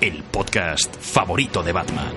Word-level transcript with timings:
el 0.00 0.22
podcast 0.22 0.96
favorito 0.96 1.62
de 1.62 1.72
Batman. 1.72 2.14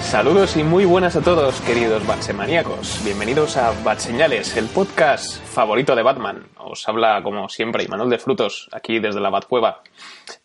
Saludos 0.00 0.56
y 0.56 0.64
muy 0.64 0.86
buenas 0.86 1.16
a 1.16 1.20
todos, 1.20 1.60
queridos 1.60 2.06
Batsemaníacos. 2.06 3.04
Bienvenidos 3.04 3.58
a 3.58 3.72
Batseñales, 3.84 4.56
el 4.56 4.68
podcast 4.68 5.36
favorito 5.44 5.94
de 5.94 6.02
Batman. 6.02 6.46
Os 6.56 6.88
habla, 6.88 7.22
como 7.22 7.50
siempre, 7.50 7.84
Imanol 7.84 8.08
de 8.08 8.18
Frutos, 8.18 8.70
aquí 8.72 9.00
desde 9.00 9.20
la 9.20 9.28
Batcueva. 9.28 9.82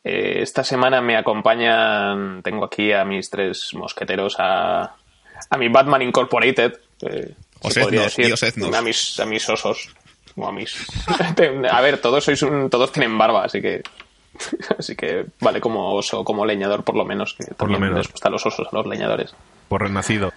Eh, 0.03 0.39
esta 0.41 0.65
semana 0.65 0.99
me 0.99 1.15
acompañan, 1.15 2.41
tengo 2.43 2.65
aquí 2.65 2.91
a 2.91 3.05
mis 3.05 3.29
tres 3.29 3.73
mosqueteros, 3.73 4.35
a, 4.37 4.95
a 5.49 5.57
mi 5.57 5.69
Batman 5.69 6.01
Incorporated, 6.01 6.73
eh, 7.03 7.33
Osednos, 7.63 7.85
podría 7.85 8.03
decir, 8.03 8.75
a 8.75 8.81
mis, 8.81 9.19
a 9.19 9.25
mis 9.25 9.49
osos. 9.49 9.89
O 10.35 10.47
a 10.47 10.51
mis... 10.51 10.75
a 11.71 11.81
ver, 11.81 11.99
todos 11.99 12.23
sois 12.23 12.41
un, 12.43 12.69
todos 12.69 12.91
tienen 12.91 13.17
barba, 13.17 13.45
así 13.45 13.61
que 13.61 13.81
Así 14.77 14.95
que 14.95 15.25
vale 15.39 15.59
como 15.59 15.93
oso, 15.93 16.23
como 16.23 16.45
leñador 16.45 16.83
por 16.83 16.95
lo 16.95 17.05
menos. 17.05 17.33
Que 17.33 17.53
Por 17.53 17.69
lo 17.69 17.79
menos. 17.79 17.97
les 17.97 18.11
gustan 18.11 18.31
los 18.31 18.45
osos 18.45 18.67
a 18.71 18.75
los 18.75 18.85
leñadores. 18.87 19.33
Por 19.67 19.81
renacido. 19.81 20.31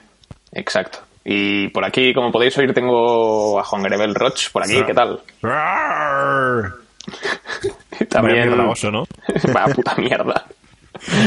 Exacto. 0.52 0.98
Y 1.24 1.68
por 1.68 1.84
aquí, 1.84 2.14
como 2.14 2.30
podéis 2.30 2.56
oír, 2.58 2.72
tengo 2.72 3.58
a 3.58 3.64
Juan 3.64 3.82
Grebel 3.82 4.14
Roch 4.14 4.50
por 4.52 4.62
aquí. 4.62 4.80
¿Qué 4.84 4.94
tal? 4.94 5.20
También... 8.08 8.38
Vaya 8.38 8.46
mierda, 8.46 8.68
oso, 8.68 8.90
¿no? 8.90 9.04
Vaya 9.52 9.74
puta 9.74 9.96
mierda. 9.96 10.46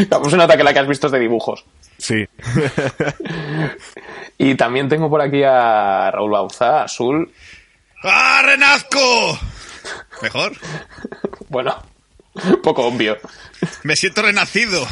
Vamos, 0.09 0.31
se 0.31 0.37
nota 0.37 0.55
que 0.57 0.63
la 0.63 0.73
que 0.73 0.79
has 0.79 0.87
visto 0.87 1.07
es 1.07 1.13
de 1.13 1.19
dibujos. 1.19 1.65
Sí. 1.99 2.25
Y 4.41 4.55
también 4.55 4.87
tengo 4.87 5.09
por 5.09 5.21
aquí 5.21 5.43
a 5.43 6.09
Raúl 6.11 6.31
Bauza, 6.31 6.83
Azul. 6.83 7.29
¡Ah, 8.03 8.41
renazco! 8.43 9.37
¿Mejor? 10.21 10.53
Bueno, 11.49 11.83
poco 12.63 12.85
obvio. 12.85 13.17
Me 13.81 13.95
siento 13.95 14.21
renacido. 14.21 14.87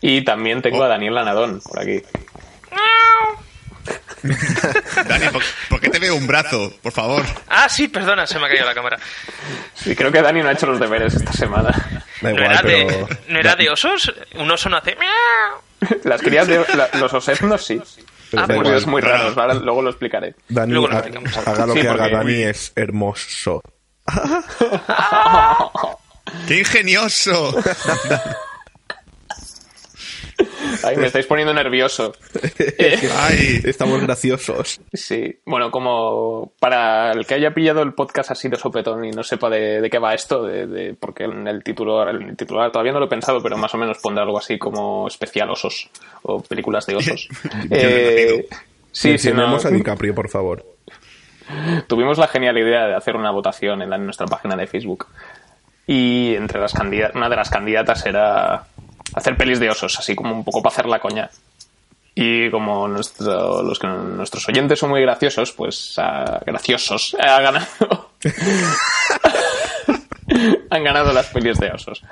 Y 0.00 0.22
también 0.24 0.60
tengo 0.60 0.82
a 0.82 0.88
Daniel 0.88 1.14
Lanadón 1.14 1.60
por 1.60 1.78
aquí. 1.78 2.02
Dani, 5.06 5.28
¿por, 5.28 5.42
por 5.68 5.80
qué 5.80 5.88
te 5.88 6.00
veo 6.00 6.16
un 6.16 6.26
brazo? 6.26 6.72
Por 6.82 6.92
favor. 6.92 7.24
Ah, 7.48 7.68
sí, 7.68 7.86
perdona, 7.86 8.26
se 8.26 8.40
me 8.40 8.46
ha 8.46 8.48
caído 8.48 8.66
la 8.66 8.74
cámara. 8.74 8.98
Y 9.86 9.94
creo 9.94 10.10
que 10.10 10.20
Dani 10.20 10.42
no 10.42 10.48
ha 10.48 10.52
hecho 10.52 10.66
los 10.66 10.80
deberes 10.80 11.14
esta 11.14 11.32
semana. 11.32 11.70
Da 12.20 12.32
¿No 12.32 12.42
era, 12.44 12.60
pero... 12.60 13.06
de, 13.06 13.18
¿No 13.28 13.38
era 13.38 13.54
de 13.54 13.70
osos? 13.70 14.12
Un 14.34 14.50
oso 14.50 14.68
no 14.68 14.78
hace... 14.78 14.96
miau. 14.96 15.62
Las 16.04 16.20
crías 16.22 16.46
de 16.46 16.58
la- 16.76 16.88
los 16.98 17.12
osetnos 17.14 17.64
sí. 17.64 17.80
pero 18.30 18.42
Ah, 18.42 18.46
pues 18.46 18.56
igual. 18.56 18.66
ruidos 18.66 18.86
muy 18.86 19.00
raros, 19.02 19.36
ahora 19.36 19.54
luego 19.54 19.82
lo 19.82 19.90
explicaré. 19.90 20.34
Dani, 20.48 20.72
Luego 20.72 20.88
lo 20.88 20.96
haga 20.98 21.66
lo 21.66 21.74
Sí, 21.74 21.80
que 21.80 21.88
haga 21.88 22.02
porque- 22.04 22.16
Dani 22.16 22.42
es 22.42 22.72
hermoso. 22.76 23.60
¡Qué 26.46 26.58
ingenioso! 26.60 27.54
Ay, 30.84 30.96
me 30.96 31.06
estáis 31.06 31.26
poniendo 31.26 31.52
nervioso. 31.54 32.12
Ay, 33.18 33.60
Estamos 33.64 34.00
graciosos. 34.02 34.80
Sí, 34.92 35.38
bueno, 35.46 35.70
como 35.70 36.52
para 36.58 37.12
el 37.12 37.26
que 37.26 37.34
haya 37.34 37.52
pillado 37.52 37.82
el 37.82 37.94
podcast 37.94 38.30
así 38.32 38.48
de 38.48 38.56
sopetón 38.56 39.04
y 39.04 39.10
no 39.10 39.22
sepa 39.22 39.48
de, 39.50 39.80
de 39.80 39.90
qué 39.90 39.98
va 39.98 40.14
esto, 40.14 40.42
de, 40.44 40.66
de- 40.66 40.94
porque 40.94 41.24
en 41.24 41.46
el 41.48 41.62
titular, 41.62 42.08
el 42.08 42.36
titular 42.36 42.70
todavía 42.70 42.92
no 42.92 42.98
lo 43.00 43.06
he 43.06 43.10
pensado, 43.10 43.42
pero 43.42 43.56
más 43.56 43.72
o 43.74 43.78
menos 43.78 43.98
pondré 43.98 44.22
algo 44.22 44.38
así 44.38 44.58
como 44.58 45.06
especial 45.08 45.50
osos 45.50 45.88
o 46.22 46.42
películas 46.42 46.86
de 46.86 46.96
osos. 46.96 47.28
Eh, 47.70 48.46
sí, 48.92 49.18
sí, 49.18 49.32
no, 49.32 49.56
a 49.56 49.70
DiCaprio, 49.70 50.14
por 50.14 50.28
favor. 50.28 50.64
tuvimos 51.86 52.18
la 52.18 52.26
genial 52.28 52.58
idea 52.58 52.86
de 52.86 52.94
hacer 52.94 53.16
una 53.16 53.30
votación 53.30 53.82
en, 53.82 53.90
la- 53.90 53.96
en 53.96 54.04
nuestra 54.04 54.26
página 54.26 54.56
de 54.56 54.66
Facebook. 54.66 55.06
Y 55.86 56.34
entre 56.36 56.60
las 56.60 56.74
una 57.14 57.28
de 57.28 57.36
las 57.36 57.50
candidatas 57.50 58.06
era 58.06 58.64
hacer 59.14 59.36
pelis 59.36 59.60
de 59.60 59.70
osos, 59.70 59.98
así 59.98 60.14
como 60.14 60.34
un 60.34 60.44
poco 60.44 60.62
para 60.62 60.72
hacer 60.72 60.86
la 60.86 61.00
coña. 61.00 61.28
Y 62.14 62.50
como 62.50 62.88
nuestro- 62.88 63.62
los 63.62 63.82
nuestros 63.82 64.48
oyentes 64.48 64.78
son 64.78 64.90
muy 64.90 65.00
graciosos, 65.02 65.52
pues 65.52 65.94
ah, 65.98 66.40
graciosos, 66.44 67.16
ha 67.20 67.40
ganado. 67.40 68.10
Han 70.70 70.84
ganado 70.84 71.12
las 71.12 71.26
pelis 71.28 71.58
de 71.58 71.70
osos. 71.70 72.02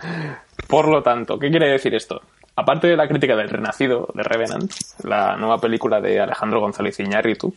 Por 0.66 0.88
lo 0.88 1.02
tanto, 1.02 1.38
¿qué 1.38 1.50
quiere 1.50 1.70
decir 1.70 1.94
esto? 1.94 2.20
Aparte 2.56 2.88
de 2.88 2.96
la 2.96 3.06
crítica 3.06 3.36
del 3.36 3.48
Renacido 3.48 4.08
de 4.14 4.22
Revenant, 4.24 4.72
la 5.04 5.36
nueva 5.36 5.58
película 5.58 6.00
de 6.00 6.20
Alejandro 6.20 6.60
González 6.60 6.98
Iñárritu, 6.98 7.54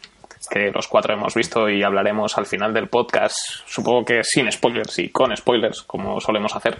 que 0.49 0.69
los 0.71 0.87
cuatro 0.87 1.15
hemos 1.15 1.33
visto 1.33 1.67
y 1.67 1.81
hablaremos 1.81 2.37
al 2.37 2.45
final 2.45 2.73
del 2.73 2.87
podcast, 2.87 3.35
supongo 3.65 4.05
que 4.05 4.23
sin 4.23 4.51
spoilers 4.51 4.99
y 4.99 5.09
con 5.09 5.35
spoilers, 5.35 5.81
como 5.81 6.21
solemos 6.21 6.55
hacer. 6.55 6.77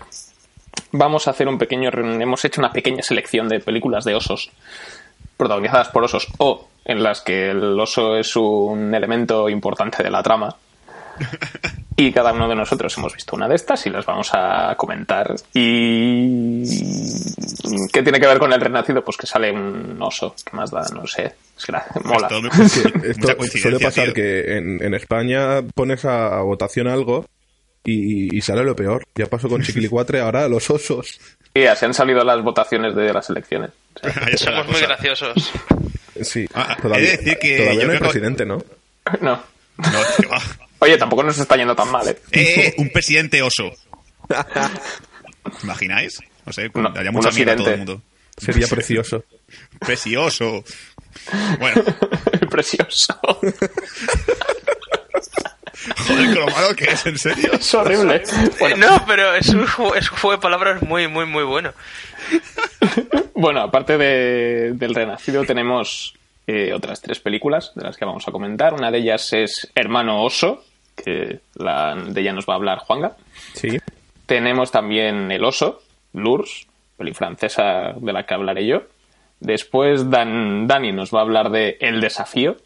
Vamos 0.92 1.28
a 1.28 1.32
hacer 1.32 1.48
un 1.48 1.58
pequeño. 1.58 1.90
Hemos 1.94 2.44
hecho 2.46 2.62
una 2.62 2.72
pequeña 2.72 3.02
selección 3.02 3.48
de 3.48 3.60
películas 3.60 4.04
de 4.04 4.16
osos, 4.16 4.52
protagonizadas 5.38 5.90
por 5.90 6.04
osos, 6.04 6.28
o 6.38 6.68
en 6.86 7.04
las 7.04 7.22
que 7.22 7.52
el 7.52 7.80
oso 7.80 8.18
es 8.18 8.36
un 8.36 8.94
elemento 8.94 9.50
importante 9.50 10.04
de 10.04 10.10
la 10.10 10.24
trama. 10.24 10.56
Y 11.98 12.12
cada 12.12 12.34
uno 12.34 12.48
de 12.48 12.56
nosotros 12.56 12.98
hemos 12.98 13.14
visto 13.14 13.36
una 13.36 13.48
de 13.48 13.54
estas 13.54 13.86
y 13.86 13.92
las 13.92 14.04
vamos 14.08 14.32
a 14.34 14.74
comentar. 14.76 15.36
¿Y 15.54 16.64
qué 17.94 18.02
tiene 18.02 18.20
que 18.20 18.26
ver 18.26 18.40
con 18.40 18.52
el 18.52 18.60
renacido? 18.60 19.04
Pues 19.04 19.18
que 19.18 19.28
sale 19.28 19.52
un 19.52 20.02
oso. 20.02 20.34
¿Qué 20.44 20.56
más 20.56 20.72
da? 20.72 20.84
No 20.96 21.06
sé. 21.06 21.36
Mola. 22.04 22.28
esto 23.04 23.28
suele 23.56 23.80
pasar 23.80 24.06
tío. 24.06 24.14
que 24.16 24.58
en, 24.58 24.84
en 24.84 24.96
España 24.96 25.62
pones 25.76 26.04
a, 26.06 26.40
a 26.40 26.42
votación 26.42 26.88
algo 26.88 27.26
y, 27.84 28.36
y 28.38 28.42
sale 28.42 28.64
lo 28.64 28.76
peor. 28.76 29.06
Ya 29.16 29.26
pasó 29.26 29.50
con 29.50 29.62
Chiquilicuatre, 29.62 30.20
ahora 30.22 30.48
los 30.48 30.70
osos. 30.70 31.20
Y 31.54 31.64
así 31.66 31.86
han 31.86 31.94
salido 31.94 32.24
las 32.24 32.42
votaciones 32.44 32.96
de 32.96 33.14
las 33.14 33.30
elecciones. 33.30 33.72
La 34.02 34.38
Somos 34.38 34.68
muy 34.68 34.82
graciosos. 34.82 35.52
Sí, 36.22 36.48
Ah, 36.54 36.76
he 36.78 36.82
todavía, 36.82 37.10
de 37.12 37.18
decir 37.18 37.38
que 37.40 37.58
todavía 37.58 37.82
yo 37.82 37.88
no 37.88 37.94
hay 37.94 38.00
presidente, 38.00 38.46
¿no? 38.46 38.58
No. 39.22 39.44
No, 39.78 40.00
tío, 40.18 40.30
va. 40.30 40.40
Oye, 40.80 40.98
tampoco 40.98 41.24
nos 41.24 41.38
está 41.38 41.56
yendo 41.58 41.76
tan 41.76 41.90
mal, 41.92 42.08
¿eh? 42.08 42.18
Eh, 42.32 42.74
un 42.78 42.90
presidente 42.90 43.42
oso. 43.42 43.72
¿Imagináis? 45.64 46.20
No 46.46 46.54
sé, 46.54 46.70
No, 46.74 46.90
daría 46.92 47.12
mucha 47.12 47.32
mierda 47.32 47.54
a 47.54 47.56
todo 47.56 47.70
el 47.70 47.78
mundo. 47.78 48.02
Sería 48.38 48.68
precioso. 48.68 49.24
Precioso. 49.80 50.64
Bueno, 51.60 51.84
Precioso. 52.50 53.20
Joder, 56.08 56.26
con 56.28 56.36
lo 56.46 56.48
malo 56.48 56.76
que 56.76 56.86
es, 56.86 57.06
en 57.06 57.18
serio. 57.18 57.52
Es 57.60 57.74
horrible. 57.74 58.24
Bueno, 58.60 58.78
No, 58.90 59.04
pero 59.08 59.34
es 59.36 59.50
un, 59.50 59.66
ju- 59.66 59.96
es 59.96 60.12
un 60.12 60.18
juego 60.18 60.38
de 60.38 60.42
palabras 60.42 60.82
muy, 60.84 61.08
muy, 61.08 61.26
muy 61.26 61.44
bueno. 61.44 61.74
bueno 63.34 63.62
aparte 63.62 63.98
de- 63.98 64.74
del 64.74 64.96
Renacido, 64.96 65.44
tenemos 65.46 66.14
eh, 66.48 66.74
otras 66.74 67.02
tres 67.02 67.20
películas 67.20 67.72
de 67.76 67.84
las 67.84 67.98
que 67.98 68.06
vamos 68.06 68.28
a 68.28 68.32
comentar. 68.32 68.74
Una 68.74 68.92
de 68.92 69.00
ellas 69.00 69.32
es 69.34 69.72
Hermano 69.76 70.24
Oso, 70.24 70.64
que 70.96 71.40
la, 71.56 71.96
de 71.96 72.22
ella 72.22 72.34
nos 72.34 72.46
va 72.46 72.54
a 72.54 72.58
hablar 72.58 72.80
Juanga. 72.80 73.16
Sí. 73.54 73.78
Tenemos 74.26 74.72
también 74.72 75.32
El 75.32 75.44
Oso, 75.44 75.82
Lours, 76.14 76.68
peli 76.98 77.14
francesa 77.14 77.94
de 77.98 78.14
la 78.14 78.26
que 78.26 78.34
hablaré 78.34 78.66
yo. 78.68 78.84
Después 79.40 80.10
Dan, 80.10 80.68
Dani 80.68 80.92
nos 80.92 81.12
va 81.12 81.20
a 81.20 81.24
hablar 81.24 81.50
de 81.50 81.78
El 81.82 82.00
Desafío, 82.00 82.58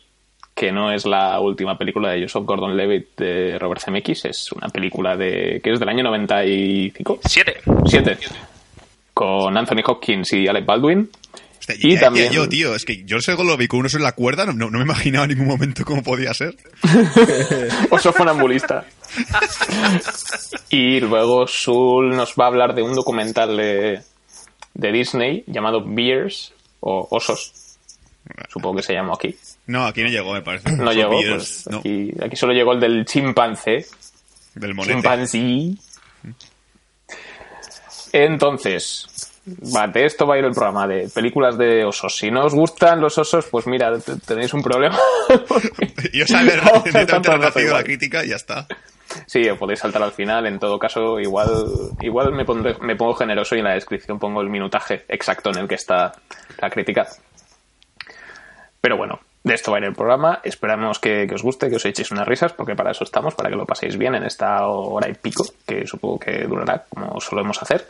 que 0.55 0.71
no 0.71 0.91
es 0.91 1.05
la 1.05 1.39
última 1.41 1.77
película 1.77 2.11
de 2.11 2.21
Joseph 2.23 2.45
Gordon-Levitt 2.45 3.17
de 3.17 3.59
Robert 3.59 3.81
Zemeckis, 3.83 4.23
es 4.25 4.51
una 4.53 4.69
película 4.69 5.15
de 5.17 5.59
que 5.61 5.71
es 5.73 5.79
del 5.79 5.89
año 5.89 6.03
95, 6.05 7.19
Siete. 7.25 7.57
7, 7.85 8.17
con 9.13 9.57
Anthony 9.57 9.81
Hopkins 9.85 10.31
y 10.33 10.47
Alec 10.47 10.65
Baldwin. 10.65 11.09
Hostia, 11.59 11.75
Y 11.79 11.89
ya- 11.89 11.95
ya 11.95 11.99
también- 12.05 12.31
yo, 12.31 12.47
tío, 12.47 12.73
es 12.75 12.85
que 12.85 13.03
yo 13.05 13.19
sé 13.19 13.35
lo 13.35 13.57
vi 13.57 13.67
con 13.67 13.79
uno 13.81 13.89
en 13.93 14.01
la 14.03 14.13
cuerda, 14.13 14.45
no, 14.45 14.53
no 14.53 14.77
me 14.77 14.83
imaginaba 14.85 15.25
en 15.25 15.31
ningún 15.31 15.47
momento 15.47 15.83
cómo 15.83 16.01
podía 16.03 16.33
ser. 16.33 16.55
Oso 17.89 18.13
funambulista. 18.13 18.85
y 20.69 20.99
luego 20.99 21.47
Sul 21.47 22.09
nos 22.15 22.33
va 22.39 22.45
a 22.45 22.47
hablar 22.47 22.75
de 22.75 22.81
un 22.81 22.93
documental 22.95 23.57
de, 23.57 23.99
de 24.73 24.91
Disney 24.91 25.43
llamado 25.47 25.83
Bears 25.85 26.53
o 26.79 27.07
Osos. 27.11 27.51
Supongo 28.49 28.77
que 28.77 28.83
se 28.83 28.93
llamó 28.93 29.13
aquí. 29.13 29.35
No, 29.67 29.85
aquí 29.85 30.03
no 30.03 30.09
llegó, 30.09 30.33
me 30.33 30.41
parece. 30.41 30.71
No 30.71 30.91
llegó, 30.91 31.11
pues 31.11 31.67
no, 31.69 31.79
aquí, 31.79 32.11
aquí 32.23 32.35
solo 32.35 32.53
llegó 32.53 32.73
el 32.73 32.79
del 32.79 33.05
chimpancé. 33.05 33.85
del 34.53 34.73
monete. 34.75 34.93
Chimpancé. 34.93 35.75
Entonces, 38.13 39.07
de 39.45 40.05
esto 40.05 40.25
va 40.25 40.35
a 40.35 40.37
ir 40.39 40.45
el 40.45 40.51
programa 40.51 40.87
de 40.87 41.09
películas 41.09 41.57
de 41.57 41.83
osos. 41.83 42.15
Si 42.15 42.31
no 42.31 42.45
os 42.45 42.53
gustan 42.53 43.01
los 43.01 43.17
osos, 43.17 43.45
pues 43.51 43.67
mira, 43.67 43.97
te- 43.99 44.17
tenéis 44.17 44.53
un 44.53 44.61
problema. 44.63 44.97
Yo 46.13 46.25
saber 46.27 46.59
Vamos 46.61 46.73
a 46.79 46.83
directamente 46.83 47.11
saltar 47.11 47.33
renacido 47.39 47.65
rato 47.67 47.77
la 47.77 47.83
crítica 47.83 48.23
y 48.25 48.29
ya 48.29 48.35
está. 48.37 48.67
Sí, 49.27 49.47
os 49.49 49.57
podéis 49.57 49.79
saltar 49.79 50.01
al 50.03 50.11
final. 50.11 50.45
En 50.45 50.59
todo 50.59 50.79
caso, 50.79 51.19
igual, 51.19 51.49
igual 52.01 52.31
me, 52.33 52.45
pondré- 52.45 52.79
me 52.79 52.95
pongo 52.95 53.13
generoso 53.15 53.55
y 53.55 53.59
en 53.59 53.65
la 53.65 53.73
descripción 53.73 54.17
pongo 54.19 54.41
el 54.41 54.49
minutaje 54.49 55.05
exacto 55.09 55.49
en 55.51 55.57
el 55.59 55.67
que 55.67 55.75
está 55.75 56.13
la 56.61 56.69
crítica. 56.69 57.07
Pero 58.81 58.97
bueno, 58.97 59.19
de 59.45 59.53
esto 59.53 59.71
va 59.71 59.77
a 59.77 59.79
ir 59.79 59.85
el 59.85 59.93
programa. 59.93 60.41
Esperamos 60.43 60.97
que, 60.97 61.27
que 61.27 61.35
os 61.35 61.43
guste, 61.43 61.69
que 61.69 61.75
os 61.75 61.85
echéis 61.85 62.09
unas 62.09 62.27
risas, 62.27 62.51
porque 62.51 62.75
para 62.75 62.91
eso 62.91 63.03
estamos, 63.03 63.35
para 63.35 63.49
que 63.49 63.55
lo 63.55 63.65
paséis 63.65 63.95
bien 63.95 64.15
en 64.15 64.23
esta 64.23 64.65
hora 64.65 65.07
y 65.07 65.13
pico, 65.13 65.45
que 65.67 65.85
supongo 65.85 66.19
que 66.19 66.45
durará, 66.45 66.83
como 66.89 67.21
solemos 67.21 67.61
hacer. 67.61 67.85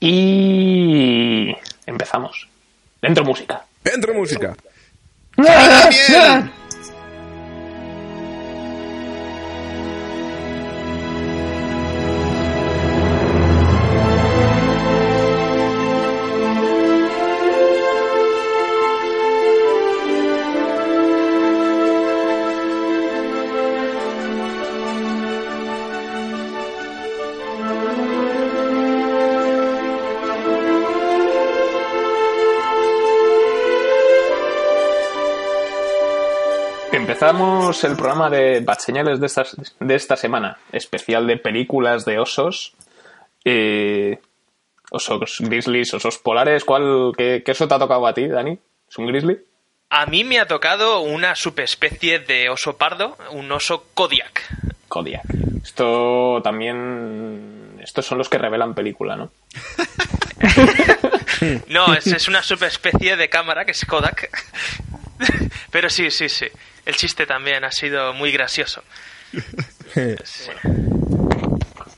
Y 0.00 1.54
empezamos. 1.86 2.48
Dentro 3.00 3.24
música. 3.24 3.64
Dentro 3.84 4.12
música. 4.12 4.56
¡Bien! 5.36 6.59
El 37.84 37.96
programa 37.96 38.28
de 38.28 38.60
Bad 38.60 38.78
Señales 38.78 39.20
de, 39.20 39.26
estas, 39.26 39.56
de 39.78 39.94
esta 39.94 40.16
semana, 40.16 40.58
especial 40.72 41.26
de 41.26 41.36
películas 41.36 42.04
de 42.04 42.18
osos. 42.18 42.74
Eh, 43.44 44.18
osos 44.90 45.38
grizzlies, 45.38 45.94
osos 45.94 46.18
polares. 46.18 46.64
¿Cuál, 46.64 47.12
qué, 47.16 47.42
qué 47.44 47.52
oso 47.52 47.68
te 47.68 47.74
ha 47.74 47.78
tocado 47.78 48.06
a 48.06 48.14
ti, 48.14 48.26
Dani? 48.26 48.58
¿Es 48.88 48.98
un 48.98 49.06
grizzly? 49.06 49.38
A 49.88 50.06
mí 50.06 50.24
me 50.24 50.40
ha 50.40 50.46
tocado 50.46 51.00
una 51.00 51.36
subespecie 51.36 52.18
de 52.18 52.48
oso 52.48 52.76
pardo, 52.76 53.16
un 53.30 53.50
oso 53.52 53.86
Kodiak. 53.94 54.42
Kodiak. 54.88 55.24
Esto 55.62 56.40
también. 56.42 57.78
Estos 57.80 58.04
son 58.04 58.18
los 58.18 58.28
que 58.28 58.38
revelan 58.38 58.74
película, 58.74 59.16
¿no? 59.16 59.30
No, 61.68 61.94
es, 61.94 62.06
es 62.06 62.28
una 62.28 62.42
subespecie 62.42 63.16
de 63.16 63.30
cámara 63.30 63.64
que 63.64 63.70
es 63.70 63.86
Kodak. 63.86 64.28
Pero 65.70 65.88
sí, 65.88 66.10
sí, 66.10 66.28
sí. 66.28 66.46
El 66.86 66.94
chiste 66.96 67.26
también 67.26 67.64
ha 67.64 67.70
sido 67.70 68.12
muy 68.14 68.32
gracioso. 68.32 68.82
Sí. 69.92 70.50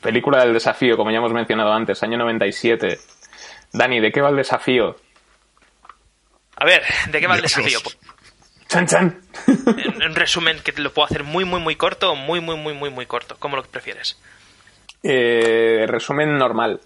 Película 0.01 0.41
del 0.41 0.55
desafío, 0.55 0.97
como 0.97 1.11
ya 1.11 1.19
hemos 1.19 1.33
mencionado 1.33 1.73
antes, 1.73 2.03
año 2.03 2.17
97. 2.19 2.99
Dani, 3.73 4.01
¿de 4.01 4.11
qué 4.11 4.21
va 4.23 4.31
el 4.31 4.37
desafío? 4.37 4.97
A 6.57 6.65
ver, 6.65 6.83
¿de 7.11 7.21
qué 7.21 7.27
va 7.27 7.37
el 7.37 7.43
desafío? 7.43 7.79
¡Chan, 8.69 8.87
chan! 8.87 9.21
En, 9.47 10.03
en 10.03 10.15
resumen, 10.15 10.59
que 10.65 10.73
lo 10.81 10.93
puedo 10.93 11.07
hacer 11.07 11.23
muy, 11.23 11.45
muy, 11.45 11.61
muy 11.61 11.77
corto 11.77 12.13
o 12.13 12.15
muy, 12.17 12.41
muy, 12.41 12.57
muy, 12.57 12.73
muy, 12.75 12.89
muy 12.91 13.05
corto. 13.07 13.37
¿Cómo 13.39 13.57
lo 13.57 13.63
prefieres? 13.65 14.19
Eh, 15.03 15.85
resumen 15.87 16.37
normal. 16.39 16.81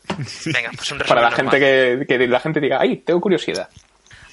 Venga, 0.46 0.70
pues 0.74 0.90
un 0.90 0.98
resumen 0.98 1.06
Para 1.06 1.22
la 1.22 1.30
normal. 1.30 1.50
gente 1.52 2.06
que, 2.06 2.18
que 2.18 2.26
la 2.26 2.40
gente 2.40 2.60
diga, 2.60 2.80
¡ay, 2.80 2.96
tengo 2.98 3.20
curiosidad! 3.20 3.68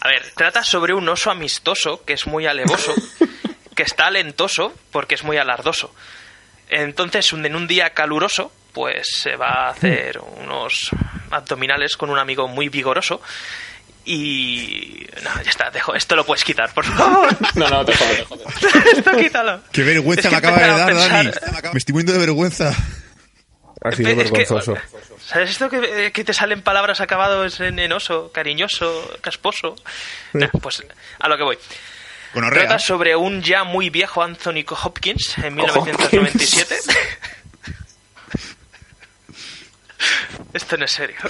A 0.02 0.08
ver, 0.10 0.24
trata 0.36 0.64
sobre 0.64 0.94
un 0.94 1.08
oso 1.08 1.30
amistoso 1.32 2.04
que 2.04 2.14
es 2.14 2.26
muy 2.28 2.46
alevoso, 2.46 2.94
que 3.76 3.84
está 3.84 4.08
alentoso 4.08 4.74
porque 4.92 5.16
es 5.16 5.24
muy 5.24 5.38
alardoso. 5.38 5.94
Entonces, 6.70 7.32
un- 7.34 7.46
en 7.46 7.56
un 7.56 7.68
día 7.68 7.92
caluroso, 7.92 8.52
pues 8.74 9.06
se 9.22 9.36
va 9.36 9.68
a 9.68 9.70
hacer 9.70 10.20
unos 10.20 10.90
abdominales 11.32 11.96
con 11.98 12.10
un 12.10 12.18
amigo 12.20 12.48
muy 12.48 12.70
vigoroso. 12.70 13.22
Y. 14.06 15.08
No, 15.24 15.42
ya 15.44 15.50
está, 15.50 15.70
dejo. 15.70 15.96
Esto 15.96 16.16
lo 16.16 16.26
puedes 16.26 16.44
quitar, 16.44 16.74
por 16.74 16.84
favor. 16.86 17.30
No, 17.56 17.70
no, 17.70 17.86
te 17.86 17.96
jodes, 17.96 18.18
te 18.18 18.26
jodes. 18.26 18.76
Esto 18.98 19.12
quítalo. 19.18 19.62
¡Qué 19.72 19.84
vergüenza 19.84 20.28
Es 20.28 20.28
que 20.28 20.32
me 20.32 20.38
acaba 20.38 20.58
de 20.60 20.68
dar, 20.68 20.92
a 20.92 20.94
Dani! 20.94 21.30
pensar- 21.32 21.74
Me 21.74 21.78
estoy 21.78 21.94
muriendo 21.94 22.14
de 22.14 22.20
vergüenza. 22.20 22.76
Ha 23.82 23.92
sido 23.92 24.10
Es 24.10 24.16
que- 24.16 24.24
vergonzoso. 24.24 24.76
¿Sabes 25.26 25.52
esto 25.52 25.70
que, 25.70 26.12
que 26.14 26.24
te 26.26 26.34
salen 26.34 26.62
palabras 26.62 27.00
acabados 27.00 27.60
en, 27.62 27.80
en 27.80 27.94
oso, 27.94 28.30
cariñoso, 28.34 29.10
casposo? 29.22 29.76
Nah, 30.34 30.48
pues 30.62 30.84
a 31.20 31.30
lo 31.30 31.38
que 31.38 31.44
voy. 31.44 31.58
Gonorrea. 32.34 32.64
Trata 32.68 32.80
sobre 32.80 33.16
un 33.16 33.42
ya 33.42 33.64
muy 33.64 33.90
viejo 33.90 34.22
Anthony 34.24 34.64
Hopkins 34.84 35.38
en 35.38 35.56
1997. 35.56 36.76
Esto 40.54 40.78
no 40.78 40.86
es 40.86 40.92
serio. 40.92 41.18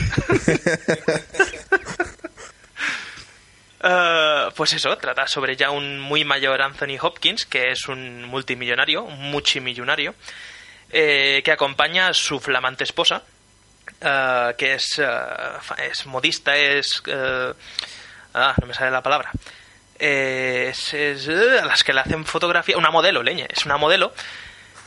Eh, 3.85 4.47
pues 4.55 4.71
eso, 4.71 4.97
trata 4.97 5.27
sobre 5.27 5.57
ya 5.57 5.69
un 5.69 6.00
muy 6.00 6.23
mayor 6.23 6.61
Anthony 6.61 6.97
Hopkins, 7.01 7.45
que 7.45 7.71
es 7.71 7.89
un 7.89 8.23
multimillonario, 8.23 9.03
un 9.03 9.29
multimillonario, 9.29 10.15
eh, 10.89 11.41
que 11.44 11.51
acompaña 11.51 12.07
a 12.07 12.13
su 12.13 12.39
flamante 12.39 12.85
esposa, 12.85 13.23
eh, 13.99 14.53
que 14.57 14.75
es, 14.75 14.85
fa- 14.95 15.75
es 15.83 16.06
modista, 16.06 16.56
es... 16.56 17.03
ah, 18.33 18.56
no 18.61 18.67
me 18.67 18.73
sale 18.73 18.89
la 18.89 19.03
palabra. 19.03 19.31
Eh, 20.00 20.68
es, 20.72 20.94
es, 20.94 21.28
eh, 21.28 21.60
a 21.62 21.66
las 21.66 21.84
que 21.84 21.94
le 21.94 22.01
hacen 22.01 22.25
fotografía... 22.25 22.78
Una 22.78 22.92
modelo, 22.92 23.24
leña, 23.24 23.45
es 23.50 23.66
una 23.66 23.78
modelo. 23.78 24.13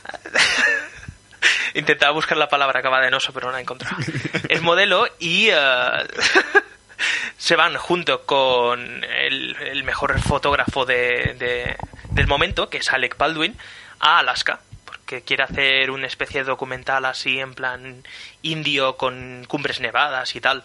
Intentaba 1.73 2.11
buscar 2.11 2.37
la 2.37 2.49
palabra 2.49 2.79
acabada 2.79 3.07
en 3.07 3.13
oso, 3.13 3.31
pero 3.33 3.47
no 3.47 3.51
la 3.53 3.59
he 3.59 3.61
encontrado. 3.61 3.95
Es 4.49 4.61
modelo 4.61 5.07
y... 5.19 5.49
eh, 5.51 5.57
se 7.37 7.55
van 7.55 7.75
junto 7.77 8.23
con 8.25 9.03
el, 9.03 9.55
el 9.61 9.83
mejor 9.83 10.19
fotógrafo 10.19 10.85
de, 10.85 11.35
de- 11.37 11.77
del 12.11 12.27
momento, 12.27 12.69
que 12.69 12.77
es 12.79 12.91
Alec 12.91 13.17
Baldwin, 13.17 13.55
a 13.99 14.19
Alaska, 14.19 14.59
porque 14.85 15.21
quiere 15.21 15.43
hacer 15.43 15.91
una 15.91 16.07
especie 16.07 16.41
de 16.41 16.47
documental 16.49 17.05
así 17.05 17.39
en 17.39 17.53
plan 17.53 18.03
indio 18.41 18.97
con 18.97 19.45
cumbres 19.47 19.79
nevadas 19.79 20.35
y 20.35 20.41
tal. 20.41 20.63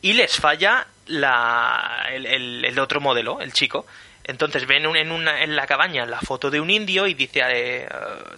Y 0.00 0.14
les 0.14 0.36
falla 0.36 0.86
la, 1.08 2.06
el, 2.12 2.78
otro 2.78 3.00
modelo, 3.00 3.40
el 3.40 3.52
chico. 3.52 3.86
Entonces 4.24 4.66
ven 4.66 4.86
un- 4.86 4.96
en, 4.96 5.10
una, 5.10 5.42
en 5.42 5.56
la 5.56 5.66
cabaña 5.66 6.04
la 6.04 6.20
foto 6.20 6.50
de 6.50 6.60
un 6.60 6.68
indio 6.70 7.06
y 7.06 7.14
dice, 7.14 7.40
eh, 7.46 7.88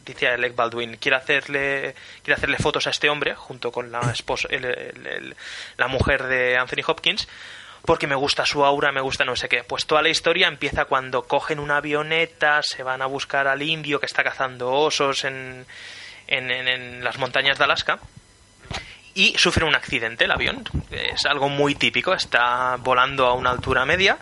dice 0.06 0.28
a 0.28 0.36
Baldwin, 0.54 0.96
quiere 0.98 1.16
hacerle, 1.16 1.94
quiere 2.22 2.36
hacerle 2.36 2.58
fotos 2.58 2.86
a 2.86 2.90
este 2.90 3.10
hombre 3.10 3.34
junto 3.34 3.72
con 3.72 3.90
la 3.90 4.00
esposa, 4.12 4.46
el- 4.50 5.34
la 5.76 5.88
mujer 5.88 6.22
de 6.24 6.56
Anthony 6.56 6.82
Hopkins, 6.86 7.26
porque 7.84 8.06
me 8.06 8.14
gusta 8.14 8.46
su 8.46 8.64
aura, 8.64 8.92
me 8.92 9.00
gusta 9.00 9.24
no 9.24 9.34
sé 9.34 9.48
qué. 9.48 9.64
Pues 9.64 9.86
toda 9.86 10.00
la 10.02 10.10
historia 10.10 10.46
empieza 10.46 10.84
cuando 10.84 11.24
cogen 11.24 11.58
una 11.58 11.78
avioneta, 11.78 12.60
se 12.62 12.84
van 12.84 13.02
a 13.02 13.06
buscar 13.06 13.48
al 13.48 13.62
indio 13.62 13.98
que 13.98 14.06
está 14.06 14.22
cazando 14.22 14.70
osos 14.70 15.24
en, 15.24 15.66
en, 16.28 16.50
en- 16.52 16.68
en 16.68 17.02
las 17.04 17.18
montañas 17.18 17.58
de 17.58 17.64
Alaska 17.64 17.98
y 19.14 19.36
sufre 19.36 19.64
un 19.64 19.74
accidente 19.74 20.24
el 20.24 20.30
avión. 20.30 20.64
Es 20.90 21.26
algo 21.26 21.48
muy 21.48 21.74
típico, 21.74 22.14
está 22.14 22.76
volando 22.76 23.26
a 23.26 23.34
una 23.34 23.50
altura 23.50 23.84
media 23.84 24.18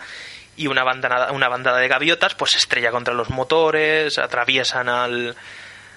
y 0.55 0.67
una 0.67 0.83
bandada, 0.83 1.31
una 1.31 1.47
bandada 1.47 1.79
de 1.79 1.87
gaviotas 1.87 2.35
pues 2.35 2.51
se 2.51 2.57
estrella 2.57 2.91
contra 2.91 3.13
los 3.13 3.29
motores, 3.29 4.17
atraviesan 4.17 4.89
al, 4.89 5.35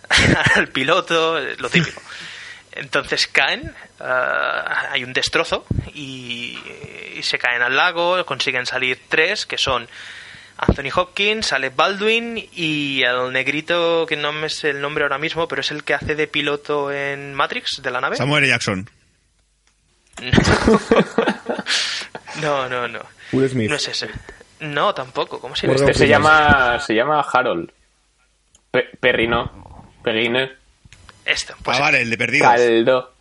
al 0.57 0.69
piloto, 0.69 1.39
lo 1.41 1.69
típico. 1.69 2.01
Entonces 2.73 3.27
caen, 3.27 3.75
ah, 4.01 4.89
hay 4.93 5.05
un 5.05 5.13
destrozo 5.13 5.67
y, 5.95 6.59
y 7.17 7.23
se 7.23 7.39
caen 7.39 7.63
al 7.63 7.77
lago, 7.77 8.25
consiguen 8.25 8.67
salir 8.67 9.01
tres, 9.09 9.45
que 9.45 9.59
son 9.59 9.89
Anthony 10.57 10.91
Hopkins, 10.95 11.53
Alec 11.53 11.75
Baldwin 11.75 12.49
y 12.53 13.03
el 13.03 13.33
negrito, 13.33 14.07
que 14.07 14.17
no 14.17 14.33
me 14.33 14.49
sé 14.49 14.71
el 14.71 14.81
nombre 14.81 15.05
ahora 15.05 15.19
mismo, 15.19 15.49
pero 15.49 15.61
es 15.61 15.71
el 15.71 15.83
que 15.85 15.95
hace 15.95 16.15
de 16.15 16.27
piloto 16.29 16.93
en 16.93 17.35
Matrix, 17.35 17.81
de 17.83 17.91
la 17.91 18.01
nave. 18.01 18.17
Samuel. 18.17 18.47
Jackson. 18.47 18.89
No, 22.41 22.69
no, 22.69 22.89
no. 22.89 23.01
Will 23.33 23.49
Smith. 23.49 23.69
No 23.69 23.77
es 23.77 23.89
ese. 23.89 24.09
No, 24.61 24.95
tampoco. 24.95 25.39
¿Cómo 25.41 25.55
se 25.55 25.67
llama? 25.67 25.79
Este 25.81 25.95
se 25.95 26.09
llama, 26.09 26.79
se 26.81 26.95
llama 26.95 27.21
Harold. 27.21 27.71
Pe- 28.71 28.89
Perrino. 28.99 29.85
Perrine. 30.03 30.53
Este. 31.25 31.53
Pues 31.63 31.77
ah, 31.79 31.81
vale, 31.83 32.03
el 32.03 32.11
de 32.11 32.17
perdidos. 32.19 32.49
Caldo. 32.49 33.13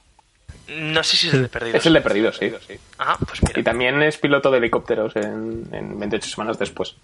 No 0.70 1.04
sé 1.04 1.18
si 1.18 1.28
es 1.28 1.34
el 1.34 1.44
de 1.44 1.50
perdidos. 1.50 1.80
Es 1.82 1.86
el 1.86 1.94
de 1.94 2.02
perdidos, 2.02 2.38
sí. 2.38 2.52
sí. 2.66 2.80
Ah, 3.00 3.18
pues 3.28 3.44
mira. 3.44 3.60
Y 3.60 3.64
también 3.64 4.02
es 4.02 4.18
piloto 4.18 4.50
de 4.50 4.60
helicópteros 4.60 5.14
en, 5.18 5.68
en 5.74 6.00
28 6.00 6.30
semanas 6.30 6.58
después. 6.58 6.96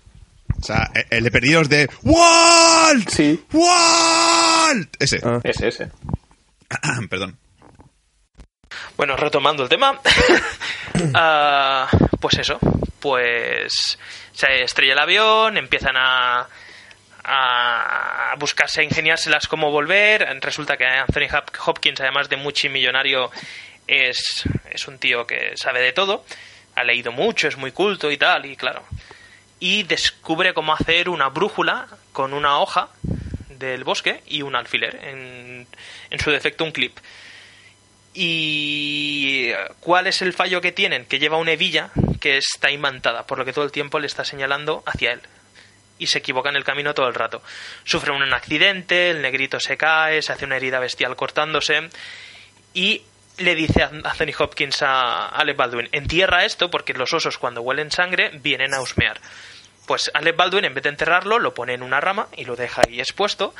O 0.60 0.64
sea, 0.64 0.90
el 1.10 1.24
de 1.24 1.32
perdidos 1.32 1.70
de 1.70 1.90
Walt. 2.04 3.10
Sí. 3.10 3.44
Walt. 3.54 4.96
Ese. 5.00 5.20
Ah. 5.24 5.40
Ese, 5.44 5.68
ese. 5.68 5.92
Perdón. 7.10 7.38
Bueno, 8.98 9.16
retomando 9.16 9.64
el 9.64 9.70
tema. 9.70 10.00
Ah, 11.14 11.88
pues 12.20 12.40
eso. 12.40 12.58
Pues 13.00 14.00
se 14.32 14.64
estrella 14.64 14.94
el 14.94 15.00
avión, 15.00 15.56
empiezan 15.58 15.96
a, 15.96 16.48
a 17.24 18.36
buscarse, 18.40 18.82
a 18.82 18.84
ingeniárselas 18.84 19.48
cómo 19.48 19.70
volver. 19.70 20.26
Resulta 20.42 20.76
que 20.76 20.86
Anthony 20.86 21.28
Hop- 21.32 21.52
Hopkins, 21.68 22.02
además 22.02 22.30
de 22.30 22.38
multimillonario, 22.38 23.30
es, 23.86 24.44
es 24.72 24.88
un 24.88 24.98
tío 24.98 25.28
que 25.28 25.52
sabe 25.56 25.82
de 25.82 25.94
todo. 25.94 26.26
Ha 26.74 26.84
leído 26.84 27.12
mucho, 27.12 27.48
es 27.48 27.58
muy 27.58 27.72
culto 27.72 28.10
y 28.10 28.18
tal, 28.18 28.48
y 28.48 28.56
claro. 28.56 28.84
Y 29.60 29.84
descubre 29.84 30.54
cómo 30.54 30.74
hacer 30.74 31.10
una 31.10 31.30
brújula 31.30 31.88
con 32.14 32.34
una 32.34 32.60
hoja 32.60 32.90
del 33.50 33.84
bosque 33.84 34.22
y 34.28 34.42
un 34.42 34.56
alfiler. 34.56 35.00
En, 35.04 35.68
en 36.10 36.20
su 36.20 36.32
defecto, 36.32 36.64
un 36.64 36.72
clip. 36.72 36.98
¿Y 38.20 39.52
cuál 39.80 40.08
es 40.08 40.24
el 40.24 40.34
fallo 40.34 40.60
que 40.60 40.72
tienen? 40.72 41.06
Que 41.06 41.20
lleva 41.20 41.38
una 41.38 41.52
hebilla 41.52 41.92
que 42.20 42.38
está 42.38 42.72
imantada, 42.72 43.28
por 43.28 43.38
lo 43.38 43.46
que 43.46 43.54
todo 43.54 43.64
el 43.64 43.72
tiempo 43.72 44.00
le 44.00 44.08
está 44.08 44.26
señalando 44.26 44.82
hacia 44.88 45.14
él. 45.14 45.22
Y 46.00 46.08
se 46.08 46.18
equivoca 46.18 46.50
en 46.50 46.56
el 46.56 46.64
camino 46.64 46.96
todo 46.96 47.08
el 47.08 47.14
rato. 47.14 47.44
Sufre 47.84 48.12
un 48.12 48.34
accidente, 48.34 49.12
el 49.12 49.22
negrito 49.22 49.60
se 49.60 49.78
cae, 49.78 50.22
se 50.24 50.34
hace 50.34 50.46
una 50.46 50.58
herida 50.58 50.80
bestial 50.80 51.16
cortándose. 51.16 51.90
Y 52.74 53.04
le 53.38 53.56
dice 53.56 53.84
a 53.84 53.88
Anthony 53.88 54.34
Hopkins 54.38 54.82
a 54.82 55.28
Alec 55.30 55.58
Baldwin, 55.58 55.90
entierra 55.92 56.46
esto 56.46 56.70
porque 56.70 56.94
los 56.94 57.14
osos 57.14 57.38
cuando 57.38 57.62
huelen 57.62 57.92
sangre 57.92 58.32
vienen 58.42 58.74
a 58.74 58.82
husmear. 58.82 59.20
Pues 59.86 60.12
Alec 60.14 60.36
Baldwin, 60.36 60.66
en 60.66 60.74
vez 60.74 60.84
de 60.84 60.90
enterrarlo, 60.90 61.40
lo 61.40 61.54
pone 61.54 61.74
en 61.74 61.82
una 61.82 62.02
rama 62.02 62.28
y 62.36 62.44
lo 62.44 62.58
deja 62.58 62.82
ahí 62.86 63.00
expuesto. 63.00 63.54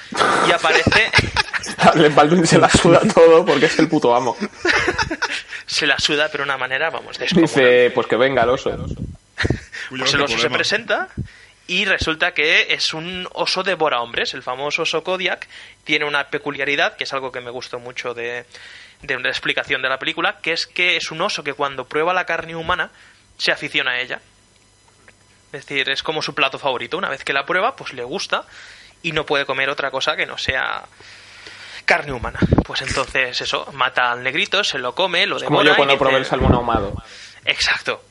Y 0.48 0.52
aparece... 0.52 1.10
Alec 1.78 2.14
Baldwin 2.14 2.46
se 2.46 2.58
la 2.58 2.70
suda 2.70 3.02
todo 3.14 3.46
porque 3.46 3.68
es 3.68 3.80
el 3.80 3.88
puto 3.88 4.14
amo. 4.14 4.36
se 5.66 5.88
la 5.88 5.98
suda, 5.98 6.28
pero 6.30 6.44
de 6.44 6.50
una 6.50 6.58
manera, 6.58 6.90
vamos, 6.90 7.18
descomunal. 7.18 7.50
Dice, 7.50 7.92
pues 7.96 8.08
que 8.08 8.18
venga 8.18 8.44
el 8.44 8.50
oso. 8.50 8.72
Pues 9.90 10.14
el 10.14 10.22
oso 10.22 10.38
se 10.38 10.50
presenta 10.50 11.08
y 11.66 11.86
resulta 11.86 12.34
que 12.34 12.74
es 12.74 12.94
un 12.94 13.26
oso 13.32 13.64
devora 13.64 14.02
hombres, 14.02 14.34
el 14.34 14.44
famoso 14.44 14.82
oso 14.82 15.02
Kodiak. 15.02 15.48
Tiene 15.86 16.04
una 16.04 16.28
peculiaridad, 16.28 16.98
que 16.98 17.06
es 17.06 17.14
algo 17.14 17.32
que 17.32 17.40
me 17.40 17.52
gustó 17.52 17.80
mucho 17.80 18.14
de, 18.14 18.46
de 19.02 19.16
una 19.16 19.30
explicación 19.30 19.82
de 19.82 19.90
la 19.90 20.00
película, 20.00 20.38
que 20.42 20.54
es 20.54 20.66
que 20.68 20.98
es 20.98 21.12
un 21.12 21.22
oso 21.22 21.44
que 21.44 21.54
cuando 21.54 21.86
prueba 21.88 22.14
la 22.14 22.26
carne 22.26 22.56
humana 22.56 22.90
se 23.38 23.52
aficiona 23.52 23.92
a 23.92 24.00
ella. 24.00 24.20
Es 25.54 25.66
decir, 25.66 25.90
es 25.90 26.04
como 26.04 26.22
su 26.22 26.34
plato 26.36 26.60
favorito. 26.60 26.98
Una 26.98 27.10
vez 27.10 27.24
que 27.24 27.34
la 27.34 27.46
prueba, 27.46 27.76
pues 27.76 27.94
le 27.94 28.04
gusta 28.04 28.46
y 29.04 29.12
no 29.12 29.26
puede 29.26 29.46
comer 29.46 29.70
otra 29.70 29.92
cosa 29.92 30.16
que 30.16 30.26
no 30.26 30.38
sea 30.38 30.84
carne 31.86 32.12
humana. 32.12 32.40
Pues 32.66 32.82
entonces 32.82 33.40
eso, 33.40 33.72
mata 33.74 34.12
al 34.12 34.24
negrito, 34.24 34.64
se 34.64 34.78
lo 34.78 34.94
come, 34.94 35.26
lo 35.26 35.38
Como 35.40 35.64
devora. 35.64 35.66
yo 35.70 35.74
y 35.74 35.76
cuando 35.78 35.94
dice- 35.94 36.04
probé 36.04 36.18
el 36.18 36.26
salmón 36.26 36.54
ahumado. 36.54 37.02
Exacto. 37.46 38.04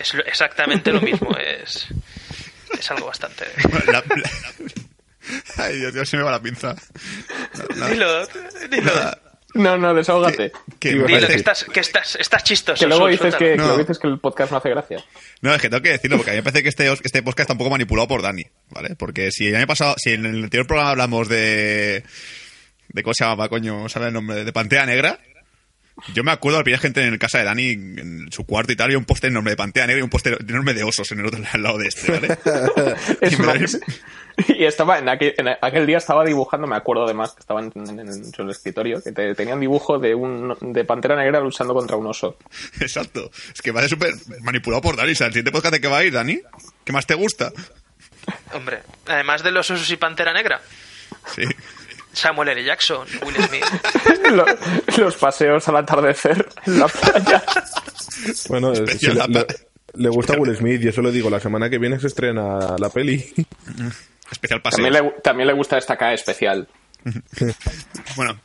Es 0.00 0.14
lo- 0.14 0.24
exactamente 0.24 0.92
lo 0.92 1.00
mismo. 1.00 1.30
Es, 1.36 1.86
es 2.76 2.90
algo 2.90 3.06
bastante. 3.06 3.46
La- 3.86 4.02
la- 4.02 4.04
Ay, 5.58 5.76
Dios, 5.76 5.92
Dios, 5.92 6.08
se 6.08 6.16
me 6.16 6.22
va 6.22 6.30
la 6.30 6.40
pinza. 6.40 6.74
Dilo, 7.90 8.26
dilo. 8.70 8.92
No, 9.54 9.78
no, 9.78 9.94
desahógate. 9.94 10.52
Que 10.78 10.90
Dilo, 10.92 11.06
que 11.06 11.34
estás, 11.34 11.64
que 11.64 11.80
estás, 11.80 12.16
estás 12.16 12.44
chistoso. 12.44 12.78
Que 12.80 12.86
luego 12.86 13.06
dices 13.08 13.34
que, 13.34 13.56
No. 13.56 13.64
luego 13.64 13.78
dices 13.78 13.98
que 13.98 14.06
el 14.06 14.18
podcast 14.18 14.52
no 14.52 14.58
hace 14.58 14.68
gracia. 14.70 15.02
No, 15.40 15.54
es 15.54 15.60
que 15.62 15.70
tengo 15.70 15.82
que 15.82 15.90
decirlo 15.92 16.18
porque 16.18 16.32
a 16.32 16.34
mí 16.34 16.38
me 16.38 16.42
parece 16.42 16.62
que 16.62 16.68
este, 16.68 16.86
este 16.92 17.22
podcast 17.22 17.40
está 17.46 17.54
un 17.54 17.58
poco 17.58 17.70
manipulado 17.70 18.06
por 18.08 18.20
Dani, 18.20 18.44
¿vale? 18.70 18.94
Porque 18.96 19.30
si 19.30 19.46
el 19.48 19.56
año 19.56 19.66
pasado, 19.66 19.94
si 19.96 20.12
en 20.12 20.26
el 20.26 20.44
anterior 20.44 20.66
programa 20.66 20.90
hablamos 20.90 21.28
de. 21.28 22.04
de 22.88 23.02
¿Cómo 23.02 23.14
se 23.14 23.24
llamaba, 23.24 23.48
coño? 23.48 23.88
¿Sabe 23.88 24.08
el 24.08 24.12
nombre? 24.12 24.44
De 24.44 24.52
Pantea 24.52 24.84
Negra. 24.84 25.18
Yo 26.14 26.22
me 26.24 26.30
acuerdo 26.32 26.62
primera 26.62 26.80
gente 26.80 27.04
en 27.04 27.18
casa 27.18 27.38
de 27.38 27.44
Dani, 27.44 27.70
en 27.72 28.28
su 28.30 28.44
cuarto 28.46 28.72
y 28.72 28.76
tal, 28.76 28.92
y 28.92 28.94
un 28.94 29.04
póster 29.04 29.30
enorme 29.30 29.50
de 29.50 29.56
Pantea 29.56 29.86
Negra 29.86 30.00
y 30.00 30.02
un 30.04 30.10
póster 30.10 30.38
enorme 30.48 30.72
de 30.74 30.84
osos 30.84 31.10
en 31.12 31.20
el 31.20 31.26
otro 31.26 31.40
al 31.52 31.62
lado 31.62 31.78
de 31.78 31.88
este, 31.88 32.12
¿vale? 32.12 32.38
Es 33.20 33.38
Y 33.38 33.42
más, 33.42 33.78
estaba 34.60 35.00
en 35.00 35.08
aquel, 35.08 35.34
en 35.36 35.48
aquel 35.60 35.84
día 35.84 35.98
estaba 35.98 36.24
dibujando, 36.24 36.68
me 36.68 36.76
acuerdo 36.76 37.04
además 37.04 37.32
que 37.32 37.40
estaba 37.40 37.60
en, 37.60 37.72
en- 37.74 37.98
en 37.98 38.32
su 38.32 38.48
escritorio, 38.48 39.02
que 39.02 39.10
te- 39.10 39.34
tenía 39.34 39.54
un 39.54 39.60
dibujo 39.60 39.98
de 39.98 40.14
un 40.14 40.56
de 40.60 40.84
pantera 40.84 41.16
negra 41.16 41.40
luchando 41.40 41.74
contra 41.74 41.96
un 41.96 42.06
oso. 42.06 42.36
Exacto. 42.80 43.30
Es 43.52 43.60
que 43.60 43.72
va 43.72 43.80
a 43.80 43.82
ser 43.82 43.90
súper 43.90 44.14
manipulado 44.42 44.80
por 44.80 44.96
Dani. 44.96 45.10
O 45.10 45.14
sea, 45.16 45.26
el 45.26 45.32
siguiente 45.32 45.50
podcast 45.50 45.74
de 45.74 45.80
qué 45.80 45.88
va 45.88 45.98
a 45.98 46.04
ir, 46.04 46.12
Dani? 46.12 46.40
¿Qué 46.84 46.92
más 46.92 47.04
te 47.06 47.14
gusta? 47.14 47.50
Hombre, 48.52 48.78
además 49.08 49.42
de 49.42 49.50
los 49.50 49.68
osos 49.72 49.90
y 49.90 49.96
pantera 49.96 50.32
negra, 50.32 50.60
Sí. 51.34 51.42
Samuel 52.18 52.48
L. 52.50 52.64
Jackson, 52.64 53.06
Will 53.24 53.36
Smith. 53.36 53.64
Lo- 54.32 54.46
Los 55.04 55.16
paseos 55.16 55.66
al 55.68 55.76
atardecer 55.76 56.48
en 56.66 56.78
la 56.78 56.88
playa. 56.88 57.42
Bueno, 58.48 58.72
es- 58.72 58.80
Especial 58.80 58.98
si 58.98 59.06
le, 59.08 59.14
la- 59.14 59.26
le- 59.40 59.46
le 59.94 60.08
gusta 60.10 60.34
Will 60.36 60.54
Smith, 60.56 60.82
y 60.84 60.88
eso 60.88 61.00
lo 61.02 61.10
digo, 61.10 61.30
la 61.30 61.40
semana 61.40 61.70
que 61.70 61.78
viene 61.78 61.98
se 61.98 62.06
estrena 62.08 62.76
la 62.78 62.88
peli. 62.90 63.16
Especial 64.30 64.60
paseo. 64.60 64.84
También 64.84 65.04
le, 65.04 65.10
también 65.22 65.46
le 65.46 65.54
gusta 65.54 65.78
esta 65.78 65.96
K 65.96 66.12
especial. 66.12 66.68
Bueno, 68.16 68.40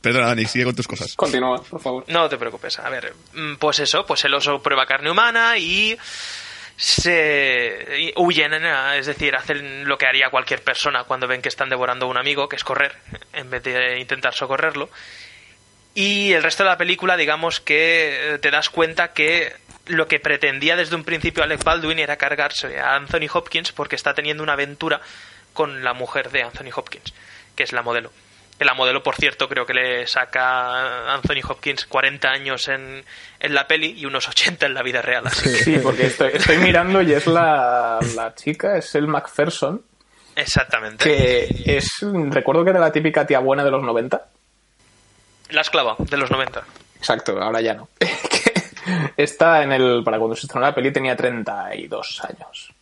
perdona, 0.00 0.28
Dani, 0.28 0.44
sigue 0.46 0.64
con 0.64 0.74
tus 0.74 0.88
cosas. 0.88 1.14
Continúa, 1.14 1.62
por 1.62 1.80
favor. 1.80 2.04
No 2.08 2.28
te 2.28 2.38
preocupes. 2.38 2.78
A 2.78 2.88
ver, 2.88 3.12
mm, 3.34 3.56
pues 3.56 3.78
eso, 3.80 4.06
pues 4.06 4.24
el 4.24 4.34
oso 4.34 4.62
prueba 4.62 4.86
carne 4.86 5.10
humana 5.10 5.58
y 5.58 5.96
se 6.78 8.12
huyen, 8.14 8.54
es 8.54 9.06
decir, 9.06 9.34
hacen 9.34 9.88
lo 9.88 9.98
que 9.98 10.06
haría 10.06 10.30
cualquier 10.30 10.62
persona 10.62 11.02
cuando 11.02 11.26
ven 11.26 11.42
que 11.42 11.48
están 11.48 11.68
devorando 11.68 12.06
a 12.06 12.08
un 12.08 12.16
amigo, 12.16 12.48
que 12.48 12.54
es 12.54 12.62
correr, 12.62 12.94
en 13.32 13.50
vez 13.50 13.64
de 13.64 13.98
intentar 13.98 14.32
socorrerlo. 14.32 14.88
Y 15.94 16.32
el 16.34 16.44
resto 16.44 16.62
de 16.62 16.70
la 16.70 16.78
película, 16.78 17.16
digamos 17.16 17.58
que 17.58 18.34
eh, 18.34 18.38
te 18.38 18.52
das 18.52 18.70
cuenta 18.70 19.12
que 19.12 19.52
lo 19.86 20.06
que 20.06 20.20
pretendía 20.20 20.76
desde 20.76 20.94
un 20.94 21.02
principio 21.02 21.42
Alec 21.42 21.64
Baldwin 21.64 21.98
era 21.98 22.16
cargarse 22.16 22.78
a 22.78 22.94
Anthony 22.94 23.26
Hopkins 23.32 23.72
porque 23.72 23.96
está 23.96 24.14
teniendo 24.14 24.44
una 24.44 24.52
aventura 24.52 25.00
con 25.54 25.82
la 25.82 25.94
mujer 25.94 26.30
de 26.30 26.44
Anthony 26.44 26.70
Hopkins, 26.72 27.12
que 27.56 27.64
es 27.64 27.72
la 27.72 27.82
modelo. 27.82 28.12
Que 28.58 28.64
la 28.64 28.74
modelo, 28.74 29.02
por 29.02 29.14
cierto, 29.14 29.48
creo 29.48 29.64
que 29.64 29.72
le 29.74 30.06
saca 30.06 30.42
a 30.42 31.14
Anthony 31.14 31.40
Hopkins 31.48 31.86
40 31.86 32.28
años 32.28 32.66
en, 32.68 33.04
en 33.38 33.54
la 33.54 33.68
peli 33.68 33.94
y 33.96 34.04
unos 34.04 34.28
80 34.28 34.66
en 34.66 34.74
la 34.74 34.82
vida 34.82 35.00
real. 35.00 35.26
Así 35.26 35.44
que, 35.44 35.64
Sí, 35.64 35.78
porque 35.82 36.06
estoy, 36.06 36.30
estoy 36.34 36.58
mirando 36.58 37.00
y 37.00 37.12
es 37.12 37.26
la, 37.26 38.00
la 38.16 38.34
chica, 38.34 38.76
es 38.76 38.94
el 38.96 39.06
Macpherson, 39.06 39.82
exactamente. 40.34 41.04
que 41.04 41.76
es, 41.76 42.00
recuerdo 42.30 42.64
que 42.64 42.70
era 42.70 42.80
la 42.80 42.90
típica 42.90 43.26
tía 43.26 43.38
buena 43.38 43.62
de 43.62 43.70
los 43.70 43.82
90. 43.82 44.26
La 45.50 45.60
esclava 45.60 45.96
de 45.98 46.16
los 46.16 46.30
90. 46.30 46.62
Exacto, 46.98 47.40
ahora 47.40 47.60
ya 47.60 47.74
no. 47.74 47.88
Está 49.16 49.62
en 49.62 49.72
el, 49.72 50.02
para 50.04 50.18
cuando 50.18 50.34
se 50.34 50.46
estrenó 50.46 50.66
la 50.66 50.74
peli 50.74 50.92
tenía 50.92 51.14
32 51.16 52.24
años. 52.24 52.72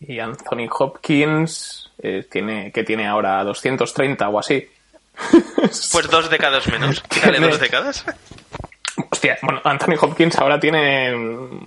Y 0.00 0.18
Anthony 0.18 0.68
Hopkins 0.70 1.90
eh, 1.98 2.26
tiene, 2.30 2.70
que 2.70 2.84
tiene 2.84 3.06
ahora 3.06 3.42
230 3.44 4.28
o 4.28 4.38
así. 4.38 4.68
Pues 5.92 6.10
dos 6.10 6.28
décadas 6.28 6.66
menos. 6.68 7.00
Quítale 7.08 7.40
dos 7.40 7.58
décadas. 7.58 8.04
Hostia, 9.10 9.38
bueno, 9.42 9.60
Anthony 9.64 9.94
Hopkins 10.00 10.36
ahora 10.36 10.60
tiene 10.60 11.12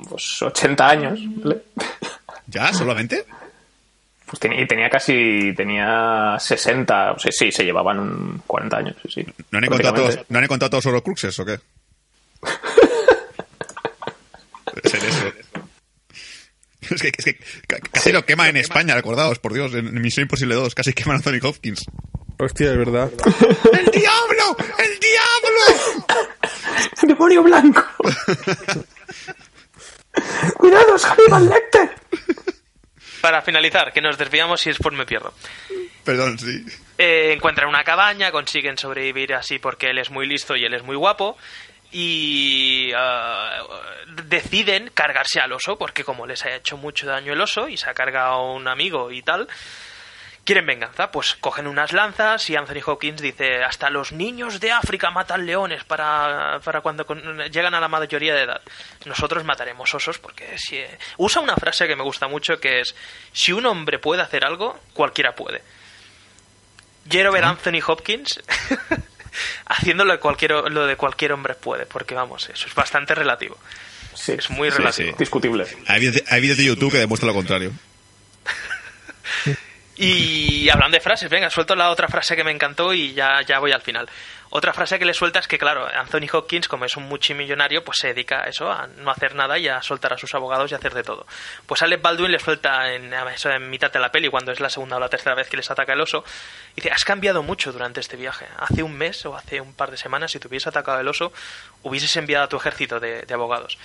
pues, 0.07 0.41
80 0.41 0.87
años, 0.89 1.19
¿vale? 1.37 1.63
¿Ya? 2.47 2.71
¿Solamente? 2.73 3.25
Pues 4.25 4.39
tenía, 4.39 4.61
y 4.61 4.67
tenía 4.67 4.89
casi, 4.89 5.53
tenía 5.55 6.37
60, 6.39 7.13
o 7.13 7.19
sea, 7.19 7.31
sí, 7.31 7.51
se 7.51 7.63
llevaban 7.63 7.99
un 7.99 8.43
40 8.45 8.77
años, 8.77 8.95
sí, 9.03 9.09
sí. 9.09 9.25
¿No 9.49 9.57
han 9.57 9.63
encontrado 9.63 9.95
todos, 9.95 10.19
¿no 10.29 10.37
han 10.37 10.43
encontrado 10.43 10.69
todos 10.69 10.85
los 10.85 11.01
cruxes 11.01 11.39
o 11.39 11.45
qué? 11.45 11.59
Debe 14.75 14.89
ser 14.89 15.03
eso. 15.03 15.28
Es 16.95 17.01
que, 17.01 17.11
es 17.17 17.25
que 17.25 17.35
ca- 17.67 17.79
casi 17.91 18.11
lo 18.11 18.25
quema 18.25 18.49
en 18.49 18.57
España, 18.57 18.95
recordaos, 18.95 19.39
por 19.39 19.53
Dios, 19.53 19.73
en 19.73 19.87
en 19.87 20.01
Misión 20.01 20.23
Imposible 20.23 20.55
2, 20.55 20.73
casi 20.75 20.93
queman 20.93 21.15
a 21.15 21.17
Anthony 21.17 21.39
Hopkins. 21.47 21.85
Hostia, 22.39 22.71
es 22.71 22.77
verdad. 22.77 23.11
¡El 23.73 23.85
diablo! 23.91 24.57
¡El 24.77 24.99
diablo! 24.99 26.37
¡Demonio 27.03 27.43
blanco! 27.43 27.83
¡Cuidado, 30.57 30.95
es 30.95 31.05
Hannibal 31.05 31.49
Lecter! 31.49 31.89
Para 33.21 33.41
finalizar, 33.41 33.91
que 33.91 34.01
nos 34.01 34.17
desviamos 34.17 34.65
y 34.65 34.69
después 34.69 34.95
me 34.95 35.05
pierdo. 35.05 35.33
Perdón, 36.05 36.39
sí. 36.39 36.63
Eh, 36.97 37.33
encuentran 37.33 37.67
una 37.67 37.83
cabaña, 37.83 38.31
consiguen 38.31 38.77
sobrevivir 38.77 39.33
así 39.33 39.59
porque 39.59 39.87
él 39.89 39.97
es 39.97 40.09
muy 40.09 40.25
listo 40.25 40.55
y 40.55 40.63
él 40.63 40.73
es 40.73 40.83
muy 40.83 40.95
guapo. 40.95 41.37
Y 41.91 42.91
ah, 42.95 43.63
deciden 44.25 44.91
cargarse 44.93 45.39
al 45.39 45.51
oso 45.53 45.77
porque 45.77 46.03
como 46.03 46.27
les 46.27 46.45
ha 46.45 46.55
hecho 46.55 46.77
mucho 46.77 47.07
daño 47.07 47.33
el 47.33 47.41
oso 47.41 47.67
y 47.67 47.77
se 47.77 47.89
ha 47.89 47.93
cargado 47.93 48.33
a 48.33 48.53
un 48.53 48.67
amigo 48.67 49.11
y 49.11 49.23
tal, 49.23 49.47
quieren 50.45 50.67
venganza, 50.67 51.11
pues 51.11 51.35
cogen 51.35 51.65
unas 51.65 51.91
lanzas 51.91 52.47
y 52.49 52.55
Anthony 52.55 52.81
Hopkins 52.85 53.21
dice, 53.21 53.63
hasta 53.63 53.89
los 53.89 54.11
niños 54.11 54.59
de 54.59 54.71
África 54.71 55.09
matan 55.09 55.45
leones 55.47 55.83
para, 55.83 56.59
para 56.63 56.81
cuando 56.81 57.05
con- 57.07 57.39
llegan 57.51 57.73
a 57.73 57.79
la 57.79 57.87
mayoría 57.87 58.35
de 58.35 58.43
edad. 58.43 58.61
Nosotros 59.05 59.43
mataremos 59.43 59.91
osos 59.93 60.19
porque 60.19 60.57
si... 60.59 60.79
Usa 61.17 61.41
una 61.41 61.55
frase 61.55 61.87
que 61.87 61.95
me 61.95 62.03
gusta 62.03 62.27
mucho 62.27 62.59
que 62.59 62.81
es, 62.81 62.95
si 63.33 63.51
un 63.51 63.65
hombre 63.65 63.97
puede 63.97 64.21
hacer 64.21 64.45
algo, 64.45 64.79
cualquiera 64.93 65.33
puede. 65.33 65.63
Quiero 67.09 67.31
ver 67.31 67.43
Anthony 67.45 67.81
Hopkins 67.87 68.39
haciendo 69.65 70.05
lo 70.05 70.13
de, 70.13 70.19
cualquier, 70.19 70.51
lo 70.51 70.85
de 70.87 70.95
cualquier 70.95 71.31
hombre 71.33 71.55
puede, 71.55 71.85
porque 71.85 72.15
vamos, 72.15 72.49
eso 72.49 72.67
es 72.67 72.75
bastante 72.75 73.15
relativo. 73.15 73.57
Sí, 74.13 74.33
Es 74.33 74.49
muy 74.49 74.69
Sí, 74.71 74.77
relativo. 74.77 75.09
sí. 75.11 75.15
discutible. 75.17 75.65
Hay 75.87 75.99
vídeos 76.01 76.23
hay 76.29 76.41
vídeos 76.41 76.57
de 76.57 76.65
YouTube 76.65 76.91
que 76.91 76.97
demuestran 76.99 77.27
lo 77.27 77.33
contrario. 77.33 77.71
Y 80.01 80.69
hablando 80.69 80.95
de 80.95 81.01
frases, 81.01 81.29
venga, 81.29 81.49
suelto 81.49 81.75
la 81.75 81.89
otra 81.89 82.07
frase 82.07 82.33
que 82.37 82.43
me 82.45 82.51
encantó 82.51 82.93
y 82.93 83.13
ya, 83.13 83.41
ya 83.45 83.59
voy 83.59 83.73
al 83.73 83.81
final. 83.81 84.07
Otra 84.51 84.73
frase 84.73 84.97
que 84.97 85.05
le 85.05 85.13
suelta 85.13 85.39
es 85.39 85.47
que, 85.47 85.59
claro, 85.59 85.85
Anthony 85.85 86.27
Hopkins, 86.31 86.67
como 86.67 86.85
es 86.85 86.97
un 86.97 87.03
multimillonario, 87.03 87.83
pues 87.83 87.99
se 87.99 88.07
dedica 88.07 88.41
a 88.41 88.45
eso, 88.45 88.71
a 88.71 88.87
no 88.87 89.11
hacer 89.11 89.35
nada 89.35 89.59
y 89.59 89.67
a 89.67 89.79
soltar 89.83 90.13
a 90.13 90.17
sus 90.17 90.33
abogados 90.33 90.71
y 90.71 90.75
hacer 90.75 90.93
de 90.93 91.03
todo. 91.03 91.27
Pues 91.67 91.83
Alec 91.83 92.01
Baldwin 92.01 92.31
le 92.31 92.39
suelta 92.39 92.91
en, 92.91 93.13
eso 93.13 93.51
en 93.51 93.69
mitad 93.69 93.91
de 93.91 93.99
la 93.99 94.11
peli, 94.11 94.27
cuando 94.29 94.51
es 94.51 94.59
la 94.59 94.69
segunda 94.69 94.97
o 94.97 94.99
la 94.99 95.07
tercera 95.07 95.35
vez 95.35 95.49
que 95.49 95.57
les 95.57 95.69
ataca 95.69 95.93
el 95.93 96.01
oso, 96.01 96.23
y 96.71 96.81
dice, 96.81 96.91
has 96.91 97.03
cambiado 97.03 97.43
mucho 97.43 97.71
durante 97.71 97.99
este 97.99 98.17
viaje. 98.17 98.47
Hace 98.57 98.81
un 98.81 98.95
mes 98.95 99.23
o 99.27 99.35
hace 99.35 99.61
un 99.61 99.73
par 99.73 99.91
de 99.91 99.97
semanas, 99.97 100.31
si 100.31 100.39
te 100.39 100.47
hubiese 100.47 100.69
atacado 100.69 100.99
el 100.99 101.07
oso, 101.07 101.31
hubieses 101.83 102.15
enviado 102.17 102.45
a 102.45 102.49
tu 102.49 102.57
ejército 102.57 102.99
de, 102.99 103.21
de 103.21 103.33
abogados. 103.35 103.77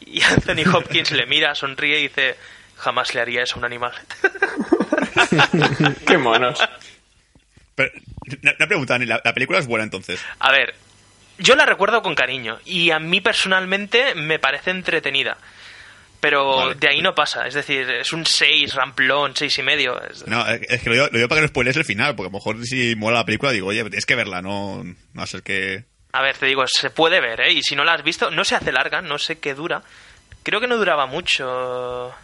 Y 0.00 0.22
Anthony 0.22 0.64
Hopkins 0.74 1.10
le 1.10 1.26
mira, 1.26 1.54
sonríe 1.54 1.98
y 1.98 2.02
dice, 2.04 2.38
jamás 2.78 3.14
le 3.14 3.20
haría 3.20 3.42
eso 3.42 3.56
a 3.56 3.58
un 3.58 3.64
animal. 3.66 3.92
Qué 6.06 6.16
monos. 6.16 6.58
Pero, 7.74 7.90
una 8.42 8.66
pregunta, 8.66 8.94
Dani, 8.94 9.06
¿la, 9.06 9.20
la 9.24 9.34
película 9.34 9.58
es 9.58 9.66
buena 9.66 9.84
entonces? 9.84 10.20
A 10.38 10.52
ver, 10.52 10.74
yo 11.38 11.56
la 11.56 11.66
recuerdo 11.66 12.02
con 12.02 12.14
cariño 12.14 12.58
y 12.64 12.90
a 12.90 12.98
mí 12.98 13.20
personalmente 13.20 14.14
me 14.14 14.38
parece 14.38 14.70
entretenida. 14.70 15.36
Pero 16.20 16.56
Vale. 16.56 16.74
de 16.76 16.88
ahí 16.88 17.02
no 17.02 17.14
pasa, 17.14 17.46
es 17.46 17.52
decir, 17.52 17.88
es 17.90 18.10
un 18.14 18.24
6, 18.24 18.72
ramplón, 18.74 19.36
seis 19.36 19.58
y 19.58 19.62
medio. 19.62 20.00
No, 20.24 20.46
es 20.48 20.80
que 20.82 20.88
lo 20.88 20.94
digo, 20.94 21.08
lo 21.12 21.18
digo 21.18 21.28
para 21.28 21.40
que 21.40 21.42
no 21.42 21.48
spoilees 21.48 21.76
el 21.76 21.84
final, 21.84 22.16
porque 22.16 22.28
a 22.28 22.32
lo 22.32 22.38
mejor 22.38 22.64
si 22.64 22.96
mola 22.96 23.18
la 23.18 23.24
película 23.26 23.52
digo, 23.52 23.68
oye, 23.68 23.82
tienes 23.82 24.06
que 24.06 24.14
verla, 24.14 24.40
no, 24.40 24.82
no 25.12 25.22
a 25.22 25.26
ser 25.26 25.42
que... 25.42 25.84
A 26.12 26.22
ver, 26.22 26.38
te 26.38 26.46
digo, 26.46 26.64
se 26.66 26.88
puede 26.88 27.20
ver, 27.20 27.42
¿eh? 27.42 27.52
Y 27.52 27.62
si 27.62 27.76
no 27.76 27.84
la 27.84 27.92
has 27.92 28.02
visto, 28.02 28.30
no 28.30 28.42
se 28.44 28.54
hace 28.54 28.72
larga, 28.72 29.02
no 29.02 29.18
sé 29.18 29.38
qué 29.38 29.52
dura. 29.52 29.82
Creo 30.44 30.60
que 30.62 30.66
no 30.66 30.78
duraba 30.78 31.04
mucho. 31.04 32.14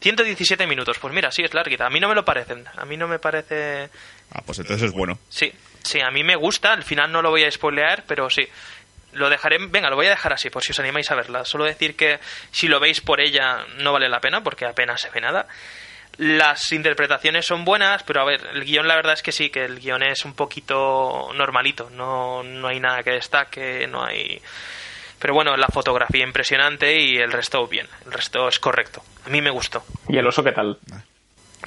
117 0.00 0.66
minutos, 0.66 0.98
pues 0.98 1.14
mira, 1.14 1.30
sí, 1.30 1.42
es 1.42 1.54
larguita. 1.54 1.86
A 1.86 1.90
mí 1.90 2.00
no 2.00 2.08
me 2.08 2.14
lo 2.14 2.26
parecen, 2.26 2.64
a 2.76 2.84
mí 2.84 2.98
no 2.98 3.08
me 3.08 3.18
parece... 3.18 3.88
Ah, 4.32 4.42
pues 4.44 4.58
entonces 4.58 4.88
es 4.88 4.92
bueno. 4.92 5.18
Sí, 5.28 5.52
sí, 5.82 6.00
a 6.00 6.10
mí 6.10 6.24
me 6.24 6.36
gusta, 6.36 6.72
al 6.72 6.82
final 6.84 7.12
no 7.12 7.22
lo 7.22 7.30
voy 7.30 7.44
a 7.44 7.50
spoilear, 7.50 8.04
pero 8.06 8.30
sí. 8.30 8.46
Lo 9.12 9.30
dejaré, 9.30 9.58
venga, 9.68 9.90
lo 9.90 9.96
voy 9.96 10.06
a 10.06 10.10
dejar 10.10 10.32
así, 10.32 10.50
por 10.50 10.62
si 10.62 10.72
os 10.72 10.80
animáis 10.80 11.08
a 11.10 11.14
verla. 11.14 11.44
Solo 11.44 11.64
decir 11.64 11.94
que 11.94 12.18
si 12.50 12.66
lo 12.66 12.80
veis 12.80 13.00
por 13.00 13.20
ella 13.20 13.64
no 13.78 13.92
vale 13.92 14.08
la 14.08 14.18
pena, 14.20 14.42
porque 14.42 14.66
apenas 14.66 15.00
se 15.00 15.10
ve 15.10 15.20
nada. 15.20 15.46
Las 16.16 16.70
interpretaciones 16.72 17.46
son 17.46 17.64
buenas, 17.64 18.02
pero 18.04 18.20
a 18.20 18.24
ver, 18.24 18.40
el 18.54 18.64
guion 18.64 18.86
la 18.86 18.96
verdad 18.96 19.14
es 19.14 19.22
que 19.22 19.32
sí, 19.32 19.50
que 19.50 19.64
el 19.64 19.80
guion 19.80 20.02
es 20.02 20.24
un 20.24 20.34
poquito 20.34 21.32
normalito, 21.34 21.90
no, 21.90 22.42
no 22.42 22.68
hay 22.68 22.80
nada 22.80 23.02
que 23.02 23.10
destaque, 23.12 23.86
no 23.88 24.04
hay... 24.04 24.40
Pero 25.18 25.34
bueno, 25.34 25.56
la 25.56 25.68
fotografía 25.68 26.22
impresionante 26.24 27.00
y 27.00 27.16
el 27.16 27.32
resto 27.32 27.66
bien, 27.66 27.86
el 28.04 28.12
resto 28.12 28.46
es 28.48 28.58
correcto. 28.58 29.02
A 29.24 29.28
mí 29.28 29.40
me 29.40 29.50
gustó. 29.50 29.84
¿Y 30.08 30.18
el 30.18 30.26
oso 30.26 30.44
qué 30.44 30.52
tal? 30.52 30.78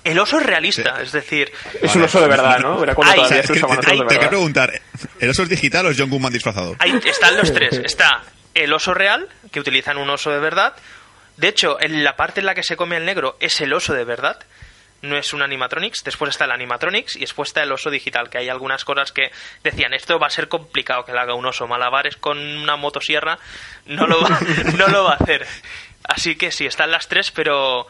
El 0.04 0.20
oso 0.20 0.38
es 0.40 0.46
realista, 0.46 0.96
Sí. 0.98 1.04
es 1.04 1.12
decir, 1.12 1.52
Es 1.82 1.96
un 1.96 2.04
oso 2.04 2.22
de 2.22 2.28
verdad, 2.28 2.60
¿no? 2.60 2.82
Era 2.84 2.96
cuando 2.96 3.14
Ay, 3.14 3.20
O 3.20 3.26
sea, 3.28 3.42
todavía 3.42 3.48
se 3.48 3.54
usaban 3.54 3.78
osos 3.80 3.92
de 3.92 3.98
te 4.08 4.14
verdad. 4.16 4.30
preguntar, 4.30 4.82
¿el 5.20 5.30
oso 5.30 5.44
es 5.44 5.50
digital 5.50 5.86
o 5.86 5.90
es 5.90 5.98
John 6.00 6.10
Goodman 6.10 6.32
disfrazado? 6.34 6.76
Ahí 6.80 7.00
están 7.06 7.38
los 7.38 7.54
tres. 7.54 7.74
Está 7.84 8.22
el 8.54 8.74
oso 8.74 8.94
real, 8.94 9.28
que 9.52 9.60
utilizan 9.60 9.98
un 9.98 10.10
oso 10.10 10.32
de 10.32 10.40
verdad. 10.40 10.74
De 11.38 11.48
hecho, 11.48 11.78
en 11.80 12.04
la 12.04 12.16
parte 12.16 12.40
en 12.40 12.46
la 12.48 12.56
que 12.56 12.64
se 12.64 12.76
come 12.76 12.98
el 12.98 13.06
negro 13.06 13.38
es 13.40 13.62
el 13.62 13.74
oso 13.74 13.94
de 13.94 14.04
verdad. 14.04 14.40
No 15.04 15.16
es 15.16 15.32
un 15.34 15.44
animatronics. 15.44 16.04
Después 16.04 16.30
está 16.32 16.46
el 16.46 16.52
animatronics 16.52 17.16
y 17.18 17.20
después 17.20 17.50
está 17.50 17.62
el 17.62 17.72
oso 17.72 17.92
digital, 17.92 18.32
que 18.32 18.40
hay 18.40 18.50
algunas 18.50 18.84
cosas 18.84 19.12
que 19.12 19.30
decían, 19.64 19.94
esto 19.94 20.18
va 20.18 20.26
a 20.26 20.32
ser 20.32 20.48
complicado 20.48 21.06
que 21.06 21.12
lo 21.12 21.20
haga 21.20 21.36
un 21.36 21.46
oso. 21.46 21.68
Malabares 21.68 22.18
con 22.18 22.40
una 22.40 22.78
motosierra 22.78 23.38
no 23.86 24.08
lo 24.08 24.20
va, 24.22 24.40
no 24.76 24.88
lo 24.88 25.04
va 25.04 25.12
a 25.14 25.18
hacer. 25.18 25.46
Así 26.04 26.36
que 26.36 26.52
sí, 26.52 26.66
están 26.66 26.90
las 26.90 27.08
tres, 27.08 27.30
pero 27.30 27.88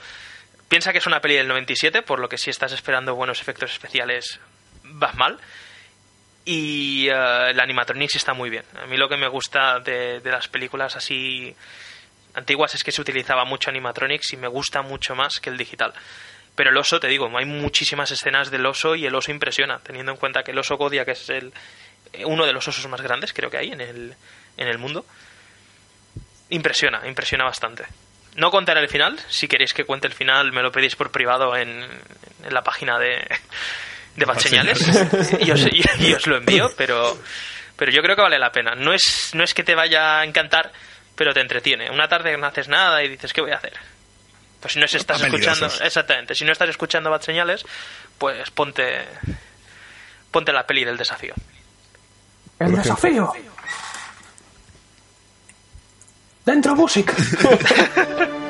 piensa 0.68 0.92
que 0.92 1.00
es 1.00 1.08
una 1.08 1.22
peli 1.22 1.36
del 1.36 1.48
97, 1.48 2.02
por 2.02 2.20
lo 2.20 2.30
que 2.30 2.38
si 2.38 2.50
estás 2.50 2.72
esperando 2.72 3.16
buenos 3.16 3.42
efectos 3.42 3.72
especiales, 3.72 4.40
vas 4.84 5.16
mal. 5.16 5.40
Y 6.46 7.08
eh, 7.10 7.50
el 7.50 7.60
animatronics 7.60 8.16
está 8.16 8.34
muy 8.34 8.50
bien. 8.50 8.64
A 8.82 8.86
mí 8.86 8.98
lo 8.98 9.10
que 9.10 9.18
me 9.18 9.28
gusta 9.28 9.80
de, 9.80 10.22
de 10.22 10.32
las 10.32 10.48
películas 10.48 10.96
así 10.96 11.56
antiguas 12.34 12.76
es 12.76 12.84
que 12.84 12.92
se 12.92 13.02
utilizaba 13.02 13.44
mucho 13.46 13.70
animatronics 13.70 14.34
y 14.34 14.38
me 14.38 14.48
gusta 14.48 14.82
mucho 14.82 15.16
más 15.16 15.40
que 15.42 15.50
el 15.50 15.58
digital. 15.58 15.94
Pero 16.56 16.70
el 16.70 16.78
oso, 16.78 17.00
te 17.00 17.08
digo, 17.08 17.30
hay 17.38 17.46
muchísimas 17.46 18.10
escenas 18.12 18.50
del 18.50 18.66
oso 18.66 18.96
y 18.96 19.06
el 19.06 19.14
oso 19.14 19.32
impresiona, 19.32 19.80
teniendo 19.80 20.12
en 20.12 20.18
cuenta 20.18 20.44
que 20.44 20.52
el 20.52 20.58
oso 20.58 20.78
Godia, 20.78 21.06
que 21.06 21.12
es 21.12 21.30
el, 21.30 21.54
eh, 22.14 22.26
uno 22.26 22.46
de 22.46 22.54
los 22.54 22.68
osos 22.68 22.88
más 22.88 23.02
grandes, 23.02 23.34
creo 23.34 23.50
que 23.50 23.58
hay 23.58 23.72
en 23.72 23.82
el, 23.82 24.16
en 24.58 24.68
el 24.68 24.78
mundo, 24.78 25.06
impresiona, 26.50 27.08
impresiona 27.08 27.44
bastante. 27.44 27.86
No 28.38 28.50
contaré 28.52 28.80
el 28.80 28.88
final, 28.90 29.20
si 29.28 29.48
queréis 29.48 29.74
que 29.74 29.84
cuente 29.84 30.08
el 30.08 30.14
final 30.14 30.52
me 30.54 30.62
lo 30.62 30.72
pedís 30.72 30.96
por 30.96 31.12
privado 31.12 31.56
en, 31.58 31.84
en 32.44 32.54
la 32.54 32.62
página 32.64 32.98
de, 32.98 33.28
de 34.16 34.26
Bad 34.26 34.40
Señales 34.40 34.80
y 35.42 35.52
os, 35.52 35.62
y- 35.66 35.84
y 36.08 36.14
os 36.14 36.26
lo 36.28 36.38
envío, 36.38 36.70
pero, 36.78 37.18
pero 37.76 37.92
yo 37.92 38.02
creo 38.02 38.16
que 38.16 38.22
vale 38.22 38.40
la 38.40 38.52
pena. 38.52 38.76
No 38.76 38.94
es, 38.94 39.32
no 39.34 39.44
es 39.44 39.54
que 39.54 39.64
te 39.64 39.76
vaya 39.76 40.20
a 40.20 40.24
encantar, 40.24 40.72
pero 41.16 41.34
te 41.34 41.42
entretiene. 41.42 41.90
Una 41.90 42.08
tarde 42.08 42.38
no 42.38 42.46
haces 42.48 42.68
nada 42.68 43.04
y 43.04 43.10
dices, 43.10 43.34
¿qué 43.34 43.42
voy 43.42 43.52
a 43.52 43.56
hacer? 43.58 43.74
Pues 44.62 44.74
si 44.74 44.80
no 44.80 44.86
estás 44.86 45.20
escuchando, 45.22 45.66
exactamente, 45.86 46.36
si 46.36 46.46
no 46.46 46.52
estás 46.52 46.70
escuchando 46.70 47.10
Bad 47.10 47.22
Señales, 47.22 47.66
pues 48.20 48.50
ponte, 48.52 49.04
ponte 50.32 50.52
la 50.54 50.66
peli 50.66 50.84
del 50.86 50.98
desafío. 50.98 51.34
¡El 52.60 52.76
desafío! 52.76 53.34
¡Dentro 56.48 56.78
música! 56.78 57.14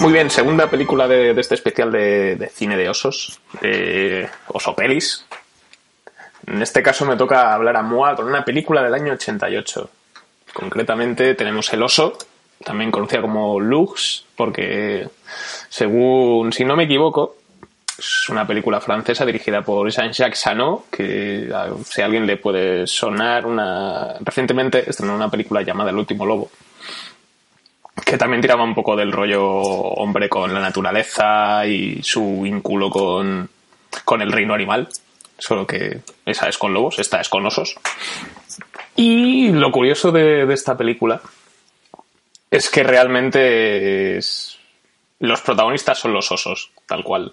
Muy 0.00 0.12
bien, 0.12 0.30
segunda 0.30 0.70
película 0.70 1.08
de, 1.08 1.30
este 1.32 1.56
especial 1.56 1.90
de, 1.90 2.50
cine 2.54 2.76
de 2.76 2.88
osos, 2.88 3.40
de 3.60 4.28
Osopelis. 4.46 5.26
En 6.46 6.62
este 6.62 6.82
caso 6.82 7.04
me 7.04 7.16
toca 7.16 7.52
hablar 7.52 7.76
a 7.76 7.82
Moa 7.82 8.14
con 8.14 8.26
una 8.26 8.44
película 8.44 8.82
del 8.82 8.94
año 8.94 9.14
88. 9.14 9.90
Concretamente 10.52 11.34
tenemos 11.34 11.72
El 11.72 11.82
Oso, 11.82 12.16
también 12.64 12.92
conocida 12.92 13.20
como 13.20 13.58
Lux, 13.58 14.24
porque 14.36 15.08
según, 15.68 16.52
si 16.52 16.64
no 16.64 16.76
me 16.76 16.84
equivoco, 16.84 17.36
es 17.98 18.28
una 18.28 18.46
película 18.46 18.80
francesa 18.80 19.26
dirigida 19.26 19.62
por 19.62 19.90
Jean-Jacques 19.90 20.38
Sano, 20.38 20.84
que 20.92 21.52
si 21.84 22.02
alguien 22.02 22.24
le 22.24 22.36
puede 22.36 22.86
sonar, 22.86 23.44
una 23.44 24.14
recientemente 24.20 24.88
estrenó 24.88 25.16
una 25.16 25.28
película 25.28 25.62
llamada 25.62 25.90
El 25.90 25.98
último 25.98 26.24
lobo, 26.24 26.50
que 28.04 28.18
también 28.18 28.40
tiraba 28.40 28.64
un 28.64 28.74
poco 28.74 28.96
del 28.96 29.12
rollo 29.12 29.44
hombre 29.44 30.28
con 30.28 30.52
la 30.52 30.60
naturaleza 30.60 31.66
y 31.66 32.02
su 32.02 32.42
vínculo 32.42 32.90
con, 32.90 33.48
con 34.04 34.22
el 34.22 34.32
reino 34.32 34.54
animal. 34.54 34.88
Solo 35.38 35.66
que 35.66 36.00
esa 36.26 36.48
es 36.48 36.58
con 36.58 36.74
lobos, 36.74 36.98
esta 36.98 37.20
es 37.20 37.28
con 37.28 37.46
osos. 37.46 37.76
Y 38.96 39.50
lo 39.50 39.70
curioso 39.70 40.10
de, 40.10 40.46
de 40.46 40.54
esta 40.54 40.76
película 40.76 41.20
es 42.50 42.70
que 42.70 42.82
realmente 42.82 44.18
los 45.20 45.40
protagonistas 45.40 45.98
son 45.98 46.12
los 46.12 46.30
osos, 46.32 46.70
tal 46.86 47.04
cual. 47.04 47.32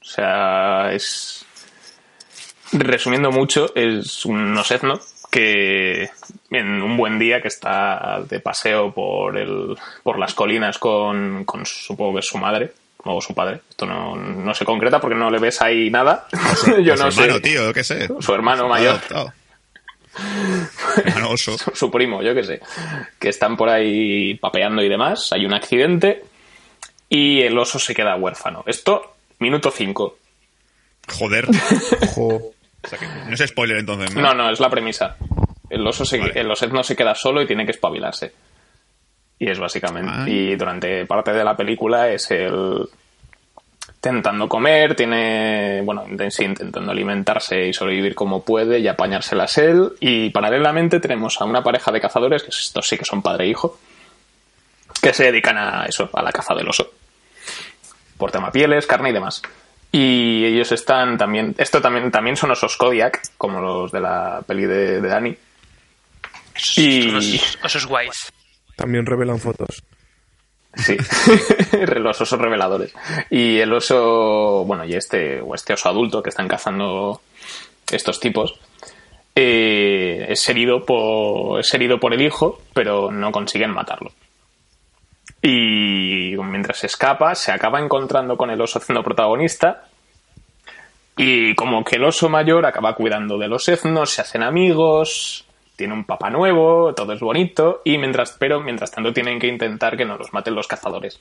O 0.00 0.04
sea, 0.04 0.92
es. 0.92 1.44
Resumiendo 2.72 3.30
mucho, 3.30 3.74
es 3.74 4.26
un 4.26 4.56
osetno 4.56 5.00
que 5.30 6.10
en 6.50 6.82
un 6.82 6.96
buen 6.96 7.18
día 7.18 7.40
que 7.42 7.48
está 7.48 8.20
de 8.28 8.40
paseo 8.40 8.92
por, 8.92 9.36
el, 9.36 9.76
por 10.02 10.18
las 10.18 10.34
colinas 10.34 10.78
con, 10.78 11.44
con 11.44 11.66
supongo 11.66 12.14
que 12.14 12.20
es 12.20 12.26
su 12.26 12.38
madre, 12.38 12.72
o 13.04 13.20
su 13.20 13.34
padre. 13.34 13.60
Esto 13.70 13.86
no, 13.86 14.16
no 14.16 14.54
se 14.54 14.64
concreta 14.64 15.00
porque 15.00 15.16
no 15.16 15.30
le 15.30 15.38
ves 15.38 15.60
ahí 15.62 15.90
nada. 15.90 16.26
Yo 16.82 16.94
O 16.94 16.96
no 16.96 17.10
su 17.10 17.20
hermano, 17.20 17.34
sé. 17.34 17.40
tío, 17.40 17.64
yo 17.66 17.72
qué 17.74 17.84
sé. 17.84 18.08
Su 18.20 18.34
hermano 18.34 18.68
mayor. 18.68 18.96
Adoptado. 18.96 19.32
Hermano 21.04 21.30
oso. 21.30 21.56
su, 21.58 21.70
su 21.74 21.90
primo, 21.90 22.22
yo 22.22 22.34
qué 22.34 22.42
sé, 22.42 22.60
que 23.20 23.28
están 23.28 23.56
por 23.56 23.68
ahí 23.68 24.34
papeando 24.34 24.82
y 24.82 24.88
demás, 24.88 25.32
hay 25.32 25.46
un 25.46 25.54
accidente 25.54 26.24
y 27.08 27.40
el 27.42 27.56
oso 27.56 27.78
se 27.78 27.94
queda 27.94 28.16
huérfano. 28.16 28.64
Esto, 28.66 29.14
minuto 29.38 29.70
5. 29.70 30.18
Joder. 31.18 31.46
Ojo. 32.02 32.26
O 32.82 32.88
sea 32.88 32.98
que 32.98 33.06
no 33.06 33.34
es 33.34 33.40
spoiler 33.48 33.78
entonces, 33.78 34.14
¿no? 34.14 34.22
No, 34.22 34.34
no, 34.34 34.50
es 34.50 34.60
la 34.60 34.70
premisa. 34.70 35.16
El 35.70 35.86
oso 35.86 36.04
se, 36.04 36.18
Vale. 36.18 36.32
el 36.34 36.50
osetno 36.50 36.82
se 36.82 36.96
queda 36.96 37.14
solo 37.14 37.42
y 37.42 37.46
tiene 37.46 37.64
que 37.64 37.72
espabilarse. 37.72 38.32
Y 39.38 39.50
es 39.50 39.58
básicamente. 39.58 40.10
Ah. 40.12 40.24
Y 40.28 40.56
durante 40.56 41.06
parte 41.06 41.32
de 41.32 41.44
la 41.44 41.56
película 41.56 42.08
es 42.08 42.30
el 42.30 42.88
intentando 43.98 44.48
comer, 44.48 44.94
tiene, 44.94 45.82
bueno, 45.82 46.04
en 46.06 46.30
sí, 46.30 46.44
intentando 46.44 46.92
alimentarse 46.92 47.66
y 47.66 47.72
sobrevivir 47.72 48.14
como 48.14 48.44
puede 48.44 48.78
y 48.78 48.86
apañárselas 48.86 49.58
él. 49.58 49.92
Y 50.00 50.30
paralelamente 50.30 51.00
tenemos 51.00 51.40
a 51.40 51.44
una 51.44 51.62
pareja 51.62 51.90
de 51.90 52.00
cazadores, 52.00 52.42
que 52.42 52.50
estos 52.50 52.86
sí 52.86 52.96
que 52.96 53.04
son 53.04 53.22
padre 53.22 53.44
e 53.44 53.48
hijo, 53.48 53.78
que 55.02 55.12
se 55.12 55.24
dedican 55.24 55.58
a 55.58 55.86
eso, 55.86 56.08
a 56.12 56.22
la 56.22 56.32
caza 56.32 56.54
del 56.54 56.68
oso. 56.68 56.90
Por 58.16 58.30
tema 58.30 58.52
pieles, 58.52 58.86
carne 58.86 59.10
y 59.10 59.12
demás. 59.12 59.42
Y 59.90 60.44
ellos 60.44 60.70
están 60.72 61.16
también. 61.18 61.54
Esto 61.58 61.80
también, 61.80 62.10
también 62.10 62.36
son 62.36 62.50
osos 62.50 62.76
Kodiak, 62.76 63.20
como 63.36 63.60
los 63.60 63.90
de 63.90 64.00
la 64.00 64.42
peli 64.46 64.66
de, 64.66 65.00
de 65.00 65.08
Dani. 65.08 65.36
Y- 66.76 67.08
Osos, 67.08 67.58
osos 67.64 67.86
guays. 67.86 68.32
También 68.76 69.06
revelan 69.06 69.38
fotos. 69.38 69.82
Sí, 70.74 70.96
los 71.96 72.20
osos 72.20 72.38
reveladores. 72.38 72.94
Y 73.30 73.58
el 73.58 73.72
oso, 73.72 74.64
bueno, 74.64 74.84
y 74.84 74.94
este, 74.94 75.40
o 75.40 75.54
este 75.54 75.72
oso 75.72 75.88
adulto 75.88 76.22
que 76.22 76.30
están 76.30 76.46
cazando 76.46 77.20
estos 77.90 78.20
tipos, 78.20 78.54
eh, 79.34 80.26
es, 80.28 80.48
herido 80.48 80.84
por, 80.84 81.58
es 81.60 81.72
herido 81.74 81.98
por 81.98 82.12
el 82.14 82.22
hijo, 82.22 82.62
pero 82.74 83.10
no 83.10 83.32
consiguen 83.32 83.70
matarlo. 83.70 84.12
Y 85.42 86.34
mientras 86.36 86.84
escapa, 86.84 87.34
se 87.34 87.52
acaba 87.52 87.80
encontrando 87.80 88.36
con 88.36 88.50
el 88.50 88.60
oso 88.60 88.78
etno 88.78 89.02
protagonista. 89.02 89.84
Y 91.16 91.54
como 91.56 91.82
que 91.82 91.96
el 91.96 92.04
oso 92.04 92.28
mayor 92.28 92.64
acaba 92.66 92.94
cuidando 92.94 93.38
de 93.38 93.48
los 93.48 93.68
etnos, 93.68 94.10
se 94.10 94.20
hacen 94.20 94.42
amigos, 94.44 95.44
tiene 95.78 95.94
un 95.94 96.02
papá 96.04 96.28
nuevo, 96.28 96.92
todo 96.92 97.12
es 97.12 97.20
bonito, 97.20 97.82
y 97.84 97.96
mientras, 97.98 98.32
pero 98.32 98.60
mientras 98.60 98.90
tanto 98.90 99.12
tienen 99.12 99.38
que 99.38 99.46
intentar 99.46 99.96
que 99.96 100.04
no 100.04 100.16
los 100.18 100.32
maten 100.32 100.56
los 100.56 100.66
cazadores. 100.66 101.20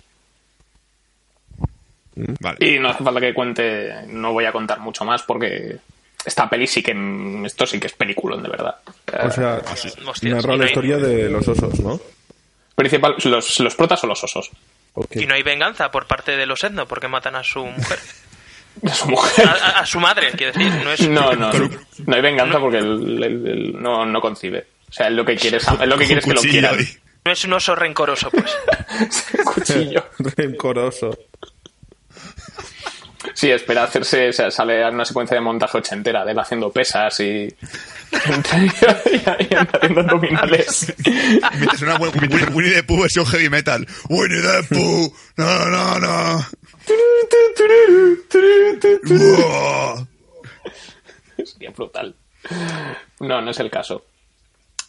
Vale. 2.16 2.58
Y 2.60 2.80
no 2.80 2.90
hace 2.90 3.04
falta 3.04 3.20
que 3.22 3.34
cuente, 3.36 3.94
no 4.08 4.34
voy 4.34 4.46
a 4.46 4.52
contar 4.52 4.80
mucho 4.80 5.06
más 5.06 5.22
porque 5.22 5.78
esta 6.26 6.50
peli 6.50 6.66
sí 6.66 6.82
que, 6.82 6.96
esto 7.46 7.68
sí 7.68 7.80
que 7.80 7.86
es 7.88 7.94
peliculón 7.94 8.42
de 8.42 8.50
verdad. 8.50 8.76
O 9.24 9.30
sea, 9.30 9.62
Hostias, 10.08 10.24
narra 10.44 10.58
la 10.58 10.64
hay- 10.64 10.70
historia 10.72 10.98
de 10.98 11.30
los 11.30 11.48
osos, 11.48 11.80
¿no? 11.80 12.00
Principal, 12.76 13.16
los, 13.24 13.60
los 13.60 13.76
protas 13.76 14.00
son 14.00 14.10
los 14.10 14.24
osos. 14.24 14.50
Y 15.12 15.28
no 15.28 15.36
hay 15.36 15.44
venganza 15.44 15.92
por 15.92 16.08
parte 16.08 16.36
de 16.36 16.48
los 16.48 16.64
etno 16.64 16.88
porque 16.88 17.08
matan 17.08 17.36
a 17.36 17.44
su 17.44 17.64
mujer. 17.64 18.00
De 18.82 18.94
su 18.94 19.08
mujer. 19.10 19.48
A, 19.48 19.52
a- 19.52 19.80
a 19.80 19.86
su 19.86 20.00
madre, 20.00 20.32
quiero 20.38 20.54
decir. 20.54 20.72
No 20.84 20.92
es... 20.92 21.10
No, 21.10 21.34
no, 21.34 21.52
no 22.06 22.16
hay 22.16 22.22
venganza 22.22 22.60
porque 22.60 22.78
él, 22.80 23.24
él- 23.24 23.48
él 23.48 23.76
no, 23.82 24.06
no 24.06 24.22
concibe. 24.22 24.68
O 24.90 24.94
sea, 24.94 25.08
él 25.08 25.16
lo 25.16 25.26
que 25.26 25.36
quiere 25.36 25.58
es, 25.58 25.68
él 25.68 25.90
lo 25.90 25.98
que 25.98 26.06
quiere 26.06 26.20
es 26.20 26.26
que 26.26 26.34
lo 26.34 26.42
quieran. 26.42 26.78
no 27.26 27.32
es 27.32 27.44
un 27.46 27.54
oso 27.54 27.76
rencoroso, 27.76 28.30
pues. 28.32 28.56
Cuchillo. 29.46 30.06
Rencoroso. 30.38 31.18
Sí, 33.34 33.52
espera 33.52 33.84
hacerse, 33.84 34.30
o 34.30 34.34
sea, 34.34 34.50
sale 34.50 34.88
una 34.90 35.04
secuencia 35.06 35.36
de 35.36 35.42
montaje 35.42 35.78
ochentera 35.78 36.24
de 36.24 36.32
él 36.32 36.40
haciendo 36.40 36.72
pesas 36.72 37.20
y, 37.20 37.24
y, 37.26 37.50
y 37.50 39.56
haciendo 39.56 40.02
abdominales. 40.02 40.94
Es 41.74 41.82
una 41.82 41.98
buena 41.98 42.16
Winnie- 42.22 42.50
Winnie 42.54 42.74
the 42.74 42.84
Pooh 42.84 43.02
versión 43.02 43.26
heavy 43.26 43.50
metal. 43.50 43.86
Winnie 44.10 44.42
the 44.42 44.64
Pooh. 44.76 45.14
No, 45.36 45.66
no, 45.66 46.00
no. 46.00 46.46
Sería 51.46 51.70
brutal. 51.72 52.16
No, 53.20 53.42
no 53.42 53.52
es 53.52 53.60
el 53.60 53.70
caso. 53.70 54.06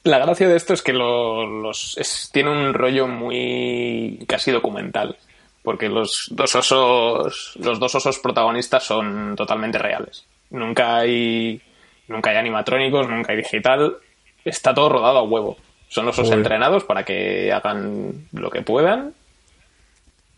La 0.04 0.18
gracia 0.18 0.48
de 0.48 0.56
esto 0.56 0.72
es 0.74 0.82
que 0.82 0.92
lo- 0.92 1.46
los, 1.46 1.96
es- 1.98 2.30
tiene 2.32 2.50
un 2.50 2.72
rollo 2.74 3.06
muy 3.06 4.24
casi 4.28 4.50
documental. 4.50 5.16
Porque 5.62 5.88
los 5.88 6.28
dos 6.30 6.54
osos, 6.54 7.52
los 7.56 7.78
dos 7.78 7.94
osos 7.94 8.18
protagonistas 8.20 8.84
son 8.84 9.34
totalmente 9.36 9.76
reales. 9.76 10.24
Nunca 10.50 10.96
hay, 10.98 11.60
nunca 12.06 12.30
hay 12.30 12.36
animatrónicos, 12.36 13.06
nunca 13.08 13.32
hay 13.32 13.38
digital. 13.38 13.96
Está 14.44 14.72
todo 14.72 14.88
rodado 14.88 15.18
a 15.18 15.22
huevo. 15.24 15.58
Son 15.88 16.08
osos 16.08 16.28
entrenados 16.30 16.84
para 16.84 17.04
que 17.04 17.52
hagan 17.52 18.28
lo 18.32 18.50
que 18.50 18.62
puedan 18.62 19.12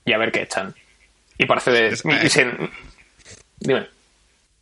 y 0.04 0.12
a 0.12 0.18
ver 0.18 0.32
qué 0.32 0.42
echan. 0.42 0.74
Y 1.42 1.46
parece 1.46 1.70
de. 1.70 1.88
Y 2.24 2.28
se- 2.28 2.52
dime. 3.58 3.88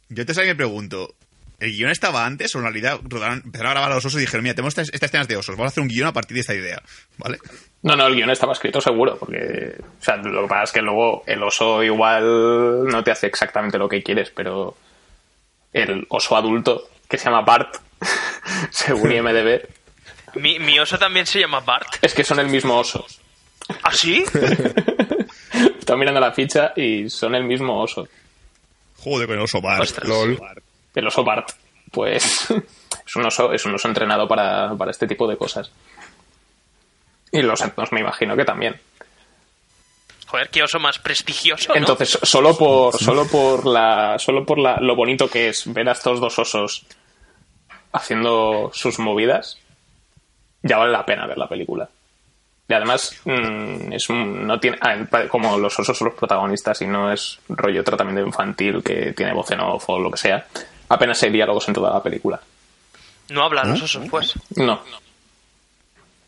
Yo 0.08 0.24
te 0.24 0.32
sabía 0.34 0.52
me 0.52 0.56
pregunto. 0.56 1.14
¿El 1.60 1.72
guion 1.72 1.90
estaba 1.90 2.24
antes 2.24 2.54
o 2.54 2.58
en 2.58 2.64
realidad 2.64 3.00
rodaron- 3.02 3.42
empezaron 3.44 3.70
a 3.70 3.72
grabar 3.72 3.90
a 3.90 3.94
los 3.96 4.04
osos 4.04 4.18
y 4.20 4.24
dijeron, 4.24 4.44
mira, 4.44 4.54
tenemos 4.54 4.70
estas, 4.78 4.90
estas 4.94 5.08
escenas 5.08 5.26
de 5.26 5.36
osos, 5.36 5.56
vamos 5.56 5.70
a 5.70 5.72
hacer 5.72 5.82
un 5.82 5.88
guion 5.88 6.06
a 6.06 6.12
partir 6.12 6.36
de 6.36 6.40
esta 6.42 6.54
idea? 6.54 6.80
¿Vale? 7.16 7.38
No, 7.82 7.96
no, 7.96 8.06
el 8.06 8.14
guion 8.14 8.30
estaba 8.30 8.52
escrito 8.52 8.80
seguro, 8.80 9.16
porque 9.18 9.74
o 9.80 10.04
sea, 10.04 10.18
lo 10.18 10.42
que 10.42 10.48
pasa 10.48 10.62
es 10.62 10.72
que 10.72 10.82
luego 10.82 11.24
el 11.26 11.42
oso 11.42 11.82
igual 11.82 12.84
no 12.86 13.02
te 13.02 13.10
hace 13.10 13.26
exactamente 13.26 13.76
lo 13.76 13.88
que 13.88 14.04
quieres, 14.04 14.30
pero 14.30 14.76
el 15.72 16.06
oso 16.10 16.36
adulto, 16.36 16.88
que 17.08 17.18
se 17.18 17.24
llama 17.24 17.40
Bart, 17.42 17.74
según 18.70 19.10
IMDB, 19.10 19.62
Mi, 20.36 20.60
mi 20.60 20.78
oso 20.78 20.96
también 20.96 21.26
se 21.26 21.40
llama 21.40 21.58
Bart. 21.58 21.88
es 22.02 22.14
que 22.14 22.22
son 22.22 22.38
el 22.38 22.46
mismo 22.46 22.78
oso. 22.78 23.04
¿Ah, 23.82 23.90
sí? 23.92 24.24
Estaba 25.88 26.00
mirando 26.00 26.20
la 26.20 26.32
ficha 26.32 26.74
y 26.76 27.08
son 27.08 27.34
el 27.34 27.44
mismo 27.44 27.80
oso. 27.80 28.06
Joder, 28.98 29.26
con 29.26 29.36
el 29.38 29.42
oso 29.44 29.62
bar. 29.62 29.88
LOL. 30.02 30.38
El 30.94 31.06
oso 31.06 31.24
Bart, 31.24 31.48
pues 31.90 32.50
es 33.06 33.16
un 33.16 33.24
oso, 33.24 33.54
es 33.54 33.64
un 33.64 33.74
oso 33.74 33.88
entrenado 33.88 34.28
para, 34.28 34.74
para 34.74 34.90
este 34.90 35.06
tipo 35.06 35.26
de 35.26 35.38
cosas. 35.38 35.72
Y 37.32 37.40
los 37.40 37.62
etnos 37.62 37.90
me 37.90 38.00
imagino 38.00 38.36
que 38.36 38.44
también. 38.44 38.78
Joder, 40.26 40.50
qué 40.50 40.62
oso 40.62 40.78
más 40.78 40.98
prestigioso, 40.98 41.72
¿no? 41.72 41.78
Entonces, 41.78 42.18
solo 42.22 42.54
por, 42.54 42.94
solo 42.94 43.26
por 43.26 43.64
la, 43.64 44.18
solo 44.18 44.44
por 44.44 44.58
la, 44.58 44.76
lo 44.80 44.94
bonito 44.94 45.30
que 45.30 45.48
es 45.48 45.72
ver 45.72 45.88
a 45.88 45.92
estos 45.92 46.20
dos 46.20 46.38
osos 46.38 46.84
haciendo 47.92 48.70
sus 48.74 48.98
movidas, 48.98 49.58
ya 50.62 50.76
vale 50.76 50.92
la 50.92 51.06
pena 51.06 51.26
ver 51.26 51.38
la 51.38 51.48
película. 51.48 51.88
Y 52.70 52.74
además, 52.74 53.18
mm, 53.24 53.92
es 53.94 54.10
un- 54.10 54.46
no 54.46 54.60
tiene, 54.60 54.76
ah, 54.82 54.96
como 55.30 55.56
los 55.56 55.78
osos 55.78 55.96
son 55.96 56.08
los 56.08 56.14
protagonistas 56.18 56.82
y 56.82 56.86
no 56.86 57.10
es 57.10 57.38
rollo 57.48 57.82
tratamiento 57.82 58.20
infantil 58.26 58.82
que 58.82 59.14
tiene 59.14 59.32
voz 59.32 59.50
en 59.52 59.60
off 59.60 59.88
o 59.88 59.98
lo 59.98 60.10
que 60.10 60.18
sea, 60.18 60.46
apenas 60.90 61.22
hay 61.22 61.30
diálogos 61.30 61.66
en 61.68 61.74
toda 61.74 61.92
la 61.94 62.02
película. 62.02 62.38
No 63.30 63.42
hablan 63.44 63.70
los 63.70 63.82
osos, 63.82 64.06
pues. 64.10 64.34
No. 64.56 64.80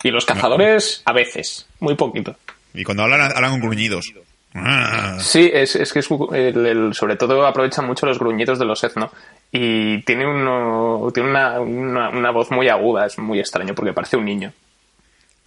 Y 0.02 0.10
los 0.10 0.24
cazadores, 0.24 1.02
a 1.04 1.12
veces, 1.12 1.66
muy 1.78 1.94
poquito. 1.94 2.34
Y 2.72 2.84
cuando 2.84 3.02
hablan, 3.02 3.20
hablan 3.36 3.50
con 3.52 3.60
gruñidos. 3.60 4.10
Ah. 4.54 5.18
Sí, 5.20 5.50
es, 5.52 5.76
es 5.76 5.92
que 5.92 5.98
es, 5.98 6.08
el- 6.32 6.66
el- 6.66 6.94
sobre 6.94 7.16
todo 7.16 7.46
aprovechan 7.46 7.86
mucho 7.86 8.06
los 8.06 8.18
gruñidos 8.18 8.58
de 8.58 8.64
los 8.64 8.82
etno 8.82 9.12
y 9.52 10.02
tiene, 10.04 10.26
uno, 10.26 11.08
tiene 11.12 11.28
una, 11.30 11.60
una, 11.60 12.08
una 12.08 12.30
voz 12.30 12.50
muy 12.50 12.68
aguda, 12.68 13.06
es 13.06 13.18
muy 13.18 13.38
extraño 13.38 13.74
porque 13.74 13.92
parece 13.92 14.16
un 14.16 14.24
niño. 14.24 14.52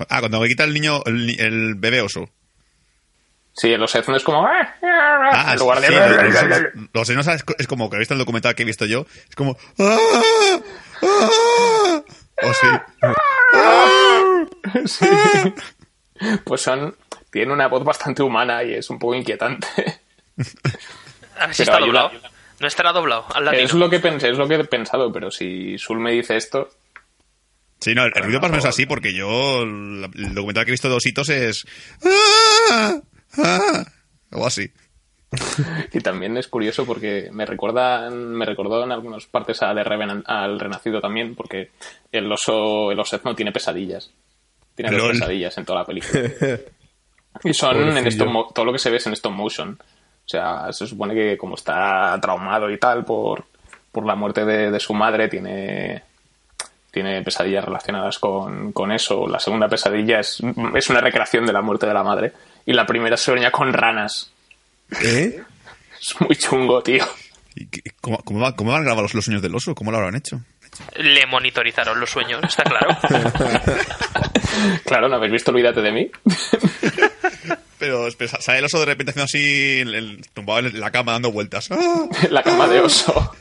Ah, 0.10 0.20
cuando 0.20 0.40
me 0.40 0.48
quita 0.48 0.64
el 0.64 0.74
niño, 0.74 1.02
el, 1.06 1.76
bebé 1.76 2.02
oso. 2.02 2.30
Sí, 3.54 3.72
en 3.72 3.80
los 3.82 3.94
etno 3.94 4.16
es 4.16 4.24
como... 4.24 4.46
Ah, 4.48 5.52
en 5.54 5.60
lugar 5.60 5.80
de... 5.80 5.88
sí, 5.88 5.94
los, 5.94 6.44
los- 6.94 7.10
los 7.10 7.28
es, 7.28 7.44
es 7.60 7.68
como 7.68 7.90
que 7.90 7.98
he 7.98 8.00
visto 8.00 8.16
el 8.16 8.20
documental 8.20 8.56
que 8.56 8.64
he 8.64 8.66
visto 8.66 8.86
yo. 8.86 9.06
Es 9.30 9.36
como. 9.36 9.58
¡Ah! 9.78 9.98
¡Ah! 11.02 12.02
O 12.42 12.54
sí. 12.54 12.68
Sí. 14.86 15.06
Pues 16.44 16.62
son... 16.62 16.96
Tiene 17.32 17.52
una 17.54 17.68
voz 17.68 17.84
bastante 17.84 18.24
humana 18.24 18.64
y 18.64 18.74
es 18.76 18.90
un 18.90 19.00
poco 19.00 19.16
inquietante. 19.16 19.68
A 21.38 21.48
ver 21.48 21.56
si 21.56 21.64
Pero 21.64 21.78
está 21.78 21.80
doblado. 21.80 22.12
No 22.60 22.68
estará 22.68 22.92
doblado 22.92 23.26
al. 23.34 23.54
Es 23.56 23.74
lo 23.74 23.90
que 23.90 24.00
pensé, 24.00 24.30
es 24.30 24.38
lo 24.38 24.48
que 24.48 24.56
he 24.56 24.64
pensado, 24.64 25.12
pero 25.12 25.32
si 25.32 25.78
Sul 25.78 26.00
me 26.00 26.12
dice 26.12 26.38
esto... 26.38 26.70
Sí, 27.84 27.94
no, 27.96 28.04
el, 28.06 28.12
el 28.16 28.24
ruido 28.24 28.40
más 28.40 28.50
o 28.50 28.54
menos 28.54 28.66
así 28.66 28.86
porque 28.86 29.14
yo. 29.14 29.66
la- 29.66 30.10
El 30.14 30.34
documental 30.34 30.66
que 30.66 30.72
he 30.72 30.74
visto 30.74 30.90
de 30.90 30.96
ositos 30.96 31.30
es. 31.30 31.66
¡Ah! 32.72 33.00
¡Ah! 33.38 33.86
Algo 34.32 34.48
así. 34.48 34.72
Y 35.94 36.00
también 36.00 36.38
es 36.38 36.48
curioso 36.48 36.86
porque 36.86 37.30
me 37.32 37.46
recuerda, 37.46 38.10
me 38.10 38.46
recordó 38.46 38.84
en 38.84 38.92
algunas 38.92 39.26
partes 39.26 39.62
a 39.64 39.74
The 39.74 39.84
Revenant- 39.84 40.24
al 40.28 40.60
Renacido 40.60 41.02
también, 41.02 41.36
porque 41.36 41.72
el 42.12 42.32
oso, 42.32 42.92
el 42.92 43.00
oso 43.00 43.16
etno 43.16 43.36
tiene 43.36 43.52
pesadillas. 43.52 44.12
Tiene 44.76 44.96
dos 44.96 45.10
pesadillas 45.12 45.58
en 45.58 45.66
toda 45.66 45.80
la 45.80 45.86
película. 45.86 46.22
Y 47.44 47.52
son 47.56 47.78
en 47.78 47.96
Pobrecillo. 47.96 48.26
mo- 48.28 48.52
todo 48.54 48.64
lo 48.66 48.72
que 48.72 48.78
se 48.78 48.92
ve 48.92 48.98
es 48.98 49.08
en 49.08 49.14
stop 49.14 49.32
motion. 49.32 49.72
O 49.72 50.28
sea, 50.28 50.72
se 50.72 50.86
supone 50.86 51.16
que 51.16 51.36
como 51.36 51.56
está 51.56 52.16
traumado 52.22 52.70
y 52.70 52.78
tal 52.78 53.04
por, 53.04 53.46
por 53.92 54.06
la 54.06 54.14
muerte 54.16 54.46
de, 54.46 54.70
de 54.70 54.80
su 54.80 54.94
madre, 54.94 55.28
tiene, 55.30 56.04
tiene 56.94 57.24
pesadillas 57.24 57.66
relacionadas 57.66 58.20
con, 58.20 58.72
con 58.72 58.92
eso. 58.92 59.28
La 59.28 59.40
segunda 59.40 59.68
pesadilla 59.68 60.20
es, 60.20 60.38
es 60.76 60.90
una 60.90 61.02
recreación 61.02 61.46
de 61.46 61.52
la 61.52 61.62
muerte 61.64 61.88
de 61.88 61.94
la 61.94 62.04
madre. 62.04 62.32
Y 62.66 62.74
la 62.74 62.86
primera 62.86 63.18
sueña 63.18 63.50
con 63.52 63.74
ranas. 63.74 64.32
¿Eh? 65.04 65.42
Es 66.00 66.22
muy 66.22 66.36
chungo, 66.36 66.82
tío. 66.84 67.04
¿Y 67.56 67.66
qué- 67.68 67.82
cómo, 68.00 68.20
cómo, 68.20 68.40
va- 68.42 68.56
cómo 68.56 68.72
van 68.72 68.82
a 68.82 68.86
grabar 68.86 69.02
los, 69.04 69.14
los 69.16 69.26
sueños 69.26 69.42
del 69.42 69.56
oso? 69.56 69.74
¿Cómo 69.74 69.92
lo 69.92 69.98
habrán 69.98 70.16
hecho? 70.16 70.40
Le 70.98 71.26
monitorizaron 71.26 72.00
los 72.00 72.10
sueños, 72.12 72.42
está 72.44 72.64
claro. 72.64 72.96
Claro, 74.86 75.10
¿no 75.10 75.16
habéis 75.16 75.32
visto 75.34 75.50
Olvídate 75.52 75.82
de 75.82 75.92
mí? 75.92 76.12
Pero, 77.80 78.08
pero 78.18 78.32
sale 78.40 78.60
el 78.60 78.66
oso 78.66 78.80
de 78.80 78.86
repente 78.86 79.10
haciendo 79.12 79.26
así, 79.26 79.80
el, 79.82 79.94
el- 79.94 80.26
tumbado 80.34 80.60
en 80.60 80.80
la 80.80 80.90
cama 80.90 81.12
dando 81.14 81.34
vueltas. 81.34 81.70
¡Ah! 81.70 82.06
la 82.30 82.42
cama 82.42 82.66
de 82.68 82.80
oso. 82.80 83.36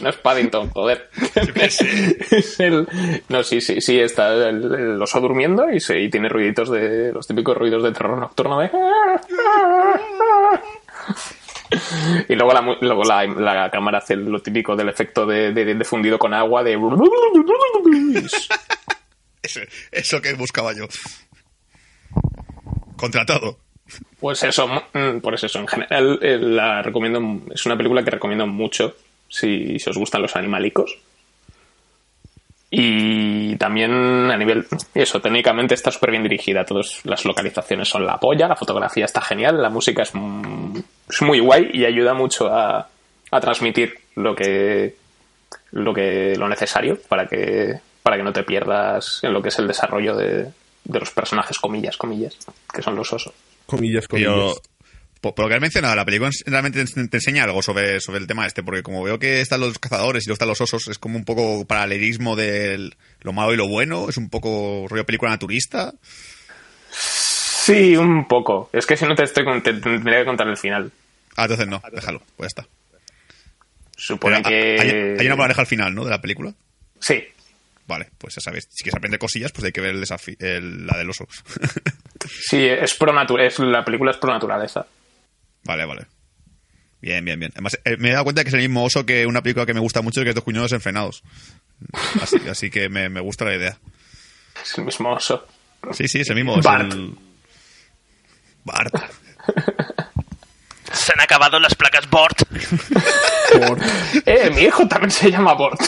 No 0.00 0.08
es 0.10 0.16
Paddington, 0.16 0.70
joder. 0.70 1.08
es 1.56 2.60
el... 2.60 2.86
No, 3.28 3.42
sí, 3.42 3.60
sí, 3.60 3.80
sí, 3.80 3.98
está 3.98 4.32
el, 4.48 4.72
el 4.74 5.02
oso 5.02 5.20
durmiendo 5.20 5.70
y, 5.72 5.80
se, 5.80 5.98
y 6.00 6.10
tiene 6.10 6.28
ruiditos 6.28 6.70
de... 6.70 7.12
los 7.12 7.26
típicos 7.26 7.56
ruidos 7.56 7.82
de 7.82 7.92
terror 7.92 8.18
nocturno 8.18 8.60
de... 8.60 8.70
Y 12.28 12.34
luego 12.36 12.52
la, 12.52 12.60
luego 12.80 13.02
la, 13.04 13.26
la 13.26 13.70
cámara 13.70 13.98
hace 13.98 14.14
lo 14.16 14.40
típico 14.40 14.76
del 14.76 14.88
efecto 14.88 15.26
de, 15.26 15.52
de- 15.52 15.74
de 15.74 15.84
fundido 15.84 16.18
con 16.18 16.32
agua 16.32 16.62
de... 16.62 16.76
Eso, 19.42 19.60
eso 19.92 20.20
que 20.22 20.32
buscaba 20.34 20.72
yo. 20.74 20.86
Contratado. 22.96 23.58
Pues 24.18 24.42
eso, 24.42 24.66
mm, 24.66 25.20
pues 25.22 25.44
eso, 25.44 25.60
en 25.60 25.68
general 25.68 26.18
eh, 26.20 26.36
la 26.40 26.82
recomiendo, 26.82 27.20
es 27.54 27.64
una 27.66 27.76
película 27.76 28.02
que 28.02 28.10
recomiendo 28.10 28.46
mucho 28.48 28.96
si, 29.28 29.78
si 29.78 29.90
os 29.90 29.96
gustan 29.96 30.22
los 30.22 30.36
animalicos. 30.36 30.98
Y 32.70 33.56
también 33.56 33.92
a 33.92 34.36
nivel, 34.36 34.66
eso, 34.94 35.20
técnicamente 35.20 35.74
está 35.74 35.90
súper 35.90 36.10
bien 36.10 36.24
dirigida, 36.24 36.64
todas 36.64 37.00
las 37.04 37.24
localizaciones 37.24 37.88
son 37.88 38.04
la 38.04 38.18
polla, 38.18 38.48
la 38.48 38.56
fotografía 38.56 39.04
está 39.04 39.20
genial, 39.20 39.62
la 39.62 39.70
música 39.70 40.02
es, 40.02 40.10
mm, 40.12 40.78
es 41.08 41.22
muy 41.22 41.38
guay 41.38 41.70
y 41.72 41.84
ayuda 41.84 42.12
mucho 42.12 42.48
a, 42.48 42.88
a 43.30 43.40
transmitir 43.40 43.94
lo 44.16 44.34
que, 44.34 44.96
lo 45.72 45.94
que, 45.94 46.34
lo 46.36 46.48
necesario 46.48 46.98
para 47.08 47.26
que, 47.26 47.78
para 48.02 48.16
que 48.16 48.24
no 48.24 48.32
te 48.32 48.42
pierdas 48.42 49.20
en 49.22 49.32
lo 49.32 49.40
que 49.40 49.48
es 49.50 49.58
el 49.58 49.68
desarrollo 49.68 50.16
de, 50.16 50.50
de 50.84 51.00
los 51.00 51.10
personajes, 51.10 51.58
comillas, 51.58 51.96
comillas, 51.96 52.36
que 52.72 52.82
son 52.82 52.96
los 52.96 53.12
osos. 53.12 53.32
Comillas, 53.66 54.08
comillas. 54.08 54.32
Pero, 54.34 54.54
por, 55.20 55.34
por 55.34 55.44
lo 55.44 55.48
que 55.48 55.54
has 55.56 55.60
mencionado, 55.60 55.94
la 55.96 56.04
película 56.04 56.30
realmente 56.46 56.84
te, 56.84 57.08
te 57.08 57.16
enseña 57.16 57.44
algo 57.44 57.62
sobre, 57.62 58.00
sobre 58.00 58.18
el 58.20 58.26
tema 58.26 58.46
este, 58.46 58.62
porque 58.62 58.82
como 58.82 59.02
veo 59.02 59.18
que 59.18 59.40
están 59.40 59.60
los 59.60 59.78
cazadores 59.78 60.24
y 60.24 60.28
luego 60.28 60.34
están 60.34 60.48
los 60.48 60.60
osos, 60.60 60.88
es 60.88 60.98
como 60.98 61.16
un 61.16 61.24
poco 61.24 61.64
paralelismo 61.66 62.36
de 62.36 62.90
lo 63.20 63.32
malo 63.32 63.52
y 63.52 63.56
lo 63.56 63.66
bueno, 63.68 64.08
es 64.08 64.16
un 64.16 64.28
poco 64.30 64.86
rollo 64.88 65.04
película 65.06 65.30
naturista. 65.30 65.92
Sí, 66.90 67.96
un 67.96 68.26
poco. 68.28 68.70
Es 68.72 68.86
que 68.86 68.96
si 68.96 69.04
no 69.06 69.14
te 69.14 69.24
estoy 69.24 69.44
con- 69.44 69.62
te 69.62 69.72
tendría 69.74 70.20
que 70.20 70.24
contar 70.24 70.46
el 70.48 70.56
final. 70.56 70.92
Ah, 71.36 71.42
entonces 71.44 71.66
no, 71.66 71.82
déjalo, 71.92 72.22
pues 72.36 72.52
ya 72.54 72.62
está. 72.62 72.68
Supone 73.96 74.36
Pero, 74.42 74.48
que. 74.48 74.76
hay, 74.80 74.90
hay 75.20 75.26
una 75.26 75.36
moraleja 75.36 75.62
al 75.62 75.66
final, 75.66 75.94
¿no? 75.94 76.04
De 76.04 76.10
la 76.10 76.20
película. 76.20 76.52
Sí. 77.00 77.24
Vale, 77.86 78.08
pues 78.18 78.34
ya 78.34 78.40
sabes, 78.40 78.66
si 78.70 78.82
quieres 78.82 78.96
aprender 78.96 79.18
cosillas, 79.18 79.52
pues 79.52 79.64
hay 79.64 79.72
que 79.72 79.80
ver 79.80 79.94
el 79.94 80.02
desafi- 80.02 80.36
el- 80.40 80.86
la 80.86 80.96
del 80.98 81.10
oso. 81.10 81.26
Sí, 82.28 82.64
es 82.66 82.94
pro 82.94 83.12
es 83.38 83.58
La 83.60 83.84
película 83.84 84.10
es 84.10 84.16
pro 84.16 84.32
naturaleza. 84.32 84.86
Vale, 85.66 85.84
vale. 85.84 86.06
Bien, 87.00 87.24
bien, 87.24 87.38
bien. 87.38 87.52
Además, 87.54 87.78
eh, 87.84 87.96
me 87.98 88.08
he 88.08 88.12
dado 88.12 88.24
cuenta 88.24 88.42
que 88.42 88.48
es 88.48 88.54
el 88.54 88.60
mismo 88.60 88.84
oso 88.84 89.04
que 89.04 89.26
una 89.26 89.42
película 89.42 89.66
que 89.66 89.74
me 89.74 89.80
gusta 89.80 90.00
mucho, 90.00 90.22
que 90.22 90.30
es 90.30 90.34
Dos 90.34 90.44
cuñados 90.44 90.72
enfrenados. 90.72 91.22
Así, 92.22 92.36
así 92.50 92.70
que 92.70 92.88
me, 92.88 93.08
me 93.08 93.20
gusta 93.20 93.44
la 93.44 93.54
idea. 93.54 93.78
Es 94.62 94.78
el 94.78 94.84
mismo 94.84 95.12
oso. 95.12 95.46
Sí, 95.92 96.08
sí, 96.08 96.20
es 96.20 96.28
el 96.30 96.36
mismo. 96.36 96.58
Es 96.58 96.64
Bart. 96.64 96.92
el... 96.92 97.14
Bart. 98.64 98.94
Se 100.92 101.12
han 101.12 101.20
acabado 101.20 101.60
las 101.60 101.74
placas 101.74 102.08
Bort. 102.10 102.42
Por- 102.48 103.78
Eh, 104.26 104.50
mi 104.54 104.62
hijo 104.62 104.88
también 104.88 105.10
se 105.10 105.30
llama 105.30 105.54
Bort. 105.54 105.80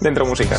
Dentro 0.00 0.26
música. 0.26 0.58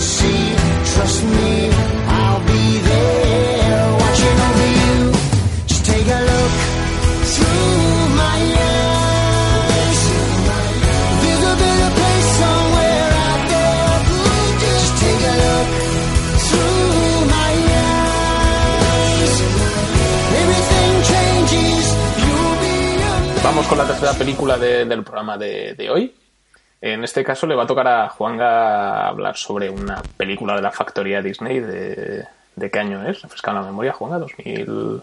See. 0.00 0.54
Trust 0.94 1.24
me, 1.24 1.70
I'll 2.08 2.40
be 2.46 2.78
there. 2.88 3.08
Vamos 23.42 23.66
con 23.66 23.78
la 23.78 23.84
tercera 23.86 24.12
película 24.12 24.58
de- 24.58 24.84
del 24.84 25.02
programa 25.02 25.38
de 25.38 25.90
hoy. 25.90 26.12
En 26.80 27.02
este 27.02 27.24
caso 27.24 27.46
le 27.46 27.56
va 27.56 27.64
a 27.64 27.66
tocar 27.66 27.88
a 27.88 28.08
Juanga 28.08 29.08
hablar 29.08 29.36
sobre 29.36 29.68
una 29.68 30.00
película 30.16 30.54
de 30.54 30.62
la 30.62 30.70
factoría 30.70 31.20
Disney 31.22 31.60
de... 31.60 32.24
¿De 32.54 32.70
qué 32.70 32.78
año 32.80 33.08
es? 33.08 33.22
Refresca 33.22 33.52
la 33.52 33.62
memoria, 33.62 33.92
Juanga, 33.92 34.18
2000... 34.18 35.02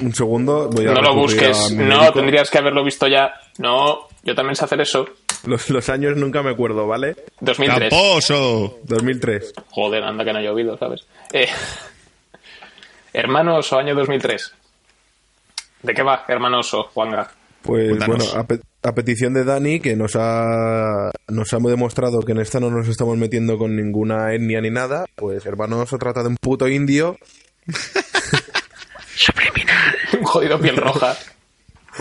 Un 0.00 0.12
segundo, 0.14 0.68
voy 0.68 0.86
a 0.86 0.92
No 0.92 1.00
lo 1.00 1.14
busques. 1.14 1.70
No, 1.72 1.98
médico. 2.00 2.12
tendrías 2.12 2.50
que 2.50 2.58
haberlo 2.58 2.84
visto 2.84 3.06
ya. 3.06 3.32
No, 3.58 4.08
yo 4.24 4.34
también 4.34 4.56
sé 4.56 4.64
hacer 4.64 4.80
eso. 4.80 5.06
Los, 5.46 5.70
los 5.70 5.88
años 5.88 6.16
nunca 6.16 6.42
me 6.42 6.50
acuerdo, 6.50 6.86
¿vale? 6.86 7.16
2003. 7.40 7.88
¡Tramposo! 7.88 8.78
2003. 8.82 9.54
Joder, 9.70 10.02
anda 10.02 10.24
que 10.24 10.32
no 10.32 10.38
ha 10.40 10.42
llovido, 10.42 10.76
¿sabes? 10.76 11.06
Eh, 11.32 11.48
Hermanos 13.12 13.72
o 13.72 13.78
año 13.78 13.94
2003. 13.94 14.54
¿De 15.82 15.94
qué 15.94 16.02
va 16.02 16.24
Hermanos 16.28 16.74
o 16.74 16.82
Juanga? 16.84 17.30
Pues 17.62 17.88
Cuéntanos. 17.88 18.34
bueno, 18.34 18.40
a, 18.40 18.46
a 18.86 18.94
petición 18.94 19.34
de 19.34 19.44
Dani, 19.44 19.80
que 19.80 19.96
nos 19.96 20.12
ha, 20.14 21.10
nos 21.28 21.52
ha 21.52 21.58
demostrado 21.58 22.20
que 22.20 22.32
en 22.32 22.38
esta 22.38 22.60
no 22.60 22.70
nos 22.70 22.86
estamos 22.86 23.16
metiendo 23.18 23.58
con 23.58 23.74
ninguna 23.74 24.32
etnia 24.32 24.60
ni 24.60 24.70
nada, 24.70 25.06
pues 25.16 25.44
hermanos 25.44 25.90
se 25.90 25.98
trata 25.98 26.22
de 26.22 26.28
un 26.28 26.36
puto 26.36 26.68
indio. 26.68 27.18
Subliminal. 29.16 29.96
Un 30.18 30.24
jodido 30.24 30.60
piel 30.60 30.76
roja. 30.76 31.16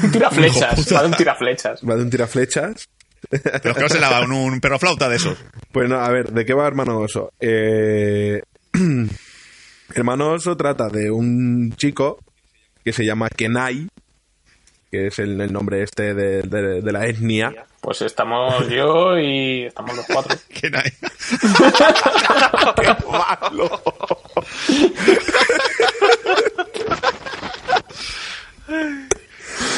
Un 0.03 0.11
tiraflechas. 0.11 0.93
Va 0.93 1.01
de 1.01 1.07
un 1.07 1.13
tiraflechas. 1.13 1.81
Va 1.81 1.95
de 1.95 2.03
un 2.03 2.09
tiraflechas. 2.09 2.87
Pero 3.29 3.73
que 3.73 3.81
no 3.81 3.89
se 3.89 3.99
lava 3.99 4.21
un, 4.21 4.33
un 4.33 4.59
perro 4.59 4.77
flauta 4.77 5.09
de 5.09 5.15
esos. 5.15 5.43
Pues 5.71 5.89
no, 5.89 5.99
a 5.99 6.11
ver, 6.11 6.31
¿de 6.31 6.45
qué 6.45 6.53
va 6.53 6.67
Hermano 6.67 6.99
Oso? 6.99 7.31
Eh, 7.39 8.43
Hermano 9.95 10.33
Oso 10.33 10.55
trata 10.55 10.89
de 10.89 11.09
un 11.09 11.73
chico 11.77 12.19
que 12.83 12.93
se 12.93 13.03
llama 13.03 13.29
Kenai, 13.29 13.87
que 14.95 15.07
es 15.07 15.19
el, 15.19 15.39
el 15.41 15.51
nombre 15.51 15.83
este 15.83 16.13
de, 16.13 16.41
de- 16.43 16.81
de 16.81 16.91
la 16.91 17.05
etnia. 17.05 17.53
Pues 17.81 18.01
estamos 18.01 18.67
yo 18.69 19.17
y 19.19 19.65
estamos 19.65 19.95
los 19.95 20.05
cuatro. 20.07 20.35
Que 20.49 20.69
nadie- 20.69 20.93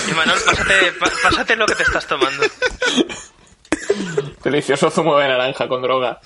Y 0.10 0.14
Manuel, 0.14 0.40
pásate, 0.46 0.74
pásate 1.24 1.56
lo 1.56 1.66
que 1.66 1.76
te 1.76 1.84
estás 1.84 2.08
tomando. 2.08 2.44
Delicioso 4.44 4.90
zumo 4.90 5.18
de 5.18 5.28
naranja 5.28 5.68
con 5.68 5.82
droga. 5.82 6.20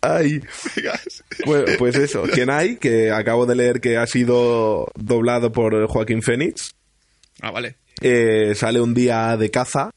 Ay, 0.00 0.40
pues, 1.44 1.76
pues 1.78 1.94
eso, 1.96 2.22
Kenai, 2.22 2.76
que 2.78 3.10
acabo 3.10 3.44
de 3.44 3.54
leer 3.54 3.80
que 3.82 3.98
ha 3.98 4.06
sido 4.06 4.90
doblado 4.94 5.52
por 5.52 5.86
Joaquín 5.86 6.22
Phoenix, 6.22 6.74
Ah, 7.42 7.50
vale. 7.50 7.76
Eh, 8.00 8.54
sale 8.54 8.80
un 8.80 8.94
día 8.94 9.36
de 9.36 9.50
caza 9.50 9.90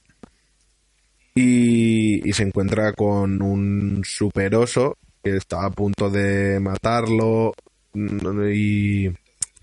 y, 1.34 2.22
se 2.34 2.44
encuentra 2.44 2.94
con 2.94 3.42
un 3.42 4.02
super 4.04 4.56
oso 4.56 4.98
que 5.24 5.38
está 5.38 5.66
a 5.66 5.70
punto 5.70 6.10
de 6.10 6.60
matarlo 6.60 7.54
y 7.94 9.08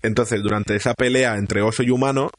entonces 0.01 0.41
durante 0.41 0.75
esa 0.75 0.93
pelea 0.93 1.35
entre 1.37 1.61
oso 1.61 1.83
y 1.83 1.89
humano 1.89 2.29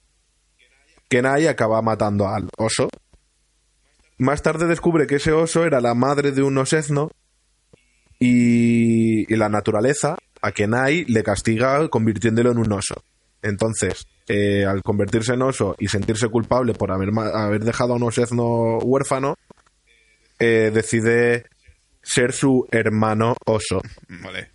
Kenai 1.09 1.47
acaba 1.47 1.83
matando 1.83 2.27
al 2.29 2.49
oso 2.57 2.89
más 4.17 4.43
tarde 4.43 4.67
descubre 4.67 5.07
que 5.07 5.17
ese 5.17 5.33
oso 5.33 5.65
era 5.67 5.81
la 5.81 5.95
madre 5.95 6.33
de 6.33 6.43
un 6.43 6.57
osezno 6.57 7.11
y, 8.19 9.33
y 9.33 9.37
la 9.37 9.49
naturaleza 9.49 10.17
a 10.41 10.53
Kenai 10.53 11.05
le 11.05 11.23
castiga 11.23 11.89
convirtiéndolo 11.89 12.51
en 12.53 12.59
un 12.59 12.73
oso. 12.73 13.03
Entonces, 13.43 14.07
eh, 14.29 14.65
al 14.65 14.83
convertirse 14.83 15.35
en 15.35 15.43
oso 15.43 15.75
y 15.79 15.89
sentirse 15.89 16.29
culpable 16.29 16.75
por 16.75 16.93
haber, 16.93 17.11
haber 17.35 17.65
dejado 17.65 17.93
a 17.93 17.97
un 17.97 18.05
osezno 18.05 18.79
huérfano, 18.79 19.37
eh, 20.39 20.71
decide 20.73 21.47
ser 22.03 22.33
su 22.33 22.67
hermano 22.71 23.37
oso. 23.47 23.81
Vale. 24.09 24.51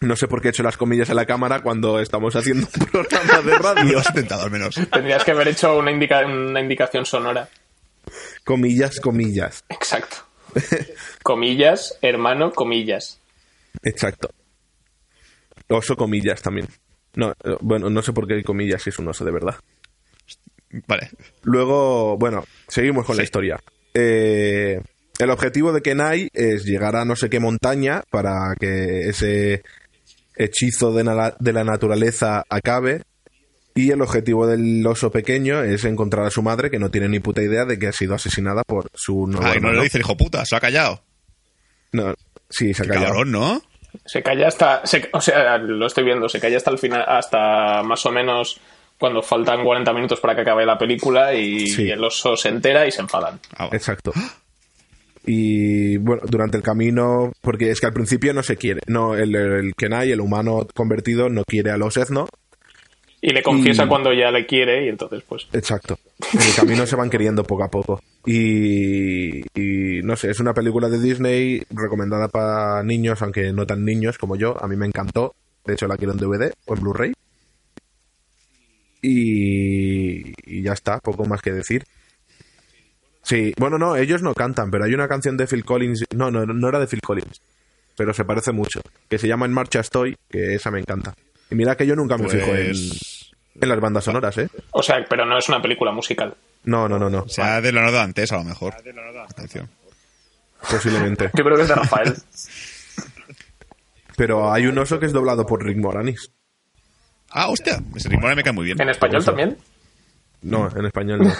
No 0.00 0.14
sé 0.14 0.28
por 0.28 0.40
qué 0.40 0.48
he 0.48 0.50
hecho 0.52 0.62
las 0.62 0.76
comillas 0.76 1.10
a 1.10 1.14
la 1.14 1.26
cámara 1.26 1.60
cuando 1.60 1.98
estamos 1.98 2.36
haciendo 2.36 2.68
un 2.78 2.86
programa 2.92 3.40
de 3.42 3.58
radio. 3.58 3.92
Lo 3.92 3.98
has 3.98 4.08
intentado 4.10 4.42
al 4.44 4.50
menos. 4.52 4.76
Tendrías 4.92 5.24
que 5.24 5.32
haber 5.32 5.48
hecho 5.48 5.76
una, 5.76 5.90
indica- 5.90 6.24
una 6.24 6.60
indicación 6.60 7.04
sonora. 7.04 7.48
Comillas, 8.44 9.00
comillas. 9.00 9.64
Exacto. 9.68 10.16
Comillas, 11.22 11.98
hermano, 12.00 12.52
comillas. 12.52 13.20
Exacto. 13.82 14.30
Oso, 15.68 15.96
comillas 15.96 16.40
también. 16.40 16.66
No, 17.14 17.30
eh, 17.44 17.56
bueno, 17.60 17.90
no 17.90 18.02
sé 18.02 18.12
por 18.12 18.26
qué 18.26 18.34
hay 18.34 18.42
comillas 18.42 18.82
si 18.82 18.90
es 18.90 18.98
un 18.98 19.08
oso 19.08 19.24
de 19.24 19.32
verdad. 19.32 19.56
Vale. 20.86 21.10
Luego, 21.42 22.16
bueno, 22.18 22.44
seguimos 22.68 23.06
con 23.06 23.16
la 23.16 23.22
historia. 23.22 23.58
Eh, 23.94 24.80
el 25.18 25.30
objetivo 25.30 25.72
de 25.72 25.80
Kenai 25.82 26.28
es 26.32 26.64
llegar 26.64 26.94
a 26.96 27.04
no 27.04 27.16
sé 27.16 27.30
qué 27.30 27.40
montaña 27.40 28.02
para 28.10 28.54
que 28.60 29.08
ese 29.08 29.62
hechizo 30.36 30.92
de, 30.92 31.04
na- 31.04 31.34
de 31.40 31.52
la 31.52 31.64
naturaleza 31.64 32.44
acabe. 32.48 33.02
Y 33.74 33.92
el 33.92 34.02
objetivo 34.02 34.46
del 34.48 34.84
oso 34.86 35.10
pequeño 35.12 35.62
es 35.62 35.84
encontrar 35.84 36.26
a 36.26 36.30
su 36.30 36.42
madre, 36.42 36.68
que 36.70 36.80
no 36.80 36.90
tiene 36.90 37.08
ni 37.08 37.20
puta 37.20 37.42
idea 37.42 37.64
de 37.64 37.78
que 37.78 37.86
ha 37.86 37.92
sido 37.92 38.14
asesinada 38.14 38.62
por 38.66 38.90
su 38.92 39.26
nuevo 39.28 39.46
Ay, 39.46 39.52
no 39.52 39.56
hermano. 39.58 39.74
lo 39.76 39.82
dice 39.84 39.98
el 39.98 40.02
hijo 40.02 40.16
puta, 40.16 40.44
se 40.44 40.56
ha 40.56 40.60
callado. 40.60 41.04
No, 41.92 42.12
sí, 42.50 42.74
se 42.74 42.82
ha 42.82 42.86
Qué 42.86 42.88
callado. 42.90 43.06
cabrón, 43.06 43.30
¿no? 43.30 43.62
Se 44.04 44.22
calla 44.22 44.48
hasta. 44.48 44.86
se- 44.86 45.08
o 45.12 45.20
sea, 45.20 45.58
lo 45.58 45.86
estoy 45.86 46.04
viendo, 46.04 46.28
se 46.28 46.40
calla 46.40 46.56
hasta 46.56 46.70
el 46.70 46.78
final, 46.78 47.04
hasta 47.06 47.82
más 47.82 48.04
o 48.06 48.10
menos 48.10 48.60
cuando 48.98 49.22
faltan 49.22 49.62
40 49.64 49.92
minutos 49.92 50.18
para 50.20 50.34
que 50.34 50.40
acabe 50.42 50.66
la 50.66 50.76
película 50.78 51.32
y, 51.34 51.66
Sí. 51.68 51.88
el 51.90 52.02
oso 52.02 52.36
se 52.36 52.48
entera 52.48 52.86
y 52.86 52.90
se 52.90 53.00
enfadan. 53.02 53.38
Ah. 53.56 53.68
Exacto. 53.72 54.12
Y 55.26 55.98
bueno, 55.98 56.22
durante 56.26 56.56
el 56.56 56.62
camino, 56.62 57.32
porque 57.42 57.70
es 57.70 57.80
que 57.80 57.86
al 57.86 57.92
principio 57.92 58.32
no 58.32 58.42
se 58.42 58.56
quiere, 58.56 58.80
no, 58.86 59.14
el, 59.14 59.34
el 59.34 59.74
Kenai, 59.76 60.10
el 60.10 60.20
humano 60.20 60.66
convertido, 60.74 61.28
no 61.28 61.44
quiere 61.44 61.70
a 61.70 61.76
los 61.76 61.96
Ezno, 61.96 62.28
Y 63.20 63.32
le 63.32 63.42
confiesa 63.42 63.84
Y- 63.84 63.88
cuando 63.88 64.12
ya 64.12 64.30
le 64.30 64.46
quiere 64.46 64.86
y 64.86 64.88
entonces 64.88 65.22
pues... 65.28 65.48
Exacto. 65.52 65.98
En 66.32 66.40
el 66.40 66.54
camino 66.54 66.86
se 66.86 66.94
van 66.96 67.10
queriendo 67.10 67.42
poco 67.44 67.64
a 67.64 67.68
poco. 67.70 68.00
Y, 68.26 69.40
y 69.60 70.02
no 70.02 70.14
sé, 70.16 70.30
es 70.30 70.38
una 70.40 70.54
película 70.54 70.88
de 70.88 71.00
Disney 71.00 71.62
recomendada 71.70 72.28
para 72.28 72.82
niños, 72.84 73.20
aunque 73.22 73.52
no 73.52 73.66
tan 73.66 73.84
niños 73.84 74.18
como 74.18 74.36
yo. 74.36 74.56
A 74.62 74.68
mí 74.68 74.76
me 74.76 74.86
encantó. 74.86 75.34
De 75.64 75.74
hecho, 75.74 75.86
la 75.88 75.96
quiero 75.96 76.12
en 76.12 76.18
DVD 76.18 76.52
o 76.66 76.74
en 76.74 76.80
Blu-ray. 76.80 77.12
Y, 79.02 80.32
y 80.44 80.62
ya 80.62 80.72
está, 80.72 80.98
poco 80.98 81.24
más 81.24 81.42
que 81.42 81.52
decir. 81.52 81.84
Sí, 83.22 83.52
bueno, 83.58 83.78
no, 83.78 83.96
ellos 83.96 84.22
no 84.22 84.34
cantan, 84.34 84.70
pero 84.70 84.84
hay 84.84 84.94
una 84.94 85.08
canción 85.08 85.36
de 85.36 85.46
Phil 85.46 85.64
Collins. 85.64 86.04
No, 86.14 86.30
no, 86.30 86.46
no 86.46 86.68
era 86.68 86.78
de 86.80 86.86
Phil 86.86 87.00
Collins, 87.02 87.40
pero 87.96 88.14
se 88.14 88.24
parece 88.24 88.52
mucho. 88.52 88.80
Que 89.08 89.18
se 89.18 89.28
llama 89.28 89.46
En 89.46 89.52
Marcha 89.52 89.80
Estoy, 89.80 90.16
que 90.28 90.54
esa 90.54 90.70
me 90.70 90.80
encanta. 90.80 91.14
Y 91.50 91.54
mira 91.54 91.76
que 91.76 91.86
yo 91.86 91.94
nunca 91.96 92.16
me 92.18 92.28
fijo 92.28 92.54
en, 92.54 92.66
Pues... 92.66 93.30
en 93.60 93.68
las 93.68 93.80
bandas 93.80 94.04
sonoras, 94.04 94.36
¿eh? 94.38 94.48
O 94.72 94.82
sea, 94.82 95.04
pero 95.08 95.24
no 95.24 95.38
es 95.38 95.48
una 95.48 95.60
película 95.62 95.92
musical. 95.92 96.34
No, 96.64 96.88
no, 96.88 96.98
no, 96.98 97.08
no. 97.08 97.20
O 97.20 97.28
sea, 97.28 97.60
de 97.60 97.72
Leonardo 97.72 98.00
antes, 98.00 98.30
a 98.32 98.36
lo 98.36 98.44
mejor. 98.44 98.74
Atención. 99.28 99.68
Posiblemente. 100.70 101.30
Yo 101.34 101.44
creo 101.44 101.56
que 101.56 101.62
es 101.62 101.68
de 101.68 101.74
Rafael. 101.74 102.14
Pero 104.16 104.52
hay 104.52 104.66
un 104.66 104.76
oso 104.78 104.98
que 104.98 105.06
es 105.06 105.12
doblado 105.12 105.46
por 105.46 105.64
Rick 105.64 105.78
Moranis. 105.78 106.30
Ah, 107.30 107.48
hostia, 107.48 107.78
ese 107.94 108.08
ritmo 108.08 108.26
me 108.34 108.42
cae 108.42 108.52
muy 108.52 108.64
bien. 108.64 108.80
¿En 108.80 108.88
español 108.88 109.24
también? 109.24 109.56
No, 110.42 110.68
en 110.74 110.86
español 110.86 111.20
no. 111.20 111.32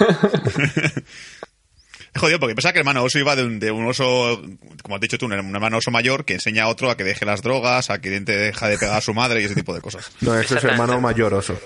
Jodido 2.18 2.38
porque 2.40 2.54
pensaba 2.54 2.72
que 2.72 2.78
el 2.78 2.82
hermano 2.82 3.02
oso 3.02 3.18
iba 3.18 3.34
de 3.36 3.44
un, 3.44 3.58
de 3.58 3.70
un 3.70 3.86
oso, 3.86 4.42
como 4.82 4.94
has 4.96 5.00
dicho 5.00 5.18
tú, 5.18 5.26
un 5.26 5.32
hermano 5.32 5.78
oso 5.78 5.90
mayor 5.90 6.24
que 6.24 6.34
enseña 6.34 6.64
a 6.64 6.68
otro 6.68 6.90
a 6.90 6.96
que 6.96 7.04
deje 7.04 7.24
las 7.24 7.42
drogas, 7.42 7.90
a 7.90 8.00
que 8.00 8.20
te 8.20 8.36
deja 8.36 8.68
de 8.68 8.78
pegar 8.78 8.96
a 8.96 9.00
su 9.00 9.14
madre 9.14 9.40
y 9.40 9.44
ese 9.44 9.54
tipo 9.54 9.74
de 9.74 9.80
cosas. 9.80 10.10
No, 10.20 10.32
eso 10.32 10.40
es 10.40 10.44
Exactamente. 10.52 10.82
hermano 10.82 11.00
mayor 11.00 11.34
oso. 11.34 11.58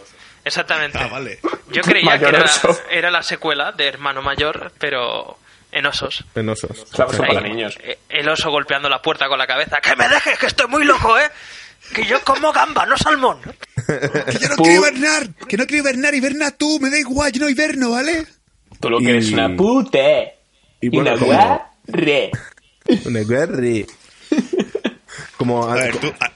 Exactamente. 0.45 0.99
Ah, 0.99 1.07
vale. 1.09 1.38
Yo 1.71 1.83
creía 1.83 2.19
que 2.19 2.25
Mayor 2.27 2.35
era, 2.35 2.45
oso. 2.45 2.81
era 2.91 3.11
la 3.11 3.23
secuela 3.23 3.71
de 3.73 3.87
Hermano 3.87 4.23
Mayor, 4.23 4.73
pero 4.79 5.38
en 5.71 5.87
osos. 5.87 6.25
En 6.35 6.49
osos. 6.49 6.85
Ahí, 6.99 7.07
para 7.29 7.41
niños. 7.43 7.79
eh, 7.83 7.99
El 8.09 8.29
oso 8.29 8.51
golpeando 8.51 8.88
la 8.88 9.01
puerta 9.01 9.29
con 9.29 9.38
la 9.38 9.47
cabeza. 9.47 9.79
¡Que 9.81 9.95
me 9.95 10.09
dejes, 10.09 10.38
que 10.38 10.47
estoy 10.47 10.67
muy 10.69 10.85
loco, 10.85 11.17
eh! 11.19 11.31
Que 11.95 12.05
yo 12.05 12.21
como 12.25 12.53
gamba, 12.53 12.87
no 12.87 12.97
salmón. 12.97 13.38
Que 13.87 14.38
yo 14.41 14.49
no 14.49 14.57
quiero 14.57 14.81
hibernar, 14.81 15.29
que 15.49 15.57
no 15.57 15.67
quiero 15.67 15.83
hibernar, 15.85 16.15
hiberna 16.15 16.51
tú, 16.51 16.79
me 16.81 16.91
da 16.91 16.99
igual, 16.99 17.31
yo 17.33 17.41
no 17.43 17.49
hiberno, 17.49 17.91
¿vale? 17.93 18.27
Tú 18.81 18.91
lo 18.91 18.99
que 18.99 19.05
Y- 19.05 19.11
eres 19.11 19.31
una 19.31 19.55
puta. 19.57 19.99
Y 20.83 20.88
bueno, 20.90 21.11
una 21.12 21.18
como- 21.18 21.33
guarre. 21.33 22.31
Un 23.07 23.14
guerri. 23.29 23.87
Como. 25.37 25.64
A 25.68 25.75
ver, 25.75 25.97
tú... 25.97 26.12
ah, 26.21 26.31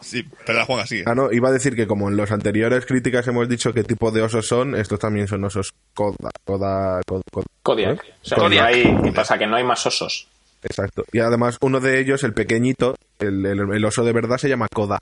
sí, 0.00 0.22
perdón, 0.44 0.64
Juan, 0.66 0.80
así. 0.80 1.02
Ah, 1.06 1.14
no, 1.14 1.32
iba 1.32 1.48
a 1.48 1.52
decir 1.52 1.74
que 1.76 1.86
como 1.86 2.08
en 2.08 2.16
las 2.16 2.32
anteriores 2.32 2.86
críticas 2.86 3.26
hemos 3.28 3.48
dicho 3.48 3.72
qué 3.72 3.82
tipo 3.84 4.10
de 4.10 4.22
osos 4.22 4.46
son, 4.46 4.74
estos 4.74 4.98
también 4.98 5.28
son 5.28 5.44
osos 5.44 5.72
coda. 5.94 6.30
coda, 6.44 7.00
cod- 7.06 7.22
cod- 7.32 7.44
Kodiak. 7.62 8.04
¿eh? 8.04 8.12
O 8.22 8.24
sea, 8.26 8.38
Kodiak. 8.38 8.74
y 9.04 9.10
pasa 9.12 9.38
que 9.38 9.46
no 9.46 9.56
hay 9.56 9.64
más 9.64 9.86
osos. 9.86 10.28
Exacto. 10.62 11.04
Y 11.12 11.20
además, 11.20 11.58
uno 11.60 11.80
de 11.80 12.00
ellos, 12.00 12.24
el 12.24 12.32
pequeñito, 12.32 12.96
el, 13.18 13.44
el- 13.46 13.72
el 13.74 13.84
oso 13.84 14.04
de 14.04 14.12
verdad, 14.12 14.38
se 14.38 14.48
llama 14.48 14.68
Coda. 14.68 14.98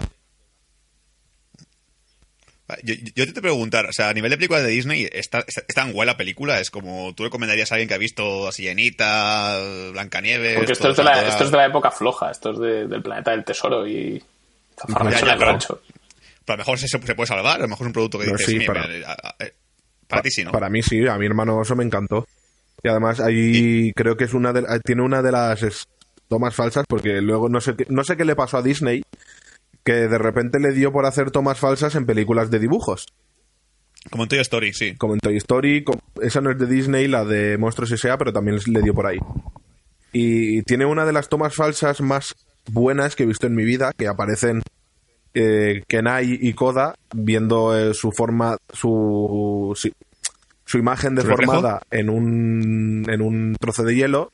Yo, 2.83 2.95
yo 3.15 3.27
te 3.27 3.33
te 3.35 3.43
preguntar, 3.43 3.85
o 3.87 3.93
sea, 3.93 4.09
a 4.09 4.15
nivel 4.15 4.31
de 4.31 4.37
películas 4.39 4.63
de 4.63 4.71
Disney, 4.71 5.03
¿está, 5.13 5.41
está, 5.41 5.61
está 5.61 5.83
tan 5.83 5.93
guay 5.93 6.07
la 6.07 6.17
película? 6.17 6.61
Es 6.61 6.71
como, 6.71 7.15
¿tú 7.15 7.23
recomendarías 7.25 7.71
a 7.71 7.75
alguien 7.75 7.89
que 7.89 7.95
ha 7.95 7.99
visto 7.99 8.49
a 8.49 8.53
Sirenita, 8.53 9.59
Blancanieves? 9.93 10.57
Porque 10.57 10.73
esto 10.73 10.91
es, 10.91 10.97
de 10.97 11.05
la, 11.05 11.13
toda- 11.13 11.29
esto 11.29 11.45
es 11.45 11.51
de 11.51 11.57
la 11.59 11.67
época 11.67 11.91
floja. 11.91 12.31
Esto 12.31 12.53
es 12.53 12.59
de- 12.59 12.87
del 12.89 13.03
planeta 13.03 13.33
del 13.33 13.45
tesoro 13.45 13.87
y... 13.87 14.23
Ya, 14.89 15.11
ya, 15.11 15.21
pero- 15.21 15.39
rancho. 15.41 15.83
Pero 16.47 16.55
a 16.55 16.57
lo 16.57 16.59
mejor 16.59 16.79
se, 16.79 16.89
se 16.89 16.99
puede 17.15 17.27
salvar, 17.27 17.57
a 17.59 17.63
lo 17.63 17.69
mejor 17.69 17.85
es 17.85 17.89
un 17.89 17.93
producto 17.93 18.19
que 18.19 18.27
No, 18.27 18.33
dices, 18.33 18.47
sí, 18.47 18.59
"Mira, 18.59 18.73
para- 18.73 18.87
mira, 18.89 19.09
a- 19.13 19.29
a- 19.29 19.45
eh, 19.45 19.53
para 20.09 20.23
ti 20.23 20.31
sí, 20.31 20.45
¿no? 20.45 20.53
Para 20.53 20.69
mí 20.71 20.83
sí, 20.83 21.07
a 21.07 21.17
mi 21.17 21.27
hermano 21.27 21.57
oso 21.59 21.75
me 21.77 21.85
encantó. 21.85 22.27
Y 22.83 22.89
además 22.89 23.21
ahí 23.21 23.93
creo 23.95 24.17
que 24.17 24.25
es 24.25 24.35
una 24.35 24.53
de, 24.53 24.61
eh, 24.61 24.81
tiene 24.85 25.03
una 25.03 25.23
de 25.23 25.33
las 25.33 25.87
tomas 26.29 26.55
falsas 26.55 26.85
porque 26.89 27.21
luego 27.21 27.49
no 27.49 27.61
sé 27.61 27.77
qué, 27.77 27.87
no 27.89 28.05
sé 28.05 28.17
qué 28.17 28.25
le 28.25 28.35
pasó 28.37 28.59
a 28.59 28.63
Disney 28.63 29.03
que 29.85 29.93
de 29.93 30.19
repente 30.19 30.59
le 30.59 30.73
dio 30.73 30.93
por 30.93 31.07
hacer 31.07 31.31
tomas 31.31 31.59
falsas 31.59 31.95
en 31.95 32.07
películas 32.07 32.51
de 32.51 32.59
dibujos, 32.59 33.07
Como 34.11 34.25
en 34.25 34.29
Toy 34.29 34.41
Story, 34.41 34.73
sí. 34.73 34.97
como 34.97 35.15
en 35.15 35.21
Toy 35.21 35.37
Story, 35.37 35.85
esa 36.23 36.41
no 36.41 36.51
es 36.51 36.59
de 36.59 36.67
Disney, 36.67 37.07
la 37.07 37.25
de 37.25 37.59
Monstruos 37.59 37.93
S.A., 37.93 38.19
pero 38.19 38.33
también 38.33 38.59
le 38.67 38.83
dio 38.83 38.95
por 38.95 39.07
ahí. 39.07 39.19
Y 40.13 40.63
tiene 40.63 40.87
una 40.87 41.05
de 41.05 41.13
las 41.13 41.29
tomas 41.29 41.55
falsas 41.55 42.01
más 42.01 42.35
buenas 42.71 43.15
que 43.15 43.25
he 43.25 43.27
visto 43.27 43.47
en 43.47 43.55
mi 43.55 43.65
vida, 43.65 43.93
que 43.97 44.09
aparecen 44.09 44.63
eh, 45.35 45.83
Kenai 45.89 46.39
y 46.41 46.53
Koda 46.55 46.95
viendo 47.15 47.77
eh, 47.77 47.93
su 47.95 48.13
forma, 48.13 48.57
su, 48.73 49.77
su 50.65 50.79
imagen 50.79 51.15
deformada 51.15 51.83
en 51.91 52.09
un, 52.09 53.05
en 53.09 53.21
un 53.21 53.57
trozo 53.61 53.83
de 53.83 53.95
hielo 53.95 54.33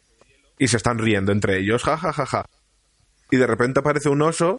y 0.58 0.68
se 0.68 0.76
están 0.76 0.98
riendo 0.98 1.32
entre 1.32 1.58
ellos, 1.58 1.82
ja, 1.82 1.96
ja, 1.96 2.12
ja, 2.12 2.26
ja. 2.26 2.44
Y 3.30 3.36
de 3.36 3.46
repente 3.46 3.80
aparece 3.80 4.08
un 4.08 4.22
oso, 4.22 4.58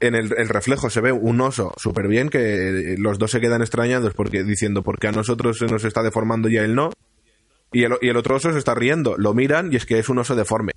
en 0.00 0.14
el, 0.14 0.34
el 0.36 0.48
reflejo 0.48 0.90
se 0.90 1.00
ve 1.00 1.12
un 1.12 1.40
oso 1.40 1.72
súper 1.76 2.08
bien, 2.08 2.28
que 2.28 2.96
los 2.98 3.18
dos 3.18 3.30
se 3.30 3.40
quedan 3.40 3.62
extrañados 3.62 4.14
porque 4.14 4.42
diciendo, 4.42 4.82
porque 4.82 5.08
a 5.08 5.12
nosotros 5.12 5.58
se 5.58 5.66
nos 5.66 5.84
está 5.84 6.02
deformando 6.02 6.48
y 6.48 6.58
a 6.58 6.64
él 6.64 6.74
no. 6.74 6.90
Y 7.72 7.84
el, 7.84 7.92
y 8.02 8.08
el 8.08 8.16
otro 8.16 8.36
oso 8.36 8.52
se 8.52 8.58
está 8.58 8.74
riendo, 8.74 9.16
lo 9.16 9.32
miran 9.32 9.72
y 9.72 9.76
es 9.76 9.86
que 9.86 9.98
es 9.98 10.08
un 10.08 10.18
oso 10.18 10.34
deforme. 10.34 10.72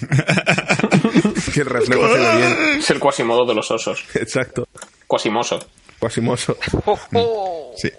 que 1.52 1.60
el 1.60 1.66
reflejo 1.66 2.08
se 2.08 2.18
ve 2.18 2.36
bien. 2.36 2.78
Es 2.78 2.90
el 2.90 2.98
cuasimodo 2.98 3.44
de 3.46 3.54
los 3.54 3.70
osos. 3.70 4.04
Exacto. 4.14 4.66
Cuasimoso. 5.06 5.58
Quasimoso. 5.98 6.56
¡Oh, 6.86 6.98
oh! 7.14 7.74
Sí. 7.76 7.90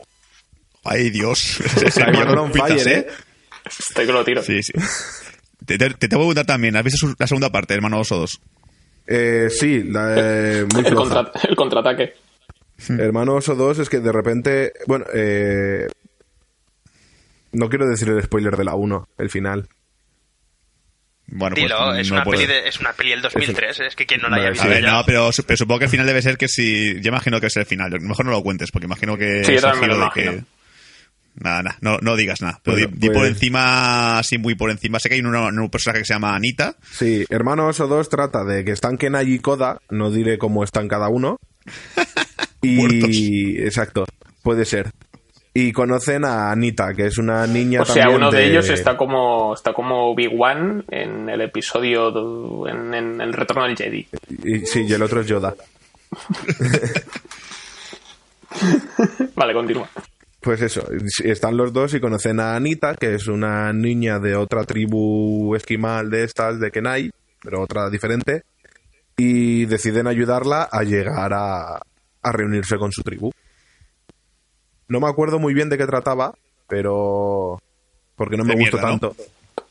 Ay, 0.83 1.11
Dios. 1.11 1.39
Se 1.91 2.03
on 2.03 2.51
fire, 2.51 2.87
¿eh? 2.87 3.07
Estoy 3.65 4.07
que 4.07 4.11
lo 4.11 4.23
tiro. 4.23 4.41
Sí, 4.41 4.63
sí. 4.63 4.73
Te, 5.65 5.77
te, 5.77 5.89
te 5.91 6.07
tengo 6.07 6.23
que 6.23 6.25
preguntar 6.25 6.45
también, 6.45 6.75
¿has 6.75 6.83
visto 6.83 7.13
la 7.19 7.27
segunda 7.27 7.51
parte, 7.51 7.75
Hermano 7.75 7.99
Oso 7.99 8.17
2? 8.17 8.41
Eh, 9.07 9.49
sí, 9.49 9.83
la, 9.83 10.13
eh, 10.17 10.65
muy 10.73 10.85
El, 10.85 10.93
contra- 10.95 11.31
el 11.47 11.55
contraataque. 11.55 12.13
Hermano 12.89 13.35
Oso 13.35 13.55
2 13.55 13.79
es 13.79 13.89
que 13.89 13.99
de 13.99 14.11
repente. 14.11 14.73
Bueno, 14.87 15.05
eh. 15.13 15.87
No 17.53 17.69
quiero 17.69 17.85
decir 17.87 18.07
el 18.09 18.23
spoiler 18.23 18.55
de 18.55 18.63
la 18.63 18.75
1, 18.75 19.09
el 19.17 19.29
final. 19.29 19.67
Bueno, 21.27 21.53
pues 21.55 21.63
Dilo, 21.65 21.95
es, 21.95 22.09
no 22.09 22.15
una 22.15 22.23
puedo. 22.23 22.39
peli 22.39 22.51
de- 22.51 22.67
es 22.67 22.79
una 22.79 22.93
peli 22.93 23.09
del 23.11 23.21
2003, 23.21 23.79
es 23.81 23.95
que 23.95 24.05
quien 24.05 24.21
no 24.21 24.29
la 24.29 24.37
haya 24.37 24.49
visto 24.49 24.65
A 24.65 24.69
ver, 24.69 24.81
ya- 24.83 24.91
no, 24.91 25.03
pero, 25.05 25.31
su- 25.31 25.43
pero 25.43 25.57
supongo 25.57 25.79
que 25.79 25.85
el 25.85 25.91
final 25.91 26.05
debe 26.07 26.21
ser 26.21 26.37
que 26.37 26.47
si... 26.47 26.99
Yo 27.01 27.09
imagino 27.09 27.39
que 27.39 27.47
es 27.47 27.55
el 27.57 27.65
final. 27.65 27.91
Mejor 28.01 28.25
no 28.25 28.31
lo 28.31 28.41
cuentes, 28.43 28.71
porque 28.71 28.85
imagino 28.85 29.17
que 29.17 29.43
Sí, 29.45 29.51
yo 29.51 29.57
es 29.57 29.61
también 29.61 29.91
me 29.91 29.97
lo 29.97 30.05
de 30.05 30.11
que... 30.13 30.43
Nada, 31.35 31.63
nada, 31.63 31.77
no, 31.81 31.97
no 32.01 32.15
digas 32.15 32.41
nada. 32.41 32.59
Pero 32.63 32.77
Bueno, 32.77 32.91
di, 32.93 32.99
di 32.99 33.07
por 33.07 33.17
pues- 33.17 33.29
encima, 33.29 34.19
así 34.19 34.37
muy 34.37 34.55
por 34.55 34.69
encima. 34.69 34.99
Sé 34.99 35.09
que 35.09 35.15
hay 35.15 35.21
un, 35.21 35.33
un 35.35 35.69
personaje 35.69 35.99
que 36.01 36.05
se 36.05 36.13
llama 36.13 36.35
Anita. 36.35 36.75
Sí, 36.91 37.25
Hermano 37.29 37.67
Oso 37.67 37.87
2 37.87 38.09
trata 38.09 38.43
de 38.43 38.63
que 38.65 38.71
están 38.71 38.97
Kenai 38.97 39.31
y 39.31 39.39
Koda, 39.39 39.79
no 39.89 40.11
diré 40.11 40.37
cómo 40.37 40.63
están 40.63 40.87
cada 40.87 41.09
uno. 41.09 41.37
Y. 42.63 42.75
Muertos. 42.75 43.09
Exacto, 43.65 44.05
puede 44.43 44.65
ser. 44.65 44.91
Y 45.53 45.71
conocen 45.71 46.25
a 46.25 46.51
Anita, 46.51 46.93
que 46.93 47.07
es 47.07 47.17
una 47.17 47.47
niña 47.47 47.81
O 47.81 47.85
sea, 47.85 48.09
uno 48.09 48.29
de... 48.29 48.37
de 48.37 48.45
ellos 48.51 48.69
está 48.69 48.95
como 48.95 49.55
está 49.55 49.73
como 49.73 50.13
Big 50.15 50.29
One 50.39 50.83
en 50.91 51.27
el 51.27 51.41
episodio 51.41 52.11
de- 52.11 52.69
en, 52.71 52.93
en 52.93 53.19
el 53.19 53.33
retorno 53.33 53.63
del 53.63 53.75
Jedi. 53.75 54.07
Y, 54.45 54.59
sí, 54.67 54.85
y 54.87 54.93
el 54.93 55.01
otro 55.01 55.21
es 55.21 55.27
Yoda. 55.27 55.55
Vale, 59.35 59.53
continúa. 59.53 59.89
Pues 60.41 60.59
eso, 60.61 60.83
están 61.23 61.55
los 61.55 61.71
dos 61.71 61.93
y 61.93 61.99
conocen 61.99 62.39
a 62.39 62.55
Anita, 62.55 62.95
que 62.95 63.13
es 63.13 63.27
una 63.27 63.71
niña 63.73 64.17
de 64.17 64.35
otra 64.35 64.63
tribu 64.63 65.55
esquimal 65.55 66.09
de 66.09 66.23
estas, 66.23 66.59
de 66.59 66.71
Kenai, 66.71 67.11
pero 67.43 67.61
otra 67.61 67.89
diferente, 67.91 68.43
y 69.17 69.65
deciden 69.65 70.07
ayudarla 70.07 70.63
a 70.71 70.81
llegar 70.81 71.31
a, 71.33 71.75
a 71.75 72.31
reunirse 72.31 72.77
con 72.77 72.91
su 72.91 73.03
tribu. 73.03 73.31
No 74.87 74.99
me 74.99 75.07
acuerdo 75.07 75.37
muy 75.37 75.53
bien 75.53 75.69
de 75.69 75.77
qué 75.77 75.85
trataba, 75.85 76.33
pero... 76.67 77.61
porque 78.15 78.35
no 78.35 78.43
me 78.43 78.55
gustó 78.55 78.77
mierda, 78.77 78.81
¿no? 78.81 78.99
tanto. 78.99 79.15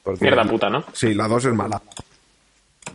Porque- 0.04 0.24
Mierda 0.24 0.44
puta, 0.44 0.70
¿no? 0.70 0.84
Sí, 0.92 1.14
la 1.14 1.26
dos 1.26 1.44
es 1.46 1.52
mala. 1.52 1.82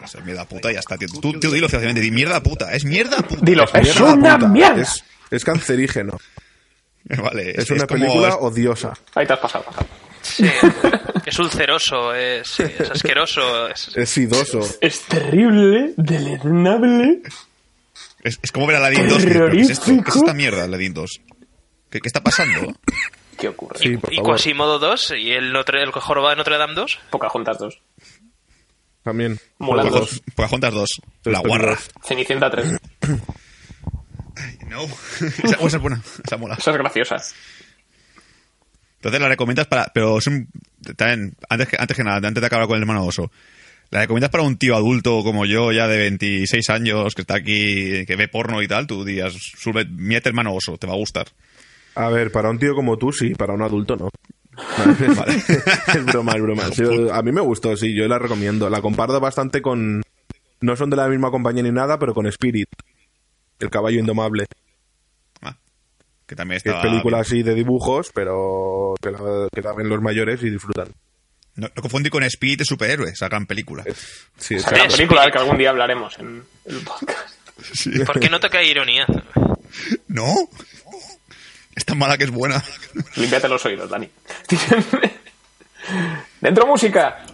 O 0.02 0.08
sea, 0.08 0.22
mierda 0.22 0.46
puta 0.46 0.72
y 0.72 0.76
ya 0.76 0.80
está, 0.80 0.98
tío. 0.98 1.08
Tú, 1.22 1.40
tú 1.40 1.52
dilo 1.52 1.68
di 1.68 2.12
mierda 2.12 2.42
puta. 2.42 2.74
Es 2.74 2.86
mierda 2.86 3.18
puta. 3.18 3.42
Dilo, 3.44 3.66
es 3.66 3.74
Mierda 3.84 4.14
una 4.14 4.36
puta, 4.38 4.48
mierda. 4.48 4.82
Es, 4.82 5.04
es 5.30 5.44
cancerígeno. 5.44 6.18
Vale, 7.22 7.52
Es, 7.56 7.70
una 7.72 7.86
como- 7.88 8.00
película 8.00 8.30
es- 8.30 8.38
odiosa. 8.40 8.94
Ahí 9.14 9.26
te 9.28 9.34
has 9.34 9.40
pasado. 9.40 9.66
Sí, 10.22 10.44
es 11.26 11.38
ulceroso, 11.40 12.14
es, 12.16 12.60
es 12.60 12.90
asqueroso. 12.92 13.68
Es, 13.70 13.96
Es 13.96 14.10
sidoso. 14.10 14.60
Es 14.82 15.02
terrible, 15.04 15.94
deleznable. 15.98 17.22
Es, 18.24 18.40
es 18.42 18.52
como 18.52 18.66
ver 18.66 18.78
a 18.78 18.80
Aladdin 18.80 19.08
2. 19.08 19.24
¿Qué, 19.24 19.28
pero 19.32 19.52
¿qué 19.52 19.62
es 19.62 19.70
esto? 19.70 19.86
¿Qué 20.04 20.10
es 20.10 20.16
esta 20.16 20.34
mierda, 20.34 20.64
Aladdin 20.64 20.94
2? 20.96 21.12
¿Qué, 21.92 22.02
qué 22.02 22.08
está 22.08 22.22
pasando? 22.24 22.74
¿Qué 23.38 23.50
ocurre? 23.50 23.78
Sí, 23.78 23.90
y 23.90 24.16
favor. 24.16 24.32
Quasimodo 24.32 24.80
2 24.80 25.14
y 25.20 25.32
el, 25.34 25.54
Notre, 25.54 25.84
el 25.84 25.92
jorobado 25.92 26.32
de 26.32 26.38
Notre 26.38 26.58
Dame 26.58 26.74
2. 26.74 27.00
Pocahontas 27.12 27.60
2. 27.60 27.80
También. 29.04 29.40
Mulan 29.60 29.86
Los 29.86 29.94
2. 29.94 30.10
dos. 30.10 30.22
Pocahontas 30.36 30.74
2. 30.74 30.90
Tres 31.22 31.34
La 31.34 31.40
guarra. 31.48 31.78
Cenicienta 32.04 32.50
3. 32.50 32.66
No. 34.70 34.84
esa, 35.44 35.56
esa 35.56 35.78
es 35.78 35.82
buena. 35.82 36.02
Esa 36.24 36.38
mola. 36.38 36.56
Esa 36.56 36.72
es 36.72 36.78
graciosa. 36.78 37.16
Entonces 38.98 39.22
la 39.22 39.30
recomiendas 39.30 39.68
para. 39.68 39.92
Pero 39.94 40.18
es 40.18 40.28
un. 40.28 40.48
También, 40.98 41.36
antes 41.50 41.68
que, 41.70 41.78
antes 41.80 41.96
que 41.96 42.04
nada, 42.04 42.28
antes 42.28 42.42
de 42.42 42.48
acabar 42.48 42.68
con 42.68 42.76
el 42.76 42.84
hermano 42.84 43.06
oso. 43.06 43.32
¿La 43.92 44.02
recomiendas 44.02 44.32
para 44.32 44.44
un 44.44 44.58
tío 44.58 44.76
adulto 44.76 45.24
como 45.24 45.46
yo, 45.46 45.72
ya 45.72 45.88
de 45.88 45.98
26 45.98 46.70
años, 46.72 47.14
que 47.14 47.22
está 47.22 47.36
aquí, 47.36 48.06
que 48.06 48.16
ve 48.16 48.28
porno 48.28 48.62
y 48.64 48.68
tal? 48.68 48.88
Tú 48.88 49.06
dirías, 49.06 49.34
sube, 49.34 49.86
mírate 49.86 50.30
hermano 50.30 50.56
oso, 50.56 50.78
te 50.78 50.88
va 50.88 50.94
a 50.94 50.98
gustar. 50.98 51.28
A 51.94 52.10
ver, 52.10 52.32
para 52.32 52.50
un 52.50 52.58
tío 52.58 52.74
como 52.74 52.98
tú, 52.98 53.12
sí, 53.12 53.36
para 53.36 53.54
un 53.54 53.62
adulto 53.62 53.96
no. 53.96 54.10
Vale. 55.16 55.36
es 55.88 56.06
broma, 56.06 56.34
es 56.34 56.42
broma. 56.42 56.64
Sí, 56.72 56.84
a 57.12 57.22
mí 57.22 57.32
me 57.32 57.42
gustó, 57.42 57.78
sí, 57.78 57.96
yo 57.96 58.08
la 58.08 58.18
recomiendo. 58.18 58.70
La 58.70 58.82
comparo 58.82 59.20
bastante 59.20 59.62
con. 59.62 60.02
No 60.62 60.76
son 60.76 60.90
de 60.90 60.96
la 60.96 61.08
misma 61.08 61.30
compañía 61.30 61.64
ni 61.64 61.72
nada, 61.72 62.00
pero 62.00 62.14
con 62.14 62.26
Spirit, 62.28 62.70
el 63.60 63.70
caballo 63.70 64.00
indomable. 64.00 64.46
Ah, 65.42 65.56
que 66.28 66.36
también 66.36 66.60
Que 66.62 66.70
está. 66.70 66.82
es 66.82 66.88
película 66.88 67.20
así 67.20 67.44
de 67.44 67.54
dibujos, 67.56 68.10
pero 68.14 68.96
que 69.02 69.12
la, 69.12 69.48
que 69.54 69.62
la 69.62 69.74
ven 69.74 69.90
los 69.90 70.02
mayores 70.02 70.42
y 70.44 70.50
disfrutan. 70.50 70.90
No, 71.56 71.68
no 71.74 71.82
confundir 71.82 72.12
con 72.12 72.24
Speed 72.24 72.58
de 72.60 72.66
superhéroe, 72.66 73.10
esa 73.12 73.30
gran 73.30 73.46
película. 73.46 73.84
Sí, 74.38 74.56
es- 74.56 74.66
Spirit. 74.66 74.92
película 74.92 75.22
de 75.22 75.28
la 75.28 75.32
que 75.32 75.38
algún 75.40 75.58
día 75.58 75.70
hablaremos 75.70 76.18
en 76.20 76.44
el 76.66 76.80
podcast. 76.82 77.30
¿Por 78.06 78.20
qué 78.20 78.30
no 78.30 78.40
toca 78.42 78.62
ironía? 78.62 79.06
¿No? 80.08 80.34
Es 81.76 81.86
tan 81.86 81.98
mala 81.98 82.18
que 82.18 82.26
es 82.26 82.32
buena. 82.32 82.62
Límpiate 83.16 83.48
los 83.50 83.66
oídos, 83.66 83.90
Dani. 83.90 84.10
Dentro 86.42 86.66
música. 86.68 87.26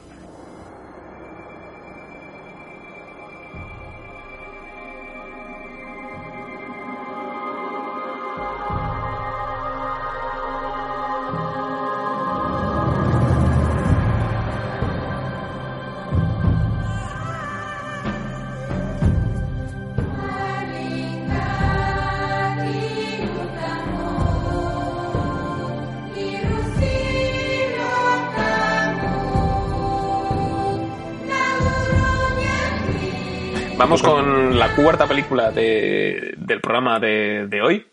Vamos 33.81 34.03
con 34.03 34.59
la 34.59 34.75
cuarta 34.75 35.07
película 35.07 35.49
de- 35.51 36.35
del 36.37 36.61
programa 36.61 36.99
de, 36.99 37.47
de 37.47 37.61
hoy. 37.63 37.87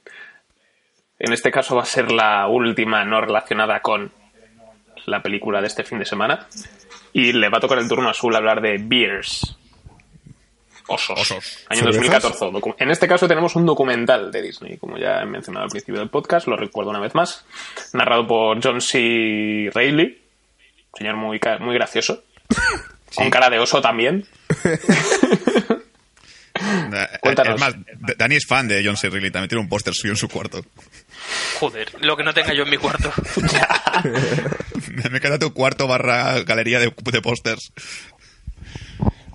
En 1.18 1.32
este 1.32 1.50
caso 1.50 1.74
va 1.76 1.82
a 1.82 1.86
ser 1.86 2.12
la 2.12 2.46
última 2.46 3.04
no 3.06 3.22
relacionada 3.22 3.80
con 3.80 4.12
la 5.06 5.22
película 5.22 5.62
de 5.62 5.66
este 5.66 5.84
fin 5.84 5.98
de 5.98 6.04
semana. 6.04 6.46
Y 7.14 7.32
le 7.32 7.48
va 7.48 7.56
a 7.56 7.60
tocar 7.62 7.78
el 7.78 7.88
turno 7.88 8.10
azul 8.10 8.36
hablar 8.36 8.60
de 8.60 8.76
Beers. 8.78 9.56
Osos. 10.88 11.18
Osos. 11.20 11.66
Año 11.70 11.80
¿Cervezas? 11.90 12.22
2014. 12.22 12.44
Docu- 12.46 12.74
En 12.78 12.90
este 12.90 13.08
caso 13.08 13.26
tenemos 13.26 13.56
un 13.56 13.64
documental 13.64 14.30
de 14.30 14.42
Disney, 14.42 14.76
como 14.76 14.98
ya 14.98 15.22
he 15.22 15.26
mencionado 15.26 15.64
al 15.64 15.70
principio 15.70 16.00
del 16.00 16.10
podcast, 16.10 16.46
lo 16.48 16.56
recuerdo 16.56 16.90
una 16.90 17.00
vez 17.00 17.14
más. 17.14 17.46
Narrado 17.94 18.26
por 18.26 18.62
John 18.62 18.82
C. 18.82 19.70
Reilly, 19.74 20.20
señor 20.94 21.16
muy, 21.16 21.40
muy 21.60 21.74
gracioso. 21.74 22.24
Con 23.16 23.30
cara 23.30 23.48
de 23.48 23.58
oso 23.58 23.80
también. 23.80 24.26
Cuéntanos. 27.20 27.54
Es 27.54 27.60
más, 27.60 27.74
Dani 28.16 28.36
es 28.36 28.46
fan 28.46 28.68
de 28.68 28.82
John 28.84 28.96
C. 28.96 29.10
Reilly, 29.10 29.30
también 29.30 29.48
tiene 29.48 29.62
un 29.62 29.68
póster 29.68 29.94
suyo 29.94 30.12
en 30.12 30.16
su 30.16 30.28
cuarto. 30.28 30.64
Joder, 31.58 31.90
lo 32.00 32.16
que 32.16 32.24
no 32.24 32.32
tenga 32.34 32.54
yo 32.54 32.62
en 32.62 32.70
mi 32.70 32.76
cuarto. 32.76 33.12
Me 35.10 35.20
queda 35.20 35.38
tu 35.38 35.52
cuarto 35.52 35.86
barra 35.86 36.40
galería 36.42 36.80
de, 36.80 36.92
de 37.12 37.22
pósters. 37.22 37.72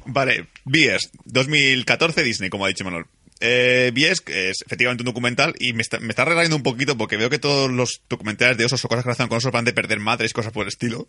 Vale, 0.06 0.48
Bies, 0.66 1.12
2014 1.26 2.24
Disney, 2.24 2.50
como 2.50 2.66
ha 2.66 2.68
dicho 2.68 2.84
Manuel. 2.84 3.06
Eh, 3.40 3.92
Bies 3.94 4.24
es 4.28 4.62
efectivamente 4.66 5.02
un 5.02 5.08
documental 5.08 5.54
y 5.60 5.74
me 5.74 5.82
está, 5.82 6.00
me 6.00 6.10
está 6.10 6.24
regalando 6.24 6.56
un 6.56 6.64
poquito 6.64 6.98
porque 6.98 7.18
veo 7.18 7.30
que 7.30 7.40
todos 7.40 7.70
los 7.70 8.02
documentales 8.10 8.58
de 8.58 8.66
osos 8.66 8.84
o 8.86 8.88
cosas 8.88 9.04
que 9.04 9.12
hacen 9.12 9.28
con 9.28 9.38
osos 9.38 9.52
van 9.52 9.66
de 9.66 9.74
perder 9.74 10.00
madres 10.00 10.32
y 10.32 10.34
cosas 10.34 10.54
por 10.54 10.64
el 10.64 10.70
estilo. 10.70 11.08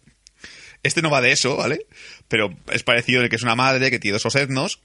Este 0.83 1.01
no 1.01 1.11
va 1.11 1.21
de 1.21 1.33
eso, 1.33 1.57
¿vale? 1.57 1.87
Pero 2.29 2.51
es 2.73 2.83
parecido 2.83 3.21
en 3.21 3.25
el 3.25 3.31
que 3.31 3.37
es 3.37 3.43
una 3.43 3.55
madre 3.55 3.91
que 3.91 3.99
tiene 3.99 4.15
dos 4.15 4.27
osetnos. 4.27 4.81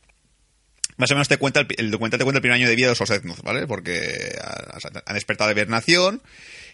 Más 1.00 1.10
o 1.10 1.16
menos 1.16 1.28
te 1.28 1.38
cuenta 1.38 1.62
el, 1.62 1.68
el 1.78 1.90
documental 1.92 2.20
te 2.20 2.24
cuenta 2.26 2.38
el 2.38 2.42
primer 2.42 2.58
año 2.60 2.70
de 2.70 2.76
vida 2.76 2.86
de 2.86 2.92
los 2.92 3.02
osetnos, 3.02 3.42
¿vale? 3.42 3.66
Porque 3.66 4.36
ah, 4.44 4.78
han 5.08 5.16
despertado 5.16 5.48
de 5.48 5.54
hibernación 5.54 6.22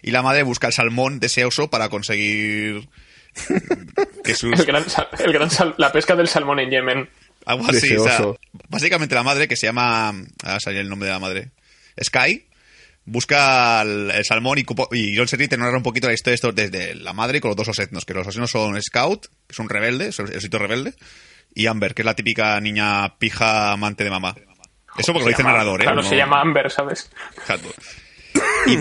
y 0.01 0.11
la 0.11 0.21
madre 0.21 0.43
busca 0.43 0.67
el 0.67 0.73
salmón 0.73 1.19
de 1.21 1.27
ese 1.27 1.45
oso 1.45 1.69
para 1.69 1.87
conseguir 1.87 2.89
que 4.23 4.35
sus 4.35 4.59
El 4.59 4.65
gran, 4.65 4.89
sal- 4.89 5.07
el 5.19 5.31
gran 5.31 5.49
sal- 5.49 5.75
la 5.77 5.91
pesca 5.91 6.15
del 6.15 6.27
salmón 6.27 6.59
en 6.59 6.69
Yemen. 6.71 7.09
algo 7.45 7.67
así, 7.69 7.95
o 7.95 8.03
sea, 8.03 8.19
básicamente 8.69 9.15
la 9.15 9.23
madre 9.23 9.47
que 9.47 9.55
se 9.55 9.67
llama, 9.67 10.09
a 10.43 10.59
salir 10.59 10.79
el 10.81 10.89
nombre 10.89 11.07
de 11.07 11.13
la 11.13 11.19
madre, 11.19 11.49
Sky, 12.03 12.45
busca 13.05 13.81
el, 13.83 14.09
el 14.11 14.25
salmón 14.25 14.57
y, 14.57 14.63
cupo- 14.63 14.89
y 14.91 15.15
John 15.15 15.27
Serri 15.27 15.47
te 15.47 15.57
narra 15.57 15.77
un 15.77 15.83
poquito 15.83 16.07
la 16.07 16.13
historia 16.13 16.31
de 16.31 16.35
esto 16.35 16.51
desde 16.51 16.95
la 16.95 17.13
madre 17.13 17.39
con 17.41 17.49
los 17.49 17.55
dos 17.57 17.67
osetnos, 17.67 18.05
que 18.05 18.13
los 18.15 18.25
osetnos 18.27 18.49
son 18.49 18.81
Scout, 18.81 19.27
que 19.27 19.51
es 19.53 19.59
un 19.59 19.69
rebelde, 19.69 20.07
es 20.07 20.19
el 20.19 20.35
osito 20.35 20.57
rebelde, 20.57 20.93
y 21.55 21.65
Amber, 21.65 21.95
que 21.95 22.03
es 22.03 22.05
la 22.05 22.13
típica 22.15 22.59
niña 22.61 23.17
pija 23.17 23.71
amante 23.71 24.03
de 24.03 24.11
mamá. 24.11 24.35
Eso 24.97 25.11
porque 25.11 25.25
lo 25.25 25.29
dice 25.29 25.41
el 25.41 25.47
narrador, 25.47 25.81
¿eh? 25.81 25.85
Claro, 25.85 26.03
No- 26.03 26.07
se 26.07 26.15
llama 26.15 26.39
Amber, 26.41 26.69
¿sabes? 26.71 27.09
Exacto. 27.37 27.69
Y, 28.67 28.73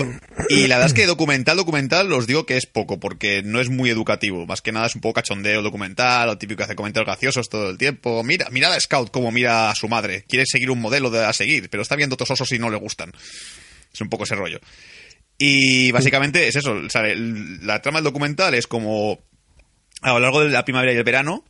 y 0.55 0.67
la 0.67 0.77
verdad 0.77 0.87
es 0.87 0.95
que 0.95 1.07
documental, 1.07 1.57
documental, 1.57 2.13
os 2.13 2.27
digo 2.27 2.45
que 2.47 2.57
es 2.57 2.67
poco, 2.67 2.99
porque 2.99 3.43
no 3.45 3.61
es 3.61 3.69
muy 3.69 3.91
educativo. 3.91 4.47
Más 4.47 4.61
que 4.63 4.73
nada 4.73 4.87
es 4.87 4.95
un 4.95 5.01
poco 5.01 5.15
cachondeo 5.15 5.63
documental, 5.63 6.27
lo 6.27 6.39
típico 6.39 6.59
que 6.59 6.65
hace 6.65 6.75
comentarios 6.77 7.07
graciosos 7.07 7.49
todo 7.49 7.71
el 7.71 7.79
tiempo. 7.79 8.23
Mira, 8.25 8.49
mira 8.51 8.73
a 8.75 8.81
Scout 8.81 9.11
como 9.11 9.31
mira 9.31 9.71
a 9.71 9.75
su 9.75 9.89
madre. 9.89 10.25
Quiere 10.29 10.45
seguir 10.47 10.71
un 10.71 10.81
modelo 10.81 11.11
de 11.11 11.25
a 11.25 11.33
seguir, 11.33 11.69
pero 11.71 11.83
está 11.83 11.95
viendo 11.97 12.15
otros 12.15 12.31
osos 12.31 12.51
y 12.53 12.59
no 12.59 12.71
le 12.71 12.77
gustan. 12.77 13.13
Es 13.93 14.01
un 14.01 14.09
poco 14.09 14.25
ese 14.25 14.35
rollo. 14.35 14.59
Y 15.39 15.93
básicamente 15.93 16.49
es 16.49 16.57
eso. 16.57 16.73
o 16.73 16.91
sea, 16.91 17.03
el- 17.03 17.65
la 17.67 17.81
trama 17.83 17.99
del 17.99 18.05
documental 18.05 18.55
es 18.55 18.67
como 18.67 19.21
a 20.03 20.11
lo 20.13 20.19
largo 20.21 20.43
de 20.43 20.51
la 20.51 20.65
primavera 20.65 20.93
y 20.93 20.97
el 20.97 21.05
verano, 21.05 21.45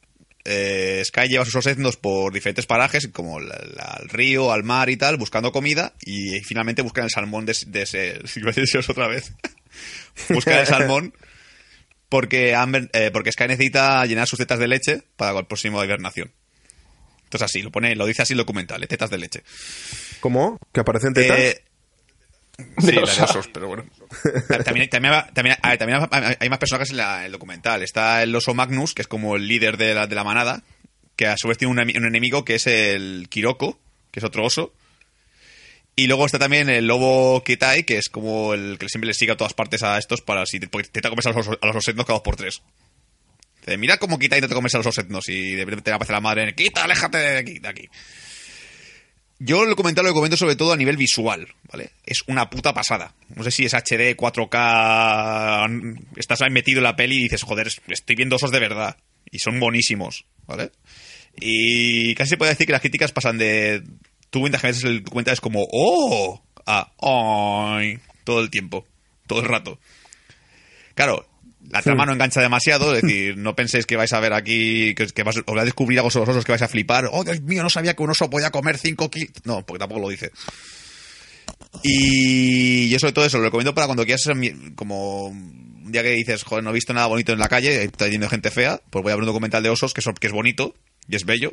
eh, 0.44 1.02
Sky 1.04 1.28
lleva 1.28 1.44
sus 1.44 1.54
osetnos 1.56 1.96
por 1.96 2.32
diferentes 2.32 2.66
parajes, 2.66 3.08
como 3.12 3.40
la- 3.40 3.58
la- 3.74 3.84
al 4.00 4.08
río, 4.08 4.52
al 4.52 4.62
mar 4.64 4.90
y 4.90 4.96
tal, 4.96 5.16
buscando 5.16 5.52
comida, 5.52 5.94
y 6.00 6.40
finalmente 6.40 6.82
buscan 6.82 7.04
el 7.04 7.10
salmón 7.10 7.46
de, 7.46 7.56
de 7.66 7.82
ese... 7.82 8.20
Otra 8.88 9.08
vez. 9.08 9.32
buscan 10.28 10.58
el 10.58 10.66
salmón 10.66 11.14
porque, 12.08 12.54
Amber- 12.54 12.90
eh, 12.92 13.10
porque 13.12 13.32
Sky 13.32 13.48
necesita 13.48 14.04
llenar 14.06 14.28
sus 14.28 14.38
tetas 14.38 14.58
de 14.58 14.68
leche 14.68 15.02
para 15.16 15.38
el 15.38 15.46
próximo 15.46 15.82
hibernación. 15.82 16.30
Entonces 17.24 17.46
así, 17.46 17.62
lo 17.62 17.72
pone, 17.72 17.96
lo 17.96 18.06
dice 18.06 18.22
así 18.22 18.34
el 18.34 18.38
documental, 18.38 18.82
¿eh? 18.84 18.86
tetas 18.86 19.10
de 19.10 19.18
leche. 19.18 19.42
¿Cómo? 20.20 20.58
¿Que 20.72 20.80
aparecen 20.80 21.12
tetas? 21.14 21.38
Eh, 21.38 21.64
sí, 22.78 22.86
de 22.92 22.98
oso. 22.98 23.24
osos, 23.24 23.48
pero 23.52 23.66
bueno. 23.66 23.84
También, 24.64 24.88
también, 24.88 25.14
también, 25.32 25.56
a 25.62 26.36
hay 26.40 26.48
más 26.48 26.58
personajes 26.58 26.90
en, 26.90 27.00
en 27.00 27.24
el 27.24 27.32
documental. 27.32 27.82
Está 27.82 28.22
el 28.22 28.34
oso 28.34 28.54
Magnus, 28.54 28.94
que 28.94 29.02
es 29.02 29.08
como 29.08 29.36
el 29.36 29.48
líder 29.48 29.76
de 29.76 29.94
la, 29.94 30.06
de 30.06 30.14
la 30.14 30.24
manada, 30.24 30.62
que 31.16 31.26
a 31.26 31.36
su 31.36 31.48
vez 31.48 31.58
tiene 31.58 31.72
un, 31.72 31.78
emi- 31.78 31.96
un 31.96 32.06
enemigo 32.06 32.44
que 32.44 32.56
es 32.56 32.66
el 32.66 33.28
Kiroko, 33.30 33.78
que 34.10 34.20
es 34.20 34.24
otro 34.24 34.44
oso. 34.44 34.72
Y 35.96 36.08
luego 36.08 36.26
está 36.26 36.40
también 36.40 36.68
el 36.68 36.86
lobo 36.86 37.44
Kitai, 37.44 37.84
que 37.84 37.98
es 37.98 38.08
como 38.08 38.52
el 38.52 38.78
que 38.78 38.88
siempre 38.88 39.06
le 39.06 39.14
sigue 39.14 39.32
a 39.32 39.36
todas 39.36 39.54
partes 39.54 39.84
a 39.84 39.96
estos 39.96 40.22
para 40.22 40.44
si 40.44 40.58
te, 40.58 40.66
porque 40.66 40.88
te, 40.88 41.06
a 41.06 41.10
los, 41.10 41.26
a 41.26 41.66
los 41.66 41.76
osetnos 41.76 42.04
cada 42.04 42.16
dos 42.16 42.22
por 42.24 42.34
tres. 42.34 42.62
Mira 43.78 43.96
cómo 43.98 44.18
Kitai 44.18 44.40
te 44.40 44.48
comes 44.48 44.74
a 44.74 44.78
los 44.78 44.88
osetnos 44.88 45.28
y 45.28 45.54
de 45.54 45.64
repente 45.64 45.84
te 45.84 45.92
aparece 45.92 46.12
la 46.12 46.20
madre, 46.20 46.54
quita, 46.54 46.84
aléjate 46.84 47.16
de 47.16 47.38
aquí, 47.38 47.58
de 47.60 47.68
aquí. 47.68 47.88
Yo 49.38 49.62
el 49.62 49.70
documental 49.70 50.04
lo 50.04 50.14
comento 50.14 50.36
sobre 50.36 50.56
todo 50.56 50.72
a 50.72 50.76
nivel 50.76 50.96
visual, 50.96 51.48
¿vale? 51.70 51.90
Es 52.06 52.22
una 52.28 52.48
puta 52.48 52.72
pasada. 52.72 53.14
No 53.34 53.42
sé 53.42 53.50
si 53.50 53.64
es 53.64 53.74
HD, 53.74 54.16
4K, 54.16 55.98
estás 56.16 56.42
ahí 56.42 56.50
metido 56.50 56.78
en 56.78 56.84
la 56.84 56.96
peli 56.96 57.16
y 57.16 57.22
dices, 57.24 57.42
joder, 57.42 57.68
estoy 57.88 58.16
viendo 58.16 58.36
osos 58.36 58.52
de 58.52 58.60
verdad. 58.60 58.96
Y 59.30 59.40
son 59.40 59.58
buenísimos, 59.58 60.24
¿vale? 60.46 60.70
Y 61.40 62.14
casi 62.14 62.30
se 62.30 62.36
puede 62.36 62.52
decir 62.52 62.66
que 62.66 62.72
las 62.72 62.80
críticas 62.80 63.12
pasan 63.12 63.38
de... 63.38 63.82
Tú 64.30 64.40
mientras 64.40 64.62
que 64.62 64.68
ves 64.68 64.84
el 64.84 65.02
documental 65.02 65.34
es 65.34 65.40
como, 65.40 65.66
¡oh! 65.70 66.42
a 66.66 66.92
¡ay! 67.00 67.98
Todo 68.24 68.40
el 68.40 68.50
tiempo, 68.50 68.86
todo 69.26 69.40
el 69.40 69.46
rato. 69.46 69.78
Claro, 70.94 71.26
la 71.70 71.82
trama 71.82 72.06
no 72.06 72.12
engancha 72.12 72.40
demasiado, 72.40 72.94
es 72.94 73.02
decir, 73.02 73.36
no 73.36 73.56
penséis 73.56 73.86
que 73.86 73.96
vais 73.96 74.12
a 74.12 74.20
ver 74.20 74.32
aquí, 74.32 74.94
que, 74.94 75.06
que 75.08 75.22
vas, 75.22 75.36
os 75.38 75.44
vais 75.46 75.62
a 75.62 75.64
descubrir 75.64 75.98
algo 75.98 76.10
sobre 76.10 76.26
los 76.26 76.36
osos 76.36 76.44
que 76.44 76.52
vais 76.52 76.62
a 76.62 76.68
flipar. 76.68 77.08
¡Oh, 77.10 77.24
Dios 77.24 77.40
mío, 77.42 77.62
no 77.62 77.70
sabía 77.70 77.94
que 77.94 78.02
un 78.02 78.10
oso 78.10 78.30
podía 78.30 78.50
comer 78.50 78.78
5 78.78 79.10
kilos! 79.10 79.32
No, 79.44 79.64
porque 79.66 79.78
tampoco 79.80 80.00
lo 80.00 80.08
dice. 80.08 80.30
Y 81.82 82.88
yo 82.88 82.98
sobre 82.98 83.12
todo 83.12 83.24
eso 83.24 83.38
lo 83.38 83.44
recomiendo 83.44 83.74
para 83.74 83.86
cuando 83.86 84.04
quieras 84.04 84.22
como 84.76 85.26
un 85.28 85.92
día 85.92 86.02
que 86.02 86.10
dices, 86.10 86.42
joder, 86.44 86.64
no 86.64 86.70
he 86.70 86.74
visto 86.74 86.92
nada 86.94 87.06
bonito 87.06 87.32
en 87.32 87.38
la 87.38 87.48
calle, 87.48 87.82
está 87.84 88.08
yendo 88.08 88.28
gente 88.28 88.50
fea, 88.50 88.80
pues 88.90 89.02
voy 89.02 89.12
a 89.12 89.16
ver 89.16 89.22
un 89.22 89.26
documental 89.26 89.62
de 89.62 89.68
osos 89.70 89.92
que, 89.92 90.00
son- 90.00 90.14
que 90.14 90.28
es 90.28 90.32
bonito 90.32 90.74
y 91.08 91.16
es 91.16 91.24
bello. 91.24 91.52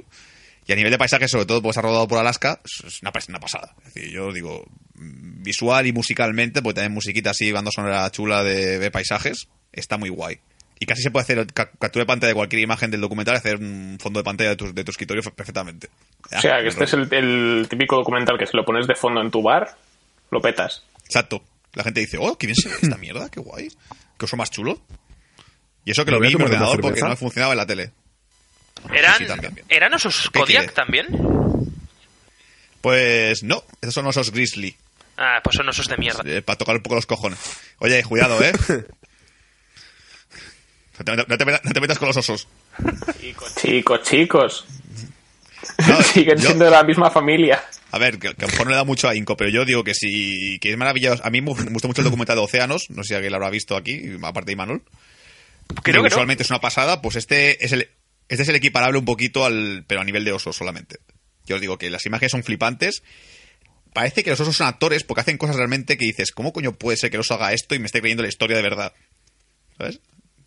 Y 0.67 0.71
a 0.73 0.75
nivel 0.75 0.91
de 0.91 0.97
paisaje, 0.99 1.27
sobre 1.27 1.45
todo, 1.47 1.61
pues 1.61 1.77
ha 1.77 1.81
rodado 1.81 2.07
por 2.07 2.19
Alaska, 2.19 2.61
es 2.63 3.01
una, 3.01 3.11
pas- 3.11 3.27
una 3.27 3.39
pasada. 3.39 3.75
Es 3.87 3.93
decir, 3.95 4.11
yo 4.11 4.31
digo, 4.31 4.63
visual 4.93 5.87
y 5.87 5.91
musicalmente, 5.91 6.61
porque 6.61 6.75
también 6.75 6.93
musiquita 6.93 7.31
así, 7.31 7.51
banda 7.51 7.71
sonora 7.71 8.09
chula 8.11 8.43
de, 8.43 8.77
de 8.77 8.91
paisajes, 8.91 9.47
está 9.71 9.97
muy 9.97 10.09
guay. 10.09 10.39
Y 10.79 10.85
casi 10.87 11.03
se 11.03 11.11
puede 11.11 11.23
hacer 11.23 11.45
ca- 11.53 11.69
captura 11.79 12.01
de 12.03 12.07
pantalla 12.07 12.29
de 12.29 12.33
cualquier 12.35 12.61
imagen 12.63 12.89
del 12.89 13.01
documental 13.01 13.35
y 13.35 13.37
hacer 13.37 13.57
un 13.57 13.97
fondo 14.01 14.19
de 14.19 14.23
pantalla 14.23 14.49
de 14.51 14.55
tu, 14.55 14.73
de 14.73 14.83
tu 14.83 14.89
escritorio 14.91 15.21
perfectamente. 15.21 15.89
O 16.35 16.41
sea, 16.41 16.59
que 16.61 16.69
este 16.69 16.85
es 16.85 16.93
el, 16.93 17.07
el 17.13 17.67
típico 17.69 17.97
documental 17.97 18.37
que 18.39 18.47
si 18.47 18.57
lo 18.57 18.65
pones 18.65 18.87
de 18.87 18.95
fondo 18.95 19.21
en 19.21 19.29
tu 19.29 19.43
bar, 19.43 19.77
lo 20.31 20.41
petas. 20.41 20.83
Exacto. 21.05 21.43
La 21.73 21.83
gente 21.83 21.99
dice, 21.99 22.17
oh, 22.19 22.35
qué 22.37 22.47
bien 22.47 22.55
se 22.55 22.67
ve 22.69 22.75
esta 22.81 22.97
mierda, 22.97 23.29
qué 23.29 23.39
guay. 23.39 23.69
Qué 24.17 24.25
oso 24.25 24.37
más 24.37 24.49
chulo. 24.49 24.81
Y 25.85 25.91
eso 25.91 26.03
que 26.03 26.11
¿Me 26.11 26.17
lo 26.17 26.21
vi 26.21 26.31
en 26.31 26.37
mi 26.39 26.43
ordenador 26.45 26.81
porque 26.81 27.01
no 27.01 27.15
funcionaba 27.15 27.53
en 27.53 27.57
la 27.57 27.65
tele. 27.67 27.91
¿Eran, 28.91 29.17
Sí, 29.19 29.25
también. 29.25 29.61
¿eran 29.69 29.93
osos 29.93 30.29
¿Qué 30.33 30.39
Kodiak 30.39 30.61
quiere? 30.61 30.73
también? 30.73 31.07
Pues 32.81 33.43
no, 33.43 33.63
esos 33.81 33.93
son 33.93 34.07
osos 34.07 34.31
grizzly. 34.31 34.75
Ah, 35.17 35.39
pues 35.43 35.55
son 35.55 35.69
osos 35.69 35.87
de 35.87 35.97
mierda. 35.97 36.23
eh, 36.25 36.41
para 36.41 36.57
tocar 36.57 36.75
un 36.75 36.81
poco 36.81 36.95
los 36.95 37.05
cojones. 37.05 37.37
Oye, 37.79 38.03
cuidado, 38.03 38.41
¿eh? 38.43 38.51
No 41.05 41.15
te, 41.15 41.25
no 41.27 41.37
te 41.37 41.45
metas- 41.45 41.61
no 41.63 41.71
te 41.71 41.81
metas 41.81 41.97
con 41.99 42.07
los 42.07 42.17
osos. 42.17 42.47
Chicos, 43.61 44.03
chicos. 44.03 44.65
No, 45.87 46.01
Siguen 46.13 46.37
yo- 46.37 46.47
siendo 46.47 46.65
de 46.65 46.71
la 46.71 46.83
misma 46.83 47.09
familia. 47.11 47.63
A 47.91 47.97
ver, 47.99 48.19
que, 48.19 48.33
que 48.35 48.45
a 48.45 48.47
lo 48.47 48.51
mejor 48.51 48.65
no 48.67 48.69
le 48.71 48.77
da 48.77 48.83
mucho 48.85 49.09
ahínco, 49.09 49.35
pero 49.35 49.49
yo 49.49 49.65
digo 49.65 49.83
que 49.83 49.93
sí, 49.93 50.57
que 50.61 50.71
es 50.71 50.77
maravilloso. 50.77 51.21
A 51.25 51.29
mí 51.29 51.41
me 51.41 51.51
gustó 51.51 51.87
mucho 51.87 52.01
el 52.01 52.05
documental 52.05 52.37
de 52.37 52.43
Océanos, 52.43 52.89
no 52.89 53.03
sé 53.03 53.09
si 53.09 53.13
alguien 53.15 53.31
lo 53.31 53.37
habrá 53.37 53.49
visto 53.49 53.75
aquí, 53.75 54.01
aparte 54.23 54.47
de 54.47 54.53
Imanol. 54.53 54.83
Creo 55.83 55.95
que 55.95 55.97
no. 55.99 56.03
visualmente 56.03 56.43
es 56.43 56.49
una 56.49 56.61
pasada, 56.61 57.01
pues 57.01 57.15
este 57.17 57.63
es 57.65 57.71
el 57.73 57.89
este 58.29 58.43
es 58.43 58.49
el 58.49 58.55
equiparable 58.55 58.97
un 58.97 59.05
poquito 59.05 59.43
al 59.45 59.83
pero 59.87 59.99
a 60.01 60.03
nivel 60.05 60.23
de 60.23 60.31
osos 60.31 60.55
solamente. 60.55 60.99
Yo 61.45 61.55
os 61.55 61.61
digo 61.61 61.77
que 61.77 61.89
las 61.89 62.05
imágenes 62.05 62.31
son 62.31 62.43
flipantes. 62.43 63.03
Parece 63.93 64.23
que 64.23 64.29
los 64.29 64.39
osos 64.39 64.55
son 64.55 64.67
actores 64.67 65.03
porque 65.03 65.21
hacen 65.21 65.37
cosas 65.37 65.57
realmente 65.57 65.97
que 65.97 66.05
dices, 66.05 66.31
¿cómo 66.31 66.53
coño 66.53 66.71
puede 66.77 66.95
ser 66.97 67.09
que 67.09 67.17
el 67.17 67.21
oso 67.21 67.33
haga 67.33 67.51
esto 67.51 67.75
y 67.75 67.79
me 67.79 67.87
esté 67.87 67.99
creyendo 67.99 68.23
la 68.23 68.29
historia 68.29 68.55
de 68.55 68.63
verdad? 68.63 68.93
¿Sabes? 69.77 69.99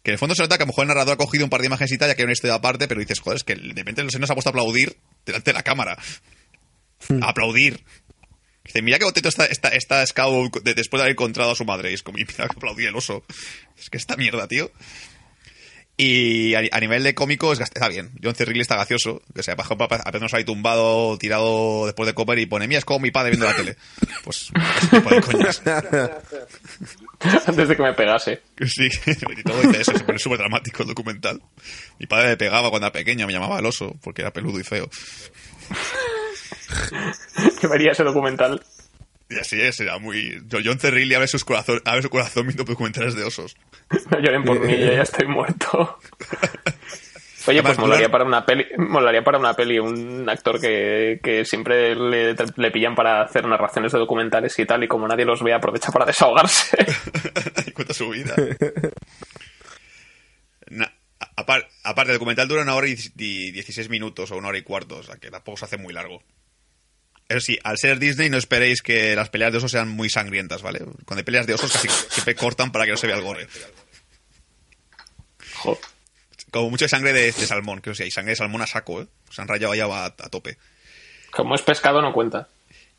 Que 0.05 0.11
en 0.11 0.13
el 0.13 0.19
fondo 0.19 0.35
se 0.37 0.43
nota 0.43 0.57
que 0.59 0.63
a 0.63 0.67
lo 0.67 0.69
mejor 0.69 0.85
el 0.85 0.89
narrador 0.89 1.15
ha 1.15 1.17
cogido 1.17 1.45
un 1.45 1.51
par 1.51 1.61
de 1.61 1.67
imágenes 1.67 1.91
y 1.91 1.99
tal, 1.99 2.09
ya 2.09 2.15
que 2.15 2.23
hay 2.23 2.27
una 2.27 2.35
historia 2.35 2.55
aparte, 2.55 2.87
pero 2.87 3.01
dices, 3.01 3.19
joder, 3.21 3.39
es 3.39 3.43
que 3.45 3.55
de 3.57 3.73
repente 3.83 4.05
se 4.11 4.17
ha 4.23 4.35
puesto 4.35 4.51
a 4.51 4.53
aplaudir 4.53 4.97
delante 5.27 5.51
de 5.51 5.55
la 5.55 5.63
cámara. 5.63 5.99
A 7.23 7.31
aplaudir. 7.31 7.83
Dice, 8.65 8.81
mira 8.83 8.99
qué 8.99 9.05
contento 9.05 9.29
está, 9.29 9.47
está, 9.47 9.69
está 9.71 10.07
Scout 10.07 10.63
de- 10.63 10.75
después 10.75 10.99
de 10.99 11.03
haber 11.05 11.13
encontrado 11.13 11.51
a 11.51 11.55
su 11.57 11.65
madre. 11.65 11.91
Y 11.91 11.95
es 11.95 12.03
como, 12.03 12.19
y 12.19 12.25
mira 12.25 12.47
que 12.49 12.57
aplaudía 12.57 12.89
el 12.91 12.97
oso. 12.97 13.25
Es 13.79 13.91
que 13.91 13.97
esta 13.97 14.17
mierda, 14.17 14.47
tío. 14.47 14.71
Y 15.97 16.57
a, 16.57 16.81
nivel 16.81 17.05
de 17.05 17.15
cómico 17.15 17.53
es, 17.53 17.61
está 17.61 17.89
bien. 17.89 18.11
John 18.21 18.35
C. 18.35 18.45
Reilly 18.45 18.63
está 18.63 18.75
gracioso. 18.75 19.23
Que 19.33 19.45
sea, 19.45 19.55
por 19.55 19.65
ejemplo, 19.65 19.87
a 19.89 20.11
veces 20.11 20.21
nos 20.21 20.35
hay 20.35 20.45
tumbado, 20.45 21.17
tirado 21.19 21.87
después 21.87 22.09
de 22.09 22.15
comer 22.15 22.41
y 22.41 22.47
pone, 22.47 22.67
mira, 22.67 22.79
es 22.79 22.85
como 22.85 22.99
mi 22.99 23.13
padre 23.13 23.31
viendo 23.31 23.47
la 23.47 23.55
tele. 23.55 23.77
Pues, 24.25 24.51
de 24.91 25.21
coñas. 25.21 25.63
Antes 27.47 27.69
de 27.69 27.77
que 27.77 27.83
me 27.83 27.95
pegase. 27.95 28.43
Sí, 28.67 28.89
y 29.07 29.43
todo 29.45 29.63
eso, 29.71 29.97
se 29.97 30.05
pone 30.05 30.19
súper 30.19 30.39
dramático 30.39 30.83
el 30.83 30.89
documental. 30.89 31.41
Mi 32.01 32.07
padre 32.07 32.31
me 32.31 32.37
pegaba 32.37 32.71
cuando 32.71 32.89
era 32.89 32.93
pequeño, 32.93 33.27
me 33.27 33.33
llamaba 33.33 33.61
el 33.61 33.67
oso, 33.67 33.97
porque 34.03 34.23
era 34.23 34.33
peludo 34.33 34.59
y 34.59 34.65
feo. 34.65 34.91
Que 37.61 37.67
vería 37.67 37.93
ese 37.93 38.05
documental. 38.05 38.63
Y 39.31 39.39
así 39.39 39.61
es, 39.61 39.81
era 39.81 39.99
muy... 39.99 40.43
John 40.51 40.79
C. 40.79 40.91
Reilly 40.91 41.15
abre, 41.15 41.27
sus 41.29 41.45
corazón, 41.45 41.81
abre 41.85 42.03
su 42.03 42.11
corazón 42.11 42.47
viendo 42.47 42.65
documentales 42.65 43.15
de 43.15 43.25
osos. 43.25 43.57
No 44.11 44.19
lloren 44.21 44.45
por 44.45 44.61
mí, 44.61 44.77
yo 44.79 44.93
ya 44.93 45.03
estoy 45.03 45.27
muerto. 45.27 45.99
Oye, 47.47 47.59
Además, 47.59 47.77
pues 47.77 47.79
molaría 47.79 48.09
para 48.11 48.25
una 48.25 48.47
peli, 48.47 48.65
molaría 48.79 49.23
para 49.23 49.39
una 49.39 49.53
peli 49.53 49.79
un 49.79 50.27
actor 50.31 50.59
que, 50.59 51.21
que 51.23 51.45
siempre 51.45 51.95
le, 51.95 52.35
le 52.57 52.71
pillan 52.71 52.95
para 52.95 53.21
hacer 53.21 53.47
narraciones 53.47 53.93
de 53.93 53.99
documentales 53.99 54.59
y 54.59 54.65
tal, 54.65 54.83
y 54.83 54.89
como 54.89 55.07
nadie 55.07 55.27
los 55.27 55.43
ve, 55.43 55.53
aprovecha 55.53 55.93
para 55.93 56.07
desahogarse. 56.07 56.75
y 57.67 57.71
cuenta 57.73 57.93
su 57.93 58.09
vida. 58.09 58.35
Aparte, 61.37 62.13
el 62.13 62.19
documental 62.19 62.49
dura 62.49 62.63
una 62.63 62.75
hora 62.77 62.87
y 62.89 62.95
di- 63.15 63.51
16 63.51 63.89
minutos 63.91 64.31
o 64.31 64.37
una 64.37 64.49
hora 64.49 64.59
y 64.59 64.63
cuarto, 64.63 64.97
o 64.99 65.03
sea 65.03 65.17
que 65.17 65.31
tampoco 65.31 65.59
se 65.59 65.65
hace 65.67 65.77
muy 65.77 65.93
largo. 65.93 66.23
Eso 67.29 67.41
sí, 67.41 67.59
al 67.65 67.79
ser 67.79 67.99
Disney 67.99 68.29
no 68.29 68.37
esperéis 68.37 68.83
que 68.83 69.17
las 69.17 69.31
peleas 69.31 69.51
de 69.53 69.59
osos 69.59 69.71
sean 69.71 69.89
muy 69.89 70.11
sangrientas, 70.11 70.61
¿vale? 70.63 70.81
Cuando 70.81 71.17
hay 71.19 71.23
peleas 71.25 71.47
de 71.47 71.55
osos 71.55 71.73
casi 71.73 71.89
siempre 72.11 72.35
cortan 72.35 72.71
para 72.71 72.85
que 72.85 72.91
no 72.93 72.97
se 72.99 73.07
vea 73.07 73.17
el 73.17 73.23
gore. 73.23 73.47
Jo. 75.55 75.79
Como 76.51 76.71
mucho 76.71 76.85
de 76.85 76.89
sangre 76.91 77.13
de, 77.13 77.33
de 77.33 77.47
salmón, 77.47 77.81
que 77.81 77.91
o 77.91 77.95
sea, 77.95 78.05
hay 78.05 78.11
sangre 78.11 78.31
de 78.33 78.37
salmón 78.37 78.63
a 78.63 78.67
saco, 78.67 79.01
¿eh? 79.03 79.07
Se 79.31 79.41
han 79.43 79.49
rayado 79.49 79.75
ya 79.75 79.87
a, 79.87 80.05
a 80.07 80.11
tope. 80.31 80.57
Como 81.31 81.55
es 81.55 81.63
pescado, 81.63 82.01
no 82.01 82.13
cuenta. 82.13 82.49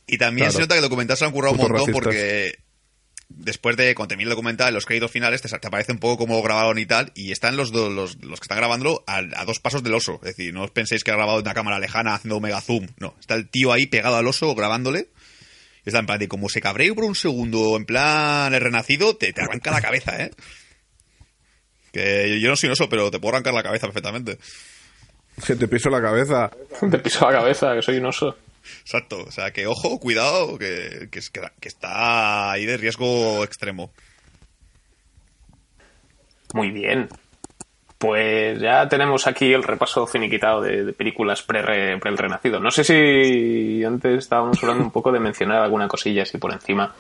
Y 0.08 0.18
también 0.18 0.46
Claro. 0.48 0.54
se 0.54 0.60
nota 0.62 0.74
que 0.76 0.80
el 0.80 0.84
documental 0.84 1.18
se 1.18 1.26
han 1.26 1.32
currado 1.32 1.54
un 1.54 1.60
montón 1.62 1.78
racistas. 1.78 1.94
porque 2.04 2.60
después 3.38 3.78
de 3.78 3.94
cuando 3.96 4.10
termine 4.10 4.30
el 4.30 4.36
documental, 4.36 4.74
los 4.74 4.86
créditos 4.86 5.12
finales 5.12 5.42
te, 5.42 5.50
te 5.50 5.68
aparece 5.68 5.92
un 5.92 6.00
poco 6.00 6.18
cómo 6.18 6.36
lo 6.36 6.42
grabaron 6.42 6.78
y 6.80 6.86
tal, 6.86 7.12
y 7.16 7.32
están 7.32 7.58
los, 7.58 7.72
do- 7.72 7.90
los, 7.90 8.16
los 8.24 8.40
que 8.40 8.46
están 8.46 8.58
grabándolo 8.58 9.04
a, 9.08 9.18
a 9.18 9.46
dos 9.46 9.60
pasos 9.60 9.84
del 9.84 9.94
oso. 9.94 10.16
Es 10.24 10.36
decir, 10.36 10.54
no 10.54 10.64
os 10.64 10.72
penséis 10.72 11.04
que 11.04 11.12
ha 11.12 11.16
grabado 11.16 11.40
en 11.40 11.46
una 11.46 11.54
cámara 11.54 11.80
lejana 11.80 12.16
haciendo 12.16 12.40
mega 12.40 12.62
zoom. 12.62 12.88
No, 12.98 13.16
está 13.20 13.36
el 13.36 13.50
tío 13.50 13.72
ahí 13.74 13.86
pegado 13.88 14.16
al 14.16 14.28
oso 14.28 14.54
grabándole. 14.56 15.10
Y 15.86 15.90
está 15.90 16.00
en 16.00 16.06
plan 16.08 16.18
de 16.20 16.28
como 16.28 16.50
se 16.50 16.62
cabree 16.62 16.94
por 16.94 17.04
un 17.04 17.14
segundo, 17.16 17.78
en 17.78 17.86
plan 17.86 18.54
el 18.54 18.62
renacido, 18.62 19.16
te, 19.18 19.32
te 19.34 19.42
arranca 19.42 19.70
la 19.72 19.82
cabeza, 19.82 20.20
¿eh? 20.24 20.32
Que 21.92 22.40
yo 22.42 22.50
no 22.50 22.56
soy 22.56 22.68
un 22.68 22.74
oso, 22.74 22.90
pero 22.90 23.10
te 23.12 23.20
puedo 23.20 23.36
arrancar 23.36 23.54
la 23.54 23.64
cabeza 23.64 23.88
perfectamente. 23.88 24.38
Que 25.46 25.56
te 25.56 25.68
piso 25.68 25.90
la 25.90 26.02
cabeza. 26.02 26.50
Te 26.92 26.98
piso 27.00 27.30
la 27.30 27.38
cabeza, 27.40 27.74
que 27.76 27.82
soy 27.82 27.98
un 27.98 28.06
oso. 28.06 28.38
Exacto. 28.82 29.24
O 29.28 29.32
sea, 29.32 29.52
que 29.52 29.68
ojo, 29.68 30.00
cuidado, 30.00 30.58
que, 30.58 31.08
que, 31.12 31.20
es- 31.20 31.30
que- 31.30 31.42
que 31.60 31.68
está 31.68 32.52
ahí 32.52 32.66
de 32.66 32.78
riesgo 32.78 33.44
extremo. 33.44 33.92
Muy 36.54 36.72
bien. 36.72 37.08
Pues 37.98 38.60
ya 38.60 38.88
tenemos 38.90 39.26
aquí 39.26 39.54
el 39.54 39.64
repaso 39.64 40.06
finiquitado 40.06 40.62
de, 40.62 40.94
películas 40.94 41.42
pre, 41.42 41.64
pre. 41.64 41.98
No 42.60 42.70
sé 42.72 42.84
si 42.84 43.84
antes 43.84 44.20
estábamos 44.20 44.62
hablando 44.62 44.84
un 44.84 44.92
poco 44.92 45.12
de 45.12 45.20
mencionar 45.20 45.62
alguna 45.62 45.88
cosilla 45.88 46.24
así 46.24 46.38
por 46.38 46.52
encima. 46.54 46.94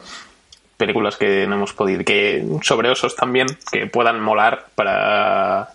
Películas 0.77 1.15
que 1.17 1.45
no 1.47 1.55
hemos 1.55 1.73
podido, 1.73 2.03
que 2.03 2.45
sobre 2.61 2.89
osos 2.89 3.15
también, 3.15 3.47
que 3.71 3.87
puedan 3.87 4.21
molar 4.21 4.67
para 4.75 5.69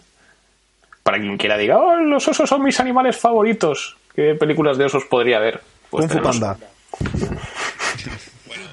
para 1.02 1.18
quien 1.18 1.38
quiera 1.38 1.56
diga, 1.56 1.78
oh, 1.78 1.96
los 1.96 2.28
osos 2.28 2.48
son 2.48 2.62
mis 2.62 2.78
animales 2.80 3.16
favoritos. 3.16 3.96
¿Qué 4.14 4.34
películas 4.34 4.76
de 4.78 4.84
osos 4.84 5.04
podría 5.04 5.38
haber? 5.38 5.60
Pues 5.90 6.06
Kung 6.06 6.08
Fu 6.08 6.14
tenemos- 6.18 6.38
Panda. 6.38 6.58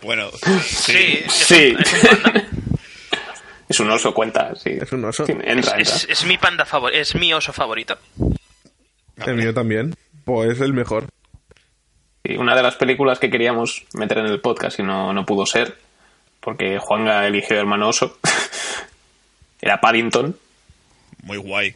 Bueno, 0.03 0.29
Sí, 0.63 1.23
es, 1.25 1.33
Sí. 1.33 1.75
un- 1.75 2.43
es 3.69 3.79
un 3.79 3.89
oso, 3.91 4.13
cuenta, 4.13 4.55
sí. 4.55 4.77
Es 4.81 4.91
un 4.91 5.03
oso. 5.05 5.25
Sí, 5.25 5.33
entra, 5.43 5.77
Es, 5.77 5.93
entra. 6.03 6.13
es 6.13 6.25
mi 6.25 6.37
panda 6.37 6.65
favorito, 6.65 6.99
es 6.99 7.15
mi 7.15 7.33
oso 7.33 7.51
favorito. 7.51 7.97
El 9.17 9.35
mío 9.35 9.53
también. 9.53 9.95
Pues 10.23 10.51
es 10.51 10.61
el 10.61 10.73
mejor. 10.73 11.07
Y 12.23 12.37
una 12.37 12.55
de 12.55 12.63
las 12.63 12.75
películas 12.75 13.19
que 13.19 13.29
queríamos 13.29 13.85
meter 13.93 14.19
en 14.19 14.27
el 14.27 14.39
podcast 14.41 14.79
y 14.79 14.83
no, 14.83 15.13
no 15.13 15.25
pudo 15.25 15.45
ser, 15.45 15.77
porque 16.39 16.77
Juanga 16.79 17.25
eligió 17.27 17.57
hermano 17.57 17.89
oso. 17.89 18.17
Era 19.61 19.81
Paddington, 19.81 20.37
Muy 21.23 21.37
guay. 21.37 21.75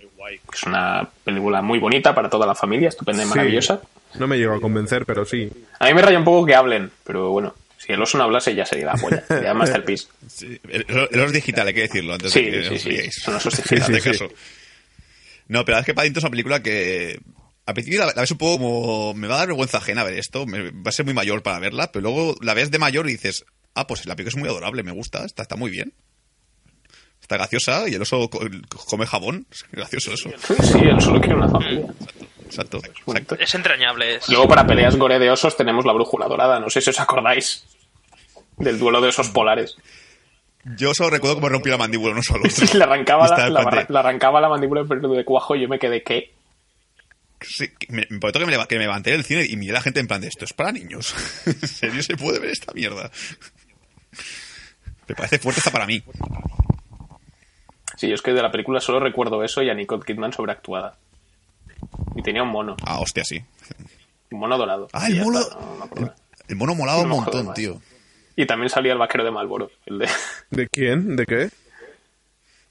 es 0.54 0.64
una 0.64 1.10
película 1.24 1.62
muy 1.62 1.80
bonita 1.80 2.14
para 2.14 2.30
toda 2.30 2.46
la 2.46 2.54
familia, 2.56 2.90
estupenda 2.90 3.24
y 3.24 3.28
Sí. 3.62 3.80
No 4.20 4.28
me 4.28 4.38
llegó 4.38 4.54
a 4.56 4.62
convencer, 4.62 5.06
pero 5.06 5.26
sí. 5.26 5.50
A 5.80 5.88
mí 5.88 5.94
me 5.94 6.02
raya 6.02 6.18
un 6.20 6.26
poco 6.26 6.46
que 6.46 6.56
hablen, 6.56 6.92
pero 7.04 7.30
bueno, 7.30 7.56
si 7.78 7.92
el 7.94 8.02
oso 8.02 8.18
no 8.18 8.26
hablase 8.26 8.54
ya 8.54 8.66
sería 8.66 8.88
la 8.88 8.94
polla, 8.96 9.24
sería 9.28 9.54
Masterpiece. 9.54 10.08
Sí, 10.28 10.60
el, 10.70 10.86
el 10.88 10.98
oso 11.20 11.26
es 11.28 11.34
digital, 11.34 11.68
hay 11.68 11.74
que 11.74 11.82
decirlo 11.82 12.14
antes 12.14 12.32
Sí, 12.32 12.42
de 12.44 12.52
que 12.52 12.64
sí, 12.64 12.76
os 12.76 12.82
sí, 12.82 13.12
son 13.22 13.36
osos 13.36 13.58
digitales. 13.58 14.04
caso. 14.04 14.28
No, 15.48 15.66
pero 15.66 15.76
la 15.78 15.78
verdad 15.78 15.80
es 15.82 15.86
que 15.86 15.94
Paddington 15.94 16.20
es 16.20 16.24
una 16.24 16.32
película 16.32 16.64
que 16.64 17.20
al 17.66 17.74
principio 17.74 18.00
la, 18.00 18.08
la 18.08 18.22
ves 18.22 18.32
un 18.32 18.38
poco 18.38 18.58
como 18.58 19.14
me 19.14 19.28
va 19.28 19.36
a 19.36 19.38
dar 19.40 19.48
vergüenza 19.48 19.78
ajena 19.80 20.04
ver 20.04 20.18
esto, 20.18 20.46
me, 20.46 20.72
va 20.72 20.90
a 20.90 20.92
ser 20.92 21.06
muy 21.06 21.14
mayor 21.14 21.42
para 21.44 21.60
verla, 21.60 21.92
pero 21.92 22.04
luego 22.04 22.36
la 22.42 22.54
ves 22.54 22.72
de 22.72 22.80
mayor 22.80 23.08
y 23.10 23.14
dices, 23.14 23.46
ah, 23.76 23.88
pues 23.88 24.06
la 24.06 24.16
película 24.16 24.30
es 24.38 24.40
muy 24.40 24.50
adorable, 24.50 24.84
me 24.84 24.92
gusta, 24.92 25.26
está, 25.26 25.42
está 25.44 25.56
muy 25.56 25.72
bien. 25.72 25.94
Está 27.22 27.38
graciosa 27.38 27.88
y 27.90 27.94
el 27.96 28.02
oso 28.02 28.30
co- 28.30 28.42
come 28.86 29.06
jabón, 29.06 29.46
es 29.52 29.66
gracioso 29.72 30.14
eso. 30.14 30.30
Sí, 30.64 30.80
él 30.80 31.00
solo 31.02 31.20
quiere 31.20 31.36
una 31.36 31.50
familia. 31.50 31.86
Exacto, 32.00 32.26
Exacto. 32.52 32.82
Es 33.40 33.56
entrañable. 33.56 34.16
es- 34.16 34.30
Luego 34.30 34.48
para 34.48 34.66
peleas 34.68 34.96
gore 34.98 35.20
de 35.20 35.30
osos 35.32 35.56
tenemos 35.58 35.86
la 35.86 35.94
brújula 35.94 36.28
dorada, 36.28 36.60
no 36.60 36.70
sé 36.70 36.82
si 36.82 36.90
os 36.90 37.00
acordáis 37.00 37.66
del 38.58 38.78
duelo 38.78 39.02
de 39.02 39.10
osos 39.10 39.30
polares. 39.30 39.76
Yo 40.78 40.94
solo 40.94 41.10
recuerdo 41.10 41.36
cómo 41.38 41.50
rompí 41.50 41.70
la 41.72 41.78
mandíbula 41.78 42.14
uno 42.14 42.22
solo. 42.22 42.44
Sí, 42.50 42.78
le 42.78 42.84
arrancaba, 42.84 43.28
la, 43.28 43.50
la- 43.50 43.86
le 43.90 44.00
arrancaba 44.00 44.40
la 44.42 44.50
mandíbula 44.50 44.84
de 44.84 45.26
cuajo 45.26 45.56
y 45.56 45.62
yo 45.62 45.68
me 45.68 45.80
quedé, 45.80 46.04
¿qué? 46.04 46.34
Sí, 47.42 47.72
me, 47.90 48.06
me 48.10 48.20
pareció 48.20 48.46
que 48.46 48.56
me, 48.56 48.68
que 48.68 48.76
me 48.76 48.82
levanté 48.82 49.10
del 49.12 49.24
cine 49.24 49.44
y 49.50 49.56
miré 49.58 49.72
a 49.72 49.76
la 49.76 49.82
gente 49.82 50.00
en 50.00 50.08
plan 50.08 50.22
de 50.22 50.28
esto 50.28 50.46
es 50.46 50.54
para 50.54 50.72
niños. 50.72 51.16
¿En 51.48 51.68
serio 51.68 52.04
se 52.04 52.16
puede 52.16 52.38
ver 52.40 52.52
esta 52.52 52.72
mierda? 52.74 53.10
Me 55.08 55.16
parece 55.16 55.40
fuerte 55.40 55.60
hasta 55.60 55.72
para 55.72 55.88
mí. 55.88 56.04
Sí, 57.98 58.08
yo 58.08 58.14
es 58.16 58.22
que 58.22 58.32
de 58.34 58.42
la 58.44 58.52
película 58.52 58.80
solo 58.80 59.00
recuerdo 59.00 59.44
eso 59.44 59.62
y 59.64 59.70
a 59.70 59.74
Nicole 59.74 60.04
Kidman 60.06 60.34
sobreactuada. 60.34 60.98
Y 62.16 62.22
tenía 62.22 62.44
un 62.44 62.50
mono, 62.50 62.76
Ah, 62.86 63.00
hostia, 63.00 63.24
sí. 63.24 63.44
un 64.32 64.40
mono 64.40 64.58
dorado. 64.58 64.88
Ah, 64.94 65.08
el 65.08 65.22
mono. 65.22 65.40
está, 65.40 65.56
no 65.56 66.14
El, 66.48 66.56
mono 66.56 66.76
molaba 66.76 67.02
un 67.02 67.10
No 67.10 67.22
acuerdo 67.22 67.38
montón, 67.44 67.54
tío. 67.56 67.82
Y 68.36 68.46
también 68.46 68.70
salía 68.70 68.94
el 68.94 68.98
vaquero 69.00 69.24
de 69.24 69.32
Malboro, 69.32 69.70
el 69.86 70.00
de 70.00 70.10
¿De 70.50 70.68
quién? 70.70 71.16
¿De 71.16 71.26
qué? 71.26 71.50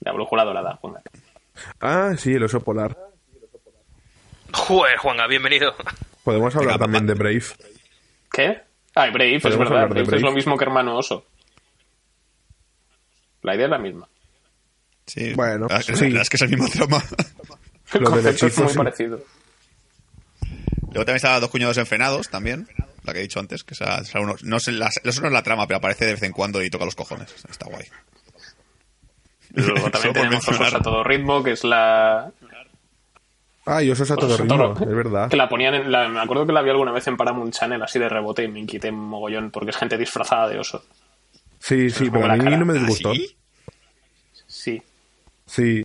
la 0.00 0.12
brújula 0.12 0.44
dorada. 0.44 0.76
Juanga. 0.80 1.02
Ah, 1.80 2.12
sí, 2.16 2.32
el 2.32 2.42
oso 2.42 2.60
polar. 2.60 2.96
Joder, 4.52 4.96
Juanga, 4.96 5.26
bienvenido. 5.26 5.74
Podemos 6.24 6.54
hablar 6.56 6.74
Venga, 6.78 6.84
también 6.84 7.06
de 7.06 7.14
Brave. 7.14 7.44
¿Qué? 8.32 8.62
Ah, 8.94 9.08
Brave, 9.10 9.36
es 9.36 9.42
verdad. 9.42 9.88
Brave 9.88 10.16
es 10.16 10.22
lo 10.22 10.32
mismo 10.32 10.56
que 10.56 10.64
hermano 10.64 10.96
oso. 10.96 11.26
La 13.42 13.54
idea 13.54 13.66
es 13.66 13.70
la 13.70 13.78
misma. 13.78 14.08
Sí. 15.06 15.32
Bueno, 15.34 15.66
Ah, 15.70 15.78
es, 15.80 15.86
sí. 15.86 15.92
es 16.16 16.28
que 16.30 16.36
es 16.36 16.42
el 16.42 16.50
mismo 16.50 16.68
trama. 16.72 17.02
El 17.94 18.00
Lo 18.02 18.10
concepto 18.10 18.46
es 18.46 18.58
muy 18.58 18.68
sí. 18.68 18.76
parecido. 18.76 19.20
Luego 20.82 21.04
también 21.04 21.16
está 21.16 21.38
Dos 21.40 21.50
cuñados 21.50 21.78
enfrenados 21.78 22.28
también. 22.28 22.68
La 23.04 23.12
que 23.12 23.20
he 23.20 23.22
dicho 23.22 23.40
antes. 23.40 23.64
Que 23.64 23.74
esa, 23.74 23.98
esa 24.00 24.20
uno- 24.20 24.36
no 24.42 24.60
sé, 24.60 24.72
la- 24.72 24.90
eso 25.04 25.20
no 25.20 25.26
es 25.28 25.32
la 25.32 25.42
trama, 25.42 25.66
pero 25.66 25.78
aparece 25.78 26.04
de 26.06 26.12
vez 26.12 26.22
en 26.22 26.32
cuando 26.32 26.62
y 26.62 26.70
toca 26.70 26.84
los 26.84 26.94
cojones. 26.96 27.32
Está 27.48 27.66
guay. 27.66 27.86
Y 29.54 29.60
Luego 29.62 29.90
también 29.90 30.12
tenemos 30.14 30.46
osos 30.48 30.74
a 30.74 30.80
todo 30.80 31.02
ritmo, 31.04 31.42
que 31.42 31.52
es 31.52 31.64
la... 31.64 32.30
Ah, 33.66 33.82
y 33.82 33.90
osos 33.90 34.10
a 34.10 34.16
todo 34.16 34.26
Osos 34.26 34.40
a 34.40 34.42
ritmo, 34.44 34.74
todo- 34.74 34.88
es 34.90 34.96
verdad. 34.96 35.28
Que 35.28 35.36
la 35.36 35.48
ponían 35.48 35.74
en... 35.74 35.92
la- 35.92 36.08
me 36.08 36.20
acuerdo 36.20 36.46
que 36.46 36.52
la 36.52 36.62
vi 36.62 36.70
alguna 36.70 36.92
vez 36.92 37.06
en 37.06 37.16
Paramount 37.16 37.52
Channel 37.54 37.82
así 37.82 37.98
de 37.98 38.08
rebote 38.08 38.42
y 38.44 38.48
me 38.48 38.58
inquité 38.60 38.90
mogollón 38.90 39.50
porque 39.50 39.70
es 39.70 39.76
gente 39.76 39.96
disfrazada 39.98 40.48
de 40.48 40.58
oso. 40.58 40.84
Sí, 41.58 41.90
sí, 41.90 42.08
pero 42.10 42.24
a 42.26 42.36
mí 42.36 42.44
cara. 42.44 42.56
no 42.56 42.64
me 42.66 42.72
¿Ah, 42.72 42.76
disgustó. 42.78 43.12
sí? 44.46 44.82
Sí. 45.46 45.82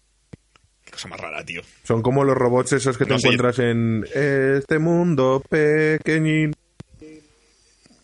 Cosa 0.95 1.07
más 1.09 1.19
rara, 1.19 1.43
tío. 1.45 1.61
son 1.83 2.01
como 2.01 2.23
los 2.23 2.35
robots 2.35 2.73
esos 2.73 2.97
que 2.97 3.05
te 3.05 3.11
No 3.13 3.19
sé. 3.19 3.27
encuentras 3.27 3.59
en 3.59 4.05
este 4.13 4.79
mundo 4.79 5.43
pequeñín. 5.49 6.53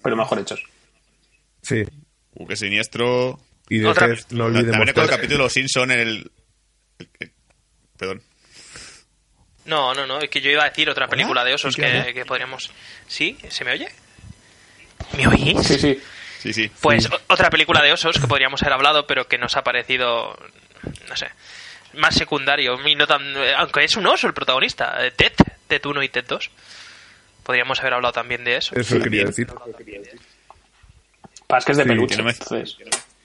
Pero 0.03 0.15
mejor 0.15 0.39
hechos. 0.39 0.63
Sí, 1.61 1.83
Uh, 2.33 2.47
qué 2.47 2.55
siniestro. 2.55 3.39
y 3.69 3.79
de 3.79 3.87
Otra- 3.87 4.07
Tess, 4.07 4.27
no 4.31 4.45
También 4.45 4.57
olvidemos 4.65 4.87
recuerdo 4.87 5.09
el 5.11 5.15
capítulo 5.17 5.49
Simpson 5.49 5.91
en 5.91 5.99
el... 5.99 6.31
el- 6.99 7.09
el- 7.19 7.31
Perdón. 7.97 8.21
No, 9.65 9.93
no, 9.93 10.07
no, 10.07 10.19
es 10.19 10.29
que 10.29 10.41
yo 10.41 10.49
iba 10.49 10.63
a 10.63 10.69
decir 10.69 10.89
otra 10.89 11.07
película 11.07 11.43
de 11.43 11.53
osos 11.53 11.75
¿Sí 11.75 11.81
que 11.81 12.25
podríamos... 12.25 12.71
¿Sí? 13.07 13.37
¿Se 13.49 13.63
me 13.63 13.73
oye? 13.73 13.87
¿Me 15.17 15.27
oís? 15.27 15.59
Sí, 15.67 15.77
sí. 15.77 15.99
Sí, 16.39 16.53
sí. 16.53 16.71
Pues 16.81 17.07
otra 17.27 17.49
película 17.51 17.83
de 17.83 17.91
osos 17.93 18.17
que 18.19 18.27
podríamos 18.27 18.61
haber 18.63 18.73
hablado, 18.73 19.05
pero 19.05 19.27
que 19.27 19.37
nos 19.37 19.55
ha 19.57 19.63
parecido, 19.63 20.35
no 21.07 21.15
sé, 21.15 21.27
más 21.95 22.15
secundario. 22.15 22.77
y 22.87 22.95
no 22.95 23.05
tan- 23.07 23.35
eh, 23.37 23.53
aunque 23.57 23.83
es 23.83 23.95
un 23.95 24.05
oso 24.07 24.27
el 24.27 24.33
protagonista, 24.33 25.05
eh, 25.05 25.11
Ted, 25.11 25.33
Ted 25.67 25.85
1 25.85 26.03
y 26.03 26.09
Ted 26.09 26.25
2. 26.27 26.49
Podríamos 27.43 27.79
haber 27.79 27.93
hablado 27.95 28.13
también 28.13 28.43
de 28.43 28.57
eso. 28.57 28.75
Eso 28.75 28.99
quería 28.99 29.25
decir. 29.25 29.47
Que 29.47 29.53
es 31.71 31.77
de 31.77 31.83
Sí, 31.83 31.89
peluche. 31.89 32.15
que 32.15 32.21
no 32.21 32.25
me- 32.25 32.31
entonces- 32.31 32.77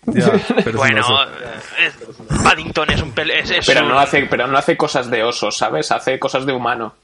Ya, 0.09 0.31
pero 0.65 0.71
es 0.71 0.77
Bueno, 0.77 1.01
oso. 1.01 1.25
eh, 1.25 1.61
es- 1.81 1.95
Paddington 2.43 2.91
es 2.91 3.03
un... 3.03 3.13
pel- 3.15 3.33
es, 3.33 3.51
es 3.51 3.67
Pero 3.67 3.83
un- 3.83 3.89
no, 3.89 3.99
hace, 3.99 4.25
pero 4.27 4.47
no 4.47 4.57
hace 4.57 4.77
cosas 4.77 5.11
de 5.11 5.23
oso, 5.25 5.51
¿sabes? 5.51 5.91
Hace 5.91 6.19
cosas 6.19 6.47
de 6.47 6.53
humano. 6.53 6.95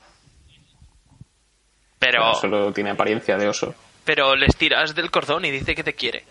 pero, 1.99 2.35
Solo 2.35 2.73
tiene 2.73 2.91
apariencia 2.91 3.37
de 3.37 3.49
oso. 3.49 3.75
pero 4.05 4.35
les 4.35 4.57
tiras 4.57 4.95
del 4.95 5.11
cordón 5.11 5.45
y 5.45 5.51
dice 5.51 5.75
que 5.75 5.85
te 5.85 5.95
quiere. 5.95 6.25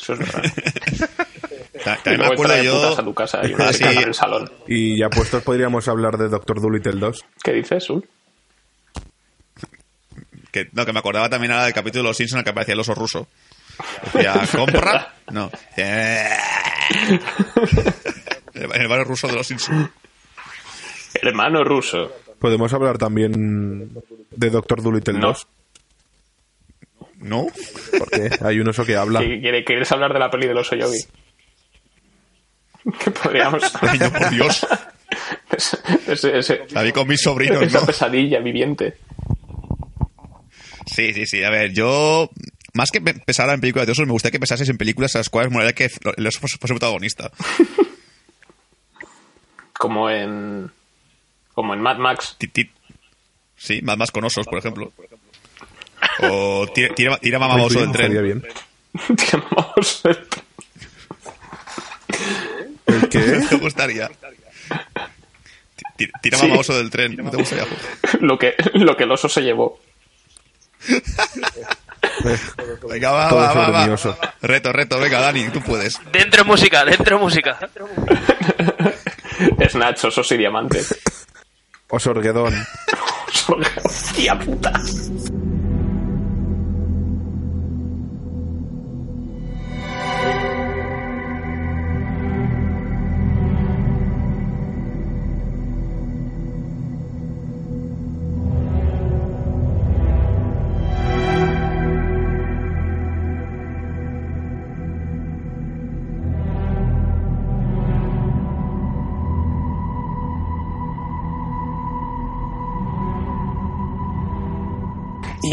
Eso 0.00 0.14
es 0.14 0.18
verdad. 0.18 0.42
También 1.84 2.20
me 2.20 2.26
acuerdo 2.26 2.62
yo... 2.62 2.98
a 2.98 3.04
tu 3.04 3.14
casa 3.14 3.40
y 3.46 3.52
una 3.54 3.72
Sí. 3.72 3.84
casa 3.84 4.00
en 4.00 4.08
el 4.08 4.14
salón. 4.14 4.50
Y 4.66 4.98
ya 4.98 5.08
puestos 5.10 5.42
podríamos 5.42 5.86
hablar 5.88 6.16
de 6.18 6.28
Doctor 6.28 6.60
Dolittle 6.60 6.98
2. 7.00 7.24
¿Qué 7.42 7.52
dices, 7.52 7.88
Ul? 7.90 8.08
Que, 10.52 10.68
no, 10.72 10.84
que 10.84 10.92
me 10.92 10.98
acordaba 10.98 11.28
también 11.28 11.52
ahora 11.52 11.64
del 11.66 11.74
capítulo 11.74 12.02
de 12.02 12.08
los 12.08 12.16
Simpsons 12.16 12.34
en 12.34 12.38
el 12.40 12.44
que 12.44 12.50
aparecía 12.50 12.74
el 12.74 12.80
oso 12.80 12.94
ruso. 12.94 13.28
Decía, 14.12 14.34
¿compra? 14.54 15.14
No. 15.30 15.48
En 15.76 16.26
el 18.82 18.88
barrio 18.88 19.04
ruso 19.04 19.28
de 19.28 19.34
los 19.34 19.46
Simpsons. 19.46 19.88
Hermano 21.22 21.62
ruso. 21.64 22.12
Podemos 22.40 22.72
hablar 22.72 22.98
también 22.98 23.90
de 24.30 24.50
Doctor 24.50 24.82
Dolittle 24.82 25.14
No. 25.18 25.28
2. 25.28 25.46
¿No? 27.18 27.46
Porque 27.98 28.30
hay 28.42 28.58
un 28.60 28.68
oso 28.68 28.84
que 28.84 28.96
habla. 28.96 29.20
¿Qué- 29.20 29.40
quiere- 29.40 29.64
¿Quieres 29.64 29.92
hablar 29.92 30.12
de 30.12 30.18
la 30.18 30.30
peli 30.30 30.48
del 30.48 30.56
oso 30.56 30.74
yogi? 30.74 30.98
Que 32.98 33.10
podríamos... 33.10 33.62
No, 34.00 34.12
por 34.12 34.30
Dios. 34.30 34.66
ese, 35.52 35.78
ese- 36.06 36.38
ese- 36.38 36.60
La 36.70 36.82
vi 36.82 36.92
con 36.92 37.06
mis 37.08 37.20
sobrinos, 37.20 37.62
esa 37.62 37.80
¿no? 37.80 37.86
pesadilla 37.86 38.38
viviente. 38.40 38.96
Sí, 40.86 41.12
sí, 41.14 41.26
sí. 41.26 41.44
A 41.44 41.50
ver, 41.50 41.72
yo... 41.72 42.30
Más 42.72 42.90
que 42.92 43.00
pe- 43.00 43.14
pensar 43.14 43.48
en 43.50 43.60
películas 43.60 43.86
de 43.86 43.92
osos, 43.92 44.06
me 44.06 44.12
gustaría 44.12 44.32
que 44.32 44.38
pensases 44.40 44.68
en 44.68 44.78
películas 44.78 45.14
a 45.16 45.18
las 45.18 45.28
cuales 45.28 45.52
molaría 45.52 45.72
que 45.74 45.90
el 46.16 46.26
oso 46.26 46.38
fuese 46.40 46.58
protagonista. 46.58 47.30
Como 49.78 50.10
en... 50.10 50.70
Como 51.54 51.74
en 51.74 51.80
Mad 51.80 51.96
Max. 51.98 52.36
Sí, 53.56 53.80
más, 53.82 53.96
más 53.98 54.10
con 54.10 54.24
osos, 54.24 54.46
por 54.46 54.58
ejemplo. 54.58 54.92
O 56.22 56.66
tira, 56.72 56.94
tira, 56.94 57.18
tira 57.18 57.38
mamá 57.38 57.56
oso 57.62 57.80
del 57.80 57.92
tren. 57.92 58.22
bien. 58.22 58.42
Digamos, 59.08 60.02
¿El 62.94 63.08
qué? 63.08 63.20
¿Te 63.48 63.56
gustaría? 63.56 64.08
Ti- 64.08 65.84
ti- 65.96 66.08
Tira 66.22 66.38
Sí. 66.38 66.46
mamá 66.48 66.60
oso 66.60 66.76
del 66.76 66.90
tren. 66.90 67.16
¿No 67.16 67.30
te 67.30 67.36
gustaría? 67.38 67.66
lo, 68.20 68.38
que, 68.38 68.54
lo 68.74 68.96
que 68.96 69.04
el 69.04 69.12
oso 69.12 69.28
se 69.28 69.40
llevó. 69.42 69.80
Venga, 72.88 73.10
va, 73.12 73.30
va, 73.30 73.52
va, 73.54 73.68
va. 73.86 73.96
Reto, 74.42 74.72
reto. 74.72 74.98
Venga, 74.98 75.20
Dani, 75.20 75.48
tú 75.50 75.60
puedes. 75.60 75.98
Dentro 76.12 76.44
música, 76.44 76.84
dentro 76.84 77.18
música. 77.18 77.58
Snatch, 79.68 80.04
osos 80.04 80.30
y 80.32 80.36
diamantes. 80.36 80.98
Osorguedón. 81.88 82.54
Hostia 83.84 84.38
puta. 84.38 84.72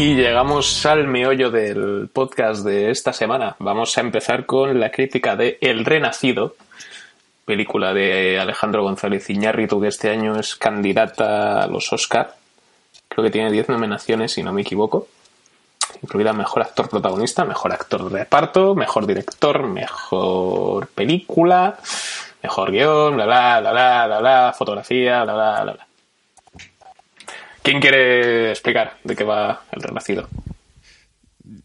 Y 0.00 0.14
llegamos 0.14 0.86
al 0.86 1.08
meollo 1.08 1.50
del 1.50 2.08
podcast 2.12 2.64
de 2.64 2.92
esta 2.92 3.12
semana. 3.12 3.56
Vamos 3.58 3.98
a 3.98 4.00
empezar 4.00 4.46
con 4.46 4.78
la 4.78 4.92
crítica 4.92 5.34
de 5.34 5.58
El 5.60 5.84
Renacido, 5.84 6.54
película 7.44 7.92
de 7.92 8.38
Alejandro 8.38 8.84
González 8.84 9.28
Iñárritu, 9.28 9.80
que 9.80 9.88
este 9.88 10.10
año 10.10 10.38
es 10.38 10.54
candidata 10.54 11.64
a 11.64 11.66
los 11.66 11.92
Oscar. 11.92 12.36
Creo 13.08 13.24
que 13.24 13.32
tiene 13.32 13.50
10 13.50 13.70
nominaciones, 13.70 14.30
si 14.30 14.44
no 14.44 14.52
me 14.52 14.60
equivoco. 14.62 15.08
Incluida 16.00 16.32
Mejor 16.32 16.62
Actor 16.62 16.88
Protagonista, 16.88 17.44
Mejor 17.44 17.72
Actor 17.72 18.08
de 18.08 18.20
Reparto, 18.20 18.76
Mejor 18.76 19.04
Director, 19.04 19.66
Mejor 19.66 20.86
Película, 20.90 21.76
Mejor 22.40 22.70
Guión, 22.70 23.16
bla 23.16 23.26
bla 23.26 23.60
bla 23.60 23.72
bla 23.72 24.06
bla, 24.06 24.20
bla 24.20 24.54
fotografía, 24.56 25.24
bla 25.24 25.34
bla 25.34 25.62
bla 25.64 25.72
bla. 25.72 25.87
¿Quién 27.68 27.82
quiere 27.82 28.48
explicar 28.48 28.96
de 29.04 29.14
qué 29.14 29.24
va 29.24 29.66
El 29.72 29.82
Renacido? 29.82 30.26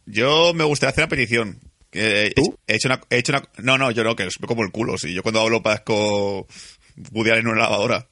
Yo 0.05 0.53
me 0.53 0.65
gustaría 0.65 0.91
hacer 0.91 1.05
una 1.05 1.09
petición. 1.09 1.61
Eh, 1.93 2.33
He, 2.67 2.75
hecho 2.75 2.89
una, 2.89 2.99
he 3.09 3.19
hecho 3.19 3.31
una. 3.31 3.47
No, 3.59 3.77
no, 3.77 3.89
yo 3.89 4.03
no, 4.03 4.13
que 4.13 4.25
es 4.25 4.35
como 4.45 4.63
el 4.63 4.71
culo. 4.71 4.97
Si 4.97 5.13
yo 5.13 5.23
cuando 5.23 5.39
hablo 5.39 5.63
parezco 5.63 6.45
Allen 7.15 7.37
en 7.37 7.47
una 7.47 7.61
lavadora. 7.61 8.05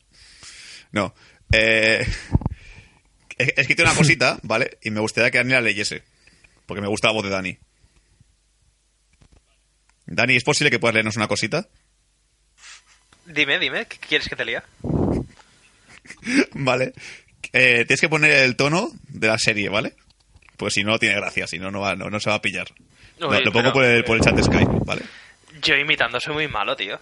No. 0.93 1.13
Eh, 1.51 2.07
he 3.37 3.43
he 3.43 3.53
escrito 3.57 3.83
una 3.83 3.93
cosita, 3.93 4.39
¿vale? 4.43 4.77
Y 4.83 4.89
me 4.89 5.01
gustaría 5.01 5.29
que 5.29 5.39
Dani 5.39 5.51
la 5.51 5.59
leyese. 5.59 6.01
Porque 6.67 6.79
me 6.79 6.87
gusta 6.87 7.09
la 7.09 7.13
voz 7.13 7.25
de 7.25 7.29
Dani. 7.29 7.57
Dani, 10.05 10.37
¿es 10.37 10.45
posible 10.45 10.71
que 10.71 10.79
puedas 10.79 10.93
leernos 10.93 11.17
una 11.17 11.27
cosita? 11.27 11.67
Dime, 13.25 13.59
dime, 13.59 13.85
¿qué 13.85 13.97
quieres 13.97 14.29
que 14.29 14.37
te 14.37 14.45
lea? 14.45 14.63
Vale. 16.53 16.93
Eh, 17.53 17.83
tienes 17.85 18.01
que 18.01 18.09
poner 18.09 18.31
el 18.31 18.55
tono 18.55 18.91
de 19.09 19.27
la 19.27 19.37
serie, 19.37 19.69
¿vale? 19.69 19.93
Pues 20.57 20.73
si 20.73 20.83
no, 20.83 20.97
tiene 20.99 21.15
gracia, 21.15 21.47
si 21.47 21.59
no, 21.59 21.71
no, 21.71 21.81
va- 21.81 21.95
no, 21.95 22.09
no 22.09 22.19
se 22.19 22.29
va 22.29 22.37
a 22.37 22.41
pillar. 22.41 22.67
Lo, 23.19 23.29
Uy, 23.29 23.43
lo 23.43 23.51
pongo 23.51 23.63
pero- 23.71 23.73
por 23.73 23.83
el, 23.85 24.03
por 24.03 24.17
el 24.17 24.23
chat 24.23 24.35
de 24.35 24.43
Skype, 24.43 24.71
¿vale? 24.85 25.01
Yo 25.61 25.75
imitando 25.75 26.19
soy 26.19 26.33
muy 26.33 26.47
malo, 26.47 26.75
tío. 26.75 26.99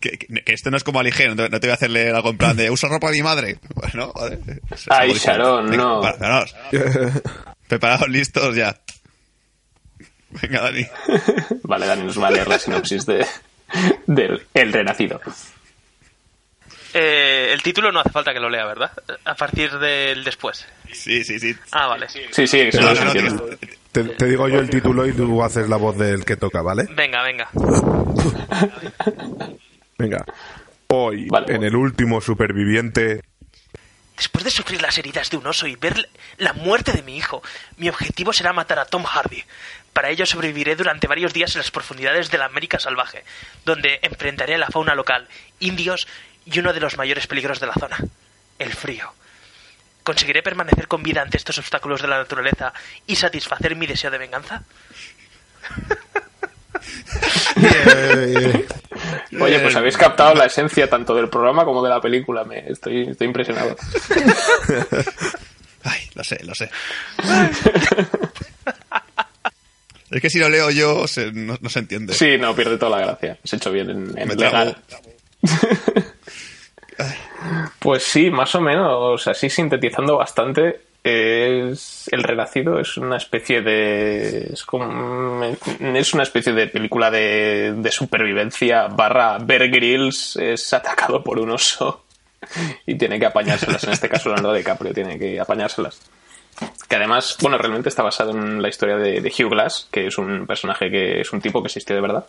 Que, 0.00 0.12
que- 0.16 0.26
que 0.44 0.52
esto 0.54 0.70
no 0.70 0.76
es 0.78 0.84
como 0.84 1.02
ligero, 1.02 1.34
no 1.34 1.42
te, 1.44 1.48
no 1.50 1.60
te 1.60 1.66
voy 1.66 1.72
a 1.72 1.74
hacerle 1.74 2.10
algo 2.10 2.30
en 2.30 2.38
plan 2.38 2.56
de 2.56 2.70
usa 2.70 2.88
ropa 2.88 3.08
de 3.10 3.16
mi 3.18 3.22
madre. 3.22 3.58
Bueno, 3.74 4.12
vale. 4.14 4.38
Es 4.70 4.86
Ay. 4.88 5.12
Sharon, 5.12 5.70
no. 5.76 6.00
vale, 6.00 6.16
preparaos. 6.16 6.56
Preparados, 7.68 8.08
listos, 8.08 8.56
ya. 8.56 8.76
Venga, 10.30 10.62
Dani. 10.62 10.86
Vale, 11.64 11.86
Dani 11.86 12.04
nos 12.04 12.20
va 12.20 12.28
a 12.28 12.30
leer 12.30 12.46
la 12.48 12.58
sinopsis 12.58 13.04
de, 13.04 13.26
del 14.06 14.46
El 14.54 14.72
Renacido. 14.72 15.20
Eh, 16.94 17.50
el 17.52 17.62
título 17.62 17.92
no 17.92 18.00
hace 18.00 18.10
falta 18.10 18.32
que 18.32 18.40
lo 18.40 18.48
lea, 18.50 18.64
¿verdad? 18.66 18.90
A 19.24 19.34
partir 19.34 19.78
del 19.78 20.24
después. 20.24 20.66
Sí, 20.92 21.24
sí, 21.24 21.38
sí. 21.38 21.54
Ah, 21.72 21.86
vale. 21.86 22.08
Sí, 22.08 22.46
sí, 22.46 22.68
No, 22.74 22.94
no, 22.94 23.14
no. 23.14 23.42
Te, 23.92 24.04
te 24.04 24.26
digo 24.26 24.48
yo 24.48 24.60
el 24.60 24.70
título 24.70 25.06
y 25.06 25.12
tú 25.12 25.42
haces 25.42 25.68
la 25.68 25.76
voz 25.76 25.96
del 25.98 26.24
que 26.24 26.36
toca, 26.36 26.62
¿vale? 26.62 26.86
Venga, 26.94 27.22
venga. 27.22 27.48
Venga. 29.98 30.24
Hoy, 30.88 31.28
Vale. 31.28 31.54
en 31.54 31.62
el 31.62 31.76
último 31.76 32.20
superviviente, 32.20 33.22
Después 34.16 34.44
de 34.44 34.50
sufrir 34.50 34.82
las 34.82 34.98
heridas 34.98 35.30
de 35.30 35.38
un 35.38 35.46
oso 35.46 35.66
y 35.66 35.76
ver 35.76 36.10
la 36.36 36.52
muerte 36.52 36.92
de 36.92 37.02
mi 37.02 37.16
hijo, 37.16 37.42
mi 37.78 37.88
objetivo 37.88 38.34
será 38.34 38.52
matar 38.52 38.78
a 38.78 38.84
Tom 38.84 39.02
Hardy. 39.02 39.42
Para 39.94 40.10
ello 40.10 40.26
sobreviviré 40.26 40.76
durante 40.76 41.06
varios 41.06 41.32
días 41.32 41.54
en 41.54 41.60
las 41.60 41.70
profundidades 41.70 42.30
de 42.30 42.36
la 42.36 42.44
América 42.44 42.78
salvaje, 42.78 43.24
donde 43.64 43.98
enfrentaré 44.02 44.56
a 44.56 44.58
la 44.58 44.66
fauna 44.68 44.94
local, 44.94 45.26
indios 45.58 46.06
y 46.46 46.58
uno 46.58 46.72
de 46.72 46.80
los 46.80 46.96
mayores 46.96 47.26
peligros 47.26 47.60
de 47.60 47.66
la 47.66 47.74
zona, 47.74 47.98
el 48.58 48.72
frío. 48.74 49.12
¿Conseguiré 50.02 50.42
permanecer 50.42 50.88
con 50.88 51.02
vida 51.02 51.22
ante 51.22 51.36
estos 51.36 51.58
obstáculos 51.58 52.00
de 52.02 52.08
la 52.08 52.18
naturaleza 52.18 52.72
y 53.06 53.16
satisfacer 53.16 53.76
mi 53.76 53.86
deseo 53.86 54.10
de 54.10 54.18
venganza? 54.18 54.62
Oye, 59.40 59.58
pues 59.60 59.76
habéis 59.76 59.96
captado 59.96 60.34
la 60.34 60.46
esencia 60.46 60.88
tanto 60.88 61.14
del 61.14 61.28
programa 61.28 61.64
como 61.64 61.82
de 61.82 61.90
la 61.90 62.00
película. 62.00 62.44
Me 62.44 62.70
estoy, 62.70 63.08
estoy 63.10 63.26
impresionado. 63.26 63.76
Ay, 65.84 66.00
lo 66.14 66.24
sé, 66.24 66.42
lo 66.44 66.54
sé. 66.54 66.70
es 70.10 70.20
que 70.22 70.30
si 70.30 70.38
lo 70.38 70.48
leo 70.48 70.70
yo, 70.70 71.06
se- 71.06 71.32
no, 71.32 71.56
no 71.60 71.68
se 71.70 71.78
entiende. 71.78 72.14
Sí, 72.14 72.36
no, 72.38 72.54
pierde 72.54 72.76
toda 72.78 72.98
la 72.98 73.06
gracia. 73.06 73.38
Has 73.42 73.52
hecho 73.52 73.72
bien 73.72 73.90
en, 73.90 74.18
en 74.18 74.28
Me 74.28 74.34
legal. 74.34 74.76
Pues 77.78 78.02
sí, 78.04 78.30
más 78.30 78.54
o 78.54 78.60
menos, 78.60 79.26
así 79.26 79.48
sintetizando 79.48 80.16
bastante, 80.16 80.80
es 81.02 82.08
El 82.12 82.22
Renacido 82.22 82.78
es 82.78 82.96
una 82.96 83.16
especie 83.16 83.62
de... 83.62 84.52
es, 84.52 84.64
como, 84.64 85.42
es 85.44 86.14
una 86.14 86.22
especie 86.22 86.52
de 86.52 86.66
película 86.66 87.10
de, 87.10 87.74
de 87.76 87.90
supervivencia 87.90 88.88
barra 88.88 89.38
Bear 89.38 89.68
Grylls 89.68 90.36
es 90.36 90.72
atacado 90.74 91.24
por 91.24 91.38
un 91.38 91.50
oso 91.50 92.04
y 92.86 92.96
tiene 92.96 93.18
que 93.18 93.26
apañárselas, 93.26 93.84
en 93.84 93.90
este 93.92 94.08
caso 94.08 94.28
Leonardo 94.28 94.54
DiCaprio 94.54 94.92
tiene 94.92 95.18
que 95.18 95.40
apañárselas. 95.40 96.00
Que 96.88 96.96
además, 96.96 97.38
bueno, 97.40 97.56
realmente 97.56 97.88
está 97.88 98.02
basado 98.02 98.32
en 98.32 98.60
la 98.60 98.68
historia 98.68 98.96
de, 98.96 99.20
de 99.20 99.28
Hugh 99.30 99.50
Glass, 99.50 99.88
que 99.90 100.08
es 100.08 100.18
un 100.18 100.46
personaje 100.46 100.90
que 100.90 101.20
es 101.20 101.32
un 101.32 101.40
tipo 101.40 101.62
que 101.62 101.68
existió 101.68 101.94
de 101.94 102.02
verdad. 102.02 102.26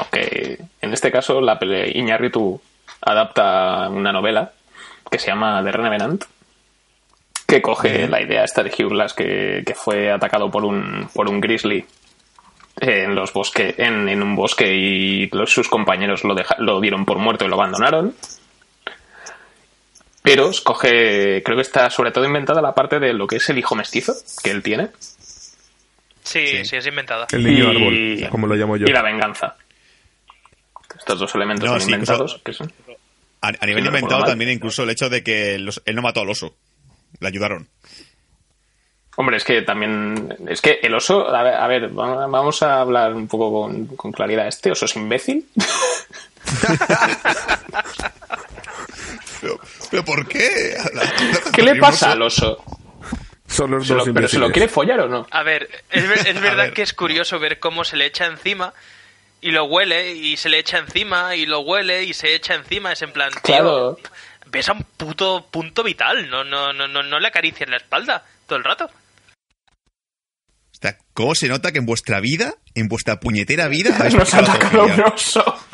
Aunque 0.00 0.58
en 0.80 0.92
este 0.92 1.10
caso 1.12 1.40
la 1.40 1.58
Iñárritu 1.94 2.60
adapta 3.02 3.88
una 3.90 4.12
novela 4.12 4.52
que 5.10 5.18
se 5.18 5.26
llama 5.28 5.62
The 5.62 5.72
Revenant, 5.72 6.24
que 7.46 7.60
coge 7.60 8.08
la 8.08 8.22
idea 8.22 8.44
esta 8.44 8.62
de 8.62 8.70
Hugh 8.70 8.90
Glass 8.90 9.12
que, 9.12 9.62
que 9.66 9.74
fue 9.74 10.10
atacado 10.10 10.50
por 10.50 10.64
un, 10.64 11.08
por 11.12 11.28
un 11.28 11.40
grizzly 11.40 11.84
en 12.80 13.14
los 13.14 13.32
bosques 13.32 13.74
en, 13.78 14.08
en 14.08 14.22
un 14.22 14.36
bosque 14.36 14.72
y 14.72 15.26
los, 15.30 15.52
sus 15.52 15.68
compañeros 15.68 16.24
lo, 16.24 16.34
deja- 16.34 16.56
lo 16.60 16.80
dieron 16.80 17.04
por 17.04 17.18
muerto 17.18 17.44
y 17.44 17.48
lo 17.48 17.56
abandonaron 17.56 18.14
pero 20.22 20.50
escoge 20.50 21.42
creo 21.42 21.56
que 21.56 21.62
está 21.62 21.90
sobre 21.90 22.10
todo 22.12 22.24
inventada 22.24 22.62
la 22.62 22.74
parte 22.74 22.98
de 23.00 23.12
lo 23.12 23.26
que 23.26 23.36
es 23.36 23.48
el 23.50 23.58
hijo 23.58 23.74
mestizo 23.74 24.14
que 24.42 24.50
él 24.50 24.62
tiene 24.62 24.88
Sí, 26.22 26.46
sí, 26.46 26.64
Sí. 26.64 26.76
es 26.76 26.86
inventada. 26.86 27.26
el 27.32 27.42
niño 27.42 27.72
Y- 27.72 27.76
árbol, 28.22 28.30
como 28.30 28.46
lo 28.46 28.54
llamo 28.54 28.76
yo. 28.76 28.86
y 28.86 28.92
la 28.92 29.02
venganza 29.02 29.56
estos 31.00 31.18
dos 31.18 31.34
elementos 31.34 31.64
No, 31.66 31.72
son 31.72 31.80
sí, 31.80 31.86
inventados 31.90 32.38
incluso- 32.38 32.44
que 32.44 32.52
son 32.52 32.72
A, 33.42 33.48
a 33.60 33.66
nivel 33.66 33.86
inventado 33.86 34.20
mal. 34.20 34.30
también 34.30 34.50
incluso 34.50 34.84
el 34.84 34.90
hecho 34.90 35.08
de 35.08 35.24
que 35.24 35.58
los- 35.58 35.82
él 35.84 35.96
no 35.96 36.02
mató 36.02 36.20
al 36.20 36.30
oso. 36.30 36.54
Le 37.18 37.26
ayudaron. 37.28 37.68
Hombre, 39.16 39.36
es 39.38 39.44
que 39.44 39.62
también. 39.62 40.36
Es 40.48 40.60
que 40.62 40.78
el 40.82 40.94
oso. 40.94 41.28
A 41.34 41.42
ver, 41.42 41.54
a 41.54 41.66
ver, 41.66 41.98
va- 41.98 42.26
vamos 42.28 42.62
a 42.62 42.80
hablar 42.80 43.12
un 43.14 43.26
poco 43.28 43.50
con, 43.52 43.86
con 43.96 44.12
claridad. 44.12 44.46
¿Este 44.46 44.70
oso 44.70 44.84
es 44.84 44.94
imbécil? 44.96 45.46
¿Pero, 49.40 49.58
pero 49.90 50.04
por 50.04 50.28
qué? 50.28 50.76
¿Qué 51.54 51.62
le 51.62 51.76
pasa 51.76 52.12
al 52.12 52.22
oso? 52.22 52.62
Son 53.46 53.70
los 53.70 53.86
¿Se 53.86 53.94
dos 53.94 54.06
lo- 54.06 54.14
¿Pero 54.14 54.28
se 54.28 54.38
lo 54.38 54.50
quiere 54.52 54.68
follar 54.68 55.00
o 55.00 55.08
no? 55.08 55.26
A 55.30 55.42
ver, 55.42 55.68
es, 55.90 56.08
ver- 56.08 56.26
es 56.28 56.40
verdad 56.40 56.64
ver. 56.66 56.72
que 56.74 56.82
es 56.82 56.92
curioso 56.92 57.38
ver 57.38 57.58
cómo 57.58 57.84
se 57.84 57.96
le 57.96 58.06
echa 58.06 58.26
encima 58.26 58.72
y 59.40 59.50
lo 59.50 59.64
huele 59.64 60.12
y 60.14 60.36
se 60.36 60.48
le 60.48 60.58
echa 60.58 60.78
encima 60.78 61.34
y 61.36 61.46
lo 61.46 61.60
huele 61.60 62.04
y 62.04 62.12
se 62.14 62.34
echa 62.34 62.54
encima. 62.54 62.92
Es 62.92 63.02
en 63.02 63.12
plan, 63.12 63.30
tío, 63.30 63.40
Claro. 63.42 63.98
ves 64.46 64.68
a 64.68 64.72
un 64.72 64.82
puto 64.96 65.46
punto 65.50 65.82
vital, 65.82 66.28
no, 66.30 66.44
no, 66.44 66.72
no, 66.72 66.86
no, 66.88 67.02
no 67.02 67.18
le 67.20 67.28
acaricias 67.28 67.68
la 67.70 67.76
espalda 67.78 68.24
todo 68.46 68.58
el 68.58 68.64
rato. 68.64 68.84
O 68.86 70.82
sea, 70.82 70.96
¿Cómo 71.12 71.34
se 71.34 71.48
nota 71.48 71.72
que 71.72 71.78
en 71.78 71.86
vuestra 71.86 72.20
vida, 72.20 72.54
en 72.74 72.88
vuestra 72.88 73.20
puñetera 73.20 73.68
vida, 73.68 73.96
habéis 73.98 74.14
Nos 74.14 74.32
ha 74.34 74.38
practicado 74.42 74.82
atacado 74.84 75.06
un 75.08 75.12
oso. 75.14 75.44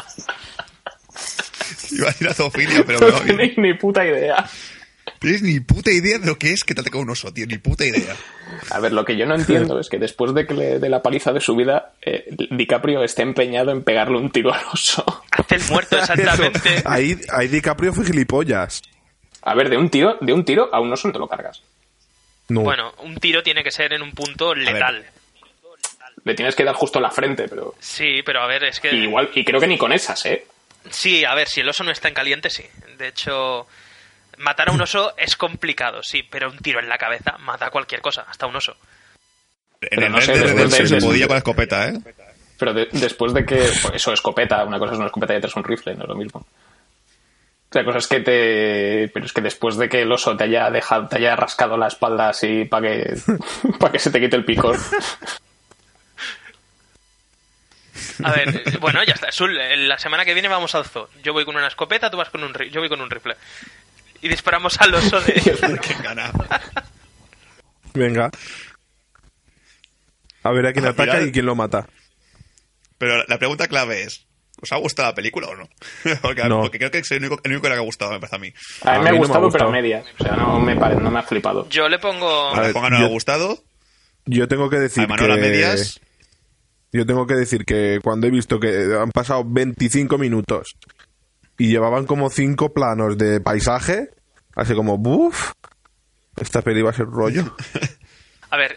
Iba 1.92 2.08
a 2.08 2.10
decir 2.10 2.28
a 2.28 2.34
zoofilia, 2.34 2.84
pero 2.84 2.98
No 3.00 3.08
no. 3.10 3.20
tenéis 3.20 3.56
ni 3.58 3.74
puta 3.74 4.04
idea. 4.04 4.44
Tienes 5.18 5.42
ni 5.42 5.60
puta 5.60 5.90
idea 5.90 6.18
de 6.18 6.26
lo 6.26 6.38
que 6.38 6.52
es 6.52 6.64
que 6.64 6.74
te 6.74 6.80
ataca 6.80 6.98
un 6.98 7.10
oso, 7.10 7.32
tío. 7.32 7.46
Ni 7.46 7.58
puta 7.58 7.84
idea. 7.84 8.14
A 8.70 8.80
ver, 8.80 8.92
lo 8.92 9.04
que 9.04 9.16
yo 9.16 9.26
no 9.26 9.34
entiendo 9.34 9.78
es 9.80 9.88
que 9.88 9.98
después 9.98 10.34
de 10.34 10.46
que 10.46 10.54
le 10.54 10.78
dé 10.78 10.88
la 10.88 11.02
paliza 11.02 11.32
de 11.32 11.40
su 11.40 11.56
vida, 11.56 11.92
eh, 12.02 12.26
DiCaprio 12.50 13.02
esté 13.02 13.22
empeñado 13.22 13.70
en 13.70 13.82
pegarle 13.82 14.18
un 14.18 14.30
tiro 14.30 14.52
al 14.52 14.64
oso. 14.72 15.04
Hace 15.30 15.56
el 15.56 15.62
muerto 15.70 15.98
exactamente. 15.98 16.82
Ahí, 16.84 17.18
ahí 17.30 17.48
DiCaprio 17.48 17.92
fue 17.92 18.04
gilipollas. 18.04 18.82
A 19.42 19.54
ver, 19.54 19.70
de 19.70 19.76
un 19.76 19.90
tiro, 19.90 20.18
de 20.20 20.32
un 20.32 20.44
tiro 20.44 20.68
a 20.72 20.80
un 20.80 20.92
oso 20.92 21.08
no 21.08 21.12
te 21.12 21.18
lo 21.18 21.28
cargas. 21.28 21.62
No. 22.48 22.62
Bueno, 22.62 22.92
un 22.98 23.16
tiro 23.16 23.42
tiene 23.42 23.62
que 23.62 23.70
ser 23.70 23.92
en 23.92 24.02
un 24.02 24.12
punto 24.12 24.54
letal. 24.54 25.04
Le 26.24 26.34
tienes 26.34 26.56
que 26.56 26.64
dar 26.64 26.74
justo 26.74 26.98
en 26.98 27.04
la 27.04 27.10
frente, 27.10 27.48
pero. 27.48 27.74
Sí, 27.78 28.22
pero 28.24 28.40
a 28.40 28.46
ver, 28.46 28.64
es 28.64 28.80
que... 28.80 28.92
y 28.92 29.04
igual, 29.04 29.30
y 29.34 29.44
creo 29.44 29.60
que 29.60 29.66
ni 29.66 29.78
con 29.78 29.92
esas, 29.92 30.26
¿eh? 30.26 30.46
Sí, 30.90 31.24
a 31.24 31.34
ver, 31.34 31.48
si 31.48 31.60
el 31.60 31.68
oso 31.68 31.84
no 31.84 31.90
está 31.90 32.08
en 32.08 32.14
caliente, 32.14 32.50
sí. 32.50 32.64
De 32.98 33.08
hecho, 33.08 33.66
matar 34.38 34.68
a 34.68 34.72
un 34.72 34.80
oso 34.80 35.14
es 35.16 35.36
complicado, 35.36 36.02
sí, 36.02 36.22
pero 36.22 36.50
un 36.50 36.58
tiro 36.58 36.80
en 36.80 36.88
la 36.88 36.98
cabeza 36.98 37.36
mata 37.38 37.66
a 37.66 37.70
cualquier 37.70 38.00
cosa, 38.00 38.24
hasta 38.28 38.46
un 38.46 38.56
oso. 38.56 38.76
En 39.80 39.88
Pero 39.90 40.06
el 40.06 40.12
no 40.12 40.20
sé, 40.20 40.32
de- 40.32 40.86
se 40.88 40.96
podía 41.00 41.26
con 41.26 41.34
la 41.34 41.38
escopeta, 41.38 41.88
¿eh? 41.88 41.98
Pero 42.58 42.72
de- 42.72 42.88
después 42.92 43.34
de 43.34 43.44
que. 43.44 43.56
pues 43.82 43.90
eso, 43.94 44.12
escopeta, 44.12 44.64
una 44.64 44.78
cosa 44.78 44.92
es 44.92 44.98
una 44.98 45.06
escopeta 45.06 45.34
y 45.34 45.36
otra 45.36 45.48
es 45.50 45.56
un 45.56 45.64
rifle, 45.64 45.94
no 45.94 46.04
es 46.04 46.08
lo 46.08 46.14
mismo. 46.16 46.40
O 46.40 47.72
sea, 47.72 47.84
cosas 47.84 48.06
que 48.06 48.20
te. 48.20 49.10
Pero 49.12 49.26
es 49.26 49.32
que 49.34 49.42
después 49.42 49.76
de 49.76 49.88
que 49.90 50.00
el 50.02 50.10
oso 50.12 50.34
te 50.36 50.44
haya 50.44 50.70
dejado, 50.70 51.08
te 51.08 51.16
haya 51.18 51.36
rascado 51.36 51.76
la 51.76 51.88
espalda 51.88 52.30
así 52.30 52.64
para 52.64 52.88
que, 52.88 53.16
para 53.78 53.92
que 53.92 53.98
se 53.98 54.10
te 54.10 54.20
quite 54.20 54.36
el 54.36 54.44
picor. 54.46 54.76
A 58.24 58.32
ver, 58.32 58.62
bueno, 58.80 59.02
ya 59.04 59.14
está. 59.14 59.30
Sul, 59.32 59.56
la 59.88 59.98
semana 59.98 60.24
que 60.24 60.32
viene 60.34 60.48
vamos 60.48 60.74
al 60.74 60.84
zoo. 60.84 61.08
Yo 61.22 61.32
voy 61.32 61.44
con 61.44 61.56
una 61.56 61.66
escopeta, 61.66 62.10
tú 62.10 62.16
vas 62.16 62.30
con 62.30 62.42
un 62.44 62.54
ri- 62.54 62.70
yo 62.70 62.80
voy 62.80 62.88
con 62.88 63.00
un 63.00 63.10
rifle. 63.10 63.36
Y 64.26 64.28
disparamos 64.28 64.76
al 64.80 64.92
oso 64.92 65.20
de... 65.20 65.34
Venga. 67.94 68.30
A 70.42 70.50
ver 70.52 70.66
a 70.66 70.72
quién 70.72 70.86
ataca 70.86 71.12
final- 71.12 71.28
y 71.28 71.32
quién 71.32 71.46
lo 71.46 71.54
mata. 71.54 71.86
Pero 72.98 73.24
la 73.28 73.38
pregunta 73.38 73.68
clave 73.68 74.02
es: 74.02 74.26
¿os 74.60 74.72
ha 74.72 74.76
gustado 74.78 75.08
la 75.10 75.14
película 75.14 75.46
o 75.48 75.54
no? 75.54 75.68
porque, 76.22 76.44
No. 76.48 76.60
porque 76.62 76.78
creo 76.78 76.90
que 76.90 77.04
soy 77.04 77.18
el 77.18 77.24
único, 77.24 77.40
el 77.44 77.52
único 77.52 77.62
que 77.62 77.68
le 77.70 77.74
ha 77.76 77.80
gustado, 77.80 78.10
me 78.12 78.18
parece 78.20 78.36
a 78.36 78.38
mí. 78.40 78.48
A 78.48 78.50
mí 78.50 78.58
A 78.82 78.90
me 78.90 78.96
ha 78.96 78.98
mí 78.98 79.04
no 79.04 79.04
me 79.04 79.08
ha 79.08 79.18
gustado, 79.18 79.50
pero 79.50 79.68
a 79.68 79.72
media. 79.72 80.02
O 80.18 80.24
sea, 80.24 80.36
no 80.36 80.58
me, 80.58 80.76
pare- 80.76 80.96
no 80.96 81.10
me 81.10 81.20
ha 81.20 81.22
flipado. 81.22 81.68
Yo 81.68 81.88
le 81.88 81.98
pongo... 81.98 82.54
A 82.54 82.60
ver, 82.60 82.72
Juan 82.72 82.90
no 82.90 82.98
le 82.98 83.04
yo- 83.04 83.06
ha 83.06 83.10
gustado. 83.10 83.62
Yo 84.26 84.48
tengo 84.48 84.68
que 84.68 84.78
decir 84.80 85.04
A 85.04 85.06
Manuel 85.06 85.32
a 85.32 85.34
que... 85.36 85.40
medias. 85.40 86.00
Yo 86.92 87.06
tengo 87.06 87.26
que 87.26 87.34
decir 87.34 87.64
que 87.64 88.00
cuando 88.02 88.26
he 88.26 88.30
visto 88.30 88.58
que 88.58 88.96
han 89.00 89.10
pasado 89.12 89.44
25 89.46 90.18
minutos 90.18 90.76
y 91.58 91.68
llevaban 91.68 92.06
como 92.06 92.30
5 92.30 92.72
planos 92.72 93.18
de 93.18 93.40
paisaje, 93.40 94.08
así 94.56 94.74
como, 94.74 94.98
¡buf! 94.98 95.52
Esta 96.36 96.62
peli 96.62 96.82
va 96.82 96.90
a 96.90 96.94
ser 96.94 97.06
rollo. 97.06 97.56
A 98.50 98.56
ver, 98.56 98.76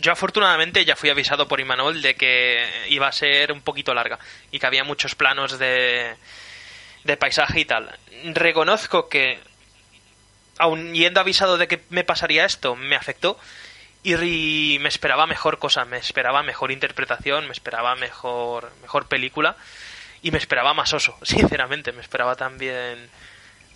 yo 0.00 0.12
afortunadamente 0.12 0.84
ya 0.84 0.96
fui 0.96 1.10
avisado 1.10 1.48
por 1.48 1.60
Imanol 1.60 2.02
de 2.02 2.14
que 2.14 2.66
iba 2.88 3.08
a 3.08 3.12
ser 3.12 3.52
un 3.52 3.62
poquito 3.62 3.94
larga 3.94 4.18
y 4.50 4.58
que 4.58 4.66
había 4.66 4.84
muchos 4.84 5.14
planos 5.14 5.58
de, 5.58 6.14
de 7.04 7.16
paisaje 7.16 7.60
y 7.60 7.64
tal. 7.64 7.98
Reconozco 8.34 9.08
que, 9.08 9.40
aun 10.58 10.94
yendo 10.94 11.20
avisado 11.20 11.56
de 11.56 11.68
que 11.68 11.82
me 11.90 12.04
pasaría 12.04 12.44
esto, 12.44 12.76
me 12.76 12.96
afectó 12.96 13.38
y 14.02 14.78
me 14.80 14.88
esperaba 14.88 15.26
mejor 15.26 15.58
cosa, 15.58 15.84
me 15.84 15.96
esperaba 15.98 16.42
mejor 16.42 16.70
interpretación, 16.70 17.46
me 17.46 17.52
esperaba 17.52 17.94
mejor, 17.96 18.72
mejor 18.82 19.06
película 19.06 19.56
y 20.22 20.30
me 20.30 20.38
esperaba 20.38 20.74
más 20.74 20.92
oso, 20.92 21.16
sinceramente, 21.22 21.92
me 21.92 22.02
esperaba 22.02 22.36
también 22.36 23.08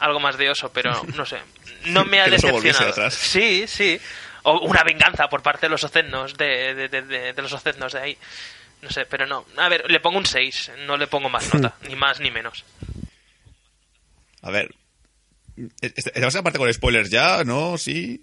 algo 0.04 0.20
más 0.20 0.36
de 0.38 0.50
oso, 0.50 0.72
pero 0.72 1.02
no 1.16 1.24
sé, 1.26 1.38
no 1.86 2.04
me 2.04 2.20
ha 2.20 2.24
el 2.26 2.32
decepcionado. 2.32 2.90
atrás. 2.90 3.14
Sí, 3.14 3.64
sí. 3.66 3.98
O 4.44 4.58
una 4.60 4.82
venganza 4.82 5.28
por 5.28 5.42
parte 5.42 5.66
de 5.66 5.70
los 5.70 5.84
ocetnos, 5.84 6.36
de, 6.36 6.74
de, 6.74 6.88
de, 6.88 7.02
de- 7.02 7.32
de 7.32 7.42
los 7.42 7.52
ocetnos 7.52 7.92
de 7.92 8.00
ahí. 8.00 8.18
No 8.82 8.90
sé, 8.90 9.06
pero 9.06 9.26
no. 9.26 9.44
A 9.56 9.68
ver, 9.68 9.88
le 9.88 10.00
pongo 10.00 10.18
un 10.18 10.26
6, 10.26 10.72
no 10.86 10.96
le 10.96 11.06
pongo 11.06 11.28
más 11.28 11.54
nota, 11.54 11.76
ni 11.88 11.94
más 11.94 12.18
ni 12.18 12.30
menos. 12.32 12.64
A 14.42 14.50
ver. 14.50 14.74
este- 15.80 16.10
¿Estamos 16.14 16.34
en 16.34 16.42
parte 16.42 16.58
con 16.58 16.72
spoilers 16.72 17.08
ya? 17.10 17.44
¿No? 17.44 17.78
¿Sí? 17.78 18.20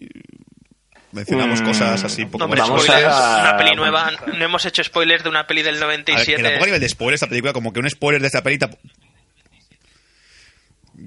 Mencionamos 1.12 1.62
Mm, 1.62 1.66
cosas 1.66 2.04
así 2.04 2.24
un 2.24 2.30
poco 2.32 2.40
No, 2.40 2.46
hombre, 2.46 2.62
más 2.62 2.84
spoilers, 2.84 3.08
a- 3.14 3.40
una 3.42 3.58
peli 3.58 3.76
nueva, 3.76 4.12
no 4.28 4.46
hemos 4.46 4.66
hecho 4.66 4.84
spoilers 4.84 5.24
de 5.24 5.30
una 5.30 5.48
peli 5.48 5.62
del 5.64 5.82
A 5.82 5.88
ver, 5.88 6.04
que 6.04 6.12
97. 6.12 6.44
tampoco 6.44 6.64
a 6.64 6.66
nivel 6.68 6.82
de 6.82 6.90
spoilers 6.90 7.16
esta 7.22 7.30
película, 7.30 7.54
como 7.54 7.72
que 7.74 7.80
un 7.80 7.90
spoiler 7.90 8.22
de 8.22 8.28
esta 8.28 8.44
peli 8.44 8.60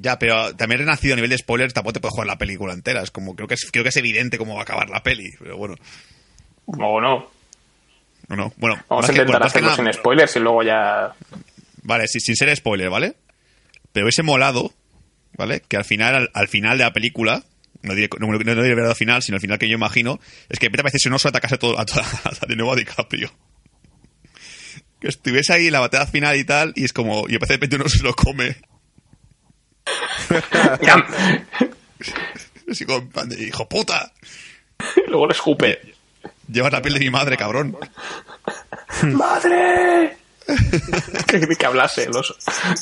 Ya, 0.01 0.18
pero 0.18 0.55
también 0.57 0.80
renacido 0.80 1.12
a 1.14 1.16
nivel 1.16 1.30
de 1.30 1.38
spoilers 1.38 1.74
tampoco 1.74 1.95
te 1.95 2.01
puedes 2.01 2.12
jugar 2.12 2.26
la 2.26 2.38
película 2.38 2.72
entera. 2.72 3.03
Es 3.03 3.11
como, 3.11 3.34
creo 3.36 3.47
que 3.49 3.55
es, 3.55 3.68
creo 3.70 3.82
que 3.84 3.90
es 3.90 3.97
evidente 3.97 4.38
cómo 4.38 4.55
va 4.55 4.61
a 4.61 4.62
acabar 4.62 4.88
la 4.90 5.03
peli. 5.03 5.30
Pero 5.38 5.57
bueno, 5.57 5.74
O 6.66 7.01
no. 7.01 7.28
no, 8.28 8.36
no. 8.36 8.53
Bueno, 8.57 8.82
Vamos 8.88 9.09
a 9.09 9.12
intentar 9.12 9.40
que 9.40 9.47
hacerlo 9.49 9.70
nada- 9.70 9.76
sin 9.82 9.93
spoilers 9.93 10.36
y 10.36 10.40
luego 10.40 10.62
ya. 10.62 11.12
Vale, 11.82 12.07
sí, 12.09 12.20
sin 12.20 12.36
ser 12.36 12.55
spoiler, 12.57 12.88
¿vale? 12.90 13.14
Pero 13.93 14.09
ese 14.09 14.22
molado, 14.22 14.72
¿vale? 15.36 15.62
Que 15.68 15.76
al 15.76 15.84
final, 15.84 16.14
al, 16.14 16.30
al 16.32 16.49
final 16.49 16.78
de 16.78 16.84
la 16.84 16.93
película, 16.93 17.43
no 17.82 17.95
diré, 17.95 18.09
no, 18.20 18.28
no, 18.28 18.38
no 18.38 18.62
diré 18.62 18.74
verdad 18.74 18.95
final, 18.95 19.22
sino 19.22 19.36
al 19.36 19.40
final 19.40 19.59
que 19.59 19.68
yo 19.68 19.74
imagino, 19.74 20.18
es 20.49 20.59
que 20.59 20.66
empieza 20.66 20.82
a 20.82 20.84
veces 20.90 21.05
un 21.07 21.12
oso 21.14 21.28
atacase 21.28 21.57
a 21.57 21.59
todo, 21.59 21.78
a, 21.78 21.84
toda- 21.84 22.05
a 22.40 22.47
de 22.47 22.57
nuevo 22.57 22.72
a 22.72 22.76
DiCaprio. 22.76 23.30
Que 25.01 25.09
estuviese 25.09 25.53
ahí 25.53 25.66
en 25.66 25.72
la 25.72 25.80
batalla 25.80 26.07
final 26.07 26.36
y 26.36 26.45
tal, 26.45 26.72
y 26.76 26.84
es 26.84 26.93
como, 26.93 27.28
y 27.28 27.32
de 27.32 27.38
repente 27.47 27.76
uno 27.76 27.88
se 27.88 28.03
lo 28.05 28.14
come. 28.14 28.57
Como, 32.87 32.99
en 32.99 33.09
plan 33.11 33.28
de, 33.28 33.43
hijo 33.45 33.68
puta, 33.68 34.12
luego 35.09 35.26
le 35.26 35.33
escupe. 35.33 35.80
llevas 36.51 36.72
la 36.72 36.80
piel 36.83 36.95
de 36.95 37.01
mi 37.01 37.11
madre, 37.11 37.37
cabrón. 37.37 37.76
¡Madre! 39.03 40.16
que, 41.28 41.41
que 41.47 41.66
hablase 41.66 42.05
el 42.05 42.16
oso. 42.16 42.35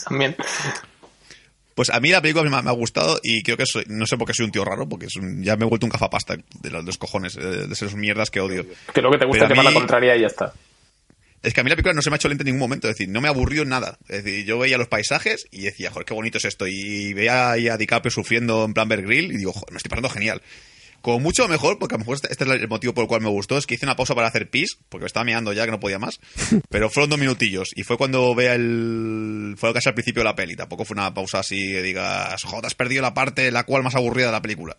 También. 0.09 0.37
Pues 1.75 1.91
a 1.91 2.01
mí 2.01 2.11
la 2.11 2.21
película 2.21 2.49
me 2.49 2.57
ha, 2.57 2.63
me 2.63 2.71
ha 2.71 2.75
gustado 2.75 3.19
y 3.23 3.43
creo 3.43 3.57
que 3.57 3.67
soy, 3.67 3.85
no 3.89 4.07
sé 4.07 4.17
por 4.17 4.27
qué 4.27 4.35
soy 4.35 4.47
un 4.47 4.53
tío 4.53 4.65
raro, 4.65 4.89
porque 4.89 5.07
es 5.07 5.17
un- 5.17 5.43
ya 5.43 5.57
me 5.57 5.65
he 5.65 5.69
vuelto 5.69 5.87
un 5.87 5.91
cafapasta 5.93 6.37
de 6.61 6.71
los 6.71 6.85
dos 6.85 6.99
cojones, 6.99 7.37
eh, 7.37 7.41
de 7.41 7.73
esas 7.73 7.95
mierdas 7.95 8.31
que 8.31 8.41
odio. 8.41 8.67
Que 8.93 9.01
lo 9.03 9.11
que 9.11 9.19
te 9.19 9.25
gusta 9.27 9.47
llevar 9.49 9.65
la 9.65 9.73
contraria 9.73 10.17
y 10.17 10.21
ya 10.23 10.27
está. 10.27 10.53
Es 11.43 11.55
que 11.55 11.61
a 11.61 11.65
mí 11.65 11.71
la 11.71 11.77
película 11.77 11.95
no 11.95 12.03
se 12.03 12.11
me 12.11 12.15
ha 12.15 12.19
hecho 12.19 12.29
lenta 12.29 12.43
en 12.43 12.47
ningún 12.47 12.61
momento, 12.61 12.89
es 12.89 12.97
decir, 12.97 13.09
no 13.09 13.21
me 13.21 13.29
aburrió 13.29 13.63
en 13.63 13.71
nada. 13.71 13.99
Es 14.09 14.25
decir, 14.25 14.45
yo 14.45 14.59
veía 14.59 14.77
los 14.77 14.89
paisajes 14.89 15.47
y 15.51 15.63
decía, 15.63 15.91
joder, 15.91 16.05
qué 16.05 16.13
bonito 16.13 16.39
es 16.39 16.45
esto. 16.45 16.67
Y 16.67 17.15
veía 17.15 17.51
ahí 17.51 17.69
a 17.69 17.79
DiCaprio 17.79 18.11
sufriendo 18.11 18.65
en 18.65 18.75
plan 18.75 18.89
Bear 18.89 19.03
Grill 19.03 19.33
y 19.33 19.39
digo, 19.39 19.53
joder, 19.53 19.73
me 19.73 19.79
estoy 19.79 19.89
pasando 19.89 20.11
genial. 20.11 20.43
Como 21.01 21.19
mucho 21.19 21.49
mejor, 21.49 21.79
porque 21.79 21.95
a 21.95 21.97
lo 21.97 22.01
mejor 22.01 22.17
este 22.17 22.29
este 22.31 22.45
es 22.45 22.51
el 22.51 22.69
motivo 22.69 22.93
por 22.93 23.03
el 23.03 23.09
cual 23.09 23.23
me 23.23 23.31
gustó, 23.31 23.57
es 23.57 23.67
que 23.67 23.75
hice 23.75 23.87
una 23.87 23.97
pausa 23.97 24.15
para 24.15 24.29
hacer 24.29 24.51
pis, 24.51 24.77
porque 24.91 25.05
me 25.05 25.07
estaba 25.07 25.25
mirando 25.25 25.55
ya 25.55 25.65
que 25.65 25.71
no 25.71 25.81
podía 25.81 25.99
más. 25.99 26.21
Pero 26.69 26.91
fueron 26.91 27.09
dos 27.09 27.19
minutillos 27.19 27.71
y 27.75 27.85
fue 27.85 27.97
cuando 27.97 28.35
vea 28.35 28.55
el. 28.55 29.55
Fue 29.57 29.73
casi 29.73 29.89
al 29.89 29.95
principio 29.95 30.21
de 30.21 30.25
la 30.25 30.35
peli. 30.35 30.57
Tampoco 30.57 30.85
fue 30.85 30.95
una 30.95 31.15
pausa 31.15 31.39
así 31.39 31.57
que 31.57 31.81
digas, 31.81 32.43
joder, 32.43 32.67
has 32.67 32.75
perdido 32.75 33.01
la 33.01 33.15
parte 33.15 33.51
la 33.51 33.65
cual 33.65 33.83
más 33.83 33.95
aburrida 33.95 34.27
de 34.27 34.33
la 34.33 34.43
película. 34.43 34.77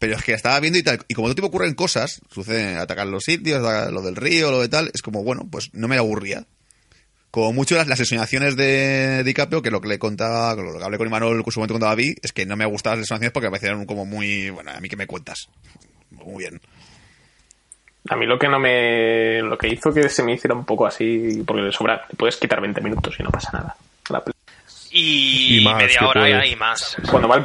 Pero 0.00 0.16
es 0.16 0.24
que 0.24 0.32
estaba 0.32 0.58
viendo 0.60 0.78
y 0.78 0.82
tal, 0.82 0.98
y 1.08 1.14
como 1.14 1.28
todo 1.28 1.34
tipo 1.34 1.48
ocurren 1.48 1.74
cosas, 1.74 2.22
suceden 2.30 2.78
atacar 2.78 3.06
los 3.06 3.22
sitios, 3.22 3.62
lo 3.92 4.00
del 4.00 4.16
río, 4.16 4.50
lo 4.50 4.60
de 4.60 4.68
tal, 4.70 4.90
es 4.94 5.02
como, 5.02 5.22
bueno, 5.22 5.46
pues 5.52 5.68
no 5.74 5.88
me 5.88 5.98
aburría. 5.98 6.46
Como 7.30 7.52
mucho 7.52 7.76
las, 7.76 7.86
las 7.86 8.00
ensoñaciones 8.00 8.56
de 8.56 9.22
DiCaprio, 9.24 9.60
que 9.60 9.70
lo 9.70 9.82
que 9.82 9.88
le 9.88 9.98
contaba, 9.98 10.54
lo 10.56 10.78
que 10.78 10.82
hablé 10.82 10.96
con 10.96 11.06
Imanol 11.06 11.36
en 11.36 11.52
su 11.52 11.60
momento 11.60 11.74
cuando 11.74 11.86
la 11.86 11.94
vi, 11.94 12.14
es 12.22 12.32
que 12.32 12.46
no 12.46 12.56
me 12.56 12.64
gustaban 12.64 12.98
las 12.98 13.04
ensoñaciones 13.04 13.32
porque 13.32 13.48
me 13.48 13.58
parecían 13.58 13.84
como 13.84 14.06
muy, 14.06 14.48
bueno, 14.48 14.70
a 14.70 14.80
mí 14.80 14.88
que 14.88 14.96
me 14.96 15.06
cuentas. 15.06 15.50
Muy 16.10 16.44
bien. 16.44 16.60
A 18.08 18.16
mí 18.16 18.24
lo 18.24 18.38
que 18.38 18.48
no 18.48 18.58
me. 18.58 19.42
Lo 19.42 19.58
que 19.58 19.68
hizo 19.68 19.92
que 19.92 20.08
se 20.08 20.22
me 20.22 20.32
hiciera 20.32 20.54
un 20.54 20.64
poco 20.64 20.86
así. 20.86 21.42
Porque 21.46 21.62
le 21.62 21.72
sobra. 21.72 22.06
le 22.08 22.16
Puedes 22.16 22.36
quitar 22.38 22.60
20 22.60 22.80
minutos 22.80 23.14
y 23.18 23.22
no 23.22 23.30
pasa 23.30 23.50
nada. 23.52 23.76
La 24.08 24.22
Y, 24.90 25.58
Y 25.58 25.64
más, 25.64 25.76
media 25.76 26.08
hora 26.08 26.46
y 26.46 26.56
más. 26.56 26.96
Cuando 27.10 27.28
va 27.28 27.36
el. 27.36 27.44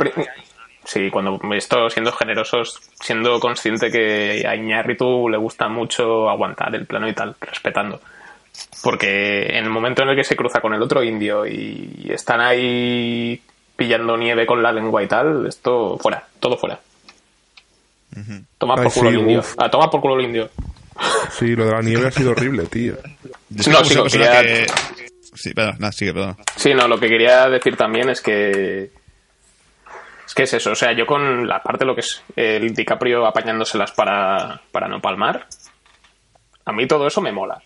Sí, 0.86 1.10
cuando 1.10 1.40
esto 1.54 1.90
siendo 1.90 2.12
generosos, 2.12 2.80
siendo 3.02 3.40
consciente 3.40 3.90
que 3.92 4.46
a 4.48 4.56
Iñárritu 4.56 5.28
le 5.30 5.38
gusta 5.38 5.68
mucho 5.68 6.30
aguantar 6.30 6.74
el 6.76 6.86
plano 6.86 7.10
y 7.10 7.14
tal, 7.14 7.36
respetando. 7.42 8.00
Porque 8.84 9.48
en 9.58 9.64
el 9.66 9.70
momento 9.70 10.04
en 10.04 10.10
el 10.10 10.16
que 10.16 10.24
se 10.24 10.36
cruza 10.36 10.62
con 10.62 10.74
el 10.74 10.82
otro 10.82 11.04
indio 11.04 11.46
y 11.48 12.08
están 12.10 12.40
ahí 12.40 13.42
pillando 13.76 14.16
nieve 14.16 14.46
con 14.46 14.62
la 14.62 14.72
lengua 14.72 15.04
y 15.04 15.08
tal, 15.08 15.46
esto 15.48 15.98
fuera, 15.98 16.24
todo 16.40 16.56
fuera. 16.56 16.80
Toma 18.58 18.76
por 18.76 18.86
Ay, 18.86 18.92
culo 18.94 19.10
sí, 19.10 19.16
el 19.16 19.22
indio. 19.22 19.44
Ah, 19.58 19.70
toma 19.70 19.90
por 19.90 20.00
culo 20.02 20.20
el 20.20 20.26
indio. 20.26 20.50
Sí, 21.32 21.48
lo 21.56 21.66
de 21.66 21.72
la 21.74 21.82
nieve 21.82 22.08
ha 22.08 22.12
sido 22.12 22.32
horrible, 22.32 22.66
tío. 22.68 22.94
No, 23.50 23.84
sí, 23.84 23.96
quería- 24.10 24.42
que- 24.42 24.68
Sí, 25.34 25.54
perdón, 25.54 25.76
nada, 25.80 25.92
sigue, 25.92 26.14
perdón. 26.14 26.38
Sí, 26.56 26.74
no, 26.74 26.88
lo 26.88 26.98
que 26.98 27.10
quería 27.10 27.50
decir 27.50 27.76
también 27.76 28.10
es 28.10 28.22
que. 28.22 28.90
Es 30.26 30.34
que 30.34 30.44
es 30.44 30.54
eso, 30.54 30.72
o 30.72 30.76
sea, 30.76 30.92
yo 30.94 31.06
con 31.06 31.48
la 31.48 31.62
parte 31.62 31.80
de 31.80 31.86
lo 31.86 31.94
que 31.96 32.02
es 32.02 32.24
el 32.36 32.74
DiCaprio 32.74 33.26
apañándoselas 33.28 33.92
para, 33.92 34.60
para 34.72 34.88
no 34.88 35.00
palmar, 35.00 35.48
a 36.66 36.72
mí 36.74 36.88
todo 36.88 37.06
eso 37.08 37.22
me 37.22 37.32
mola. 37.32 37.62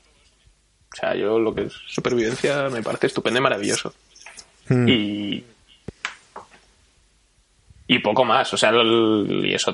O 0.91 0.95
sea, 0.95 1.15
yo 1.15 1.39
lo 1.39 1.53
que 1.55 1.63
es 1.63 1.73
supervivencia 1.87 2.67
me 2.69 2.81
parece 2.83 3.07
estupendo 3.07 3.39
y 3.39 3.43
maravilloso. 3.43 3.93
Hmm. 4.67 4.87
Y. 4.89 5.43
Y 7.91 7.99
poco 7.99 8.23
más, 8.23 8.53
o 8.53 8.57
sea, 8.57 8.69
el- 8.69 9.41
y 9.45 9.53
eso, 9.55 9.73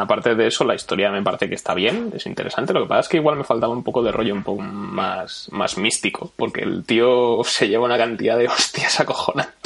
aparte 0.00 0.34
de 0.34 0.48
eso, 0.48 0.64
la 0.64 0.74
historia 0.74 1.12
me 1.12 1.22
parece 1.22 1.48
que 1.48 1.54
está 1.54 1.74
bien, 1.74 2.10
es 2.12 2.26
interesante. 2.26 2.72
Lo 2.72 2.82
que 2.82 2.88
pasa 2.88 3.00
es 3.02 3.08
que 3.08 3.18
igual 3.18 3.36
me 3.36 3.44
faltaba 3.44 3.72
un 3.72 3.84
poco 3.84 4.02
de 4.02 4.10
rollo 4.10 4.34
un 4.34 4.42
poco 4.42 4.62
más, 4.62 5.48
más 5.52 5.78
místico, 5.78 6.32
porque 6.34 6.62
el 6.62 6.84
tío 6.84 7.40
se 7.44 7.68
lleva 7.68 7.84
una 7.84 7.98
cantidad 7.98 8.36
de 8.36 8.48
hostias 8.48 8.98
acojonante. 9.00 9.59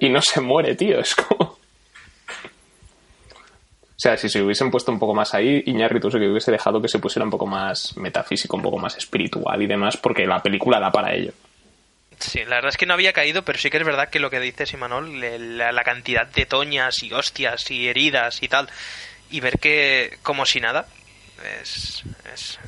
Y 0.00 0.08
no 0.08 0.20
se 0.22 0.40
muere, 0.40 0.74
tío, 0.74 1.00
es 1.00 1.14
como. 1.14 1.58
O 4.02 4.02
sea, 4.02 4.16
si 4.16 4.28
se 4.28 4.42
hubiesen 4.42 4.70
puesto 4.70 4.90
un 4.90 4.98
poco 4.98 5.14
más 5.14 5.32
ahí, 5.32 5.62
Iñárritu 5.66 6.10
se 6.10 6.18
que 6.18 6.28
hubiese 6.28 6.50
dejado 6.50 6.82
que 6.82 6.88
se 6.88 6.98
pusiera 6.98 7.24
un 7.24 7.30
poco 7.30 7.46
más 7.46 7.96
metafísico, 7.96 8.56
un 8.56 8.62
poco 8.62 8.78
más 8.78 8.96
espiritual 8.96 9.62
y 9.62 9.68
demás, 9.68 9.96
porque 9.96 10.26
la 10.26 10.42
película 10.42 10.80
da 10.80 10.90
para 10.90 11.14
ello. 11.14 11.32
Sí, 12.18 12.40
la 12.40 12.56
verdad 12.56 12.70
es 12.70 12.76
que 12.76 12.86
no 12.86 12.94
había 12.94 13.12
caído, 13.12 13.42
pero 13.42 13.58
sí 13.58 13.70
que 13.70 13.76
es 13.76 13.84
verdad 13.84 14.08
que 14.08 14.18
lo 14.18 14.30
que 14.30 14.40
dices, 14.40 14.72
Imanol, 14.72 15.20
la, 15.56 15.70
la 15.70 15.84
cantidad 15.84 16.26
de 16.26 16.46
toñas 16.46 17.02
y 17.02 17.12
hostias 17.12 17.70
y 17.70 17.88
heridas 17.88 18.42
y 18.42 18.48
tal, 18.48 18.68
y 19.30 19.40
ver 19.40 19.58
que 19.58 20.18
como 20.22 20.46
si 20.46 20.60
nada, 20.60 20.86
es, 21.62 22.02
es, 22.34 22.58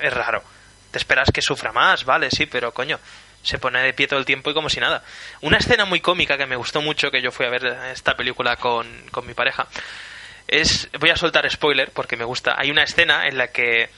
es 0.00 0.12
raro. 0.14 0.42
Te 0.90 0.98
esperas 0.98 1.30
que 1.30 1.42
sufra 1.42 1.72
más, 1.72 2.04
vale, 2.04 2.30
sí, 2.30 2.46
pero 2.46 2.72
coño, 2.72 2.98
Se 3.42 3.58
pone 3.58 3.82
de 3.82 3.92
pie 3.92 4.06
todo 4.06 4.18
el 4.18 4.24
tiempo 4.24 4.50
y 4.50 4.54
como 4.54 4.68
si 4.68 4.80
nada. 4.80 5.02
Una 5.40 5.58
escena 5.58 5.84
muy 5.84 6.00
cómica 6.00 6.38
que 6.38 6.46
me 6.46 6.56
gustó 6.56 6.80
mucho, 6.80 7.10
que 7.10 7.20
yo 7.20 7.32
fui 7.32 7.46
a 7.46 7.50
ver 7.50 7.66
esta 7.92 8.16
película 8.16 8.56
con, 8.56 8.86
con 9.10 9.26
mi 9.26 9.34
pareja, 9.34 9.66
es, 10.48 10.88
voy 11.00 11.10
a 11.10 11.16
soltar 11.16 11.50
spoiler 11.50 11.90
porque 11.90 12.16
me 12.16 12.24
gusta, 12.24 12.54
hay 12.58 12.70
una 12.70 12.82
escena 12.82 13.26
en 13.26 13.38
la 13.38 13.48
que 13.48 13.88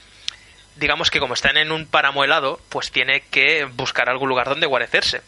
digamos 0.76 1.11
que 1.11 1.20
como 1.20 1.34
están 1.34 1.57
en 1.57 1.72
un 1.72 1.86
páramo 1.86 2.24
helado, 2.24 2.61
pues 2.68 2.90
tiene 2.90 3.22
que 3.30 3.64
buscar 3.64 4.09
algún 4.09 4.28
lugar 4.28 4.49
donde 4.49 4.66
guarecerse. 4.66 5.22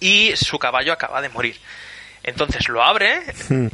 Y 0.00 0.36
su 0.36 0.58
caballo 0.58 0.92
acaba 0.92 1.22
de 1.22 1.28
morir. 1.28 1.58
Entonces 2.22 2.68
lo 2.68 2.82
abre 2.82 3.22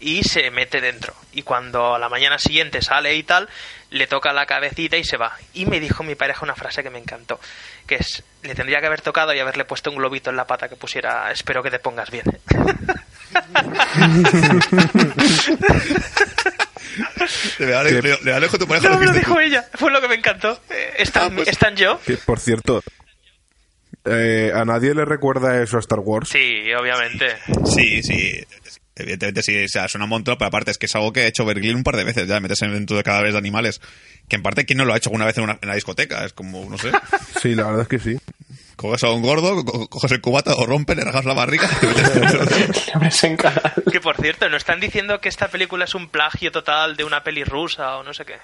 y 0.01 0.25
se 0.25 0.51
mete 0.51 0.81
dentro. 0.81 1.15
Y 1.33 1.43
cuando 1.43 1.95
a 1.95 1.99
la 1.99 2.09
mañana 2.09 2.39
siguiente 2.39 2.83
sale 2.83 3.15
y 3.15 3.23
tal, 3.23 3.49
le 3.91 4.07
toca 4.07 4.33
la 4.33 4.47
cabecita 4.47 4.97
y 4.97 5.05
se 5.05 5.17
va. 5.17 5.37
Y 5.53 5.67
me 5.67 5.81
dijo 5.81 6.03
mi 6.03 6.15
pareja 6.15 6.45
una 6.45 6.55
frase 6.55 6.83
que 6.83 6.91
me 6.91 6.99
encantó, 6.99 7.41
que 7.87 7.97
es, 7.97 8.23
le 8.43 8.55
tendría 8.55 8.81
que 8.81 8.87
haber 8.87 9.01
tocado 9.01 9.35
y 9.35 9.39
haberle 9.41 9.65
puesto 9.65 9.91
un 9.91 9.97
globito 9.97 10.31
en 10.31 10.37
la 10.37 10.47
pata 10.47 10.69
que 10.69 10.77
pusiera, 10.77 11.31
espero 11.33 11.63
que 11.63 11.71
te 11.71 11.79
pongas 11.79 12.11
bien. 12.11 12.25
Le 17.59 17.75
alejo, 17.75 18.01
le, 18.03 18.19
le 18.23 18.33
alejo 18.33 18.59
tu 18.59 18.67
pareja. 18.67 18.89
no, 18.89 18.99
me 18.99 19.07
lo 19.07 19.13
tú. 19.13 19.19
dijo 19.19 19.39
ella, 19.41 19.65
fue 19.75 19.91
lo 19.91 20.01
que 20.01 20.09
me 20.09 20.15
encantó. 20.17 20.59
Eh, 20.71 20.95
¿Están, 20.99 21.31
Ah, 21.33 21.37
pues- 21.37 21.49
¿están 21.49 21.77
yo? 21.77 22.01
Que, 22.05 22.17
por 22.17 22.41
cierto, 22.41 22.83
eh, 24.05 24.51
¿a 24.55 24.65
nadie 24.65 24.95
le 24.95 25.05
recuerda 25.05 25.63
eso 25.63 25.77
a 25.77 25.81
Star 25.81 26.01
Wars? 26.01 26.29
Sí, 26.31 26.73
obviamente. 26.75 27.37
Sí, 27.67 28.03
sí. 28.03 28.45
Evidentemente 29.01 29.43
sí, 29.43 29.65
o 29.65 29.69
sea, 29.69 29.89
suena 29.89 30.05
un 30.05 30.11
montón, 30.11 30.37
pero 30.39 30.49
aparte 30.49 30.71
es 30.71 30.79
que 30.79 30.87
es 30.87 30.95
algo 30.95 31.13
que 31.13 31.21
ha 31.21 31.27
hecho 31.27 31.45
Berglin 31.45 31.77
un 31.77 31.83
par 31.85 31.97
de 31.97 32.05
veces, 32.05 32.27
ya 32.29 32.39
meterse 32.41 32.67
dentro 32.69 32.97
de 32.97 33.03
cadáveres 33.03 33.35
de 33.35 33.39
animales. 33.39 33.81
Que 34.29 34.37
en 34.37 34.43
parte, 34.43 34.65
¿quién 34.65 34.79
no 34.79 34.85
lo 34.85 34.95
ha 34.95 34.97
hecho 34.97 35.09
alguna 35.11 35.25
vez 35.27 35.37
en 35.39 35.45
una, 35.45 35.59
en 35.61 35.69
la 35.69 35.75
discoteca? 35.75 36.25
Es 36.25 36.33
como, 36.33 36.69
no 36.71 36.79
sé, 36.79 36.91
Sí, 37.43 37.55
la 37.55 37.65
verdad 37.65 37.83
es 37.83 37.89
que 37.89 37.99
sí. 37.99 38.17
coges 38.77 39.03
a 39.05 39.11
un 39.11 39.23
gordo, 39.23 39.65
co- 39.65 39.89
coges 39.89 40.13
el 40.13 40.21
cubata, 40.21 40.55
o 40.55 40.67
rompes, 40.67 40.97
le 40.97 41.05
rajas 41.05 41.25
la 41.25 41.35
barriga 41.35 41.69
y 41.77 41.81
te 41.81 41.87
metes 41.87 42.15
dentro. 42.15 43.51
Que 43.91 44.01
por 44.01 44.17
cierto, 44.17 44.49
¿no 44.49 44.57
están 44.57 44.79
diciendo 44.81 45.21
que 45.21 45.29
esta 45.29 45.49
película 45.49 45.85
es 45.85 45.95
un 45.95 46.09
plagio 46.09 46.53
total 46.53 46.97
de 46.97 47.05
una 47.05 47.23
peli 47.25 47.43
rusa 47.45 47.97
o 47.97 48.03
no 48.05 48.15
sé 48.15 48.25
qué? 48.25 48.37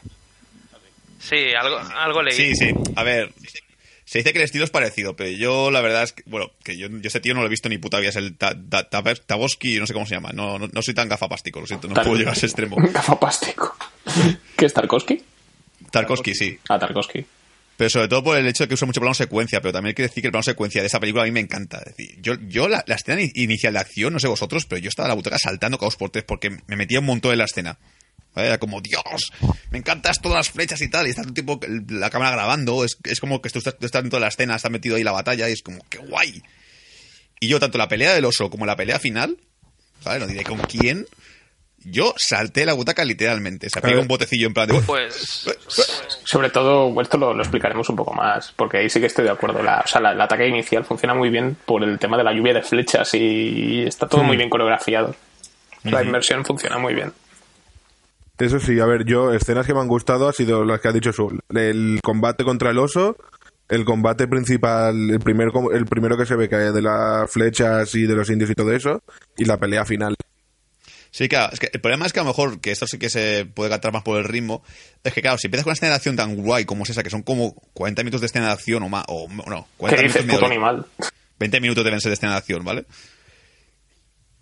Sí, 1.18 1.54
algo, 1.58 1.78
algo 1.78 2.22
leí. 2.22 2.34
Sí, 2.34 2.54
sí. 2.54 2.72
A 2.94 3.02
ver, 3.02 3.32
se 4.06 4.18
dice 4.20 4.32
que 4.32 4.38
el 4.38 4.44
estilo 4.44 4.64
es 4.64 4.70
parecido, 4.70 5.14
pero 5.16 5.28
yo 5.30 5.70
la 5.70 5.82
verdad 5.82 6.04
es 6.04 6.12
que, 6.12 6.22
bueno, 6.26 6.50
que 6.64 6.78
yo, 6.78 6.88
yo 6.88 7.00
ese 7.08 7.20
tío 7.20 7.34
no 7.34 7.40
lo 7.40 7.46
he 7.46 7.50
visto 7.50 7.68
ni 7.68 7.76
puta 7.76 7.98
vida, 7.98 8.08
es 8.08 8.16
el 8.16 8.34
Ta- 8.36 8.56
Ta- 8.70 8.88
Ta- 8.88 9.02
Taboski, 9.14 9.78
no 9.78 9.86
sé 9.86 9.92
cómo 9.92 10.06
se 10.06 10.14
llama. 10.14 10.30
No, 10.32 10.58
no, 10.58 10.68
no 10.72 10.80
soy 10.82 10.94
tan 10.94 11.08
gafapástico, 11.10 11.60
lo 11.60 11.66
siento, 11.66 11.88
no 11.88 11.94
Tar- 11.94 12.04
puedo 12.04 12.16
llegar 12.16 12.32
a 12.32 12.36
ese 12.36 12.46
extremo. 12.46 12.76
Gafapástico. 12.92 13.76
¿Qué 14.56 14.64
es 14.64 14.72
Tarkovsky? 14.72 15.22
Tarkovsky, 15.90 16.34
sí. 16.34 16.58
Ah, 16.68 16.78
Tarkovsky. 16.78 17.24
Pero 17.76 17.90
sobre 17.90 18.08
todo 18.08 18.24
por 18.24 18.38
el 18.38 18.46
hecho 18.46 18.64
de 18.64 18.68
que 18.68 18.74
usa 18.74 18.86
mucho 18.86 19.00
plano 19.00 19.12
secuencia, 19.12 19.60
pero 19.60 19.72
también 19.74 19.90
hay 19.90 19.94
que 19.94 20.02
decir 20.04 20.22
que 20.22 20.28
el 20.28 20.32
plano 20.32 20.42
secuencia 20.42 20.80
de 20.80 20.86
esa 20.86 20.98
película 20.98 21.24
a 21.24 21.26
mí 21.26 21.32
me 21.32 21.40
encanta. 21.40 21.78
Es 21.84 21.94
decir, 21.96 22.16
yo, 22.22 22.34
yo 22.48 22.68
la, 22.68 22.82
la 22.86 22.94
escena 22.94 23.20
in- 23.20 23.32
inicial 23.34 23.74
de 23.74 23.80
acción, 23.80 24.14
no 24.14 24.18
sé 24.18 24.28
vosotros, 24.28 24.64
pero 24.64 24.80
yo 24.80 24.88
estaba 24.88 25.06
en 25.06 25.10
la 25.10 25.14
butaca 25.16 25.38
saltando 25.38 25.76
caos 25.78 25.96
por 25.96 26.08
tres 26.08 26.24
porque 26.24 26.56
me 26.66 26.76
metía 26.76 27.00
un 27.00 27.06
montón 27.06 27.32
en 27.32 27.38
la 27.38 27.44
escena. 27.44 27.76
Era 28.36 28.58
como, 28.58 28.80
Dios, 28.80 29.32
me 29.70 29.78
encantas 29.78 30.20
todas 30.20 30.36
las 30.36 30.50
flechas 30.50 30.80
y 30.82 30.88
tal, 30.88 31.06
y 31.06 31.10
está 31.10 31.22
todo 31.22 31.28
el 31.30 31.34
tiempo 31.34 31.60
la 31.88 32.10
cámara 32.10 32.32
grabando, 32.32 32.84
es, 32.84 32.98
es 33.04 33.18
como 33.20 33.40
que 33.40 33.48
tú 33.50 33.58
estás, 33.58 33.76
tú 33.78 33.86
estás 33.86 34.02
dentro 34.02 34.18
de 34.18 34.22
la 34.22 34.28
escena, 34.28 34.56
estás 34.56 34.70
metido 34.70 34.96
ahí 34.96 35.02
la 35.04 35.12
batalla, 35.12 35.48
y 35.48 35.52
es 35.52 35.62
como, 35.62 35.78
qué 35.88 35.98
guay. 35.98 36.42
Y 37.40 37.48
yo, 37.48 37.58
tanto 37.60 37.78
la 37.78 37.88
pelea 37.88 38.14
del 38.14 38.24
oso 38.24 38.48
como 38.50 38.66
la 38.66 38.76
pelea 38.76 38.98
final, 38.98 39.36
¿sabes? 40.02 40.20
No 40.20 40.26
diré 40.26 40.42
con 40.44 40.58
quién, 40.58 41.06
yo 41.78 42.14
salté 42.16 42.66
la 42.66 42.72
butaca 42.72 43.04
literalmente. 43.04 43.68
Se 43.70 43.80
pegó 43.80 44.00
un 44.02 44.08
botecillo 44.08 44.46
en 44.48 44.54
plan 44.54 44.66
de... 44.68 44.74
Pues 44.80 45.46
Sobre 46.24 46.50
todo, 46.50 47.00
esto 47.00 47.16
lo, 47.18 47.32
lo 47.34 47.42
explicaremos 47.42 47.88
un 47.88 47.96
poco 47.96 48.12
más, 48.12 48.52
porque 48.56 48.78
ahí 48.78 48.90
sí 48.90 48.98
que 49.00 49.06
estoy 49.06 49.24
de 49.24 49.30
acuerdo. 49.30 49.62
La, 49.62 49.82
o 49.84 49.86
sea, 49.86 50.00
la- 50.00 50.12
el 50.12 50.20
ataque 50.20 50.48
inicial 50.48 50.84
funciona 50.84 51.14
muy 51.14 51.28
bien 51.30 51.56
por 51.66 51.84
el 51.84 51.98
tema 51.98 52.16
de 52.16 52.24
la 52.24 52.32
lluvia 52.32 52.54
de 52.54 52.62
flechas 52.62 53.14
y 53.14 53.82
está 53.86 54.08
todo 54.08 54.22
muy 54.24 54.36
bien 54.36 54.48
coreografiado. 54.50 55.14
La 55.84 56.02
inmersión 56.02 56.44
funciona 56.44 56.78
muy 56.78 56.94
bien. 56.94 57.12
Eso 58.38 58.60
sí, 58.60 58.78
a 58.80 58.86
ver, 58.86 59.04
yo, 59.04 59.32
escenas 59.32 59.66
que 59.66 59.72
me 59.72 59.80
han 59.80 59.88
gustado 59.88 60.28
ha 60.28 60.32
sido 60.32 60.64
las 60.64 60.80
que 60.80 60.88
ha 60.88 60.92
dicho 60.92 61.12
Sul. 61.12 61.40
El 61.54 62.00
combate 62.02 62.44
contra 62.44 62.70
el 62.70 62.78
oso, 62.78 63.16
el 63.68 63.84
combate 63.84 64.28
principal, 64.28 65.10
el, 65.10 65.20
primer, 65.20 65.48
el 65.72 65.86
primero 65.86 66.16
que 66.16 66.26
se 66.26 66.36
ve 66.36 66.48
que 66.48 66.56
hay 66.56 66.72
de 66.72 66.82
las 66.82 67.30
flechas 67.30 67.94
y 67.94 68.02
de 68.06 68.14
los 68.14 68.28
indios 68.28 68.50
y 68.50 68.54
todo 68.54 68.72
eso, 68.72 69.02
y 69.38 69.46
la 69.46 69.58
pelea 69.58 69.84
final. 69.84 70.14
Sí, 71.10 71.28
claro, 71.28 71.50
es 71.50 71.58
que 71.58 71.70
el 71.72 71.80
problema 71.80 72.04
es 72.04 72.12
que 72.12 72.20
a 72.20 72.24
lo 72.24 72.28
mejor, 72.28 72.60
que 72.60 72.72
esto 72.72 72.86
sí 72.86 72.98
que 72.98 73.08
se 73.08 73.46
puede 73.46 73.70
cantar 73.70 73.90
más 73.90 74.02
por 74.02 74.18
el 74.18 74.24
ritmo, 74.24 74.62
es 75.02 75.14
que 75.14 75.22
claro, 75.22 75.38
si 75.38 75.46
empiezas 75.46 75.64
con 75.64 75.70
una 75.70 75.74
escena 75.74 75.90
de 75.90 75.96
acción 75.96 76.14
tan 76.14 76.36
guay 76.36 76.66
como 76.66 76.84
es 76.84 76.90
esa, 76.90 77.02
que 77.02 77.08
son 77.08 77.22
como 77.22 77.54
40 77.72 78.02
minutos 78.02 78.20
de 78.20 78.26
escena 78.26 78.48
de 78.48 78.52
acción 78.52 78.82
o 78.82 78.90
más, 78.90 79.04
o 79.08 79.26
no, 79.28 79.66
40 79.78 79.96
¿Qué 79.96 80.08
dices, 80.08 80.26
minutos 80.26 80.40
puto 80.40 80.52
animal? 80.52 80.86
20 81.38 81.60
minutos 81.62 81.84
deben 81.84 82.02
ser 82.02 82.10
de 82.10 82.14
escena 82.14 82.32
de 82.32 82.38
acción, 82.38 82.64
¿vale? 82.64 82.84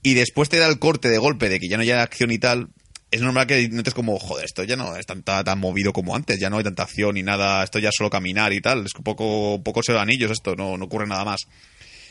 Y 0.03 0.15
después 0.15 0.49
te 0.49 0.59
da 0.59 0.67
el 0.67 0.81
corte 0.81 1.09
de 1.09 1.19
golpe 1.19 1.49
de 1.49 1.61
que 1.61 1.69
ya 1.69 1.77
no 1.77 1.83
hay 1.85 1.93
acción 1.93 2.33
y 2.33 2.39
tal, 2.39 2.71
es 3.15 3.21
normal 3.21 3.47
que 3.47 3.69
notes 3.69 3.95
como, 3.95 4.19
joder, 4.19 4.45
esto 4.45 4.65
ya 4.65 4.77
no 4.77 4.97
es 4.97 5.07
tan, 5.07 5.23
tan, 5.23 5.45
tan 5.45 5.59
movido 5.59 5.93
como 5.93 6.17
antes, 6.17 6.41
ya 6.41 6.51
no 6.51 6.59
hay 6.59 6.65
tanta 6.65 6.83
acción 6.83 7.15
ni 7.15 7.23
nada, 7.23 7.63
esto 7.63 7.79
ya 7.79 7.91
es 7.91 7.95
solo 7.97 8.11
caminar 8.11 8.53
y 8.53 8.61
tal, 8.61 8.85
es 8.85 8.93
un 8.97 9.05
poco, 9.05 9.55
un 9.55 9.63
poco 9.63 9.83
ser 9.83 9.97
anillos 9.97 10.33
esto, 10.33 10.57
no, 10.57 10.77
no 10.77 10.87
ocurre 10.87 11.07
nada 11.07 11.25
más. 11.25 11.43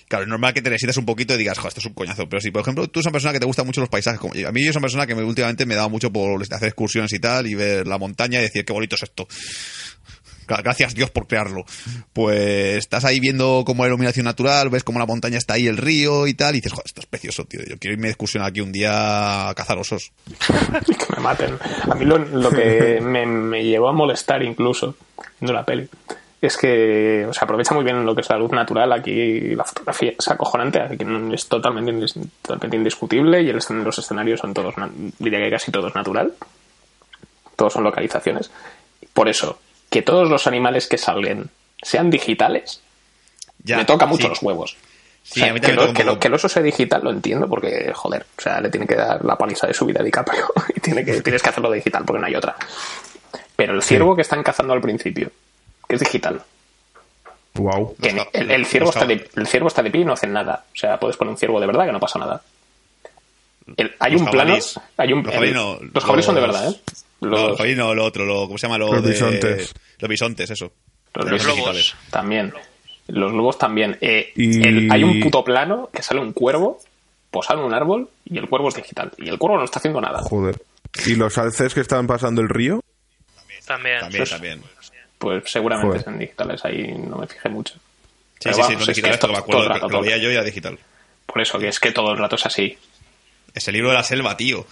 Claro, 0.08 0.24
es 0.24 0.30
normal 0.30 0.54
que 0.54 0.62
te 0.62 0.70
necesites 0.70 0.98
un 0.98 1.06
poquito 1.06 1.34
y 1.34 1.38
digas, 1.38 1.58
joder, 1.58 1.70
esto 1.70 1.80
es 1.80 1.86
un 1.86 1.94
coñazo. 1.94 2.28
Pero 2.30 2.40
si, 2.42 2.52
por 2.52 2.62
ejemplo, 2.62 2.88
tú 2.88 3.00
eres 3.00 3.08
una 3.08 3.14
persona 3.14 3.34
que 3.34 3.40
te 3.40 3.46
gustan 3.46 3.66
mucho 3.66 3.82
los 3.82 3.90
paisajes, 3.90 4.20
como 4.20 4.34
a 4.34 4.52
mí 4.52 4.64
yo 4.64 4.72
soy 4.72 4.78
una 4.78 4.82
persona 4.82 5.08
que 5.08 5.16
me, 5.16 5.24
últimamente 5.24 5.66
me 5.66 5.76
da 5.76 5.88
mucho 5.88 6.12
por 6.12 6.42
hacer 6.42 6.68
excursiones 6.68 7.12
y 7.14 7.20
tal, 7.20 7.48
y 7.48 7.56
ver 7.56 7.88
la 7.88 7.98
montaña 7.98 8.40
y 8.40 8.44
decir, 8.44 8.64
qué 8.64 8.74
bonito 8.74 8.96
es 8.96 9.04
esto. 9.04 9.28
Gra- 10.48 10.62
Gracias 10.64 10.94
Dios 10.96 11.10
por 11.12 11.28
crearlo. 11.28 11.64
Pues 12.14 12.78
estás 12.78 13.06
ahí 13.06 13.20
viendo 13.20 13.64
como 13.66 13.84
la 13.84 13.90
iluminación 13.90 14.26
natural, 14.26 14.70
ves 14.70 14.84
como 14.84 15.00
la 15.00 15.06
montaña 15.06 15.38
está 15.38 15.54
ahí, 15.56 15.68
el 15.68 15.78
río 15.78 16.28
y 16.28 16.34
tal, 16.34 16.54
y 16.56 16.58
dices, 16.60 16.72
joder, 16.74 16.86
esto 16.86 17.02
es 17.02 17.08
precioso, 17.08 17.46
tío. 17.46 17.62
Yo 17.68 17.78
quiero 17.78 17.94
irme 17.94 18.08
de 18.08 18.12
excursión 18.12 18.44
aquí 18.44 18.62
un 18.62 18.72
día 18.72 19.50
a 19.50 19.54
cazar 19.56 19.78
osos. 19.78 20.12
que 20.86 21.16
me 21.16 21.22
maten. 21.22 21.58
A 21.90 21.96
mí 21.96 22.06
lo, 22.06 22.18
lo 22.18 22.50
que 22.52 23.00
me, 23.04 23.26
me 23.26 23.64
llevó 23.64 23.90
a 23.90 23.94
molestar 23.94 24.44
incluso 24.44 24.96
viendo 25.40 25.54
la 25.54 25.64
peli 25.66 25.88
es 26.42 26.58
que 26.58 27.26
o 27.30 27.34
sea, 27.34 27.44
aprovecha 27.46 27.74
muy 27.74 27.86
bien 27.86 28.06
lo 28.06 28.14
que 28.14 28.20
es 28.20 28.30
la 28.30 28.38
luz 28.38 28.52
natural. 28.52 28.92
Aquí 28.92 29.56
la 29.56 29.64
fotografía 29.64 30.12
es 30.20 30.28
acojonante, 30.28 30.78
así 30.82 30.98
que 30.98 31.06
es 31.34 31.48
totalmente, 31.48 31.94
indis- 31.94 32.30
totalmente 32.42 32.76
indiscutible 32.76 33.42
y 33.42 33.50
el 33.50 33.60
los 33.84 33.98
escenarios 33.98 34.42
son 34.42 34.54
todos, 34.54 34.76
diría 35.20 35.40
que 35.40 35.50
casi 35.52 35.72
todos 35.72 35.96
natural. 35.96 36.34
Todos 37.56 37.72
son 37.72 37.84
localizaciones. 37.86 38.52
Por 39.14 39.30
eso, 39.30 39.58
que 39.94 40.02
todos 40.02 40.28
los 40.28 40.48
animales 40.48 40.88
que 40.88 40.98
salgan 40.98 41.52
sean 41.84 42.10
digitales, 42.10 42.82
Ya, 43.64 43.78
me 43.78 43.86
toca 43.86 44.08
mucho 44.08 44.24
sí. 44.24 44.30
los 44.30 44.42
huevos. 44.42 44.76
Sí, 45.22 45.40
O 45.40 45.44
sea, 45.44 45.52
a 45.52 45.54
mí 45.54 45.60
que, 45.62 45.72
lo- 45.72 45.94
lo- 45.94 46.18
el 46.20 46.34
oso 46.34 46.50
sea 46.50 46.64
digital 46.64 47.02
lo 47.04 47.12
entiendo 47.12 47.48
porque, 47.48 47.92
joder, 47.94 48.26
o 48.38 48.42
sea, 48.42 48.60
le 48.60 48.70
tiene 48.70 48.88
que 48.88 48.96
dar 48.96 49.24
la 49.24 49.38
paliza 49.38 49.68
de 49.68 49.74
su 49.76 49.86
vida 49.86 50.00
a 50.02 50.04
DiCaprio 50.04 50.48
y 50.76 50.80
tiene 50.80 51.06
que, 51.06 51.22
tienes 51.22 51.44
que 51.44 51.50
hacerlo 51.50 51.72
digital 51.72 52.04
porque 52.06 52.20
no 52.22 52.26
hay 52.26 52.36
otra. 52.36 52.56
Pero 53.56 53.74
el 53.76 53.84
ciervo 53.84 54.16
que 54.16 54.24
están 54.24 54.42
cazando 54.42 54.74
al 54.74 54.82
principio, 54.82 55.30
que 55.88 55.96
es 55.96 56.02
digital, 56.02 56.42
Wow. 57.54 57.96
que 58.02 58.10
el, 58.34 58.50
el 58.50 58.66
ciervo 58.66 58.90
está 58.90 59.06
de, 59.06 59.30
el 59.36 59.46
ciervo 59.48 59.68
está 59.68 59.84
de 59.84 59.92
pie 59.92 60.02
y 60.02 60.06
no 60.06 60.14
hace 60.14 60.26
nada. 60.26 60.66
O 60.74 60.76
sea, 60.76 61.00
puedes 61.00 61.16
poner 61.18 61.32
un 61.34 61.38
ciervo 61.38 61.60
de 61.60 61.68
verdad 61.68 61.86
que 61.86 61.92
no 61.92 62.00
pasa 62.00 62.18
nada. 62.18 62.42
El- 63.78 63.94
hay 64.00 64.16
un 64.16 64.26
plano, 64.26 64.58
hay 64.98 65.14
un, 65.14 65.24
Los 65.24 65.32
jabalíes 65.34 65.50
el- 65.50 65.54
no, 65.54 65.78
los 65.94 66.04
jabalíes 66.04 66.26
son 66.26 66.36
de 66.36 66.42
verdad, 66.42 66.68
¿eh? 66.72 66.76
No, 67.30 67.50
Los, 67.50 67.60
no, 67.78 67.94
lo 67.96 68.06
otro, 68.06 68.26
lo, 68.26 68.46
¿cómo 68.48 68.58
se 68.58 68.68
llama? 68.68 68.78
Lo 68.78 68.94
Los 68.94 69.04
de- 69.04 69.12
bisontes. 69.12 69.74
Los 70.00 70.10
bisontes, 70.10 70.50
eso. 70.50 70.72
los 71.16 71.26
Los 71.30 71.44
lobos 71.44 71.56
digitales. 71.58 71.96
también. 72.10 72.54
Los 73.08 73.32
lobos 73.34 73.58
también. 73.58 73.98
Eh, 74.02 74.32
Y- 74.36 74.66
el- 74.68 74.92
hay 74.92 75.04
un 75.04 75.20
puto 75.20 75.44
plano 75.44 75.90
que 75.94 76.02
sale 76.04 76.20
un 76.22 76.34
cuervo 76.34 76.80
posado 77.32 77.60
en 77.62 77.66
un 77.68 77.74
árbol 77.74 78.10
y 78.26 78.38
el 78.38 78.48
cuervo 78.48 78.70
es 78.70 78.76
digital. 78.76 79.12
Y 79.18 79.30
el 79.30 79.38
cuervo 79.38 79.58
no 79.58 79.64
está 79.66 79.80
haciendo 79.80 80.00
nada. 80.02 80.20
Joder. 80.22 80.62
¿Y 81.06 81.16
los 81.16 81.38
alces 81.38 81.74
que 81.74 81.82
estaban 81.82 82.08
pasando 82.08 82.42
el 82.42 82.50
río? 82.50 82.82
también. 83.66 84.00
También, 84.02 84.24
Eso 84.24 84.36
es- 84.36 84.42
también. 84.42 84.62
Pues 85.18 85.44
seguramente 85.50 85.88
Joder. 85.88 86.04
sean 86.04 86.20
digitales, 86.20 86.66
ahí 86.66 86.92
no 86.98 87.18
me 87.18 87.28
fijé 87.28 87.48
mucho. 87.48 87.76
Sí, 87.76 87.80
Pero 88.44 88.56
sí, 88.56 88.62
sí, 88.64 88.68
que 88.78 88.86
digitales, 88.88 89.16
esto 89.16 89.28
todo 89.50 89.70
rato, 89.70 89.88
lo 89.88 90.02
veía 90.02 90.18
yo 90.18 90.30
y 90.30 90.34
era 90.34 90.44
digital. 90.44 90.78
Por 91.26 91.42
eso, 91.42 91.58
que 91.58 91.70
es 91.70 91.80
que 91.80 91.92
todo 91.94 92.12
el 92.12 92.18
rato 92.18 92.36
es 92.36 92.46
así. 92.46 92.78
Es 93.54 93.66
el 93.70 93.76
libro 93.76 93.90
de 93.90 93.96
la 93.96 94.04
selva, 94.04 94.36
tío. 94.36 94.66